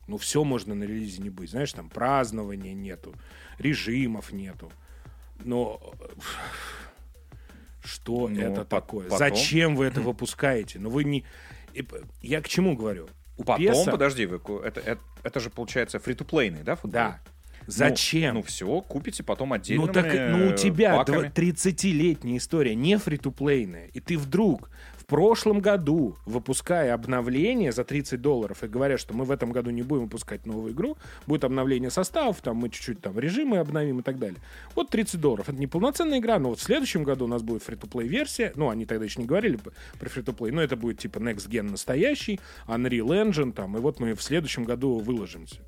Ну, 0.07 0.17
все 0.17 0.43
можно 0.45 0.75
на 0.75 0.85
релизе 0.85 1.21
не 1.23 1.31
быть. 1.31 1.51
Знаешь, 1.51 1.73
там 1.73 1.91
празднования 1.91 2.73
нету, 2.75 3.15
режимов 3.59 4.33
нету. 4.33 4.73
Но 5.45 5.81
э, 6.01 6.07
что 7.85 8.29
Ну, 8.29 8.41
это 8.41 8.63
по- 8.63 8.65
такое? 8.65 9.05
потом- 9.09 9.19
Зачем 9.19 9.77
вы 9.77 9.87
это 9.87 10.01
выпускаете? 10.01 10.79
Ну, 10.79 10.91
вы 10.91 11.05
не... 11.05 11.25
Я 12.23 12.41
к 12.41 12.49
чему 12.49 12.77
говорю? 12.77 13.09
У 13.37 13.45
Потом, 13.45 13.67
PES 13.67 13.91
подожди, 13.91 14.27
вы 14.27 14.41
это, 14.65 14.81
это, 14.81 15.01
это 15.23 15.39
же 15.41 15.49
получается 15.49 16.01
фри-то-плейный, 16.01 16.65
да, 16.65 16.75
футбол? 16.75 16.91
Да. 16.93 17.21
Зачем? 17.69 18.37
Ну, 18.37 18.43
все, 18.43 18.81
купите 18.81 19.23
потом 19.23 19.51
Ну, 19.51 19.55
отдельно. 19.55 19.87
так, 19.89 20.07
ну 20.31 20.49
у 20.49 20.53
тебя 20.55 20.97
паками. 20.97 21.31
30-летняя 21.35 22.39
история, 22.39 22.75
не 22.75 22.97
фри-то-плейная. 22.97 23.89
И 23.93 24.01
ты 24.01 24.17
вдруг 24.17 24.71
в 24.97 25.05
прошлом 25.05 25.61
году, 25.61 26.17
выпуская 26.27 26.95
обновление 26.95 27.73
за 27.73 27.85
30 27.85 28.21
долларов 28.21 28.65
и 28.65 28.69
говоря, 28.69 28.97
что 28.97 29.15
мы 29.15 29.25
в 29.25 29.31
этом 29.31 29.53
году 29.53 29.71
не 29.71 29.83
будем 29.83 30.05
выпускать 30.05 30.47
новую 30.47 30.73
игру, 30.73 30.97
будет 31.27 31.45
обновление 31.45 31.91
составов, 31.91 32.41
там 32.43 32.57
мы 32.57 32.71
чуть-чуть 32.71 33.01
там 33.01 33.19
режимы 33.19 33.59
обновим 33.59 34.01
и 34.01 34.03
так 34.03 34.19
далее. 34.19 34.39
Вот 34.75 34.89
30 34.91 35.21
долларов. 35.21 35.49
Это 35.49 35.59
не 35.59 35.67
полноценная 35.67 36.19
игра, 36.19 36.39
но 36.39 36.51
вот 36.51 36.59
в 36.59 36.63
следующем 36.63 37.05
году 37.05 37.27
у 37.27 37.29
нас 37.29 37.43
будет 37.43 37.63
фри-то-плей 37.63 38.09
версия. 38.09 38.53
Ну, 38.57 38.71
они 38.71 38.87
тогда 38.87 39.05
еще 39.05 39.21
не 39.21 39.27
говорили 39.27 39.59
про 39.99 40.09
фри-то-плей, 40.09 40.53
но 40.53 40.63
это 40.63 40.77
будет 40.77 40.99
типа 40.99 41.19
Next 41.19 41.49
Gen 41.49 41.71
настоящий, 41.71 42.41
Unreal 42.67 43.09
Engine 43.09 43.53
там, 43.53 43.77
и 43.77 43.81
вот 43.81 44.01
мы 44.01 44.15
в 44.15 44.23
следующем 44.23 44.65
году 44.65 44.99
выложимся. 44.99 45.61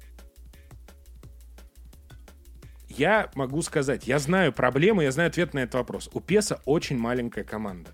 Я 3.01 3.31
могу 3.35 3.63
сказать, 3.63 4.07
я 4.07 4.19
знаю 4.19 4.53
проблему, 4.53 5.01
я 5.01 5.11
знаю 5.11 5.29
ответ 5.29 5.55
на 5.55 5.61
этот 5.61 5.77
вопрос. 5.77 6.11
У 6.13 6.21
Песа 6.21 6.61
очень 6.67 6.99
маленькая 6.99 7.45
команда. 7.45 7.93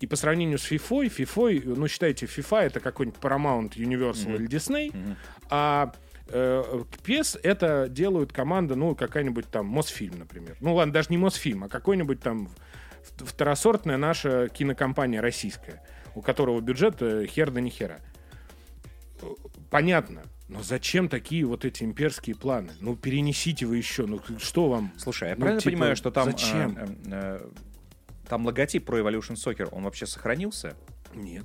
И 0.00 0.08
по 0.08 0.16
сравнению 0.16 0.58
с 0.58 0.68
FIFA, 0.68 1.14
FIFA, 1.16 1.74
ну, 1.76 1.86
считайте, 1.86 2.26
FIFA 2.26 2.62
это 2.62 2.80
какой-нибудь 2.80 3.20
Paramount, 3.20 3.76
Universal 3.76 4.34
или 4.34 4.48
Disney, 4.48 5.16
а 5.48 5.92
э, 6.26 6.82
PES 7.04 7.38
это 7.44 7.86
делают 7.88 8.32
команда, 8.32 8.74
ну, 8.74 8.96
какая-нибудь 8.96 9.48
там 9.48 9.66
Мосфильм, 9.66 10.18
например. 10.18 10.56
Ну, 10.58 10.74
ладно, 10.74 10.92
даже 10.92 11.10
не 11.10 11.16
Мосфильм, 11.16 11.62
а 11.62 11.68
какой-нибудь 11.68 12.18
там 12.18 12.48
второсортная 13.04 13.96
наша 13.96 14.48
кинокомпания 14.48 15.22
российская, 15.22 15.84
у 16.16 16.20
которого 16.20 16.60
бюджет 16.60 17.00
э, 17.00 17.26
хер 17.26 17.52
да 17.52 17.60
ни 17.60 17.70
хера. 17.70 18.00
Э, 19.22 19.26
Понятно. 19.70 20.24
Но 20.50 20.62
зачем 20.62 21.08
такие 21.08 21.44
вот 21.44 21.64
эти 21.64 21.84
имперские 21.84 22.34
планы? 22.36 22.70
Ну, 22.80 22.96
перенесите 22.96 23.66
вы 23.66 23.76
еще. 23.76 24.06
Ну, 24.06 24.20
что 24.38 24.68
вам? 24.68 24.92
Слушай, 24.96 25.28
я 25.30 25.34
Ну, 25.36 25.40
правильно 25.42 25.60
типа, 25.60 25.70
понимаю, 25.72 25.96
что 25.96 26.10
там... 26.10 26.24
зачем? 26.24 26.76
э, 26.76 26.86
э, 26.86 27.40
э, 27.44 27.48
там 28.28 28.44
логотип 28.46 28.88
Pro 28.88 29.00
Evolution 29.02 29.34
Soccer, 29.36 29.68
он 29.70 29.84
вообще 29.84 30.06
сохранился? 30.06 30.74
Нет. 31.14 31.44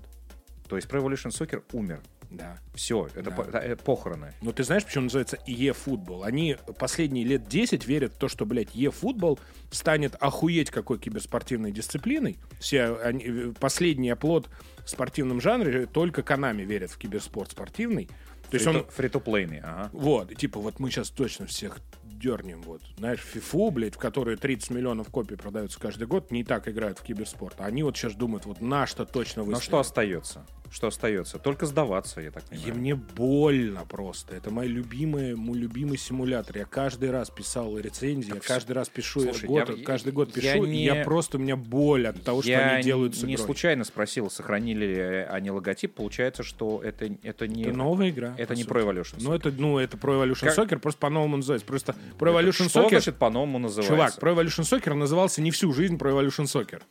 То 0.68 0.76
есть 0.76 0.88
Pro 0.90 1.02
Evolution 1.04 1.30
Soccer 1.30 1.64
умер. 1.72 2.02
Да. 2.32 2.58
Все, 2.74 3.08
это 3.14 3.30
Да. 3.30 3.32
по- 3.32 3.44
э, 3.58 3.76
похороны. 3.76 4.34
Но 4.42 4.52
ты 4.52 4.64
знаешь, 4.64 4.84
почему 4.84 5.04
называется 5.06 5.38
e-футбол? 5.46 6.24
Они 6.24 6.58
последние 6.80 7.24
лет 7.24 7.48
10 7.48 7.86
верят 7.86 8.14
в 8.14 8.18
то, 8.18 8.28
что, 8.28 8.46
блядь, 8.48 8.76
e-футбол 8.76 9.40
станет 9.70 10.16
охуеть 10.20 10.72
какой 10.72 10.98
киберспортивной 10.98 11.72
дисциплиной. 11.72 12.38
Все 12.60 12.96
они, 12.98 13.24
э, 13.24 13.54
последний 13.60 14.10
оплот 14.10 14.50
в 14.84 14.90
спортивном 14.90 15.40
жанре 15.40 15.86
только 15.86 16.24
Канами 16.24 16.64
верят 16.64 16.90
в 16.92 16.98
киберспорт 16.98 17.52
спортивный. 17.52 18.10
То 18.58 18.64
есть 18.64 18.68
он... 18.68 18.74
Фри-то- 18.76 18.92
Фри-то-плейный, 18.92 19.60
ага. 19.60 19.90
Вот, 19.94 20.32
и 20.32 20.36
типа, 20.36 20.60
вот 20.60 20.80
мы 20.80 20.90
сейчас 20.90 21.10
точно 21.10 21.46
всех 21.46 21.80
дернем, 22.04 22.62
вот. 22.64 22.82
Знаешь, 22.98 23.20
фифу, 23.20 23.70
блядь, 23.72 23.96
в 23.96 23.98
которой 23.98 24.38
30 24.38 24.70
миллионов 24.72 25.10
копий 25.10 25.36
продаются 25.36 25.80
каждый 25.80 26.08
год, 26.08 26.32
не 26.32 26.44
так 26.44 26.68
играют 26.68 27.00
в 27.00 27.04
киберспорт. 27.04 27.56
Они 27.60 27.84
вот 27.84 27.98
сейчас 27.98 28.14
думают, 28.16 28.46
вот 28.46 28.62
наш-то 28.62 29.06
точно 29.06 29.42
Но 29.44 29.48
выстрелит. 29.50 29.64
что 29.64 29.80
остается? 29.80 30.46
Что 30.76 30.88
остается? 30.88 31.40
Только 31.40 31.68
сдаваться, 31.68 32.20
я 32.20 32.32
так 32.32 32.44
И 32.52 32.56
понимаю. 32.58 32.76
мне 32.76 32.96
больно 32.96 33.86
просто. 33.88 34.36
Это 34.36 34.52
мой 34.52 34.68
любимый, 34.68 35.34
мой 35.34 35.58
любимый 35.58 35.98
симулятор. 35.98 36.58
Я 36.58 36.66
каждый 36.66 37.12
раз 37.12 37.30
писал 37.30 37.78
рецензии, 37.80 38.34
я 38.34 38.42
каждый 38.42 38.74
раз 38.74 38.90
пишу 38.90 39.22
Слушай, 39.22 39.46
год, 39.48 39.70
я- 39.70 39.86
каждый 39.86 40.12
год 40.12 40.36
я 40.36 40.56
пишу, 40.56 40.66
не- 40.66 40.82
и 40.82 40.84
я 40.84 41.06
просто 41.06 41.38
у 41.38 41.40
меня 41.40 41.56
боль 41.56 42.08
от 42.08 42.22
того, 42.26 42.42
что 42.42 42.52
я 42.52 42.72
они 42.74 42.84
делают 42.84 43.16
с 43.16 43.24
не 43.24 43.36
игрой. 43.36 43.46
случайно 43.46 43.86
спросил, 43.86 44.30
сохранили 44.30 44.86
ли 44.86 45.02
они 45.30 45.50
логотип. 45.50 45.94
Получается, 45.94 46.44
что 46.44 46.82
это, 46.84 47.10
это 47.24 47.48
не... 47.48 47.64
Это 47.64 47.78
новая 47.78 48.10
игра. 48.10 48.36
это 48.38 48.54
не 48.54 48.64
сути. 48.64 48.74
Pro 48.74 48.84
Evolution 48.86 49.16
Ну, 49.22 49.32
это, 49.34 49.52
ну, 49.52 49.80
это 49.80 49.96
Pro 49.96 50.22
Evolution 50.22 50.54
Как- 50.54 50.58
Soccer, 50.58 50.80
просто 50.80 51.00
по-новому 51.00 51.38
называется. 51.38 51.66
Просто 51.66 51.96
Pro 52.20 52.32
Это 52.38 52.42
Evolution 52.50 52.68
Что 52.68 52.82
Soccer... 52.84 52.90
значит 52.90 53.16
по-новому 53.16 53.60
называется? 53.60 53.96
Чувак, 53.96 54.18
Pro 54.22 54.36
Evolution 54.44 54.64
Soccer 54.64 54.94
назывался 54.94 55.42
не 55.42 55.52
всю 55.52 55.72
жизнь 55.72 55.96
Pro 55.96 56.12
Evolution 56.12 56.44
Soccer. 56.54 56.82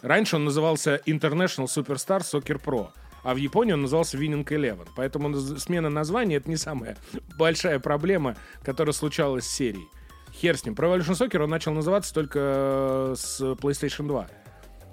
Раньше 0.00 0.34
он 0.34 0.44
назывался 0.44 1.00
International 1.06 1.66
Superstar 1.66 2.22
Soccer 2.22 2.60
Pro. 2.60 2.88
А 3.22 3.34
в 3.34 3.36
Японии 3.36 3.72
он 3.72 3.82
назывался 3.82 4.18
Winning 4.18 4.44
Eleven. 4.44 4.88
Поэтому 4.96 5.34
смена 5.36 5.88
названия 5.90 6.36
это 6.36 6.50
не 6.50 6.56
самая 6.56 6.96
большая 7.38 7.78
проблема, 7.78 8.36
которая 8.64 8.92
случалась 8.92 9.46
с 9.46 9.50
серией. 9.50 9.88
Хер 10.32 10.56
с 10.56 10.64
ним. 10.64 10.74
Pro 10.74 10.96
Evolution 10.96 11.12
Soccer 11.12 11.42
он 11.42 11.50
начал 11.50 11.72
называться 11.72 12.12
только 12.12 12.38
э, 12.40 13.14
с 13.16 13.40
PlayStation 13.40 14.08
2. 14.08 14.28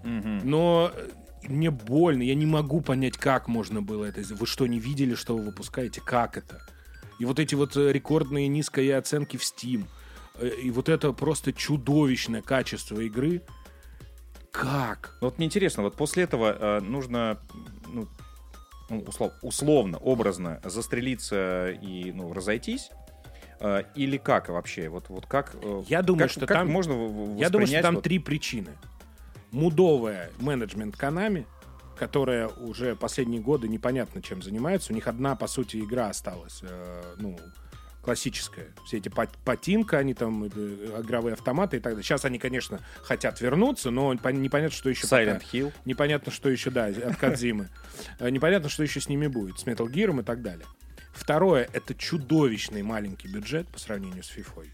Но 0.04 0.92
э, 0.94 1.10
мне 1.48 1.72
больно, 1.72 2.24
я 2.24 2.36
не 2.36 2.46
могу 2.46 2.82
понять, 2.82 3.18
как 3.18 3.48
можно 3.48 3.82
было 3.82 4.06
это 4.06 4.22
сделать. 4.22 4.42
Вы 4.42 4.48
что, 4.48 4.68
не 4.68 4.80
видели, 4.80 5.16
что 5.16 5.38
вы 5.38 5.46
выпускаете? 5.46 6.02
Как 6.02 6.38
это? 6.38 6.62
И 7.20 7.26
вот 7.26 7.40
эти 7.40 7.56
вот 7.56 7.76
э, 7.78 7.92
рекордные 7.92 8.48
низкие 8.48 8.98
оценки 8.98 9.38
в 9.38 9.42
Steam. 9.42 9.86
И 10.62 10.72
вот 10.72 10.88
это 10.88 11.12
просто 11.12 11.52
чудовищное 11.52 12.42
качество 12.42 13.00
игры. 13.02 13.42
Как? 14.52 15.18
Ну, 15.22 15.28
Вот 15.28 15.38
мне 15.38 15.48
интересно, 15.48 15.84
вот 15.84 15.96
после 15.96 16.24
этого 16.24 16.56
э, 16.60 16.80
нужно, 16.82 17.40
ну, 17.88 18.08
ну, 18.90 19.00
услов- 19.02 19.34
условно, 19.42 19.98
образно 20.00 20.60
застрелиться 20.64 21.70
и 21.70 22.12
ну, 22.12 22.34
разойтись? 22.34 22.90
Э, 23.60 23.84
или 23.96 24.18
как 24.18 24.50
вообще? 24.50 24.90
Вот, 24.90 25.10
вот 25.10 25.26
как, 25.28 25.56
э, 25.62 25.84
Я 25.88 26.02
думаю, 26.02 26.24
как- 26.24 26.32
что 26.32 26.48
как 26.48 26.58
там- 26.58 26.70
можно 26.70 26.94
Я 27.38 27.50
думаю, 27.50 27.68
что 27.68 27.82
там 27.82 27.96
вот- 27.96 28.04
три 28.04 28.20
причины. 28.20 28.72
Мудовая 29.52 30.30
менеджмент 30.40 30.96
Konami, 30.96 31.46
которая 31.98 32.48
уже 32.48 32.96
последние 32.96 33.42
годы 33.42 33.68
непонятно 33.68 34.22
чем 34.22 34.42
занимается. 34.42 34.92
У 34.94 34.96
них 34.96 35.08
одна, 35.08 35.36
по 35.36 35.48
сути, 35.48 35.78
игра 35.78 36.10
осталась. 36.10 36.60
э, 36.64 37.16
ну, 37.18 37.38
классическая. 38.14 38.66
Все 38.86 38.98
эти 38.98 39.08
пат- 39.10 39.38
патинка, 39.46 40.00
они 40.00 40.16
там, 40.16 40.48
игровые 40.48 41.34
автоматы 41.34 41.78
и 41.78 41.80
так 41.80 41.94
далее. 41.94 42.04
Сейчас 42.04 42.26
они, 42.26 42.40
конечно, 42.40 42.80
хотят 43.04 43.40
вернуться, 43.40 43.92
но 43.92 44.12
пон- 44.16 44.34
непонятно, 44.38 44.76
что 44.76 44.90
еще 44.90 45.06
Silent 45.06 45.36
пока. 45.42 45.46
Hill. 45.58 45.72
Непонятно, 45.86 46.32
что 46.32 46.50
еще, 46.50 46.72
да, 46.72 46.86
от 46.88 47.18
Кадзимы. 47.18 47.70
Э, 48.20 48.30
Непонятно, 48.32 48.68
что 48.70 48.82
еще 48.82 49.00
с 49.00 49.10
ними 49.10 49.28
будет, 49.28 49.60
с 49.60 49.66
Metal 49.66 49.86
Gear 49.86 50.20
и 50.20 50.24
так 50.24 50.42
далее. 50.42 50.66
Второе, 51.14 51.70
это 51.72 51.94
чудовищный 51.94 52.82
маленький 52.82 53.28
бюджет 53.28 53.68
по 53.68 53.78
сравнению 53.80 54.24
с 54.24 54.32
FIFA. 54.36 54.66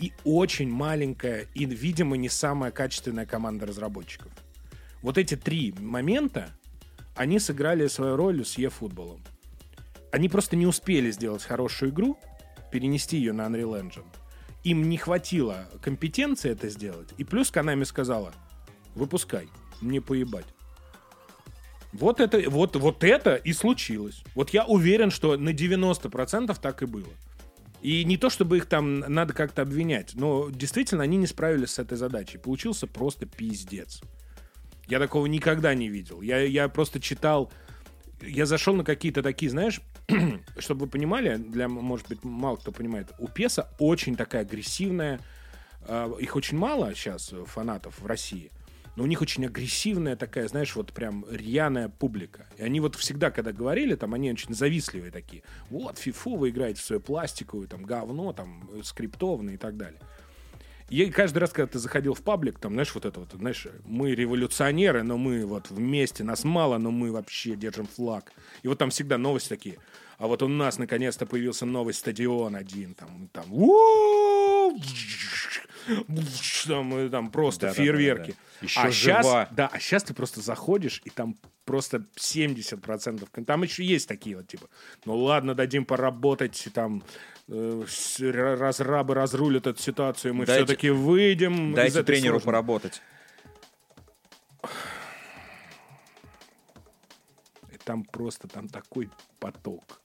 и 0.00 0.12
очень 0.24 0.68
маленькая, 0.70 1.46
и, 1.54 1.64
видимо, 1.64 2.16
не 2.18 2.28
самая 2.28 2.72
качественная 2.72 3.24
команда 3.24 3.64
разработчиков. 3.64 4.30
Вот 5.00 5.16
эти 5.16 5.34
три 5.36 5.72
момента, 5.78 6.50
они 7.14 7.38
сыграли 7.38 7.86
свою 7.86 8.16
роль 8.16 8.44
с 8.44 8.58
eFootball. 8.58 9.18
Они 10.12 10.28
просто 10.28 10.56
не 10.56 10.66
успели 10.66 11.10
сделать 11.10 11.42
хорошую 11.42 11.90
игру, 11.92 12.18
перенести 12.70 13.16
ее 13.18 13.32
на 13.32 13.42
Unreal 13.42 13.80
Engine. 13.80 14.06
Им 14.64 14.88
не 14.88 14.96
хватило 14.96 15.68
компетенции 15.80 16.50
это 16.50 16.68
сделать. 16.68 17.08
И 17.18 17.24
плюс 17.24 17.52
Konami 17.52 17.84
сказала, 17.84 18.32
выпускай, 18.94 19.48
мне 19.80 20.00
поебать. 20.00 20.46
Вот 21.92 22.20
это, 22.20 22.50
вот, 22.50 22.76
вот 22.76 23.04
это 23.04 23.36
и 23.36 23.52
случилось. 23.52 24.22
Вот 24.34 24.50
я 24.50 24.64
уверен, 24.64 25.10
что 25.10 25.36
на 25.36 25.50
90% 25.50 26.56
так 26.60 26.82
и 26.82 26.86
было. 26.86 27.12
И 27.80 28.04
не 28.04 28.16
то, 28.16 28.30
чтобы 28.30 28.56
их 28.56 28.66
там 28.66 29.00
надо 29.00 29.32
как-то 29.32 29.62
обвинять, 29.62 30.14
но 30.14 30.50
действительно 30.50 31.04
они 31.04 31.16
не 31.16 31.26
справились 31.26 31.70
с 31.70 31.78
этой 31.78 31.96
задачей. 31.96 32.38
Получился 32.38 32.86
просто 32.86 33.26
пиздец. 33.26 34.00
Я 34.88 34.98
такого 34.98 35.26
никогда 35.26 35.74
не 35.74 35.88
видел. 35.88 36.20
Я, 36.22 36.40
я 36.40 36.68
просто 36.68 37.00
читал... 37.00 37.52
Я 38.22 38.46
зашел 38.46 38.74
на 38.74 38.82
какие-то 38.82 39.22
такие, 39.22 39.50
знаешь, 39.50 39.80
чтобы 40.58 40.82
вы 40.82 40.86
понимали, 40.86 41.36
для, 41.36 41.68
может 41.68 42.08
быть, 42.08 42.22
мало 42.24 42.56
кто 42.56 42.72
понимает, 42.72 43.12
у 43.18 43.28
Песа 43.28 43.68
очень 43.78 44.16
такая 44.16 44.42
агрессивная, 44.42 45.20
э, 45.86 46.12
их 46.20 46.36
очень 46.36 46.56
мало 46.56 46.94
сейчас 46.94 47.32
фанатов 47.46 47.98
в 48.00 48.06
России, 48.06 48.50
но 48.96 49.04
у 49.04 49.06
них 49.06 49.20
очень 49.20 49.44
агрессивная 49.46 50.16
такая, 50.16 50.48
знаешь, 50.48 50.74
вот 50.74 50.92
прям 50.92 51.26
рьяная 51.30 51.88
публика. 51.88 52.46
И 52.56 52.62
они 52.62 52.80
вот 52.80 52.94
всегда, 52.94 53.30
когда 53.30 53.52
говорили, 53.52 53.94
там, 53.94 54.14
они 54.14 54.30
очень 54.30 54.54
завистливые 54.54 55.10
такие. 55.10 55.42
Вот, 55.70 55.98
фифу, 55.98 56.36
вы 56.36 56.48
играете 56.48 56.80
в 56.80 56.84
свою 56.84 57.00
пластиковую, 57.00 57.68
там, 57.68 57.84
говно, 57.84 58.32
там, 58.32 58.70
скриптованное 58.82 59.54
и 59.54 59.58
так 59.58 59.76
далее. 59.76 60.00
И 60.88 61.10
каждый 61.10 61.38
раз, 61.38 61.50
когда 61.50 61.72
ты 61.72 61.78
заходил 61.80 62.14
в 62.14 62.22
паблик, 62.22 62.60
там, 62.60 62.72
знаешь, 62.74 62.94
вот 62.94 63.04
это 63.04 63.18
вот, 63.18 63.32
знаешь, 63.32 63.66
мы 63.84 64.14
революционеры, 64.14 65.02
но 65.02 65.18
мы 65.18 65.44
вот 65.44 65.68
вместе, 65.68 66.22
нас 66.22 66.44
мало, 66.44 66.78
но 66.78 66.92
мы 66.92 67.10
вообще 67.10 67.56
держим 67.56 67.88
флаг. 67.88 68.32
И 68.62 68.68
вот 68.68 68.78
там 68.78 68.90
всегда 68.90 69.18
новости 69.18 69.48
такие. 69.48 69.78
А 70.18 70.26
вот 70.26 70.42
у 70.42 70.48
нас 70.48 70.78
наконец-то 70.78 71.26
появился 71.26 71.66
новый 71.66 71.92
стадион 71.92 72.56
один, 72.56 72.94
там, 72.94 73.28
там, 73.32 73.44
там, 76.66 77.10
там 77.10 77.30
просто 77.30 77.66
да, 77.66 77.72
фейерверки. 77.74 78.30
Да, 78.30 78.36
да, 78.36 78.42
да. 78.60 78.66
Еще 78.66 78.80
а 78.80 78.90
жива. 78.90 79.22
сейчас, 79.22 79.48
да, 79.52 79.70
а 79.70 79.78
сейчас 79.78 80.04
ты 80.04 80.14
просто 80.14 80.40
заходишь, 80.40 81.02
и 81.04 81.10
там 81.10 81.36
просто 81.66 82.06
70%. 82.16 83.44
Там 83.44 83.62
еще 83.62 83.84
есть 83.84 84.08
такие 84.08 84.36
вот, 84.36 84.48
типа, 84.48 84.68
ну 85.04 85.16
ладно, 85.16 85.54
дадим 85.54 85.84
поработать, 85.84 86.66
там, 86.72 87.02
э, 87.48 87.84
разрабы 88.18 89.14
разрулят 89.14 89.66
эту 89.66 89.82
ситуацию, 89.82 90.34
мы 90.34 90.46
дайте, 90.46 90.64
все-таки 90.64 90.88
выйдем 90.90 91.74
Дайте 91.74 92.02
тренеру 92.02 92.40
сложности. 92.40 92.46
поработать. 92.46 93.02
И 97.70 97.76
там 97.84 98.04
просто, 98.04 98.48
там 98.48 98.68
такой 98.68 99.10
поток 99.38 100.00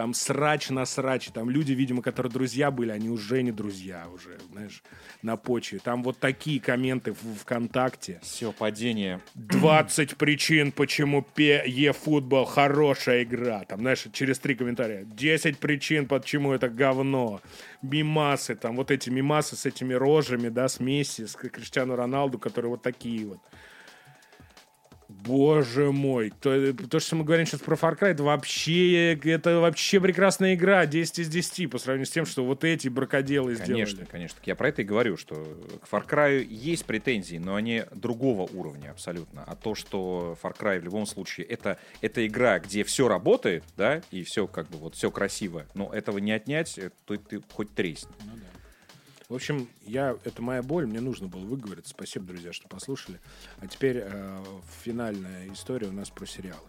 там 0.00 0.14
срач 0.14 0.70
на 0.70 0.86
срач, 0.86 1.28
там 1.28 1.50
люди, 1.50 1.72
видимо, 1.72 2.00
которые 2.00 2.32
друзья 2.32 2.70
были, 2.70 2.90
они 2.90 3.10
уже 3.10 3.42
не 3.42 3.52
друзья 3.52 4.06
уже, 4.14 4.38
знаешь, 4.50 4.82
на 5.20 5.36
почве. 5.36 5.78
Там 5.78 6.02
вот 6.02 6.18
такие 6.18 6.58
комменты 6.58 7.12
в 7.12 7.40
ВКонтакте. 7.42 8.18
Все, 8.22 8.50
падение. 8.50 9.20
20 9.34 10.16
причин, 10.16 10.72
почему 10.72 11.22
Е-футбол 11.36 12.46
хорошая 12.46 13.24
игра. 13.24 13.64
Там, 13.64 13.80
знаешь, 13.80 14.06
через 14.14 14.38
три 14.38 14.54
комментария. 14.54 15.04
10 15.04 15.58
причин, 15.58 16.06
почему 16.06 16.54
это 16.54 16.70
говно. 16.70 17.42
Мимасы, 17.82 18.54
там 18.54 18.76
вот 18.76 18.90
эти 18.90 19.10
мимасы 19.10 19.54
с 19.54 19.66
этими 19.66 19.92
рожами, 19.92 20.48
да, 20.48 20.68
с 20.68 20.80
Месси, 20.80 21.26
с 21.26 21.34
Криштиану 21.34 21.94
Роналду, 21.94 22.38
которые 22.38 22.70
вот 22.70 22.80
такие 22.80 23.26
вот. 23.26 23.40
Боже 25.24 25.92
мой, 25.92 26.32
то, 26.40 26.72
то, 26.72 27.00
что 27.00 27.16
мы 27.16 27.24
говорим 27.24 27.46
сейчас 27.46 27.60
про 27.60 27.76
Far 27.76 27.98
Cry, 27.98 28.08
это 28.08 28.22
вообще, 28.22 29.14
это 29.14 29.58
вообще 29.58 30.00
прекрасная 30.00 30.54
игра, 30.54 30.86
10 30.86 31.18
из 31.20 31.28
10, 31.28 31.70
по 31.70 31.78
сравнению 31.78 32.06
с 32.06 32.10
тем, 32.10 32.26
что 32.26 32.44
вот 32.44 32.64
эти 32.64 32.88
бракоделы 32.88 33.54
конечно, 33.54 33.64
сделали. 33.64 33.84
Конечно, 33.84 34.06
конечно. 34.06 34.38
Я 34.44 34.54
про 34.54 34.68
это 34.68 34.82
и 34.82 34.84
говорю, 34.84 35.16
что 35.16 35.34
к 35.82 35.92
Far 35.92 36.06
Cry 36.06 36.44
есть 36.44 36.84
претензии, 36.84 37.36
но 37.36 37.56
они 37.56 37.84
другого 37.94 38.42
уровня 38.42 38.90
абсолютно. 38.90 39.44
А 39.46 39.56
то, 39.56 39.74
что 39.74 40.38
Far 40.42 40.56
Cry 40.56 40.80
в 40.80 40.84
любом 40.84 41.06
случае, 41.06 41.46
это, 41.46 41.78
это 42.00 42.26
игра, 42.26 42.58
где 42.58 42.84
все 42.84 43.08
работает, 43.08 43.64
да, 43.76 44.02
и 44.10 44.22
все 44.22 44.46
как 44.46 44.68
бы 44.68 44.78
вот 44.78 44.94
все 44.94 45.10
красиво, 45.10 45.66
но 45.74 45.92
этого 45.92 46.18
не 46.18 46.32
отнять, 46.32 46.78
то 47.04 47.16
ты 47.16 47.40
хоть 47.52 47.74
тресни. 47.74 48.10
Ну, 48.20 48.32
да. 48.36 48.59
В 49.30 49.34
общем, 49.36 49.68
я, 49.86 50.18
это 50.24 50.42
моя 50.42 50.60
боль, 50.60 50.86
мне 50.88 51.00
нужно 51.00 51.28
было 51.28 51.44
выговорить. 51.44 51.86
Спасибо, 51.86 52.26
друзья, 52.26 52.52
что 52.52 52.66
послушали. 52.66 53.20
А 53.60 53.68
теперь 53.68 54.02
э, 54.04 54.44
финальная 54.82 55.48
история 55.52 55.86
у 55.86 55.92
нас 55.92 56.10
про 56.10 56.26
сериалы. 56.26 56.66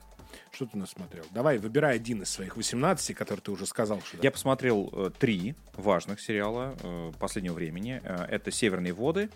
Что 0.51 0.67
ты 0.67 0.77
нас 0.77 0.91
смотрел? 0.91 1.25
Давай, 1.31 1.57
выбирай 1.57 1.95
один 1.95 2.21
из 2.21 2.29
своих 2.29 2.57
18, 2.57 3.15
который 3.15 3.39
ты 3.39 3.51
уже 3.51 3.65
сказал. 3.65 3.99
Что 4.01 4.17
я 4.21 4.29
посмотрел 4.29 4.91
э, 4.93 5.09
три 5.17 5.55
важных 5.73 6.21
сериала 6.21 6.77
э, 6.83 7.11
последнего 7.19 7.55
времени. 7.55 7.99
Э, 8.03 8.25
это 8.29 8.51
«Северные 8.51 8.93
воды», 8.93 9.31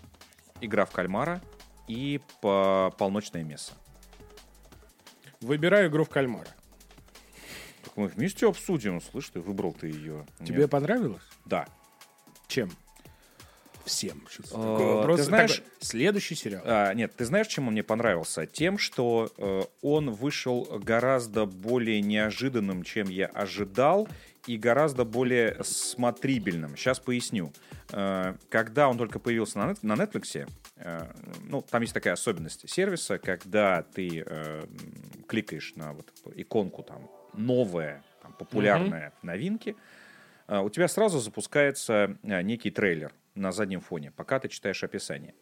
«Игра 0.60 0.84
в 0.84 0.92
кальмара» 0.92 1.42
и 1.88 2.20
по 2.40 2.94
«Полночное 2.96 3.42
место». 3.42 3.74
Выбираю 5.40 5.90
«Игру 5.90 6.04
в 6.04 6.10
кальмара». 6.10 6.54
Так 7.82 7.96
мы 7.96 8.06
вместе 8.06 8.48
обсудим. 8.48 9.00
Слышь, 9.00 9.30
ты 9.30 9.40
выбрал 9.40 9.72
ты 9.72 9.88
ее. 9.88 10.24
Тебе 10.44 10.58
Нет. 10.58 10.70
понравилось? 10.70 11.24
Да. 11.44 11.66
Чем? 12.46 12.70
Всем. 13.86 14.22
Вопрос. 14.50 15.18
Ты 15.18 15.22
знаешь, 15.24 15.56
такой, 15.56 15.70
следующий 15.80 16.34
сериал. 16.34 16.62
А, 16.64 16.92
нет, 16.92 17.14
ты 17.16 17.24
знаешь, 17.24 17.46
чем 17.46 17.68
он 17.68 17.72
мне 17.72 17.82
понравился? 17.82 18.46
Тем, 18.46 18.78
что 18.78 19.30
э, 19.38 19.62
он 19.82 20.10
вышел 20.10 20.64
гораздо 20.82 21.46
более 21.46 22.00
неожиданным, 22.02 22.82
чем 22.82 23.08
я 23.08 23.26
ожидал, 23.26 24.08
и 24.46 24.56
гораздо 24.56 25.04
более 25.04 25.56
смотрибельным. 25.62 26.76
Сейчас 26.76 27.00
поясню. 27.00 27.52
Э, 27.92 28.34
когда 28.48 28.88
он 28.88 28.98
только 28.98 29.18
появился 29.18 29.58
на, 29.58 29.74
на 29.82 29.94
Netflix, 29.94 30.48
э, 30.76 31.06
ну, 31.44 31.62
там 31.62 31.82
есть 31.82 31.94
такая 31.94 32.14
особенность 32.14 32.68
сервиса, 32.68 33.18
когда 33.18 33.82
ты 33.82 34.24
э, 34.26 34.66
кликаешь 35.26 35.74
на 35.76 35.92
вот 35.92 36.12
иконку 36.34 36.82
там 36.82 37.10
новая, 37.34 38.02
там, 38.22 38.32
популярная 38.32 39.08
mm-hmm. 39.08 39.26
новинки, 39.26 39.76
э, 40.48 40.58
у 40.58 40.70
тебя 40.70 40.88
сразу 40.88 41.18
запускается 41.18 42.16
э, 42.22 42.42
некий 42.42 42.70
трейлер 42.70 43.12
на 43.36 43.52
заднем 43.52 43.80
фоне, 43.80 44.10
пока 44.10 44.40
ты 44.40 44.48
читаешь 44.48 44.82
описание. 44.82 45.34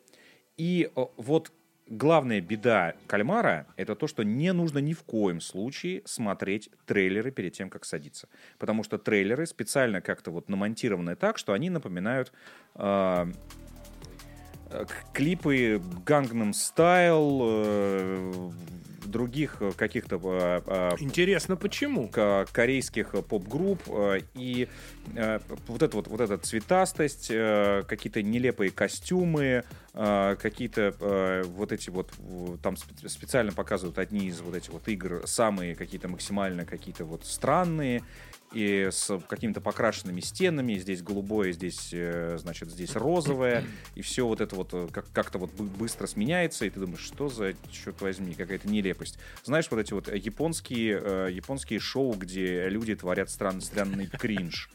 И 0.57 0.91
вот 1.17 1.53
главная 1.87 2.41
беда 2.41 2.95
кальмара— 3.07 3.67
это 3.77 3.95
то, 3.95 4.07
что 4.07 4.23
не 4.23 4.53
нужно 4.53 4.79
ни 4.79 4.93
в 4.93 5.03
коем 5.03 5.41
случае 5.41 6.03
смотреть 6.05 6.71
трейлеры 6.87 7.31
перед 7.31 7.53
тем, 7.53 7.71
как 7.71 7.85
садиться. 7.85 8.29
Потому 8.59 8.83
что 8.83 8.99
трейлеры 8.99 9.47
специально 9.47 10.01
как-то 10.01 10.31
вот 10.31 10.49
намонтированы 10.49 11.17
так, 11.17 11.39
что 11.39 11.53
они 11.53 11.71
напоминают 11.71 12.33
э, 12.75 13.27
клипы 15.13 15.81
Gangnam 16.05 16.53
Style, 16.53 17.41
э, 17.43 18.51
других 19.07 19.59
э, 19.61 19.73
каких-то... 19.77 20.21
Э, 20.67 20.91
Интересно, 20.99 21.57
почему? 21.57 22.09
Корейских 22.09 23.11
поп-групп. 23.29 23.81
И 24.35 24.69
вот 25.69 25.83
эта 25.83 25.97
вот, 25.97 26.09
вот 26.09 26.21
эта 26.21 26.39
цветастость, 26.39 27.29
какие-то 27.29 28.23
нелепые 28.23 28.71
костюмы, 28.71 29.65
какие-то 29.93 31.45
вот 31.57 31.73
эти 31.73 31.91
вот... 31.91 32.13
Там 32.63 32.77
специально 32.77 33.53
показывают 33.53 33.99
одни 33.99 34.27
из 34.27 34.41
вот 34.41 34.55
этих 34.57 34.71
вот 34.71 34.89
игр, 34.89 35.23
самые 35.27 35.75
какие-то 35.75 36.09
максимально 36.09 36.65
какие-то 36.65 37.05
вот 37.05 37.25
странные 37.27 38.03
и 38.55 38.89
с 38.91 39.19
какими-то 39.29 39.61
покрашенными 39.61 40.21
стенами, 40.21 40.75
здесь 40.75 41.03
голубое, 41.03 41.53
здесь, 41.53 41.91
э, 41.93 42.39
значит, 42.39 42.71
здесь 42.71 42.95
розовое, 42.95 43.65
и 43.95 44.03
все 44.03 44.27
вот 44.27 44.41
это 44.41 44.55
вот 44.57 44.71
э, 44.73 44.89
как- 44.93 45.11
как-то 45.13 45.39
вот 45.39 45.53
быстро 45.53 46.07
сменяется, 46.07 46.65
и 46.65 46.71
ты 46.71 46.81
думаешь, 46.81 47.01
что 47.01 47.29
за, 47.29 47.55
черт 47.71 48.01
возьми, 48.01 48.35
какая-то 48.35 48.69
нелепость. 48.69 49.19
Знаешь, 49.43 49.67
вот 49.71 49.81
эти 49.81 49.93
вот 49.93 50.13
японские, 50.13 51.01
э, 51.03 51.29
японские 51.33 51.81
шоу, 51.81 52.15
где 52.15 52.69
люди 52.69 52.95
творят 52.95 53.31
странный, 53.31 53.63
странный 53.63 54.07
кринж. 54.07 54.71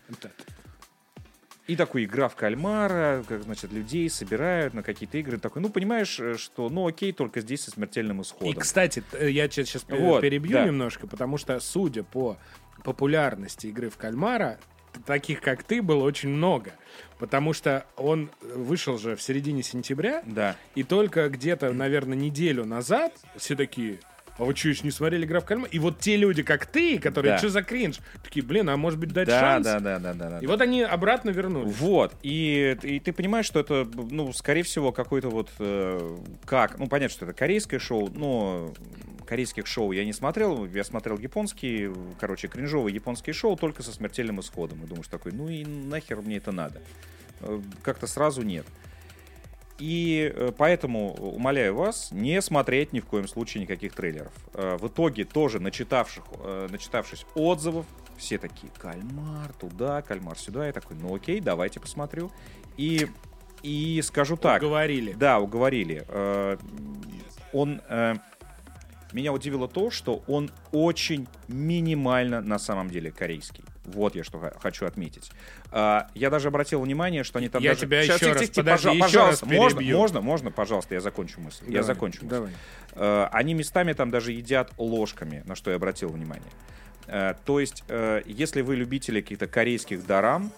И 1.68 1.76
такой 1.76 2.06
игра 2.06 2.30
в 2.30 2.36
кальмара, 2.36 3.24
как, 3.28 3.44
значит, 3.44 3.72
людей 3.72 4.10
собирают 4.10 4.74
на 4.74 4.82
какие-то 4.82 5.20
игры. 5.20 5.38
Такой, 5.38 5.62
ну, 5.62 5.70
понимаешь, 5.70 6.20
что, 6.40 6.68
ну, 6.68 6.88
окей, 6.88 7.12
только 7.12 7.42
здесь 7.42 7.62
со 7.62 7.70
смертельным 7.70 8.24
исходом. 8.24 8.52
И, 8.52 8.56
кстати, 8.56 9.04
я 9.22 9.48
сейчас 9.48 9.86
вот, 9.88 10.22
перебью 10.22 10.54
да. 10.54 10.66
немножко, 10.66 11.06
потому 11.06 11.38
что, 11.38 11.60
судя 11.60 12.02
по 12.02 12.38
популярности 12.84 13.68
игры 13.68 13.90
в 13.90 13.98
кальмара 13.98 14.60
таких, 15.06 15.40
как 15.42 15.64
ты, 15.64 15.82
было 15.82 16.04
очень 16.04 16.30
много. 16.30 16.72
Потому 17.20 17.54
что 17.54 17.86
он 17.96 18.32
вышел 18.42 18.98
же 18.98 19.16
в 19.16 19.22
середине 19.22 19.62
сентября. 19.64 20.24
Да. 20.26 20.56
И 20.76 20.84
только 20.84 21.30
где-то, 21.30 21.72
наверное, 21.74 22.18
неделю 22.18 22.66
назад 22.66 23.14
все 23.38 23.56
такие, 23.56 24.00
а 24.38 24.46
вы 24.46 24.56
что, 24.56 24.70
еще 24.70 24.84
не 24.84 24.92
смотрели 24.92 25.26
«Игра 25.26 25.42
в 25.42 25.46
кальмара»? 25.46 25.70
И 25.70 25.80
вот 25.80 26.00
те 26.00 26.16
люди, 26.16 26.44
как 26.44 26.66
ты, 26.66 26.98
которые, 26.98 27.34
Да. 27.34 27.38
что 27.38 27.50
за 27.50 27.62
кринж? 27.62 28.00
Такие, 28.24 28.44
блин, 28.44 28.70
а 28.70 28.78
может 28.78 28.98
быть 28.98 29.12
дать 29.12 29.28
Да, 29.28 29.40
шанс? 29.40 29.66
да, 29.66 29.80
да, 29.80 30.00
да, 30.00 30.14
да, 30.14 30.30
да. 30.32 30.40
И 30.40 30.48
вот 30.48 30.62
они 30.62 30.82
обратно 30.82 31.30
вернулись. 31.30 31.76
Вот, 31.78 32.14
и, 32.24 32.78
и 32.82 33.00
ты 33.02 33.12
понимаешь, 33.12 33.46
что 33.46 33.60
это, 33.60 33.86
ну, 34.10 34.32
скорее 34.34 34.64
всего, 34.64 34.92
какой-то 34.94 35.30
вот, 35.30 35.50
э, 35.60 36.18
как, 36.46 36.80
ну, 36.80 36.88
понятно, 36.88 37.14
что 37.14 37.26
это 37.26 37.34
корейское 37.34 37.80
шоу, 37.82 38.10
но 38.14 38.74
корейских 39.30 39.68
шоу 39.68 39.92
я 39.92 40.04
не 40.06 40.12
смотрел, 40.12 40.66
я 40.66 40.84
смотрел 40.84 41.20
японские, 41.20 41.94
короче, 42.20 42.48
кринжовые 42.48 42.96
японские 42.96 43.34
шоу 43.34 43.56
только 43.56 43.84
со 43.84 43.92
смертельным 43.92 44.40
исходом. 44.40 44.84
И 44.84 44.88
думаешь 44.88 45.08
такой, 45.08 45.34
ну 45.34 45.48
и 45.48 45.64
нахер 45.64 46.22
мне 46.22 46.38
это 46.38 46.52
надо? 46.52 46.82
Э, 47.42 47.62
Как-то 47.84 48.08
сразу 48.08 48.42
нет. 48.42 48.66
И 49.78 50.34
э, 50.36 50.52
поэтому 50.58 51.14
умоляю 51.14 51.76
вас 51.76 52.12
не 52.12 52.42
смотреть 52.42 52.92
ни 52.92 53.02
в 53.02 53.06
коем 53.06 53.28
случае 53.28 53.62
никаких 53.62 53.94
трейлеров. 53.94 54.34
Э, 54.56 54.78
В 54.78 54.88
итоге 54.88 55.26
тоже 55.26 55.60
начитавших, 55.60 56.24
начитавшись 56.72 57.28
отзывов, 57.36 57.86
все 58.18 58.40
такие, 58.40 58.72
кальмар 58.80 59.54
туда, 59.54 60.02
кальмар 60.02 60.40
сюда. 60.40 60.66
Я 60.66 60.74
такой, 60.74 60.98
ну 60.98 61.16
окей, 61.16 61.40
давайте 61.40 61.80
посмотрю. 61.80 62.32
И, 62.78 63.08
и 63.62 64.02
скажу 64.02 64.38
так. 64.38 64.60
Говорили. 64.60 65.14
Да, 65.14 65.40
уговорили. 65.40 66.04
Он... 67.54 67.80
Меня 69.12 69.34
удивило 69.34 69.68
то, 69.68 69.90
что 69.90 70.24
он 70.28 70.52
очень 70.72 71.28
минимально 71.48 72.42
на 72.42 72.60
самом 72.60 72.90
деле 72.90 73.12
корейский. 73.12 73.64
Вот 73.86 74.16
я 74.16 74.24
что 74.24 74.40
хочу 74.62 74.86
отметить. 74.86 75.32
А, 75.72 76.08
Я 76.14 76.30
даже 76.30 76.50
обратил 76.50 76.82
внимание, 76.82 77.24
что 77.24 77.40
они 77.40 77.50
там 77.50 77.62
Я 77.64 77.72
даже... 77.72 77.82
тебя 77.82 78.04
Щас, 78.04 78.18
еще 78.18 78.26
тихо, 78.28 78.40
раз- 78.40 78.50
тихо, 78.50 78.56
подожди, 78.62 78.88
пожа- 78.88 78.94
еще 78.94 79.02
пожалуйста, 79.04 79.46
раз 79.46 79.56
можно, 79.58 79.80
перебью. 79.80 79.98
можно, 79.98 80.22
можно, 80.22 80.52
пожалуйста, 80.52 80.94
я 80.96 81.02
закончу 81.02 81.42
мысль. 81.42 81.64
Я 81.66 81.82
Давай, 81.82 81.84
закончу 81.84 82.24
мысль. 82.24 82.36
Давай. 82.36 82.52
Э, 82.94 83.28
Они 83.32 83.54
местами 83.56 83.94
там 83.94 84.12
даже 84.12 84.32
едят 84.32 84.72
ложками, 84.78 85.42
на 85.46 85.56
что 85.56 85.72
я 85.72 85.78
обратил 85.78 86.10
внимание. 86.10 86.52
Э, 87.08 87.34
То 87.46 87.60
есть, 87.60 87.84
э, 87.88 88.22
если 88.28 88.62
вы 88.62 88.76
любители 88.76 89.22
каких-то 89.22 89.48
корейских 89.48 90.06
дарам, 90.06 90.52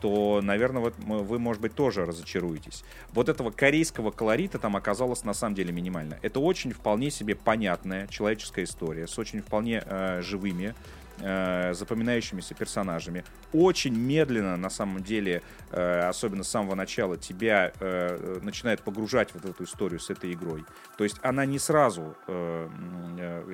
то, 0.00 0.40
наверное, 0.42 0.82
вот 0.82 0.94
вы, 0.98 1.38
может 1.38 1.62
быть, 1.62 1.74
тоже 1.74 2.04
разочаруетесь. 2.04 2.84
Вот 3.12 3.28
этого 3.28 3.50
корейского 3.50 4.10
колорита 4.10 4.58
там 4.58 4.76
оказалось 4.76 5.24
на 5.24 5.34
самом 5.34 5.54
деле 5.54 5.72
минимально. 5.72 6.18
Это 6.22 6.40
очень 6.40 6.72
вполне 6.72 7.10
себе 7.10 7.34
понятная 7.34 8.06
человеческая 8.08 8.64
история 8.64 9.06
с 9.06 9.18
очень 9.18 9.40
вполне 9.42 9.82
э, 9.84 10.22
живыми, 10.22 10.74
э, 11.20 11.74
запоминающимися 11.74 12.54
персонажами. 12.54 13.24
Очень 13.52 13.96
медленно, 13.96 14.56
на 14.56 14.70
самом 14.70 15.02
деле, 15.02 15.42
э, 15.70 16.00
особенно 16.08 16.44
с 16.44 16.48
самого 16.48 16.74
начала, 16.74 17.16
тебя 17.16 17.72
э, 17.80 18.38
начинает 18.42 18.82
погружать 18.82 19.34
вот 19.34 19.44
эту 19.44 19.64
историю 19.64 20.00
с 20.00 20.10
этой 20.10 20.32
игрой. 20.32 20.64
То 20.96 21.04
есть 21.04 21.16
она 21.22 21.44
не 21.44 21.58
сразу, 21.58 22.14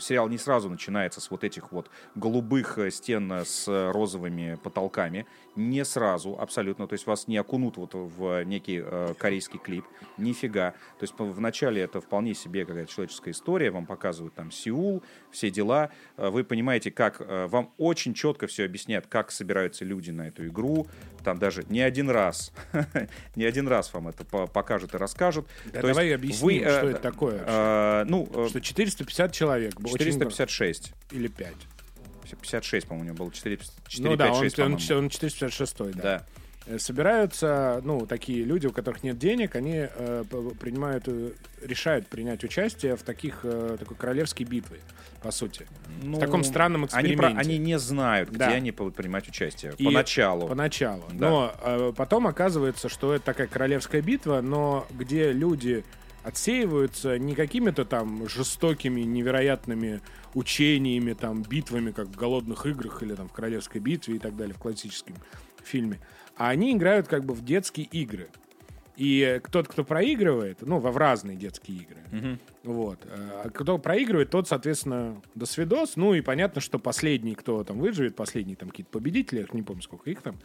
сериал 0.00 0.28
не 0.28 0.38
сразу 0.38 0.68
начинается 0.68 1.20
с 1.20 1.30
вот 1.30 1.44
этих 1.44 1.72
вот 1.72 1.90
голубых 2.14 2.78
стен 2.90 3.32
с 3.44 3.66
розовыми 3.66 4.58
потолками. 4.62 5.26
Не 5.56 5.84
сразу, 5.84 6.36
абсолютно. 6.38 6.86
То 6.88 6.94
есть 6.94 7.06
вас 7.06 7.28
не 7.28 7.36
окунут 7.36 7.76
вот 7.76 7.90
в 7.94 8.42
некий 8.44 8.82
э, 8.84 9.14
корейский 9.18 9.58
клип. 9.58 9.84
Нифига. 10.18 10.72
То 10.98 11.02
есть 11.04 11.14
вначале 11.18 11.82
это 11.82 12.00
вполне 12.00 12.34
себе 12.34 12.64
какая-то 12.66 12.90
человеческая 12.92 13.30
история. 13.30 13.70
Вам 13.70 13.86
показывают 13.86 14.34
там 14.34 14.50
Сеул, 14.50 15.02
все 15.30 15.50
дела. 15.50 15.90
Э, 16.16 16.28
Вы 16.30 16.42
понимаете, 16.44 16.90
как... 16.90 17.20
э, 17.20 17.46
Вам 17.46 17.72
очень 17.78 18.14
четко 18.14 18.46
все 18.46 18.64
объяснят, 18.64 19.06
как 19.06 19.30
собираются 19.30 19.84
люди 19.84 20.10
на 20.10 20.28
эту 20.28 20.46
игру. 20.48 20.86
Там 21.22 21.38
даже 21.38 21.64
не 21.68 21.80
один 21.80 22.10
раз, 22.10 22.52
не 23.36 23.44
один 23.44 23.66
раз 23.68 23.92
вам 23.94 24.08
это 24.08 24.24
по- 24.24 24.46
покажут 24.46 24.94
и 24.94 24.98
расскажут. 24.98 25.46
Да 25.72 25.80
То 25.80 25.86
давай 25.88 26.14
объясним, 26.14 26.44
вы, 26.46 26.58
э, 26.58 26.78
что 26.78 26.88
это 26.90 27.00
такое. 27.00 27.42
э, 27.46 28.04
ну, 28.08 28.28
э, 28.34 28.48
Что 28.48 28.60
450 28.60 29.32
человек. 29.32 29.74
очень 29.78 29.98
456. 29.98 30.90
гро- 31.10 31.16
Или 31.16 31.28
5. 31.28 31.54
56, 32.40 32.86
по-моему, 32.86 33.04
у 33.10 33.14
него 33.14 33.24
было 33.24 33.32
4, 33.32 33.58
4 33.88 34.10
Ну 34.10 34.16
да, 34.16 34.24
5, 34.26 34.34
он, 34.36 34.42
6, 34.42 34.58
он, 34.58 34.64
по-моему. 34.76 34.98
он 35.04 35.08
456 35.10 35.76
да. 35.78 36.02
Да. 36.02 36.26
Э, 36.66 36.78
Собираются, 36.78 37.80
ну, 37.84 38.06
такие 38.06 38.42
люди, 38.44 38.66
у 38.66 38.72
которых 38.72 39.02
нет 39.02 39.18
денег, 39.18 39.54
они 39.56 39.86
э, 39.88 40.24
принимают, 40.58 41.04
э, 41.08 41.32
решают 41.62 42.06
принять 42.08 42.42
участие 42.42 42.96
в 42.96 43.02
таких, 43.02 43.40
э, 43.42 43.76
такой 43.78 43.96
королевской 43.96 44.46
битве, 44.46 44.80
по 45.22 45.30
сути. 45.30 45.66
Ну, 46.02 46.16
в 46.16 46.20
таком 46.20 46.42
странном 46.42 46.82
Они, 46.82 46.86
эксперименте. 47.12 47.34
про- 47.34 47.40
они 47.40 47.58
не 47.58 47.78
знают, 47.78 48.30
где 48.30 48.38
Да. 48.38 48.46
они 48.48 48.70
будут 48.70 48.94
принимать 48.96 49.28
участие. 49.28 49.74
И 49.76 49.84
Поначалу. 49.84 50.48
Поначалу. 50.48 51.04
Да. 51.12 51.28
Но 51.28 51.54
э, 51.62 51.92
потом 51.94 52.26
оказывается, 52.26 52.88
что 52.88 53.12
это 53.14 53.26
такая 53.26 53.46
королевская 53.46 54.00
битва, 54.00 54.40
но 54.40 54.86
где 54.90 55.32
люди 55.32 55.84
отсеиваются 56.24 57.18
не 57.18 57.34
какими-то 57.34 57.84
там 57.84 58.28
жестокими, 58.28 59.02
невероятными 59.02 60.00
учениями, 60.34 61.12
там, 61.12 61.42
битвами, 61.42 61.90
как 61.92 62.08
в 62.08 62.16
«Голодных 62.16 62.66
играх» 62.66 63.02
или 63.02 63.14
там 63.14 63.28
в 63.28 63.32
«Королевской 63.32 63.80
битве» 63.80 64.16
и 64.16 64.18
так 64.18 64.34
далее, 64.36 64.54
в 64.54 64.58
классическом 64.58 65.16
фильме. 65.62 66.00
А 66.36 66.48
они 66.48 66.72
играют 66.72 67.06
как 67.08 67.24
бы 67.24 67.34
в 67.34 67.44
детские 67.44 67.86
игры. 67.86 68.28
И 68.96 69.20
э, 69.20 69.40
тот, 69.50 69.66
кто 69.68 69.82
проигрывает, 69.84 70.58
ну, 70.62 70.78
в 70.78 70.96
разные 70.96 71.36
детские 71.36 71.78
игры, 71.78 71.98
Мгм. 72.12 72.38
вот. 72.62 73.00
А 73.10 73.50
кто 73.50 73.76
проигрывает, 73.78 74.30
тот, 74.30 74.46
соответственно, 74.48 75.20
до 75.34 75.46
свидос. 75.46 75.96
Ну 75.96 76.14
и 76.14 76.20
понятно, 76.20 76.60
что 76.60 76.78
последний, 76.78 77.34
кто 77.34 77.64
там 77.64 77.78
выживет, 77.78 78.14
последний 78.14 78.54
там 78.54 78.70
какие-то 78.70 78.90
победители, 78.92 79.40
я 79.40 79.46
не 79.52 79.62
помню, 79.62 79.82
сколько 79.82 80.10
их 80.10 80.22
там. 80.22 80.36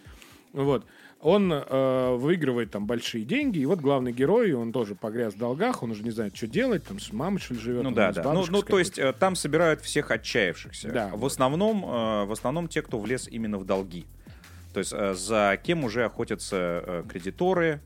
Вот. 0.54 0.86
Он 1.22 1.52
э, 1.52 2.16
выигрывает 2.16 2.72
там 2.72 2.88
большие 2.88 3.26
деньги, 3.26 3.60
и 3.60 3.66
вот 3.66 3.80
главный 3.82 4.14
герой, 4.14 4.54
он 4.54 4.72
тоже 4.72 4.96
погряз 4.96 5.34
в 5.34 5.38
долгах, 5.38 5.84
он 5.84 5.92
уже 5.92 6.02
не 6.02 6.12
знает, 6.12 6.36
что 6.36 6.48
делать, 6.48 6.86
там 6.86 7.00
с 7.00 7.12
мамой, 7.12 7.40
что 7.40 7.56
ли, 7.56 7.60
живет. 7.60 7.84
Ну 7.84 7.92
да, 7.92 8.14
да. 8.14 8.34
Ну, 8.34 8.46
ну, 8.50 8.62
то 8.62 8.80
есть 8.80 8.98
э, 8.98 9.12
там 9.12 9.36
собирают 9.36 9.82
всех 9.82 10.12
отчаявшихся. 10.12 10.90
Да, 10.92 11.12
в, 11.14 11.26
основном, 11.26 11.84
э, 11.84 12.26
в 12.26 12.32
основном 12.32 12.70
те, 12.70 12.82
кто 12.82 13.00
влез 13.00 13.28
именно 13.28 13.58
в 13.58 13.66
долги. 13.66 14.06
То 14.74 14.80
есть 14.80 14.94
э, 14.96 15.14
за 15.14 15.60
кем 15.62 15.84
уже 15.84 16.06
охотятся 16.06 16.56
э, 16.86 17.04
кредиторы 17.10 17.82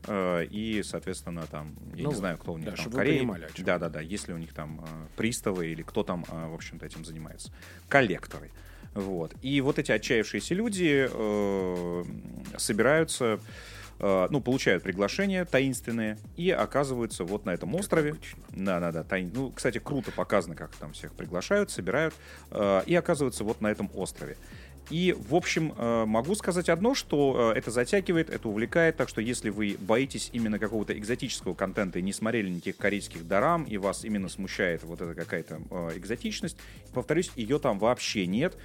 и, 0.50 0.82
соответственно, 0.84 1.44
там, 1.50 1.74
я 1.94 2.04
Ну 2.04 2.10
не 2.10 2.14
знаю, 2.14 2.38
кто 2.38 2.52
у 2.52 2.58
них 2.58 2.66
да, 2.70 2.76
там 2.76 2.92
в 2.92 2.94
Корее. 2.94 3.18
понимали. 3.18 3.48
Да, 3.58 3.78
да, 3.78 3.88
да. 3.88 4.00
Если 4.00 4.32
у 4.32 4.38
них 4.38 4.52
там 4.52 4.80
э, 4.80 4.86
приставы 5.16 5.66
или 5.66 5.82
кто 5.82 6.04
там, 6.04 6.24
э, 6.28 6.48
в 6.48 6.54
общем-то, 6.54 6.86
этим 6.86 7.04
занимается. 7.04 7.50
Коллекторы. 7.88 8.50
Вот. 8.94 9.32
И 9.42 9.60
вот 9.60 9.78
эти 9.78 9.90
отчаявшиеся 9.92 10.54
люди 10.54 11.08
э, 11.10 12.04
собираются, 12.56 13.40
э, 13.98 14.28
ну, 14.30 14.40
получают 14.40 14.82
приглашения 14.82 15.44
таинственные 15.44 16.18
и 16.36 16.50
оказываются 16.50 17.24
вот 17.24 17.44
на 17.44 17.50
этом 17.54 17.74
острове. 17.74 18.10
обычно. 18.10 18.42
Да, 18.50 18.80
да, 18.80 18.92
да. 18.92 19.02
таин- 19.02 19.32
Ну, 19.34 19.50
кстати, 19.50 19.78
круто 19.78 20.12
показано, 20.12 20.54
как 20.54 20.74
там 20.76 20.92
всех 20.92 21.12
приглашают, 21.12 21.70
собирают 21.70 22.14
э, 22.50 22.82
и 22.86 22.94
оказываются 22.94 23.44
вот 23.44 23.60
на 23.60 23.68
этом 23.68 23.90
острове. 23.94 24.36
И, 24.90 25.16
в 25.16 25.34
общем, 25.34 25.72
э, 25.76 26.04
могу 26.04 26.34
сказать 26.34 26.68
одно, 26.68 26.94
что 26.94 27.52
э, 27.54 27.58
это 27.58 27.70
затягивает, 27.70 28.28
это 28.28 28.48
увлекает, 28.48 28.96
так 28.96 29.08
что 29.08 29.20
если 29.20 29.48
вы 29.48 29.76
боитесь 29.80 30.28
именно 30.32 30.58
какого-то 30.58 30.96
экзотического 30.98 31.54
контента 31.54 31.98
и 31.98 32.02
не 32.02 32.12
смотрели 32.12 32.50
никаких 32.50 32.76
корейских 32.76 33.26
дарам, 33.26 33.64
и 33.64 33.78
вас 33.78 34.04
именно 34.04 34.28
смущает 34.28 34.82
вот 34.84 35.00
эта 35.00 35.14
какая-то 35.14 35.60
э, 35.70 35.90
экзотичность, 35.96 36.58
повторюсь, 36.92 37.30
ее 37.34 37.58
там 37.58 37.78
вообще 37.78 38.26
нет. 38.26 38.56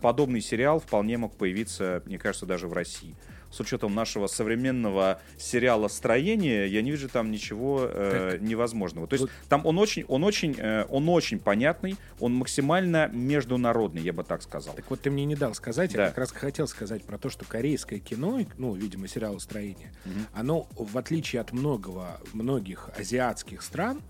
Подобный 0.00 0.40
сериал 0.40 0.80
вполне 0.80 1.18
мог 1.18 1.36
появиться, 1.36 2.02
мне 2.06 2.18
кажется, 2.18 2.46
даже 2.46 2.66
в 2.66 2.72
России. 2.72 3.14
С 3.50 3.60
учетом 3.60 3.94
нашего 3.94 4.26
современного 4.26 5.20
сериала 5.38 5.88
строения, 5.88 6.66
я 6.66 6.82
не 6.82 6.90
вижу 6.90 7.08
там 7.08 7.30
ничего 7.30 7.80
э, 7.88 8.36
невозможного. 8.40 9.06
То 9.06 9.14
есть 9.14 9.22
вот- 9.22 9.30
там 9.48 9.64
он 9.64 9.78
очень, 9.78 10.04
он 10.08 10.22
очень, 10.24 10.54
э, 10.58 10.84
он 10.90 11.08
очень 11.08 11.38
понятный, 11.38 11.96
он 12.20 12.34
максимально 12.34 13.08
международный, 13.08 14.02
я 14.02 14.12
бы 14.12 14.22
так 14.22 14.42
сказал. 14.42 14.74
Так 14.74 14.84
вот 14.90 15.00
ты 15.00 15.10
мне 15.10 15.24
не 15.24 15.34
дал 15.34 15.54
сказать, 15.54 15.92
Да. 15.94 16.02
я 16.02 16.08
как 16.08 16.18
раз 16.18 16.32
хотел 16.32 16.68
сказать 16.68 17.04
про 17.04 17.16
то, 17.16 17.30
что 17.30 17.46
корейское 17.46 17.98
кино, 18.00 18.40
ну, 18.58 18.74
видимо, 18.74 19.08
сериалостроение, 19.08 19.92
оно, 20.34 20.68
в 20.76 20.98
отличие 20.98 21.40
от 21.40 21.52
многого, 21.52 22.20
многих 22.34 22.90
азиатских 22.98 23.62
стран, 23.62 24.02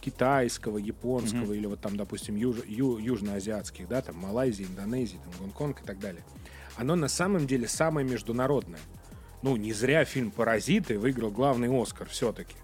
китайского, 0.00 0.78
японского 0.78 1.52
или 1.52 1.66
вот 1.66 1.80
там, 1.80 1.96
допустим, 1.96 2.36
юж- 2.36 2.64
ю- 2.66 2.98
южноазиатских, 2.98 3.88
да, 3.88 4.02
там 4.02 4.16
Малайзии, 4.16 4.64
Индонезии, 4.64 5.18
там 5.24 5.32
Гонконг 5.40 5.82
и 5.82 5.84
так 5.84 5.98
далее, 5.98 6.22
оно 6.76 6.96
на 6.96 7.08
самом 7.08 7.46
деле 7.46 7.68
самое 7.68 8.06
международное. 8.06 8.80
Ну, 9.42 9.56
не 9.56 9.72
зря 9.72 10.04
фильм 10.04 10.30
«Паразиты» 10.30 10.98
выиграл 10.98 11.30
главный 11.30 11.68
Оскар 11.70 12.08
все-таки. 12.08 12.56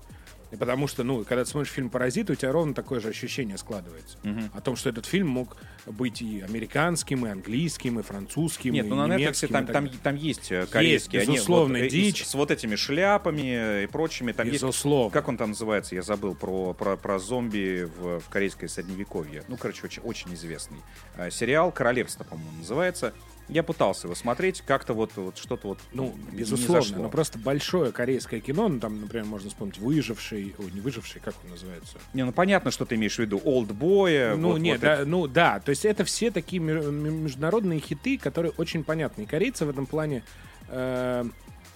И 0.52 0.56
потому 0.56 0.86
что, 0.86 1.02
ну, 1.02 1.24
когда 1.24 1.44
ты 1.44 1.50
смотришь 1.50 1.72
фильм 1.72 1.88
«Паразиты», 1.88 2.34
у 2.34 2.36
тебя 2.36 2.52
ровно 2.52 2.74
такое 2.74 3.00
же 3.00 3.08
ощущение 3.08 3.56
складывается. 3.56 4.18
О 4.52 4.60
том, 4.60 4.76
что 4.76 4.90
этот 4.90 5.06
фильм 5.06 5.28
мог 5.28 5.56
быть 5.86 6.20
и 6.20 6.42
американским, 6.42 7.26
и 7.26 7.30
английским, 7.30 7.98
и 7.98 8.02
французским, 8.02 8.74
Нет, 8.74 8.84
и 8.84 8.88
ну 8.88 8.96
на 8.96 9.14
Netflix 9.14 9.18
немецким. 9.18 9.48
и 9.48 9.52
там, 9.52 9.66
там, 9.66 9.88
там 9.88 10.14
есть 10.14 10.52
э, 10.52 10.66
корейские. 10.70 11.22
они 11.22 11.32
безусловно, 11.32 11.78
вот, 11.78 11.84
э, 11.84 11.86
и 11.86 11.90
дичь. 11.90 12.24
С, 12.24 12.30
с 12.30 12.34
вот 12.34 12.50
этими 12.50 12.76
шляпами 12.76 13.84
и 13.84 13.86
прочими. 13.86 14.32
Там 14.32 14.46
есть, 14.46 14.60
Безусловно. 14.60 15.10
как 15.10 15.28
он 15.28 15.38
там 15.38 15.50
называется, 15.50 15.94
я 15.94 16.02
забыл, 16.02 16.34
про, 16.34 16.74
про, 16.74 16.96
про 16.96 17.18
зомби 17.18 17.88
в, 17.98 18.20
в 18.20 18.28
корейское 18.28 18.68
средневековье. 18.68 19.44
Ну, 19.48 19.56
короче, 19.56 19.84
очень, 19.84 20.02
очень 20.02 20.34
известный. 20.34 20.78
Э, 21.16 21.30
сериал 21.30 21.72
«Королевство», 21.72 22.24
по-моему, 22.24 22.58
называется. 22.58 23.14
Я 23.48 23.62
пытался 23.62 24.06
его 24.06 24.14
смотреть, 24.14 24.62
как-то 24.62 24.94
вот, 24.94 25.12
вот 25.16 25.36
что-то 25.36 25.68
вот 25.68 25.78
Ну, 25.92 26.14
не 26.30 26.38
безусловно, 26.38 26.82
зашло. 26.82 27.02
но 27.02 27.08
просто 27.10 27.38
большое 27.38 27.92
корейское 27.92 28.40
кино, 28.40 28.68
ну, 28.68 28.80
там, 28.80 29.00
например, 29.00 29.26
можно 29.26 29.50
вспомнить 29.50 29.78
«Выживший», 29.78 30.54
ой, 30.58 30.70
не 30.72 30.80
«Выживший», 30.80 31.20
как 31.20 31.34
он 31.44 31.50
называется? 31.50 31.98
Не, 32.14 32.24
ну 32.24 32.32
понятно, 32.32 32.70
что 32.70 32.84
ты 32.86 32.94
имеешь 32.94 33.16
в 33.16 33.18
виду. 33.18 33.40
Олдбоя. 33.44 34.36
Ну, 34.36 34.52
вот- 34.52 34.58
нет, 34.58 34.78
вот 34.78 34.82
да, 34.86 34.94
это. 34.94 35.04
ну, 35.06 35.26
да, 35.26 35.60
то 35.60 35.70
есть 35.70 35.84
это 35.84 36.04
все 36.04 36.30
такие 36.30 36.60
международные 36.62 37.80
хиты, 37.80 38.16
которые 38.16 38.52
очень 38.56 38.84
понятны. 38.84 39.22
И 39.22 39.26
корейцы 39.26 39.66
в 39.66 39.70
этом 39.70 39.86
плане, 39.86 40.22
э, 40.68 41.24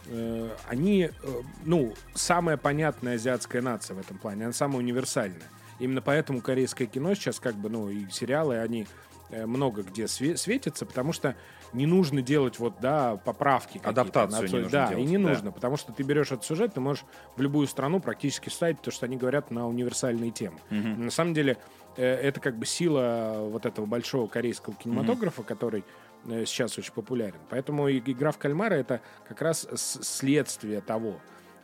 э, 0.07 0.51
они, 0.69 1.11
э, 1.11 1.43
ну, 1.65 1.95
самая 2.15 2.57
понятная 2.57 3.17
азиатская 3.17 3.61
нация 3.61 3.97
в 3.97 3.99
этом 4.01 4.19
плане, 4.19 4.45
она 4.45 4.53
самая 4.53 4.79
универсальная. 4.79 5.43
Именно 5.79 6.01
поэтому 6.01 6.41
корейское 6.41 6.87
кино 6.87 7.15
сейчас, 7.15 7.39
как 7.39 7.55
бы, 7.57 7.69
ну, 7.69 7.91
и 7.91 8.09
сериалы, 8.11 8.59
они 8.61 8.83
э, 8.83 8.87
много 9.31 9.83
где 9.83 10.05
све- 10.05 10.37
светятся, 10.37 10.87
потому 10.87 11.13
что 11.13 11.37
не 11.73 11.87
нужно 11.87 12.23
делать 12.23 12.59
вот, 12.59 12.75
да, 12.81 13.17
поправки. 13.17 13.81
Адаптацию 13.83 14.43
на 14.43 14.47
не 14.47 14.53
нужно 14.55 14.71
Да, 14.71 14.89
делать, 14.89 15.05
и 15.05 15.07
не 15.07 15.19
да. 15.19 15.29
нужно, 15.31 15.53
потому 15.53 15.77
что 15.77 15.93
ты 15.93 16.03
берешь 16.03 16.29
этот 16.33 16.45
сюжет, 16.45 16.75
ты 16.75 16.81
можешь 16.81 17.05
в 17.37 17.41
любую 17.43 17.67
страну 17.67 18.01
практически 18.01 18.49
вставить, 18.49 18.79
потому 18.79 18.93
что 18.93 19.07
они 19.07 19.17
говорят 19.17 19.51
на 19.51 19.67
универсальные 19.69 20.31
темы. 20.31 20.59
На 20.71 21.11
самом 21.11 21.35
деле, 21.35 21.59
э, 21.97 22.05
это 22.05 22.41
как 22.41 22.57
бы 22.57 22.67
сила 22.67 23.39
вот 23.51 23.67
этого 23.67 23.87
большого 23.87 24.27
корейского 24.29 24.75
кинематографа, 24.77 25.43
который 25.43 25.85
э, 26.27 26.45
сейчас 26.47 26.79
очень 26.79 26.93
популярен. 26.93 27.41
Поэтому 27.51 27.91
игра 27.91 28.31
в 28.31 28.39
кальмара 28.39 28.75
это 28.75 29.01
как 29.29 29.43
раз 29.43 29.67
следствие 30.03 30.81
того, 30.81 31.17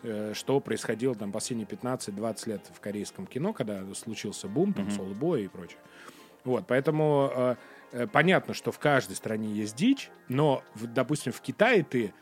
э, 0.03 0.33
что 0.35 0.59
происходило 0.61 1.15
там 1.15 1.33
последние 1.33 1.67
15-20 1.69 2.49
лет 2.49 2.71
в 2.75 2.81
корейском 2.81 3.27
кино, 3.27 3.53
когда 3.53 3.83
случился 3.95 4.49
бум, 4.49 4.73
там, 4.73 4.91
соло-бой 4.91 5.45
и 5.45 5.49
прочее. 5.49 5.79
Вот, 6.45 6.67
поэтому 6.67 7.31
э, 7.35 7.57
э, 7.93 8.07
понятно, 8.07 8.55
что 8.55 8.73
в 8.73 8.79
каждой 8.79 9.17
стране 9.17 9.53
есть 9.53 9.77
дичь, 9.77 10.11
но, 10.29 10.63
допустим, 10.75 11.33
в 11.33 11.41
Китае 11.41 11.85
ты 11.85 12.13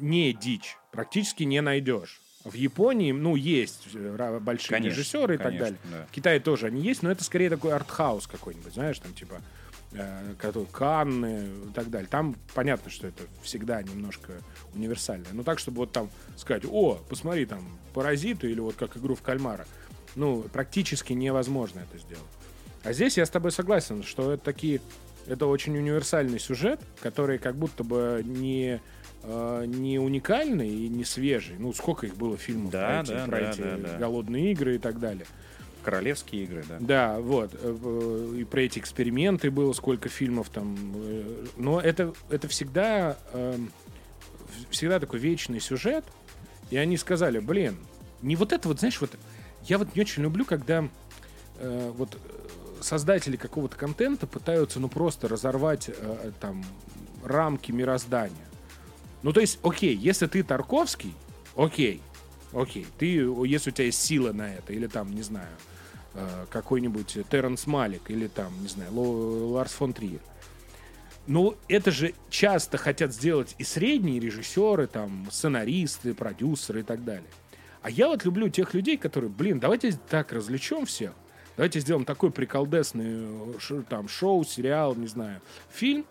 не 0.00 0.32
дичь 0.32 0.76
практически 0.90 1.42
не 1.42 1.60
найдешь. 1.60 2.20
В 2.44 2.54
Японии, 2.54 3.12
ну, 3.12 3.36
есть 3.36 3.86
э, 3.94 4.38
большие 4.40 4.76
Конечно, 4.76 4.96
режиссеры 4.96 5.34
и 5.34 5.38
так 5.38 5.46
конечно, 5.46 5.66
далее. 5.66 5.80
да. 5.90 6.06
В 6.06 6.10
Китае 6.10 6.40
тоже 6.40 6.66
они 6.66 6.80
есть, 6.82 7.02
но 7.02 7.10
это 7.10 7.22
скорее 7.22 7.50
такой 7.50 7.72
артхаус 7.72 8.26
какой-нибудь, 8.26 8.74
знаешь, 8.74 8.98
там 8.98 9.14
типа 9.14 9.40
э, 9.92 10.34
Канны 10.72 11.48
и 11.68 11.72
так 11.72 11.88
далее. 11.90 12.08
Там 12.08 12.34
понятно, 12.54 12.90
что 12.90 13.06
это 13.06 13.22
всегда 13.42 13.80
немножко 13.82 14.32
универсальное. 14.74 15.32
Но 15.32 15.44
так, 15.44 15.60
чтобы 15.60 15.78
вот 15.78 15.92
там 15.92 16.10
сказать, 16.36 16.64
о, 16.68 16.96
посмотри, 17.08 17.46
там, 17.46 17.64
паразиты 17.94 18.50
или 18.50 18.60
вот 18.60 18.74
как 18.74 18.96
игру 18.96 19.14
в 19.14 19.22
кальмара. 19.22 19.66
Ну, 20.14 20.42
практически 20.52 21.12
невозможно 21.12 21.80
это 21.80 21.98
сделать. 21.98 22.24
А 22.84 22.92
здесь 22.92 23.16
я 23.16 23.26
с 23.26 23.30
тобой 23.30 23.52
согласен, 23.52 24.02
что 24.02 24.32
это 24.32 24.44
такие... 24.44 24.80
Это 25.28 25.46
очень 25.46 25.76
универсальный 25.78 26.40
сюжет, 26.40 26.80
который 27.00 27.38
как 27.38 27.54
будто 27.54 27.84
бы 27.84 28.22
не, 28.24 28.80
э, 29.22 29.64
не 29.66 30.00
уникальный 30.00 30.68
и 30.68 30.88
не 30.88 31.04
свежий. 31.04 31.54
Ну, 31.58 31.72
сколько 31.72 32.06
их 32.06 32.16
было 32.16 32.36
фильмов 32.36 32.72
Да, 32.72 32.88
про 32.88 33.00
эти, 33.02 33.08
да, 33.12 33.24
про 33.26 33.40
да, 33.40 33.50
эти 33.50 33.60
да, 33.60 33.76
да. 33.76 33.98
голодные 33.98 34.50
игры 34.50 34.74
и 34.74 34.78
так 34.78 34.98
далее. 34.98 35.26
Королевские 35.84 36.42
игры, 36.42 36.64
да. 36.68 36.76
Да, 36.80 37.20
вот. 37.20 37.54
э, 37.54 37.78
э, 37.84 38.36
И 38.40 38.44
про 38.44 38.62
эти 38.62 38.80
эксперименты 38.80 39.52
было 39.52 39.72
сколько 39.74 40.08
фильмов 40.08 40.48
там. 40.48 40.76
Но 41.56 41.80
это, 41.80 42.14
это 42.28 42.48
всегда, 42.48 43.16
эм, 43.32 43.70
всегда 44.70 44.98
такой 44.98 45.20
вечный 45.20 45.60
сюжет. 45.60 46.04
И 46.70 46.76
они 46.76 46.96
сказали, 46.96 47.38
блин, 47.38 47.76
не 48.22 48.34
вот 48.34 48.52
это 48.52 48.66
вот, 48.66 48.80
знаешь, 48.80 49.00
вот 49.00 49.10
я 49.66 49.78
вот 49.78 49.94
не 49.94 50.02
очень 50.02 50.24
люблю, 50.24 50.44
когда 50.44 50.88
вот 51.60 52.18
создатели 52.82 53.36
какого-то 53.36 53.76
контента 53.76 54.26
пытаются, 54.26 54.80
ну, 54.80 54.88
просто 54.88 55.28
разорвать 55.28 55.88
э, 55.88 56.32
там 56.40 56.64
рамки 57.24 57.72
мироздания. 57.72 58.46
Ну, 59.22 59.32
то 59.32 59.40
есть, 59.40 59.58
окей, 59.62 59.94
если 59.94 60.26
ты 60.26 60.42
Тарковский, 60.42 61.14
окей, 61.56 62.02
окей, 62.52 62.86
ты, 62.98 63.06
если 63.46 63.70
у 63.70 63.72
тебя 63.72 63.86
есть 63.86 64.02
сила 64.02 64.32
на 64.32 64.54
это, 64.54 64.72
или 64.72 64.86
там, 64.86 65.14
не 65.14 65.22
знаю, 65.22 65.48
э, 66.14 66.46
какой-нибудь 66.50 67.18
Терренс 67.30 67.66
Малик, 67.66 68.10
или 68.10 68.26
там, 68.26 68.52
не 68.60 68.68
знаю, 68.68 68.92
Ларс 68.92 69.72
фон 69.72 69.92
Триер. 69.92 70.20
Ну, 71.28 71.56
это 71.68 71.92
же 71.92 72.14
часто 72.30 72.78
хотят 72.78 73.14
сделать 73.14 73.54
и 73.58 73.64
средние 73.64 74.18
режиссеры, 74.18 74.88
там, 74.88 75.28
сценаристы, 75.30 76.14
продюсеры 76.14 76.80
и 76.80 76.82
так 76.82 77.04
далее. 77.04 77.30
А 77.82 77.90
я 77.90 78.08
вот 78.08 78.24
люблю 78.24 78.48
тех 78.48 78.74
людей, 78.74 78.96
которые, 78.96 79.30
блин, 79.30 79.60
давайте 79.60 79.92
так 80.08 80.32
развлечем 80.32 80.84
всех. 80.84 81.12
Давайте 81.56 81.80
сделаем 81.80 82.04
такой 82.04 82.30
приколдесный 82.30 83.26
э, 83.70 83.82
там, 83.88 84.08
шоу, 84.08 84.44
сериал, 84.44 84.94
не 84.94 85.06
знаю, 85.06 85.40
фильм, 85.70 86.06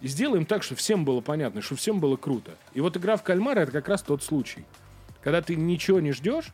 и 0.00 0.08
сделаем 0.08 0.46
так, 0.46 0.62
чтобы 0.62 0.78
всем 0.78 1.04
было 1.04 1.20
понятно, 1.20 1.60
чтобы 1.60 1.78
всем 1.78 2.00
было 2.00 2.16
круто. 2.16 2.52
И 2.72 2.80
вот 2.80 2.96
игра 2.96 3.16
в 3.16 3.22
кальмара 3.22 3.60
это 3.60 3.72
как 3.72 3.88
раз 3.88 4.02
тот 4.02 4.22
случай. 4.22 4.64
Когда 5.22 5.42
ты 5.42 5.54
ничего 5.56 6.00
не 6.00 6.12
ждешь, 6.12 6.52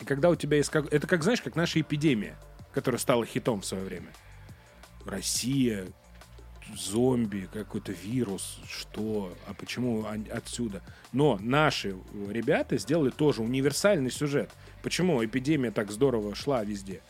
и 0.00 0.04
когда 0.04 0.30
у 0.30 0.34
тебя 0.34 0.56
есть... 0.56 0.70
Как... 0.70 0.92
Это 0.92 1.06
как, 1.06 1.22
знаешь, 1.22 1.40
как 1.40 1.54
наша 1.54 1.80
эпидемия, 1.80 2.36
которая 2.72 2.98
стала 2.98 3.24
хитом 3.24 3.60
в 3.60 3.66
свое 3.66 3.84
время. 3.84 4.08
Россия, 5.04 5.86
зомби, 6.76 7.48
какой-то 7.52 7.92
вирус, 7.92 8.58
что, 8.68 9.32
а 9.46 9.54
почему 9.54 10.04
отсюда? 10.32 10.82
Но 11.12 11.38
наши 11.40 11.90
э, 11.90 11.94
ребята 12.30 12.76
сделали 12.78 13.10
тоже 13.10 13.42
универсальный 13.42 14.10
сюжет. 14.10 14.50
Почему 14.82 15.24
эпидемия 15.24 15.70
так 15.70 15.92
здорово 15.92 16.34
шла 16.34 16.64
везде? 16.64 17.02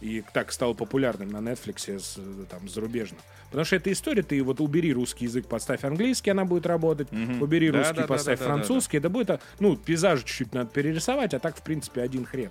И 0.00 0.22
так 0.32 0.52
стала 0.52 0.74
популярным 0.74 1.28
на 1.28 1.38
Netflix 1.38 1.98
с, 1.98 2.18
там, 2.48 2.68
зарубежно. 2.68 3.18
Потому 3.46 3.64
что 3.64 3.76
эта 3.76 3.90
история, 3.90 4.22
ты 4.22 4.40
вот 4.42 4.60
убери 4.60 4.92
русский 4.92 5.24
язык, 5.24 5.46
поставь 5.46 5.84
английский, 5.84 6.30
она 6.30 6.44
будет 6.44 6.66
работать. 6.66 7.08
Убери 7.40 7.70
Да, 7.70 7.78
русский, 7.78 7.96
да, 7.96 8.02
да, 8.02 8.06
поставь 8.06 8.38
да, 8.38 8.44
да, 8.44 8.50
да, 8.50 8.56
французский. 8.56 8.98
Это 8.98 9.08
будет, 9.08 9.40
ну, 9.58 9.76
пейзаж 9.76 10.20
чуть-чуть 10.20 10.54
надо 10.54 10.70
перерисовать, 10.70 11.34
а 11.34 11.38
так, 11.38 11.56
в 11.56 11.62
принципе, 11.62 12.02
один 12.02 12.24
хрен. 12.24 12.50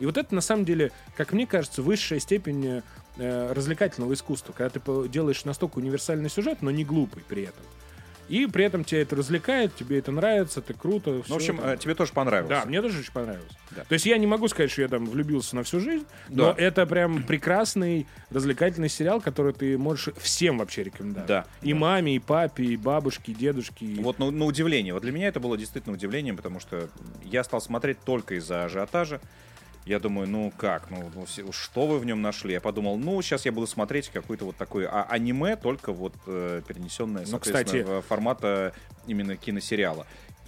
И 0.00 0.06
вот 0.06 0.16
это, 0.16 0.34
на 0.34 0.40
самом 0.40 0.64
деле, 0.64 0.92
как 1.16 1.32
мне 1.32 1.46
кажется, 1.46 1.82
высшая 1.82 2.20
степень 2.20 2.82
э, 3.16 3.52
развлекательного 3.52 4.12
искусства, 4.14 4.52
когда 4.52 4.70
ты 4.70 5.08
делаешь 5.08 5.44
настолько 5.44 5.78
универсальный 5.78 6.30
сюжет, 6.30 6.62
но 6.62 6.70
не 6.70 6.84
глупый 6.84 7.22
при 7.28 7.42
этом. 7.42 7.64
И 8.28 8.46
при 8.46 8.64
этом 8.64 8.84
тебя 8.84 9.02
это 9.02 9.16
развлекает, 9.16 9.74
тебе 9.74 9.98
это 9.98 10.12
нравится, 10.12 10.60
ты 10.60 10.74
круто. 10.74 11.10
Ну, 11.10 11.22
в 11.22 11.32
общем, 11.32 11.56
там. 11.58 11.68
э, 11.70 11.76
тебе 11.78 11.94
тоже 11.94 12.12
понравилось. 12.12 12.50
Да, 12.50 12.64
мне 12.66 12.82
тоже 12.82 12.98
очень 13.00 13.12
понравилось. 13.12 13.50
Да. 13.70 13.84
То 13.84 13.92
есть 13.94 14.04
я 14.06 14.18
не 14.18 14.26
могу 14.26 14.48
сказать, 14.48 14.70
что 14.70 14.82
я 14.82 14.88
там 14.88 15.06
влюбился 15.06 15.56
на 15.56 15.62
всю 15.62 15.80
жизнь, 15.80 16.04
но 16.28 16.52
Да. 16.52 16.62
это 16.62 16.84
прям 16.86 17.22
прекрасный 17.22 18.06
развлекательный 18.30 18.88
сериал, 18.88 19.20
который 19.20 19.52
ты 19.52 19.78
можешь 19.78 20.14
всем 20.18 20.58
вообще 20.58 20.82
рекомендовать. 20.84 21.26
Да, 21.28 21.46
И 21.62 21.72
маме, 21.74 22.16
и 22.16 22.18
папе, 22.18 22.64
и 22.64 22.76
бабушке, 22.76 23.32
и 23.32 23.34
дедушке. 23.34 23.86
и- 23.86 24.00
Вот 24.02 24.18
на, 24.18 24.30
на 24.30 24.44
удивление. 24.44 24.92
Вот 24.94 25.02
для 25.02 25.12
меня 25.12 25.28
это 25.28 25.40
было 25.40 25.56
действительно 25.56 25.94
удивлением, 25.94 26.36
потому 26.36 26.60
что 26.60 26.88
я 27.24 27.42
стал 27.44 27.60
смотреть 27.60 27.98
только 28.04 28.34
из-за 28.34 28.64
ажиотажа. 28.64 29.20
Я 29.84 29.98
думаю, 29.98 30.28
ну 30.28 30.52
как, 30.56 30.90
ну, 30.90 31.10
ну, 31.14 31.26
что 31.52 31.86
вы 31.86 31.98
в 31.98 32.04
нем 32.04 32.20
нашли? 32.20 32.52
Я 32.52 32.60
подумал, 32.60 32.98
ну, 32.98 33.20
сейчас 33.22 33.46
я 33.46 33.52
буду 33.52 33.66
смотреть 33.66 34.08
какое-то 34.08 34.44
вот 34.44 34.56
такое 34.56 34.86
а- 34.90 35.04
аниме, 35.08 35.56
только 35.56 35.92
вот 35.92 36.14
э, 36.26 36.60
перенесенное, 36.66 37.22
Ну, 37.22 37.26
соответственно, 37.28 37.84
кстати- 37.84 38.06
формата 38.08 38.72
именно 39.06 39.36
киносериала. 39.36 40.06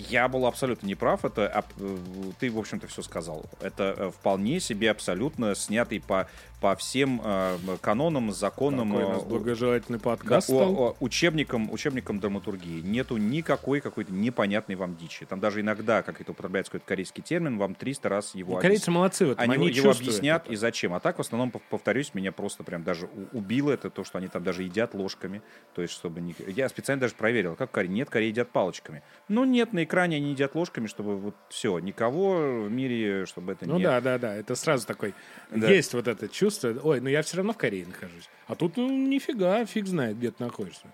Я 0.09 0.28
был 0.28 0.47
абсолютно 0.47 0.86
неправ, 0.86 1.24
это 1.24 1.64
э, 1.78 1.97
ты, 2.39 2.51
в 2.51 2.59
общем-то, 2.59 2.86
все 2.86 3.02
сказал. 3.02 3.44
Это 3.60 3.94
э, 3.97 4.10
вполне 4.10 4.60
себе 4.60 4.90
абсолютно 4.90 5.55
снятый 5.55 6.01
по, 6.01 6.28
по 6.60 6.74
всем 6.77 7.20
э, 7.24 7.56
канонам, 7.81 8.32
законам. 8.32 8.90
Какой 8.90 9.05
у 9.05 9.09
нас 9.10 9.22
э, 9.22 9.27
благожелательный 9.27 9.98
да, 9.98 10.05
подкаст 10.05 10.48
о- 10.51 10.52
стал. 10.55 10.74
о- 10.74 10.97
учебником, 11.01 11.70
учебником 11.72 12.20
драматургии. 12.20 12.81
Нету 12.81 13.16
никакой 13.16 13.81
какой-то 13.81 14.12
непонятной 14.12 14.74
вам 14.77 14.97
дичи. 14.97 15.27
Там 15.27 15.40
даже 15.40 15.60
иногда, 15.60 16.02
как 16.02 16.20
это 16.20 16.32
употребляется 16.32 16.72
какой-то 16.72 16.86
корейский 16.86 17.22
термин, 17.22 17.59
вам 17.59 17.74
300 17.74 18.09
раз 18.09 18.35
его 18.35 18.59
И 18.59 18.62
корейцы 18.62 18.85
объяс- 18.89 18.94
молодцы 18.94 19.27
в 19.27 19.31
этом, 19.32 19.43
они, 19.51 19.55
они 19.66 19.68
его 19.77 19.90
объяснят 19.90 20.44
это. 20.44 20.52
и 20.52 20.56
зачем. 20.56 20.94
А 20.94 21.01
так, 21.01 21.18
в 21.18 21.20
основном, 21.20 21.51
пов- 21.51 21.62
повторюсь, 21.68 22.14
меня 22.14 22.32
просто 22.32 22.62
прям 22.64 22.82
даже 22.85 23.09
убило 23.32 23.70
это 23.72 23.90
то, 23.90 24.05
что 24.05 24.18
они 24.18 24.28
там 24.28 24.43
даже 24.44 24.62
едят 24.62 24.94
ложками. 24.94 25.43
То 25.74 25.82
есть, 25.82 25.93
чтобы 25.94 26.20
не... 26.20 26.35
Я 26.47 26.68
специально 26.68 27.01
даже 27.01 27.14
проверил, 27.14 27.55
как 27.56 27.70
в 27.70 27.72
Корее. 27.72 27.93
Нет, 27.93 28.09
Корее 28.10 28.31
едят 28.31 28.51
палочками. 28.51 29.02
Ну, 29.28 29.44
нет, 29.44 29.72
на 29.72 29.85
экране 29.91 30.17
они 30.17 30.31
едят 30.31 30.55
ложками, 30.55 30.87
чтобы 30.87 31.17
вот 31.17 31.35
все, 31.49 31.79
никого 31.81 32.62
в 32.62 32.71
мире, 32.71 33.27
чтобы 33.27 33.53
это 33.53 33.67
Ну 33.67 33.79
не... 33.79 33.85
да, 33.85 34.01
да, 34.01 34.19
да, 34.19 34.35
это 34.35 34.55
сразу 34.55 34.87
такой, 34.87 35.15
Да. 35.51 35.69
есть 35.69 35.93
вот 35.95 36.07
это 36.09 36.29
чувство, 36.29 36.75
ой, 36.83 37.01
ну 37.01 37.09
я 37.09 37.23
все 37.23 37.37
равно 37.39 37.53
в 37.53 37.59
Корее 37.59 37.87
нахожусь, 37.87 38.29
а 38.47 38.55
тут 38.55 38.77
ну, 38.77 38.89
нифига, 38.89 39.65
фиг 39.67 39.87
знает, 39.87 40.17
где 40.17 40.31
ты 40.31 40.43
находишься. 40.45 40.87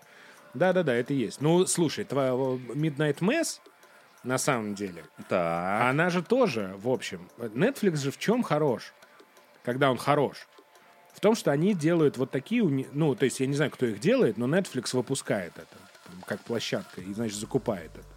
Да-да-да, 0.55 0.94
это 0.94 1.12
есть. 1.12 1.43
Ну, 1.43 1.66
слушай, 1.66 2.05
твоя 2.05 2.31
Midnight 2.31 3.18
Mass, 3.18 3.60
на 4.24 4.39
самом 4.39 4.74
деле, 4.74 5.05
Так. 5.28 5.90
она 5.90 6.09
же 6.10 6.23
тоже, 6.23 6.74
в 6.78 6.89
общем, 6.89 7.28
Netflix 7.39 7.97
же 7.97 8.10
в 8.10 8.18
чем 8.18 8.43
хорош, 8.43 8.94
когда 9.64 9.90
он 9.90 9.98
хорош? 9.98 10.48
В 11.12 11.20
том, 11.20 11.35
что 11.35 11.51
они 11.51 11.74
делают 11.74 12.16
вот 12.18 12.31
такие, 12.31 12.62
ну, 12.93 13.14
то 13.14 13.24
есть 13.24 13.40
я 13.40 13.47
не 13.47 13.55
знаю, 13.55 13.70
кто 13.70 13.86
их 13.86 14.01
делает, 14.01 14.39
но 14.39 14.47
Netflix 14.47 14.97
выпускает 14.97 15.52
это 15.56 15.77
как 16.27 16.40
площадка 16.40 17.01
и, 17.01 17.12
значит, 17.12 17.36
закупает 17.39 17.90
это. 17.94 18.15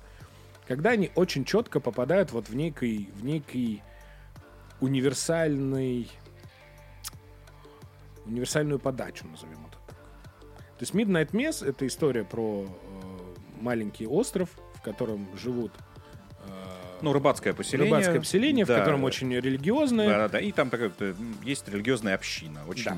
Когда 0.69 0.91
они 0.91 1.09
очень 1.15 1.45
четко 1.45 1.79
попадают 1.79 2.31
вот 2.31 2.47
в 2.47 2.55
некий, 2.55 3.09
в 3.15 3.25
некий 3.25 3.81
универсальный, 4.79 6.07
универсальную 8.27 8.77
подачу, 8.77 9.25
назовем 9.27 9.65
это 9.67 9.77
так. 9.87 9.95
То 9.97 10.81
есть 10.81 10.93
Midnight 10.93 11.31
Mess— 11.31 11.65
это 11.67 11.87
история 11.87 12.23
про 12.23 12.65
э, 12.67 13.59
маленький 13.59 14.05
остров, 14.05 14.49
в 14.75 14.81
котором 14.83 15.27
живут 15.35 15.71
э, 16.45 16.49
Ну, 17.01 17.13
рыбацкое 17.13 17.53
поселение. 17.53 17.91
рыбацкое 17.91 18.19
поселение, 18.19 18.63
Да. 18.65 18.75
в 18.75 18.79
котором 18.79 19.03
очень 19.05 19.33
религиозное. 19.33 20.07
Да, 20.07 20.17
да, 20.19 20.29
да. 20.29 20.39
И 20.39 20.51
там 20.51 20.69
такая, 20.69 20.91
э, 20.99 21.15
есть 21.43 21.67
религиозная 21.67 22.13
община. 22.13 22.59
Очень, 22.67 22.91
Да. 22.91 22.97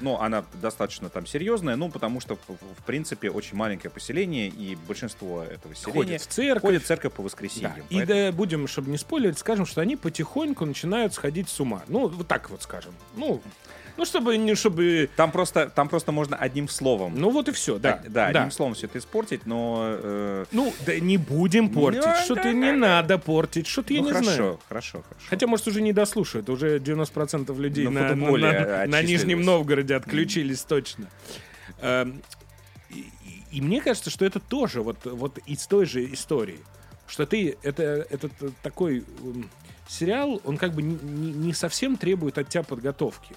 Ну, 0.00 0.18
она 0.18 0.44
достаточно 0.60 1.08
там 1.08 1.26
серьезная, 1.26 1.76
ну, 1.76 1.90
потому 1.90 2.20
что, 2.20 2.36
в, 2.48 2.82
принципе, 2.86 3.30
очень 3.30 3.56
маленькое 3.56 3.90
поселение, 3.90 4.48
и 4.48 4.76
большинство 4.88 5.42
этого 5.42 5.74
селения 5.74 5.92
Ходят 5.98 6.22
в 6.22 6.26
церковь. 6.26 6.62
ходит 6.62 6.82
в 6.82 6.86
церковь 6.86 7.12
по 7.12 7.18
Да. 7.18 7.24
воскресеньям. 7.24 7.74
И 7.90 7.96
Поэтому- 7.96 8.06
да, 8.06 8.32
будем, 8.32 8.66
чтобы 8.66 8.90
не 8.90 8.98
спойлерить, 8.98 9.38
скажем, 9.38 9.66
что 9.66 9.80
они 9.80 9.96
потихоньку 9.96 10.64
начинают 10.64 11.14
сходить 11.14 11.48
с 11.48 11.60
ума. 11.60 11.82
Ну, 11.88 12.08
вот 12.08 12.26
так 12.28 12.50
вот 12.50 12.62
скажем. 12.62 12.94
Ну, 13.16 13.40
ну 13.96 14.04
чтобы 14.04 14.36
не 14.36 14.54
чтобы. 14.54 15.08
Там 15.16 15.30
просто, 15.30 15.68
там 15.68 15.88
просто 15.88 16.12
можно 16.12 16.36
одним 16.36 16.68
словом. 16.68 17.14
Ну 17.16 17.30
вот 17.30 17.48
и 17.48 17.52
все, 17.52 17.78
да. 17.78 18.00
А, 18.04 18.08
да, 18.08 18.26
одним 18.26 18.50
словом 18.50 18.74
все 18.74 18.86
это 18.86 18.98
испортить, 18.98 19.46
но... 19.46 19.84
э, 19.86 20.44
Ну, 20.52 20.72
да 20.86 20.98
не 20.98 21.16
будем 21.16 21.68
портить. 21.70 22.02
Ну, 22.04 22.14
Что-то 22.24 22.52
не 22.52 22.72
надо 22.72 23.18
портить. 23.18 23.66
Что-то 23.66 23.94
я 23.94 24.00
ну, 24.00 24.06
не 24.08 24.12
хорошо, 24.12 24.32
знаю. 24.34 24.60
хорошо, 24.68 25.02
хорошо. 25.08 25.26
Хотя, 25.28 25.46
может, 25.46 25.66
уже 25.68 25.80
не 25.82 25.92
дослушают. 25.92 26.48
Уже 26.48 26.78
90% 26.78 27.56
людей 27.60 27.84
На 27.88 27.90
на, 27.90 28.14
на- 28.14 28.36
на- 28.38 28.86
на. 28.86 29.02
Нижнем 29.02 29.42
Новгороде 29.42 29.94
отключились 29.94 30.62
точно. 30.62 31.08
Эм, 31.80 32.22
И, 32.90 33.04
и- 33.52 33.60
мне 33.60 33.80
кажется, 33.80 34.10
что 34.10 34.24
это 34.24 34.40
тоже 34.40 34.82
вот, 34.82 34.98
вот 35.04 35.38
из 35.46 35.66
той 35.66 35.86
же 35.86 36.04
истории. 36.12 36.58
Что 37.06 37.26
ты, 37.26 37.56
это, 37.62 37.82
этот 38.10 38.32
э, 38.40 38.48
такой 38.62 39.04
сериал, 39.88 40.40
он 40.44 40.56
как 40.56 40.72
бы 40.72 40.82
не- 40.82 41.32
не 41.32 41.52
совсем 41.52 41.96
требует 41.96 42.38
от 42.38 42.48
тебя 42.48 42.62
подготовки. 42.62 43.34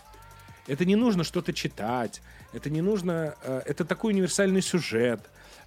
Это 0.67 0.85
не 0.85 0.95
нужно 0.95 1.23
что-то 1.23 1.53
читать, 1.53 2.21
это 2.53 2.69
не 2.69 2.81
нужно, 2.81 3.35
э, 3.43 3.61
это 3.65 3.85
такой 3.85 4.13
универсальный 4.13 4.61
сюжет, 4.61 5.21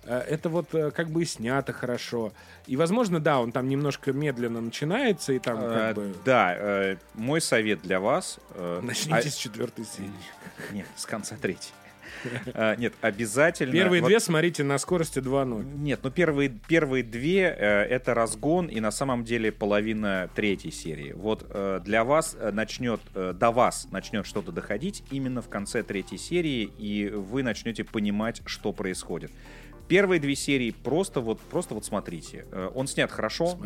э, 0.04 0.18
это 0.18 0.48
вот 0.48 0.74
э, 0.74 0.90
как 0.90 1.08
бы 1.10 1.22
и 1.22 1.24
снято 1.24 1.72
хорошо. 1.72 2.32
И, 2.66 2.76
возможно, 2.76 3.18
да, 3.20 3.40
он 3.40 3.52
там 3.52 3.68
немножко 3.68 4.12
медленно 4.12 4.60
начинается, 4.60 5.32
и 5.32 5.38
там 5.38 5.58
как 5.58 5.94
бы... 5.94 6.14
Да, 6.24 6.54
э, 6.56 6.96
мой 7.14 7.40
совет 7.40 7.82
для 7.82 8.00
вас... 8.00 8.38
э, 8.54 8.80
Начните 8.82 9.28
а- 9.28 9.30
с 9.30 9.34
четвертой 9.34 9.84
серии. 9.84 10.12
Нет, 10.72 10.86
с 10.96 11.06
конца 11.06 11.36
третьей. 11.40 11.72
Э, 12.54 12.76
Нет, 12.78 12.94
обязательно... 13.00 13.72
Первые 13.72 14.02
две 14.02 14.20
смотрите 14.20 14.62
на 14.62 14.78
скорости 14.78 15.18
2.0. 15.18 15.78
Нет, 15.78 16.00
ну 16.02 16.10
первые, 16.10 16.48
первые 16.68 17.02
две 17.02 17.42
э, 17.42 17.84
это 17.84 18.14
разгон 18.14 18.66
и 18.66 18.80
на 18.80 18.90
самом 18.90 19.24
деле 19.24 19.52
половина 19.52 20.30
третьей 20.34 20.70
серии. 20.70 21.12
Вот 21.12 21.46
э, 21.50 21.80
для 21.84 22.04
вас 22.04 22.36
э, 22.38 22.50
начнет, 22.50 23.00
до 23.14 23.50
вас 23.50 23.88
начнет 23.90 24.26
что-то 24.26 24.52
доходить 24.52 25.02
именно 25.10 25.42
в 25.42 25.48
конце 25.48 25.82
третьей 25.82 26.18
серии, 26.18 26.70
и 26.78 27.08
вы 27.08 27.42
начнете 27.42 27.84
понимать, 27.84 28.42
что 28.46 28.72
происходит. 28.72 29.30
Первые 29.88 30.20
две 30.20 30.36
серии 30.36 30.70
просто 30.70 31.20
вот, 31.20 31.40
просто 31.40 31.74
вот 31.74 31.84
смотрите. 31.84 32.46
Он 32.74 32.86
снят 32.86 33.10
хорошо. 33.10 33.58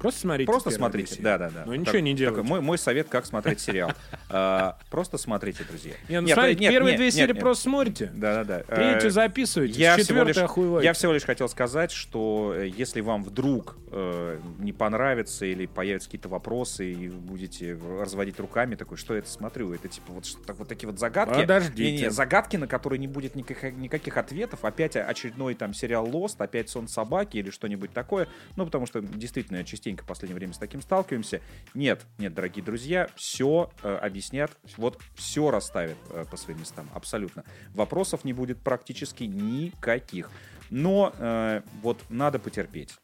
Просто 0.00 0.20
смотрите. 0.20 0.46
Просто 0.46 0.70
смотрите, 0.70 1.12
серии. 1.14 1.22
да, 1.22 1.38
да, 1.38 1.50
да. 1.50 1.62
Ну 1.66 1.74
ничего 1.74 1.92
Так- 1.92 2.02
не 2.02 2.10
такой 2.14 2.18
делайте. 2.18 2.42
мой, 2.48 2.60
мой 2.60 2.78
совет, 2.78 3.08
как 3.08 3.26
смотреть 3.26 3.60
сериал. 3.60 3.92
А, 4.32 4.78
Просто 4.90 5.18
смотрите, 5.18 5.64
друзья. 5.64 5.92
Не, 6.08 6.20
ну 6.20 6.28
Нет, 6.28 6.34
смотрите, 6.34 6.60
нет, 6.60 6.70
первые 6.72 6.92
нет, 6.92 7.00
две 7.00 7.10
серии 7.10 7.32
просто 7.32 7.64
смотрите. 7.64 8.12
Да, 8.14 8.44
да, 8.44 8.62
да. 8.68 8.74
Третью 8.76 9.08
Э, 9.08 9.10
записывайте, 9.10 9.80
я 9.80 9.94
охуеваете. 9.94 10.84
я 10.86 10.92
всего 10.92 11.12
лишь 11.12 11.24
хотел 11.24 11.48
сказать, 11.48 11.90
что 11.90 12.54
э, 12.56 12.68
если 12.68 13.00
вам 13.00 13.24
вдруг 13.24 13.76
э, 13.90 14.38
не 14.60 14.72
понравится 14.72 15.46
или 15.46 15.66
появятся 15.66 16.08
какие-то 16.08 16.28
вопросы, 16.28 16.92
и 16.92 17.08
вы 17.08 17.16
будете 17.18 17.76
разводить 17.98 18.38
руками, 18.38 18.76
такой, 18.76 18.96
что 18.98 19.14
я 19.14 19.18
это 19.20 19.28
смотрю? 19.28 19.72
Это 19.74 19.88
типа 19.88 20.12
вот, 20.12 20.26
что- 20.26 20.40
так, 20.44 20.56
вот 20.58 20.68
такие 20.68 20.88
вот 20.88 20.98
загадки. 21.00 21.40
Подождите. 21.40 21.82
Не-не, 21.92 22.10
загадки, 22.10 22.56
на 22.56 22.66
которые 22.68 22.98
не 23.00 23.08
будет 23.08 23.34
никаких, 23.34 23.72
никаких 23.74 24.16
ответов. 24.16 24.64
Опять 24.64 24.94
очередной 24.96 25.54
там 25.54 25.74
сериал 25.74 26.06
Lost, 26.06 26.36
опять 26.38 26.68
сон 26.70 26.86
собаки 26.88 27.36
или 27.38 27.50
что-нибудь 27.50 27.92
такое. 27.92 28.28
Ну, 28.56 28.64
потому 28.64 28.86
что 28.86 29.00
действительно 29.00 29.64
частенько 29.90 30.04
в 30.04 30.06
последнее 30.06 30.36
время 30.36 30.52
с 30.52 30.58
таким 30.58 30.80
сталкиваемся. 30.82 31.40
Нет, 31.74 32.06
нет, 32.18 32.34
дорогие 32.34 32.64
друзья, 32.64 33.08
все 33.16 33.70
объяснят, 33.82 34.50
вот 34.76 35.00
все 35.14 35.50
расставят 35.50 35.98
э, 36.10 36.24
по 36.30 36.36
своим 36.36 36.60
местам, 36.60 36.88
абсолютно. 36.94 37.44
Вопросов 37.74 38.24
не 38.24 38.32
будет 38.32 38.58
практически 38.58 39.24
никаких. 39.24 40.30
Но 40.70 41.12
э, 41.18 41.62
вот 41.82 41.98
надо 42.08 42.38
потерпеть. 42.38 42.94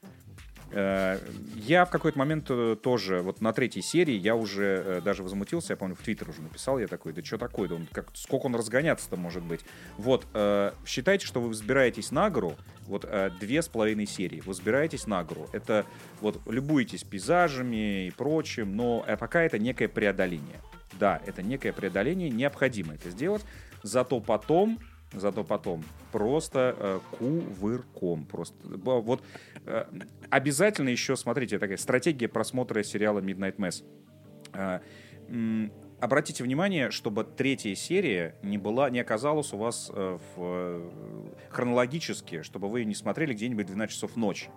Э, 0.73 1.19
Я 1.55 1.85
в 1.85 1.91
какой-то 1.91 2.19
момент 2.19 2.47
э, 2.51 2.77
тоже, 2.81 3.23
вот 3.23 3.41
на 3.41 3.53
третьей 3.53 3.83
серии, 3.83 4.15
я 4.15 4.35
уже 4.35 4.83
э, 4.85 5.01
даже 5.01 5.23
возмутился, 5.23 5.73
я 5.73 5.77
помню, 5.77 5.95
в 5.95 6.03
Твиттер 6.03 6.29
уже 6.29 6.43
написал, 6.43 6.79
я 6.79 6.87
такой, 6.87 7.13
да 7.13 7.23
что 7.23 7.39
такое, 7.39 7.69
да 7.69 7.77
он, 7.77 7.87
как, 7.93 8.11
сколько 8.15 8.47
он 8.47 8.55
разгоняться-то 8.55 9.17
может 9.17 9.43
быть. 9.43 9.61
Вот, 9.97 10.27
считайте, 10.85 11.27
что 11.27 11.41
вы 11.41 11.49
взбираетесь 11.49 12.11
на 12.11 12.31
гору, 12.31 12.57
вот 12.87 13.09
две 13.41 13.63
с 13.63 13.69
половиной 13.69 14.07
серии, 14.07 14.41
вы 14.41 14.53
взбираетесь 14.53 15.07
на 15.07 15.25
гору, 15.25 15.49
это 15.53 15.87
вот 16.21 16.41
любуетесь 16.47 17.05
пейзажами 17.05 18.07
и 18.07 18.11
прочим, 18.11 18.77
но 18.77 19.05
пока 19.19 19.43
это 19.43 19.59
некое 19.59 19.89
преодоление. 19.89 20.61
Да, 20.99 21.21
это 21.27 21.43
некое 21.43 21.73
преодоление, 21.73 22.31
необходимо 22.31 22.95
это 22.95 23.11
сделать, 23.11 23.45
зато 23.83 24.21
потом 24.21 24.79
Зато 25.17 25.45
потом 25.45 25.83
просто 26.13 26.77
э, 26.79 27.01
кувырком. 27.19 28.27
Просто. 28.27 28.57
Вот 28.65 29.23
э, 29.65 29.85
обязательно 30.31 30.91
еще, 30.91 31.17
смотрите, 31.17 31.59
такая 31.59 31.79
стратегия 31.79 32.29
просмотра 32.29 32.83
сериала 32.83 33.21
Midnight 33.21 33.57
Mass. 33.57 33.83
Э, 34.53 34.81
м, 35.29 35.73
Обратите 35.99 36.45
внимание, 36.45 36.91
чтобы 36.91 37.25
третья 37.25 37.75
серия 37.75 38.35
не 38.43 38.59
была, 38.59 38.91
не 38.91 39.01
оказалась 39.01 39.55
у 39.55 39.57
вас 39.57 39.91
э, 39.93 40.19
в, 40.19 40.39
э, 40.39 40.91
хронологически, 41.49 42.43
чтобы 42.43 42.69
вы 42.69 42.85
не 42.85 42.95
смотрели 42.95 43.33
где-нибудь 43.33 43.65
в 43.65 43.69
12 43.69 43.95
часов 43.95 44.15
ночи. 44.15 44.51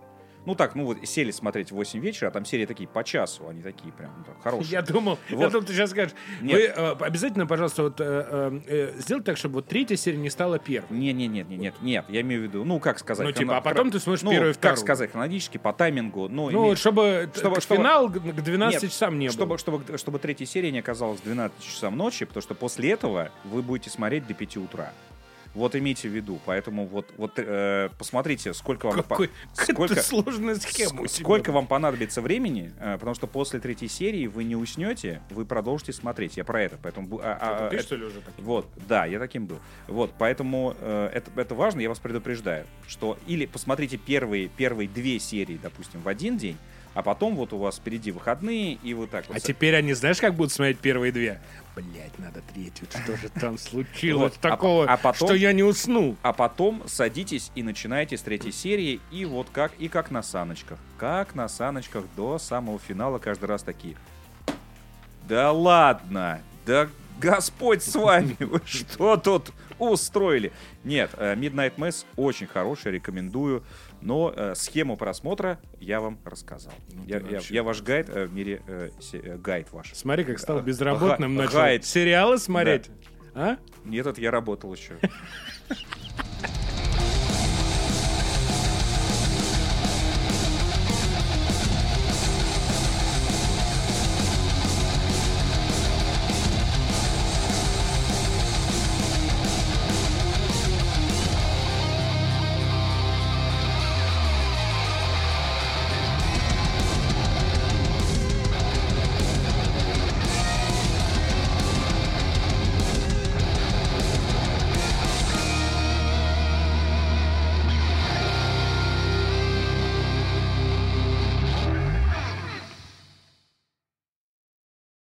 Ну 0.50 0.56
так, 0.56 0.74
ну 0.74 0.84
вот 0.86 0.98
сели 1.04 1.30
смотреть 1.30 1.70
в 1.72 1.76
8 1.76 2.00
вечера, 2.00 2.30
а 2.30 2.32
там 2.32 2.44
серии 2.44 2.66
такие 2.66 2.90
по 2.90 3.04
часу, 3.04 3.48
они 3.48 3.62
такие 3.62 3.94
прям 3.94 4.10
ну, 4.18 4.24
так, 4.24 4.42
хорошие. 4.42 4.72
Я 4.72 4.82
думал, 4.82 5.20
я 5.30 5.38
Вот. 5.38 5.52
думал, 5.52 5.64
ты 5.64 5.74
сейчас 5.74 5.92
скажешь. 5.92 6.16
Нет. 6.42 6.56
Вы 6.56 6.62
э, 6.84 6.92
обязательно, 7.02 7.46
пожалуйста, 7.46 7.84
вот, 7.84 8.02
э, 8.02 8.04
э, 8.04 8.62
э, 8.66 8.94
сделайте 8.98 9.26
так, 9.28 9.38
чтобы 9.38 9.56
вот 9.56 9.68
третья 9.68 9.96
серия 9.96 10.18
не 10.18 10.32
стала 10.32 10.58
первой. 10.58 10.88
Не, 10.98 11.14
не, 11.14 11.28
нет, 11.28 11.48
нет, 11.50 11.60
нет, 11.60 11.76
нет, 11.84 12.06
я 12.10 12.22
имею 12.22 12.42
в 12.42 12.44
виду, 12.46 12.64
ну 12.66 12.80
как 12.80 12.98
сказать, 12.98 13.28
Ну, 13.28 13.32
типа, 13.32 13.58
а 13.58 13.62
потом 13.62 13.92
ты 13.92 14.00
смотришь 14.00 14.24
ну, 14.24 14.32
первую 14.32 14.50
и 14.50 14.54
как 14.54 14.60
вторую. 14.60 14.78
сказать, 14.80 15.12
хронологически 15.12 15.60
по 15.60 15.72
таймингу, 15.72 16.30
ну, 16.30 16.50
Ну, 16.50 16.72
име- 16.72 16.76
чтобы, 16.76 17.30
чтобы- 17.36 17.62
чтобы- 17.62 17.78
финал 17.78 18.10
к 18.10 18.20
12 18.42 18.82
Нет, 18.82 18.92
часам 18.92 19.20
не 19.20 19.30
чтобы, 19.30 19.50
был. 19.52 19.58
чтобы, 19.60 19.98
чтобы 20.00 20.18
третья 20.18 20.46
серия 20.48 20.72
не 20.72 20.80
оказалась 20.80 21.20
к 21.20 21.24
12 21.26 21.62
часам 21.64 21.96
ночи, 21.96 22.26
потому 22.26 22.42
что 22.42 22.56
после 22.56 22.90
этого 22.90 23.30
вы 23.44 23.62
будете 23.62 23.92
смотреть 23.92 24.26
до 24.26 24.34
5 24.34 24.58
утра. 24.58 24.94
Вот 25.56 25.76
имейте 25.76 26.08
в 26.08 26.12
виду, 26.16 26.40
поэтому 26.46 26.86
вот, 26.86 27.12
вот 27.18 27.34
э, 27.38 27.90
посмотрите, 27.98 28.54
сколько 28.54 28.86
вам, 28.88 28.98
по- 28.98 29.02
Какой, 29.04 29.32
сколько, 29.54 29.88
какая 29.96 30.04
сложная 30.04 30.56
схема 30.56 31.04
ск- 31.04 31.08
сколько 31.08 31.52
вам 31.52 31.66
понадобится 31.66 32.22
времени, 32.22 32.72
э, 32.80 32.94
потому 33.00 33.16
что 33.16 33.26
после 33.26 33.60
третьей 33.60 33.88
серии 33.88 34.28
вы 34.28 34.44
не 34.44 34.56
уснете, 34.56 35.22
вы 35.32 35.46
продолжите 35.46 35.92
смотреть. 35.92 36.38
Я 36.38 36.44
про 36.44 36.62
это, 36.62 36.78
поэтому 36.82 37.20
а- 37.22 37.38
а- 37.42 37.56
Это 37.56 37.70
ты, 37.72 37.76
это- 37.78 37.84
что 37.86 37.96
ли, 37.96 38.06
уже 38.06 38.22
такой? 38.22 38.44
вот, 38.44 38.68
да, 38.88 39.06
я 39.06 39.18
таким 39.18 39.48
был. 39.48 39.60
Вот, 39.88 40.12
поэтому 40.20 40.76
э, 40.80 41.10
это, 41.14 41.32
это 41.36 41.56
важно, 41.56 41.80
я 41.82 41.90
вас 41.90 42.00
предупреждаю, 42.00 42.68
что 42.88 43.18
или 43.26 43.48
посмотрите 43.48 43.98
первые, 43.98 44.50
первые 44.50 44.88
две 44.88 45.18
серии, 45.20 45.60
допустим, 45.62 46.02
в 46.02 46.08
один 46.08 46.38
день, 46.38 46.58
а 46.96 47.04
потом 47.04 47.36
вот 47.36 47.54
у 47.54 47.58
вас 47.58 47.78
впереди 47.78 48.12
выходные, 48.12 48.74
и 48.84 48.94
вот 48.96 49.12
так 49.12 49.28
вот. 49.28 49.38
А 49.38 49.40
теперь 49.40 49.76
они, 49.76 49.94
знаешь, 49.94 50.20
как 50.20 50.34
будут 50.34 50.52
смотреть 50.52 50.80
первые 50.80 51.12
две? 51.12 51.40
Блять, 51.76 52.18
надо 52.20 52.42
третью. 52.54 52.88
Что 52.90 53.16
же 53.16 53.30
там 53.30 53.58
случилось 53.58 54.34
Вот, 54.34 54.46
а 54.46 54.50
такого, 54.50 54.86
по- 54.86 54.94
а 54.94 54.98
потом- 54.98 55.28
что 55.30 55.36
я 55.36 55.54
не 55.54 55.64
уснул? 55.64 56.18
А 56.22 56.34
потом 56.34 56.84
садитесь 56.88 57.52
и 57.56 57.64
начинаете 57.64 58.18
с 58.18 58.22
третьей 58.22 58.52
серии, 58.52 59.00
и 59.12 59.26
вот 59.26 59.48
как, 59.52 59.72
и 59.80 59.88
как 59.88 60.12
на 60.12 60.22
саночках. 60.22 60.78
Как 60.98 61.36
на 61.36 61.48
саночках 61.48 62.04
до 62.18 62.38
самого 62.40 62.80
финала 62.80 63.20
каждый 63.20 63.46
раз 63.46 63.64
такие. 63.64 63.96
Да 65.28 65.52
ладно, 65.52 66.42
да 66.66 66.90
Господь 67.20 67.84
с 67.84 67.96
вами, 67.96 68.36
вы 68.40 68.62
что 68.66 69.18
тут 69.18 69.52
устроили? 69.78 70.52
Нет, 70.84 71.12
э, 71.18 71.36
Midnight 71.36 71.76
Mass 71.76 72.06
очень 72.16 72.48
хороший, 72.48 72.94
рекомендую, 72.94 73.64
но 74.02 74.34
э, 74.36 74.54
схему 74.56 74.98
просмотра 74.98 75.60
я 75.80 76.00
вам 76.02 76.20
рассказал. 76.26 76.74
Ну, 76.94 77.04
я, 77.06 77.20
я- 77.20 77.42
я 77.50 77.64
ваш 77.64 77.82
гайд 77.82 78.10
э, 78.10 78.26
в 78.26 78.34
мире, 78.34 78.62
э, 78.68 78.90
се- 79.00 79.20
э, 79.20 79.38
гайд 79.38 79.72
ваш. 79.72 79.94
Смотри, 79.94 80.24
как 80.24 80.40
стал 80.40 80.62
безработным, 80.62 81.36
начал 81.36 81.60
гайд. 81.60 81.86
сериалы 81.86 82.38
смотреть. 82.38 82.90
А? 83.36 83.58
Нет, 83.86 84.06
это 84.08 84.20
я 84.22 84.32
работал 84.32 84.74
еще. 84.74 84.98